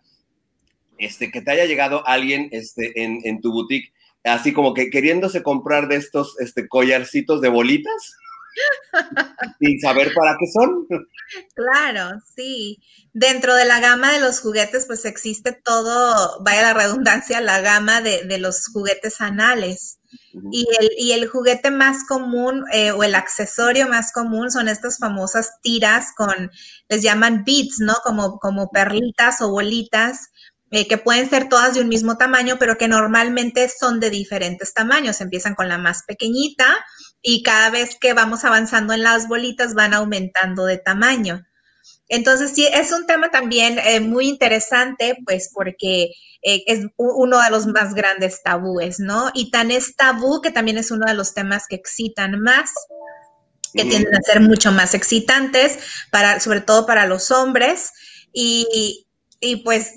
este, 0.97 1.31
que 1.31 1.41
te 1.41 1.51
haya 1.51 1.65
llegado 1.65 2.07
alguien 2.07 2.49
este, 2.51 3.03
en, 3.03 3.19
en 3.23 3.41
tu 3.41 3.51
boutique 3.51 3.91
así 4.23 4.53
como 4.53 4.73
que 4.73 4.89
queriéndose 4.89 5.43
comprar 5.43 5.87
de 5.87 5.95
estos 5.95 6.39
este, 6.39 6.67
collarcitos 6.67 7.41
de 7.41 7.49
bolitas 7.49 8.17
sin 9.59 9.79
saber 9.79 10.13
para 10.13 10.35
qué 10.39 10.45
son. 10.47 10.87
Claro, 11.55 12.19
sí. 12.35 12.79
Dentro 13.13 13.55
de 13.55 13.65
la 13.65 13.79
gama 13.79 14.13
de 14.13 14.19
los 14.19 14.39
juguetes, 14.39 14.85
pues 14.85 15.05
existe 15.05 15.51
todo, 15.51 16.41
vaya 16.43 16.61
la 16.61 16.73
redundancia, 16.73 17.41
la 17.41 17.61
gama 17.61 18.01
de, 18.01 18.37
los 18.37 18.67
juguetes 18.67 19.21
anales. 19.21 19.99
y, 20.51 20.67
el, 20.79 20.89
y, 20.97 21.11
el, 21.11 21.27
juguete 21.27 21.71
más 21.71 22.05
común 22.07 22.63
eh, 22.71 22.91
o 22.91 23.03
el 23.03 23.15
accesorio 23.15 23.87
más 23.87 24.11
común 24.13 24.51
son 24.51 24.67
estas 24.67 24.97
famosas 24.99 25.59
tiras 25.61 26.13
con, 26.15 26.51
les 26.89 27.01
llaman 27.01 27.43
beads, 27.43 27.79
¿no? 27.79 27.95
Como, 28.03 28.39
como 28.39 28.69
perlitas 28.69 29.41
o 29.41 29.49
bolitas 29.49 30.29
eh, 30.71 30.87
que 30.87 30.97
pueden 30.97 31.29
ser 31.29 31.47
todas 31.47 31.75
de 31.75 31.81
un 31.81 31.87
mismo 31.87 32.17
tamaño, 32.17 32.57
pero 32.59 32.77
que 32.77 32.87
normalmente 32.87 33.69
son 33.69 33.99
de 33.99 34.09
diferentes 34.09 34.73
tamaños. 34.73 35.21
Empiezan 35.21 35.55
con 35.55 35.69
la 35.69 35.77
más 35.77 36.03
pequeñita 36.03 36.65
y 37.21 37.43
cada 37.43 37.69
vez 37.69 37.97
que 37.99 38.13
vamos 38.13 38.43
avanzando 38.43 38.93
en 38.93 39.03
las 39.03 39.27
bolitas 39.27 39.73
van 39.73 39.93
aumentando 39.93 40.65
de 40.65 40.77
tamaño. 40.77 41.45
Entonces, 42.09 42.51
sí, 42.51 42.67
es 42.71 42.91
un 42.91 43.05
tema 43.05 43.31
también 43.31 43.79
eh, 43.79 43.99
muy 43.99 44.27
interesante, 44.27 45.17
pues 45.25 45.51
porque 45.53 46.11
eh, 46.41 46.63
es 46.65 46.85
uno 46.95 47.41
de 47.41 47.49
los 47.49 47.67
más 47.67 47.93
grandes 47.93 48.41
tabúes, 48.43 48.99
¿no? 48.99 49.29
Y 49.33 49.51
tan 49.51 49.71
es 49.71 49.95
tabú 49.95 50.41
que 50.41 50.51
también 50.51 50.77
es 50.77 50.91
uno 50.91 51.05
de 51.05 51.13
los 51.13 51.33
temas 51.33 51.63
que 51.67 51.75
excitan 51.75 52.39
más, 52.41 52.71
que 53.73 53.83
tienden 53.83 54.15
a 54.15 54.21
ser 54.21 54.39
mucho 54.39 54.71
más 54.71 54.93
excitantes, 54.93 55.79
para, 56.09 56.39
sobre 56.39 56.61
todo 56.61 56.85
para 56.85 57.05
los 57.05 57.31
hombres. 57.31 57.91
Y, 58.31 59.06
y 59.39 59.57
pues 59.57 59.93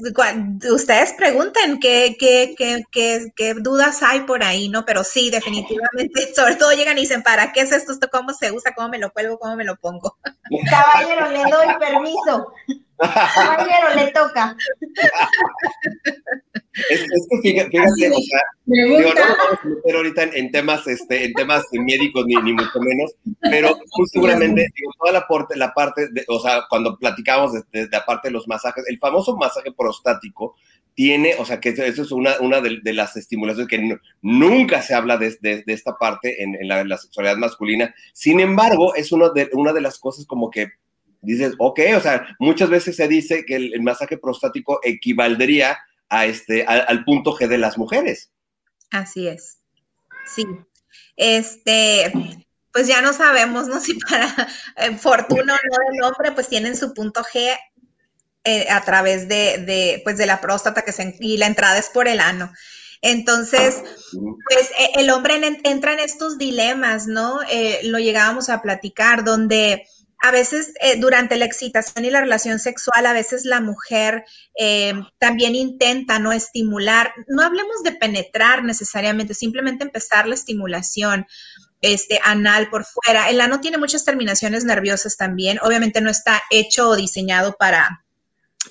ustedes 0.71 1.15
pregunten 1.15 1.81
qué, 1.81 2.17
qué, 2.19 2.55
qué, 2.57 2.85
qué, 3.35 3.55
dudas 3.55 4.03
hay 4.03 4.21
por 4.21 4.43
ahí, 4.43 4.69
¿no? 4.69 4.85
Pero 4.85 5.03
sí, 5.03 5.31
definitivamente, 5.31 6.33
sobre 6.35 6.57
todo 6.57 6.73
llegan 6.73 6.99
y 6.99 7.03
dicen, 7.03 7.23
¿para 7.23 7.53
qué 7.53 7.61
es 7.61 7.73
esto? 7.73 7.95
¿Cómo 8.13 8.33
se 8.35 8.53
usa? 8.53 8.75
¿Cómo 8.75 8.89
me 8.89 8.99
lo 8.99 9.11
cuelgo? 9.13 9.39
¿Cómo 9.39 9.57
me 9.57 9.65
lo 9.65 9.77
pongo? 9.77 10.19
Caballero, 10.69 11.31
le 11.31 11.51
doy 11.51 11.75
permiso. 11.79 12.53
Caballero, 13.01 13.95
le 13.97 14.13
toca. 14.13 14.57
Es, 16.89 17.03
que 17.29 17.41
fíjate, 17.43 17.81
o 17.81 18.21
sea, 18.21 18.41
digo, 18.65 18.99
no 19.01 19.21
vamos 19.21 19.59
a 19.63 19.69
meter 19.69 19.97
ahorita 19.97 20.23
en, 20.23 20.51
temas, 20.51 20.87
este, 20.87 21.25
en 21.25 21.33
temas 21.33 21.65
médicos 21.73 22.25
ni, 22.27 22.37
ni 22.37 22.53
mucho 22.53 22.81
menos, 22.81 23.15
pero 23.41 23.77
muy 23.97 24.07
seguramente, 24.09 24.69
digo, 24.75 24.93
toda 24.99 25.13
la 25.13 25.27
parte, 25.27 25.57
la 25.57 25.75
parte 25.75 26.09
de, 26.11 26.25
o 26.29 26.39
sea, 26.39 26.63
cuando 26.69 26.97
platicamos 26.97 27.53
de, 27.53 27.89
de, 27.89 27.97
aparte 27.97 28.29
de 28.29 28.33
los 28.33 28.47
masajes, 28.47 28.85
el 28.89 28.99
famoso 28.99 29.37
masaje 29.37 29.73
prostático 29.73 30.55
tiene, 30.95 31.35
o 31.39 31.45
sea, 31.45 31.61
que 31.61 31.71
eso 31.71 32.03
es 32.03 32.13
una, 32.13 32.39
una 32.41 32.61
de, 32.61 32.93
las 32.93 33.17
estimulaciones 33.17 33.69
que 33.69 33.99
nunca 34.23 34.83
se 34.83 34.95
habla 34.95 35.17
de, 35.17 35.37
de 35.41 35.65
esta 35.67 35.97
parte 35.97 36.43
en, 36.43 36.55
en, 36.55 36.69
la, 36.69 36.81
en, 36.81 36.89
la, 36.89 36.99
sexualidad 36.99 37.37
masculina. 37.37 37.95
Sin 38.13 38.39
embargo, 38.41 38.95
es 38.95 39.11
una 39.13 39.31
de, 39.31 39.49
una 39.53 39.73
de 39.73 39.81
las 39.81 39.99
cosas 39.99 40.27
como 40.27 40.51
que 40.51 40.73
dices, 41.23 41.55
ok, 41.59 41.81
o 41.97 42.01
sea, 42.01 42.37
muchas 42.39 42.71
veces 42.71 42.97
se 42.97 43.09
dice 43.09 43.45
que 43.45 43.57
el, 43.57 43.83
masaje 43.83 44.19
prostático 44.19 44.81
equivaldría 44.83 45.79
a 46.09 46.27
este, 46.27 46.65
al 46.65 47.05
punto 47.05 47.37
G 47.37 47.47
de 47.47 47.59
las 47.59 47.79
mujeres. 47.79 48.31
Así 48.91 49.29
es. 49.29 49.59
Sí. 50.27 50.45
Este, 51.17 52.13
pues 52.73 52.87
ya 52.87 53.03
no 53.03 53.13
sabemos, 53.13 53.69
¿no? 53.69 53.81
Si 53.81 53.95
para 53.95 54.49
eh, 54.77 54.97
fortuna 54.97 55.55
o 55.55 55.57
no 55.57 55.93
del 55.93 56.03
hombre, 56.03 56.33
pues 56.33 56.49
tienen 56.49 56.77
su 56.77 56.95
punto 56.95 57.23
G 57.23 57.57
eh, 58.45 58.67
a 58.71 58.85
través 58.85 59.29
de, 59.29 59.59
de, 59.59 60.01
pues 60.05 60.17
de 60.17 60.27
la 60.27 60.41
próstata 60.41 60.83
que 60.83 60.93
se, 60.93 61.17
y 61.21 61.37
la 61.37 61.47
entrada 61.47 61.79
es 61.79 61.91
por 61.91 62.09
el 62.09 62.21
ano. 62.21 62.53
Entonces, 63.03 63.83
pues 64.13 64.71
e, 64.79 65.01
el 65.01 65.11
hombre 65.11 65.41
entra 65.65 65.95
en 65.95 66.01
estos 66.01 66.39
dilemas, 66.39 67.07
¿no? 67.07 67.41
Eh, 67.51 67.81
lo 67.85 67.99
llegábamos 67.99 68.51
a 68.51 68.61
platicar, 68.61 69.25
donde 69.25 69.87
a 70.23 70.31
veces 70.31 70.73
eh, 70.81 70.97
durante 70.97 71.37
la 71.37 71.47
excitación 71.47 72.05
y 72.05 72.11
la 72.11 72.21
relación 72.21 72.59
sexual, 72.59 73.07
a 73.07 73.13
veces 73.13 73.45
la 73.45 73.61
mujer 73.61 74.25
eh, 74.59 74.93
también 75.19 75.55
intenta 75.55 76.19
no 76.19 76.33
estimular, 76.33 77.13
no 77.27 77.43
hablemos 77.43 77.83
de 77.83 77.93
penetrar 77.93 78.63
necesariamente, 78.63 79.35
simplemente 79.35 79.85
empezar 79.85 80.29
la 80.29 80.35
estimulación 80.35 81.27
este, 81.81 82.21
anal 82.23 82.69
por 82.69 82.85
fuera. 82.85 83.31
El 83.31 83.41
ano 83.41 83.61
tiene 83.61 83.79
muchas 83.79 84.05
terminaciones 84.05 84.65
nerviosas 84.65 85.17
también, 85.17 85.59
obviamente 85.63 86.03
no 86.03 86.11
está 86.11 86.43
hecho 86.51 86.91
o 86.91 86.97
diseñado 86.97 87.57
para, 87.59 88.05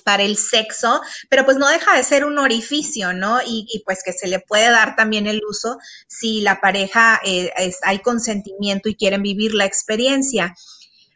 para 0.04 0.22
el 0.22 0.36
sexo, 0.36 1.00
pero 1.28 1.44
pues 1.44 1.56
no 1.56 1.68
deja 1.68 1.96
de 1.96 2.04
ser 2.04 2.24
un 2.24 2.38
orificio, 2.38 3.12
¿no? 3.12 3.40
Y, 3.44 3.82
pues 3.84 4.04
que 4.04 4.12
se 4.12 4.28
le 4.28 4.38
puede 4.38 4.70
dar 4.70 4.94
también 4.94 5.26
el 5.26 5.42
uso 5.48 5.78
si 6.06 6.42
la 6.42 6.60
pareja 6.60 7.20
eh, 7.24 7.50
hay 7.82 7.98
consentimiento 7.98 8.88
y 8.88 8.94
quieren 8.94 9.22
vivir 9.22 9.54
la 9.54 9.64
experiencia. 9.64 10.54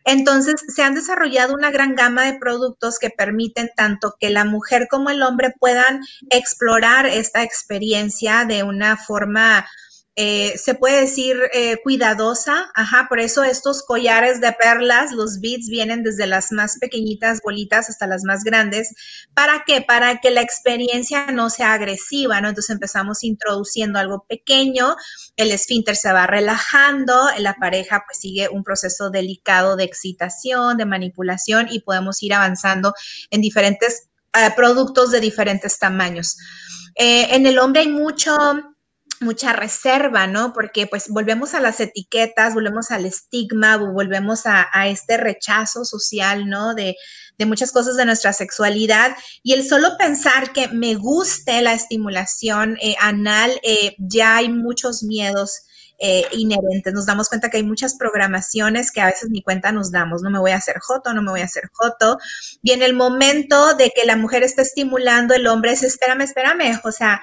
Entonces, 0.05 0.57
se 0.69 0.83
han 0.83 0.95
desarrollado 0.95 1.55
una 1.55 1.71
gran 1.71 1.95
gama 1.95 2.25
de 2.25 2.39
productos 2.39 2.99
que 2.99 3.11
permiten 3.11 3.71
tanto 3.75 4.15
que 4.21 4.31
la 4.31 4.45
mujer 4.45 4.87
como 4.91 5.11
el 5.11 5.23
hombre 5.23 5.53
puedan 5.59 6.01
explorar 6.31 7.07
esta 7.07 7.43
experiencia 7.43 8.45
de 8.45 8.63
una 8.63 8.97
forma 8.97 9.67
eh, 10.17 10.57
se 10.59 10.75
puede 10.75 11.01
decir 11.01 11.37
eh, 11.53 11.79
cuidadosa, 11.83 12.71
ajá, 12.77 13.07
por 13.09 13.19
eso 13.19 13.43
estos 13.43 13.83
collares 13.83 14.41
de 14.41 14.53
perlas, 14.53 15.11
los 15.11 15.41
beads 15.41 15.69
vienen 15.69 16.05
desde 16.05 16.29
las 16.29 16.53
más 16.53 16.79
pequeñitas 16.79 17.41
bolitas 17.43 17.91
hasta 17.91 18.07
las 18.07 18.23
más 18.23 18.45
grandes. 18.45 18.95
¿Para 19.35 19.65
qué? 19.67 19.81
Para 19.81 20.21
que 20.21 20.31
la 20.31 20.41
experiencia 20.41 21.27
no 21.33 21.51
sea 21.51 21.73
agresiva, 21.73 22.41
¿no? 22.41 22.49
Entonces 22.49 22.71
empezamos 22.71 23.25
introduciendo 23.25 23.99
algo 23.99 24.25
pequeño, 24.29 24.95
el 25.37 25.51
esfínter 25.51 25.97
se 25.97 26.13
va 26.13 26.29
relajando, 26.29 27.21
la 27.39 27.55
pareja 27.55 28.05
pues 28.07 28.19
sigue 28.21 28.49
un 28.49 28.63
proceso 28.63 29.11
delicado 29.11 29.75
de 29.75 29.83
excitación, 29.83 30.77
de 30.77 30.87
manipulación 30.87 31.67
y 31.69 31.81
podemos 31.81 32.23
ir 32.23 32.35
avanzando 32.35 32.95
en 33.31 33.41
diferentes 33.41 34.11
eh, 34.33 34.51
productos 34.55 35.11
de 35.11 35.19
diferentes 35.19 35.77
tamaños. 35.81 36.37
en 36.97 37.47
el 37.47 37.59
hombre 37.59 37.81
hay 37.81 37.89
mucho 37.89 38.37
mucha 39.21 39.53
reserva, 39.53 40.27
¿no? 40.27 40.53
Porque 40.53 40.87
pues 40.87 41.09
volvemos 41.09 41.55
a 41.55 41.61
las 41.61 41.81
etiquetas, 41.81 42.55
volvemos 42.55 42.91
al 42.91 43.07
estigma, 43.07 43.77
volvemos 43.77 44.43
a, 44.47 44.69
este 44.87 45.17
rechazo 45.17 45.85
social, 45.85 46.49
¿no? 46.49 46.75
De, 46.75 46.97
muchas 47.47 47.73
cosas 47.73 47.97
de 47.97 48.07
nuestra 48.07 48.33
sexualidad 48.33 49.17
y 49.43 49.53
el 49.53 49.69
solo 49.69 49.99
pensar 49.99 50.53
que 50.53 50.69
me 50.69 50.95
guste 50.95 51.61
la 51.61 51.75
estimulación 51.75 52.79
eh, 52.81 52.97
anal, 53.01 53.61
eh, 53.63 53.95
ya 53.99 54.37
hay 54.37 54.49
muchos 54.49 55.03
miedos. 55.03 55.63
Eh, 56.01 56.27
inherentes. 56.33 56.93
Nos 56.93 57.07
damos 57.07 57.29
cuenta 57.29 57.51
que 57.51 57.59
hay 57.59 57.63
muchas 57.63 57.95
programaciones 57.95 58.91
que 58.91 59.01
a 59.01 59.07
veces 59.07 59.31
ni 59.31 59.43
cuenta 59.43 59.71
nos 59.71 59.93
damos. 59.93 60.23
No 60.23 60.31
me 60.31 60.41
voy 60.41 60.51
a 60.51 60.57
hacer 60.57 60.81
joto, 60.81 61.15
no 61.15 61.23
me 61.23 61.31
voy 61.31 61.41
a 61.41 61.45
hacer 61.45 61.71
joto. 61.73 62.19
Y 62.63 62.73
en 62.73 62.83
el 62.83 62.95
momento 62.95 63.75
de 63.75 63.93
que 63.95 64.05
la 64.05 64.17
mujer 64.17 64.43
está 64.43 64.63
estimulando, 64.63 65.35
el 65.35 65.47
hombre 65.47 65.71
es, 65.71 65.85
espérame, 65.85 66.23
espérame. 66.23 66.81
O 66.83 66.91
sea, 66.91 67.23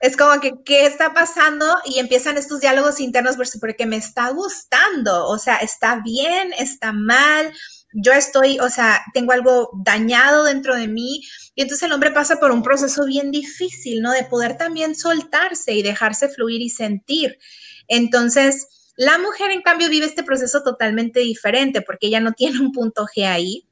es 0.00 0.16
como 0.16 0.40
que, 0.40 0.54
¿qué 0.64 0.86
está 0.86 1.12
pasando? 1.12 1.66
Y 1.84 1.98
empiezan 1.98 2.38
estos 2.38 2.60
diálogos 2.60 3.00
internos 3.00 3.36
porque 3.60 3.84
me 3.84 3.96
está 3.96 4.30
gustando, 4.30 5.26
o 5.26 5.38
sea, 5.38 5.56
está 5.56 6.00
bien, 6.02 6.54
está 6.58 6.92
mal, 6.92 7.52
yo 7.92 8.12
estoy, 8.12 8.58
o 8.60 8.70
sea, 8.70 9.02
tengo 9.12 9.32
algo 9.32 9.70
dañado 9.84 10.44
dentro 10.44 10.74
de 10.74 10.88
mí. 10.88 11.22
Y 11.54 11.62
entonces 11.62 11.86
el 11.86 11.92
hombre 11.92 12.12
pasa 12.12 12.40
por 12.40 12.50
un 12.50 12.62
proceso 12.62 13.04
bien 13.04 13.30
difícil, 13.30 14.00
¿no? 14.00 14.12
De 14.12 14.24
poder 14.24 14.56
también 14.56 14.94
soltarse 14.94 15.72
y 15.74 15.82
dejarse 15.82 16.30
fluir 16.30 16.62
y 16.62 16.70
sentir. 16.70 17.38
Entonces, 17.86 18.68
la 18.96 19.18
mujer, 19.18 19.50
en 19.50 19.62
cambio, 19.62 19.90
vive 19.90 20.06
este 20.06 20.22
proceso 20.22 20.62
totalmente 20.62 21.20
diferente 21.20 21.82
porque 21.82 22.06
ella 22.06 22.20
no 22.20 22.32
tiene 22.32 22.60
un 22.60 22.72
punto 22.72 23.04
G 23.04 23.26
ahí 23.26 23.69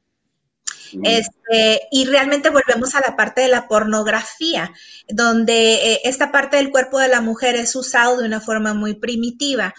este, 1.02 1.82
y 1.90 2.04
realmente 2.06 2.50
volvemos 2.50 2.94
a 2.94 3.00
la 3.00 3.16
parte 3.16 3.42
de 3.42 3.48
la 3.48 3.68
pornografía, 3.68 4.72
donde 5.08 5.74
eh, 5.74 6.00
esta 6.04 6.30
parte 6.32 6.56
del 6.56 6.70
cuerpo 6.70 6.98
de 6.98 7.08
la 7.08 7.20
mujer 7.20 7.56
es 7.56 7.74
usado 7.76 8.18
de 8.18 8.26
una 8.26 8.40
forma 8.40 8.74
muy 8.74 8.94
primitiva. 8.94 9.74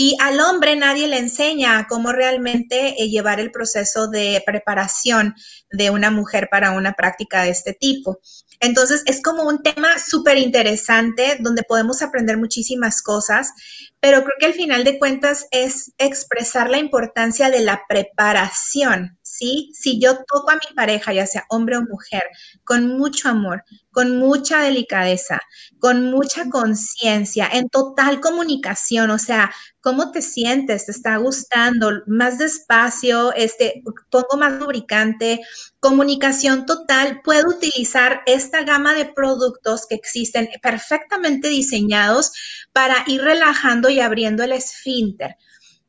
Y 0.00 0.16
al 0.20 0.38
hombre 0.38 0.76
nadie 0.76 1.08
le 1.08 1.18
enseña 1.18 1.86
cómo 1.88 2.12
realmente 2.12 3.02
eh, 3.02 3.08
llevar 3.08 3.40
el 3.40 3.50
proceso 3.50 4.06
de 4.06 4.40
preparación 4.46 5.34
de 5.72 5.90
una 5.90 6.12
mujer 6.12 6.48
para 6.50 6.70
una 6.70 6.92
práctica 6.92 7.42
de 7.42 7.50
este 7.50 7.72
tipo. 7.72 8.20
Entonces 8.60 9.02
es 9.06 9.20
como 9.22 9.42
un 9.42 9.62
tema 9.62 9.98
súper 9.98 10.38
interesante 10.38 11.38
donde 11.40 11.64
podemos 11.64 12.00
aprender 12.02 12.36
muchísimas 12.36 13.02
cosas, 13.02 13.50
pero 13.98 14.22
creo 14.22 14.36
que 14.38 14.46
al 14.46 14.54
final 14.54 14.84
de 14.84 14.98
cuentas 14.98 15.46
es 15.50 15.92
expresar 15.98 16.70
la 16.70 16.78
importancia 16.78 17.50
de 17.50 17.60
la 17.60 17.82
preparación 17.88 19.17
¿sí? 19.38 19.70
Si 19.72 20.00
yo 20.00 20.16
toco 20.26 20.50
a 20.50 20.54
mi 20.54 20.74
pareja, 20.74 21.12
ya 21.12 21.26
sea 21.26 21.44
hombre 21.48 21.76
o 21.76 21.82
mujer, 21.82 22.24
con 22.64 22.98
mucho 22.98 23.28
amor, 23.28 23.62
con 23.90 24.18
mucha 24.18 24.60
delicadeza, 24.62 25.40
con 25.78 26.10
mucha 26.10 26.48
conciencia, 26.50 27.48
en 27.52 27.68
total 27.68 28.20
comunicación, 28.20 29.10
o 29.10 29.18
sea, 29.18 29.52
¿cómo 29.80 30.10
te 30.10 30.22
sientes? 30.22 30.86
¿Te 30.86 30.92
está 30.92 31.16
gustando? 31.18 31.90
Más 32.06 32.38
despacio, 32.38 33.32
este, 33.34 33.82
pongo 34.10 34.36
más 34.36 34.54
lubricante, 34.54 35.40
comunicación 35.80 36.66
total, 36.66 37.20
puedo 37.22 37.48
utilizar 37.48 38.22
esta 38.26 38.64
gama 38.64 38.94
de 38.94 39.04
productos 39.06 39.86
que 39.86 39.94
existen 39.94 40.48
perfectamente 40.62 41.48
diseñados 41.48 42.32
para 42.72 43.04
ir 43.06 43.22
relajando 43.22 43.88
y 43.88 44.00
abriendo 44.00 44.42
el 44.42 44.52
esfínter. 44.52 45.36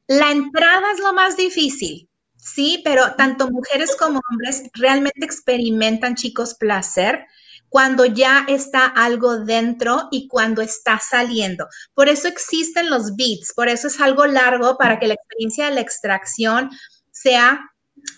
La 0.08 0.32
entrada 0.32 0.92
es 0.94 1.00
lo 1.00 1.14
más 1.14 1.38
difícil, 1.38 2.09
Sí, 2.54 2.82
pero 2.84 3.16
tanto 3.16 3.50
mujeres 3.50 3.96
como 3.96 4.22
hombres 4.32 4.64
realmente 4.74 5.26
experimentan, 5.26 6.16
chicos, 6.16 6.56
placer 6.56 7.26
cuando 7.70 8.06
ya 8.06 8.46
está 8.48 8.86
algo 8.86 9.38
dentro 9.38 10.08
y 10.12 10.28
cuando 10.28 10.62
está 10.62 11.00
saliendo. 11.00 11.68
Por 11.94 12.10
eso 12.10 12.28
existen 12.28 12.90
los 12.90 13.16
beats, 13.16 13.54
por 13.54 13.70
eso 13.70 13.88
es 13.88 14.00
algo 14.02 14.26
largo 14.26 14.78
para 14.78 15.00
que 15.00 15.08
la 15.08 15.14
experiencia 15.14 15.66
de 15.66 15.76
la 15.76 15.82
extracción 15.82 16.72
sea 17.12 17.72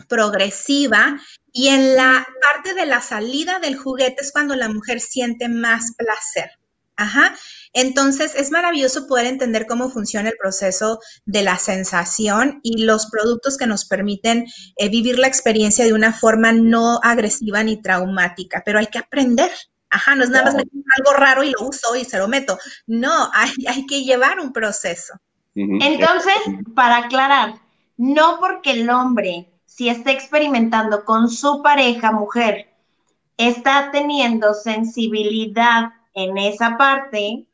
progresiva 0.08 1.20
y 1.52 1.68
en 1.68 1.96
la 1.96 2.26
parte 2.42 2.74
de 2.74 2.86
la 2.86 3.02
salida 3.02 3.60
del 3.60 3.76
juguete 3.76 4.22
es 4.22 4.32
cuando 4.32 4.56
la 4.56 4.70
mujer 4.70 5.02
siente 5.02 5.50
más 5.50 5.94
placer. 5.98 6.52
Ajá. 6.96 7.36
Entonces, 7.74 8.34
es 8.36 8.52
maravilloso 8.52 9.08
poder 9.08 9.28
entender 9.28 9.66
cómo 9.66 9.90
funciona 9.90 10.30
el 10.30 10.38
proceso 10.38 11.00
de 11.26 11.44
la 11.44 11.58
sensación 11.58 12.60
y 12.64 12.84
los 12.84 13.08
productos 13.08 13.58
que 13.58 13.68
nos 13.68 13.86
permiten 13.86 14.46
eh, 14.76 14.90
vivir 14.90 15.18
la 15.20 15.28
experiencia 15.28 15.86
de 15.86 15.94
una 15.94 16.14
forma 16.14 16.52
no 16.52 17.00
agresiva 17.02 17.64
ni 17.64 17.82
traumática, 17.82 18.62
pero 18.66 18.80
hay 18.80 18.88
que 18.88 19.00
aprender. 19.00 19.50
Ajá, 19.90 20.16
no 20.16 20.24
es 20.24 20.30
nada 20.30 20.46
más 20.46 20.56
algo 20.56 21.14
raro 21.18 21.44
y 21.44 21.52
lo 21.52 21.68
uso 21.68 21.96
y 21.96 22.06
se 22.06 22.18
lo 22.18 22.28
meto. 22.28 22.58
No, 22.88 23.30
hay, 23.34 23.52
hay 23.68 23.86
que 23.86 24.04
llevar 24.04 24.40
un 24.40 24.52
proceso. 24.52 25.14
Entonces, 25.54 26.34
para 26.76 26.98
aclarar, 26.98 27.56
no 27.98 28.38
porque 28.40 28.72
el 28.72 28.90
hombre, 28.90 29.52
si 29.66 29.90
está 29.90 30.12
experimentando 30.12 31.04
con 31.04 31.30
su 31.30 31.62
pareja 31.62 32.14
mujer, 32.14 32.70
está 33.36 33.90
teniendo 33.92 34.54
sensibilidad 34.54 35.90
en 36.14 36.38
esa 36.38 36.78
parte, 36.78 37.46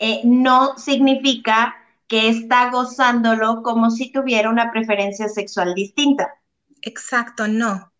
eh, 0.00 0.22
no 0.24 0.78
significa 0.78 1.76
que 2.08 2.28
está 2.30 2.70
gozándolo 2.70 3.62
como 3.62 3.90
si 3.90 4.10
tuviera 4.10 4.48
una 4.48 4.72
preferencia 4.72 5.28
sexual 5.28 5.74
distinta. 5.74 6.34
Exacto, 6.82 7.46
no. 7.46 7.92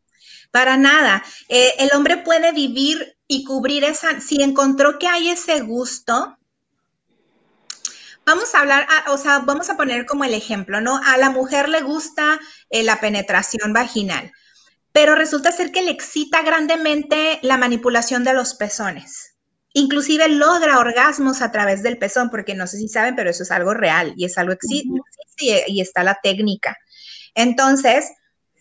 Para 0.50 0.78
nada. 0.78 1.22
Eh, 1.48 1.74
el 1.78 1.90
hombre 1.94 2.16
puede 2.16 2.52
vivir 2.52 3.16
y 3.28 3.44
cubrir 3.44 3.84
esa, 3.84 4.20
si 4.20 4.42
encontró 4.42 4.98
que 4.98 5.06
hay 5.06 5.28
ese 5.28 5.60
gusto, 5.60 6.38
vamos 8.24 8.54
a 8.54 8.60
hablar, 8.60 8.88
o 9.08 9.18
sea, 9.18 9.40
vamos 9.40 9.68
a 9.68 9.76
poner 9.76 10.06
como 10.06 10.24
el 10.24 10.34
ejemplo, 10.34 10.80
¿no? 10.80 11.00
A 11.04 11.18
la 11.18 11.30
mujer 11.30 11.68
le 11.68 11.82
gusta 11.82 12.40
eh, 12.70 12.82
la 12.82 12.98
penetración 12.98 13.74
vaginal, 13.74 14.32
pero 14.92 15.14
resulta 15.14 15.52
ser 15.52 15.70
que 15.70 15.82
le 15.82 15.90
excita 15.90 16.42
grandemente 16.42 17.38
la 17.42 17.58
manipulación 17.58 18.24
de 18.24 18.34
los 18.34 18.54
pezones. 18.54 19.29
Inclusive 19.72 20.28
logra 20.28 20.78
orgasmos 20.78 21.42
a 21.42 21.52
través 21.52 21.82
del 21.82 21.98
pezón, 21.98 22.30
porque 22.30 22.54
no 22.54 22.66
sé 22.66 22.78
si 22.78 22.88
saben, 22.88 23.14
pero 23.14 23.30
eso 23.30 23.42
es 23.42 23.50
algo 23.50 23.74
real 23.74 24.14
y 24.16 24.24
es 24.24 24.36
algo 24.36 24.52
existe 24.52 25.64
y 25.66 25.80
está 25.80 26.02
la 26.02 26.18
técnica. 26.22 26.76
Entonces, 27.34 28.10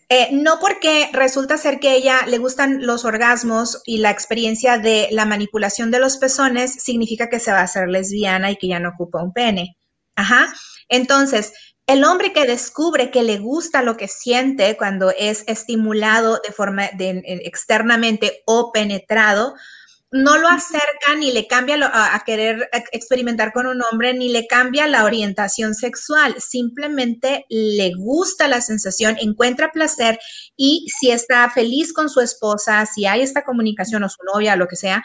eh, 0.08 0.28
no 0.32 0.58
porque 0.58 1.08
resulta 1.12 1.56
ser 1.56 1.78
que 1.78 1.88
a 1.88 1.94
ella 1.94 2.26
le 2.26 2.38
gustan 2.38 2.84
los 2.84 3.04
orgasmos 3.04 3.80
y 3.84 3.98
la 3.98 4.10
experiencia 4.10 4.76
de 4.76 5.08
la 5.12 5.24
manipulación 5.24 5.92
de 5.92 6.00
los 6.00 6.16
pezones, 6.16 6.72
significa 6.72 7.28
que 7.28 7.38
se 7.38 7.52
va 7.52 7.60
a 7.60 7.64
hacer 7.64 7.88
lesbiana 7.88 8.50
y 8.50 8.56
que 8.56 8.66
ya 8.66 8.80
no 8.80 8.88
ocupa 8.88 9.22
un 9.22 9.32
pene. 9.32 9.76
Ajá. 10.16 10.52
Entonces, 10.88 11.52
el 11.86 12.04
hombre 12.04 12.32
que 12.32 12.44
descubre 12.44 13.10
que 13.10 13.22
le 13.22 13.38
gusta 13.38 13.82
lo 13.82 13.96
que 13.96 14.08
siente 14.08 14.76
cuando 14.76 15.10
es 15.10 15.44
estimulado 15.46 16.40
de 16.44 16.52
forma 16.52 16.88
de, 16.94 17.22
externamente 17.44 18.42
o 18.46 18.72
penetrado, 18.72 19.54
no 20.12 20.38
lo 20.38 20.48
acerca 20.48 21.14
ni 21.18 21.32
le 21.32 21.46
cambia 21.46 21.76
a, 21.80 22.22
querer 22.24 22.68
experimentar 22.92 23.52
con 23.52 23.66
un 23.66 23.80
hombre, 23.82 24.12
ni 24.14 24.28
le 24.28 24.46
cambia 24.46 24.88
la 24.88 25.04
orientación 25.04 25.74
sexual, 25.74 26.34
simplemente 26.40 27.46
le 27.48 27.92
gusta 27.94 28.48
la 28.48 28.60
sensación, 28.60 29.16
encuentra 29.20 29.70
placer 29.72 30.18
y 30.56 30.86
si 30.88 31.10
está 31.10 31.48
feliz 31.50 31.92
con 31.92 32.08
su 32.08 32.20
esposa, 32.20 32.84
si 32.86 33.06
hay 33.06 33.22
esta 33.22 33.44
comunicación 33.44 34.02
o 34.02 34.08
su 34.08 34.18
novia, 34.24 34.56
lo 34.56 34.66
que 34.66 34.76
sea, 34.76 35.04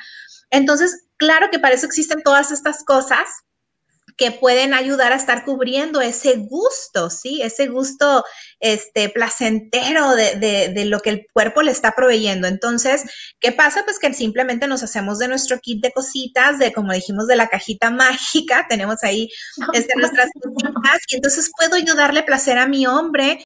entonces, 0.49 1.07
claro 1.17 1.49
que 1.51 1.59
para 1.59 1.75
eso 1.75 1.85
existen 1.85 2.21
todas 2.23 2.51
estas 2.51 2.83
cosas, 2.83 3.27
que 4.17 4.31
pueden 4.31 4.73
ayudar 4.73 5.11
a 5.11 5.17
estar 5.17 5.43
cubriendo 5.43 5.99
ese 6.01 6.35
gusto, 6.37 7.09
¿sí? 7.09 7.41
Ese 7.41 7.67
gusto 7.67 8.23
este, 8.59 9.09
placentero 9.09 10.15
de, 10.15 10.35
de, 10.73 10.85
lo 10.85 10.99
que 10.99 11.09
el 11.09 11.27
cuerpo 11.33 11.61
le 11.61 11.71
está 11.71 11.91
proveyendo. 11.91 12.47
Entonces, 12.47 13.03
¿qué 13.39 13.51
pasa? 13.51 13.83
Pues 13.83 13.99
que 13.99 14.13
simplemente 14.13 14.67
nos 14.67 14.83
hacemos 14.83 15.19
de 15.19 15.27
nuestro 15.27 15.59
kit 15.59 15.81
de 15.81 15.91
cositas, 15.91 16.59
de 16.59 16.71
como 16.71 16.93
dijimos, 16.93 17.27
de 17.27 17.35
la 17.35 17.47
cajita 17.47 17.89
mágica, 17.91 18.65
tenemos 18.69 19.03
ahí 19.03 19.27
este, 19.73 19.93
nuestras 19.97 20.29
cositas, 20.41 21.01
y 21.09 21.15
entonces 21.15 21.51
puedo 21.57 21.77
yo 21.77 21.95
darle 21.95 22.23
placer 22.23 22.57
a 22.57 22.67
mi 22.67 22.87
hombre 22.87 23.33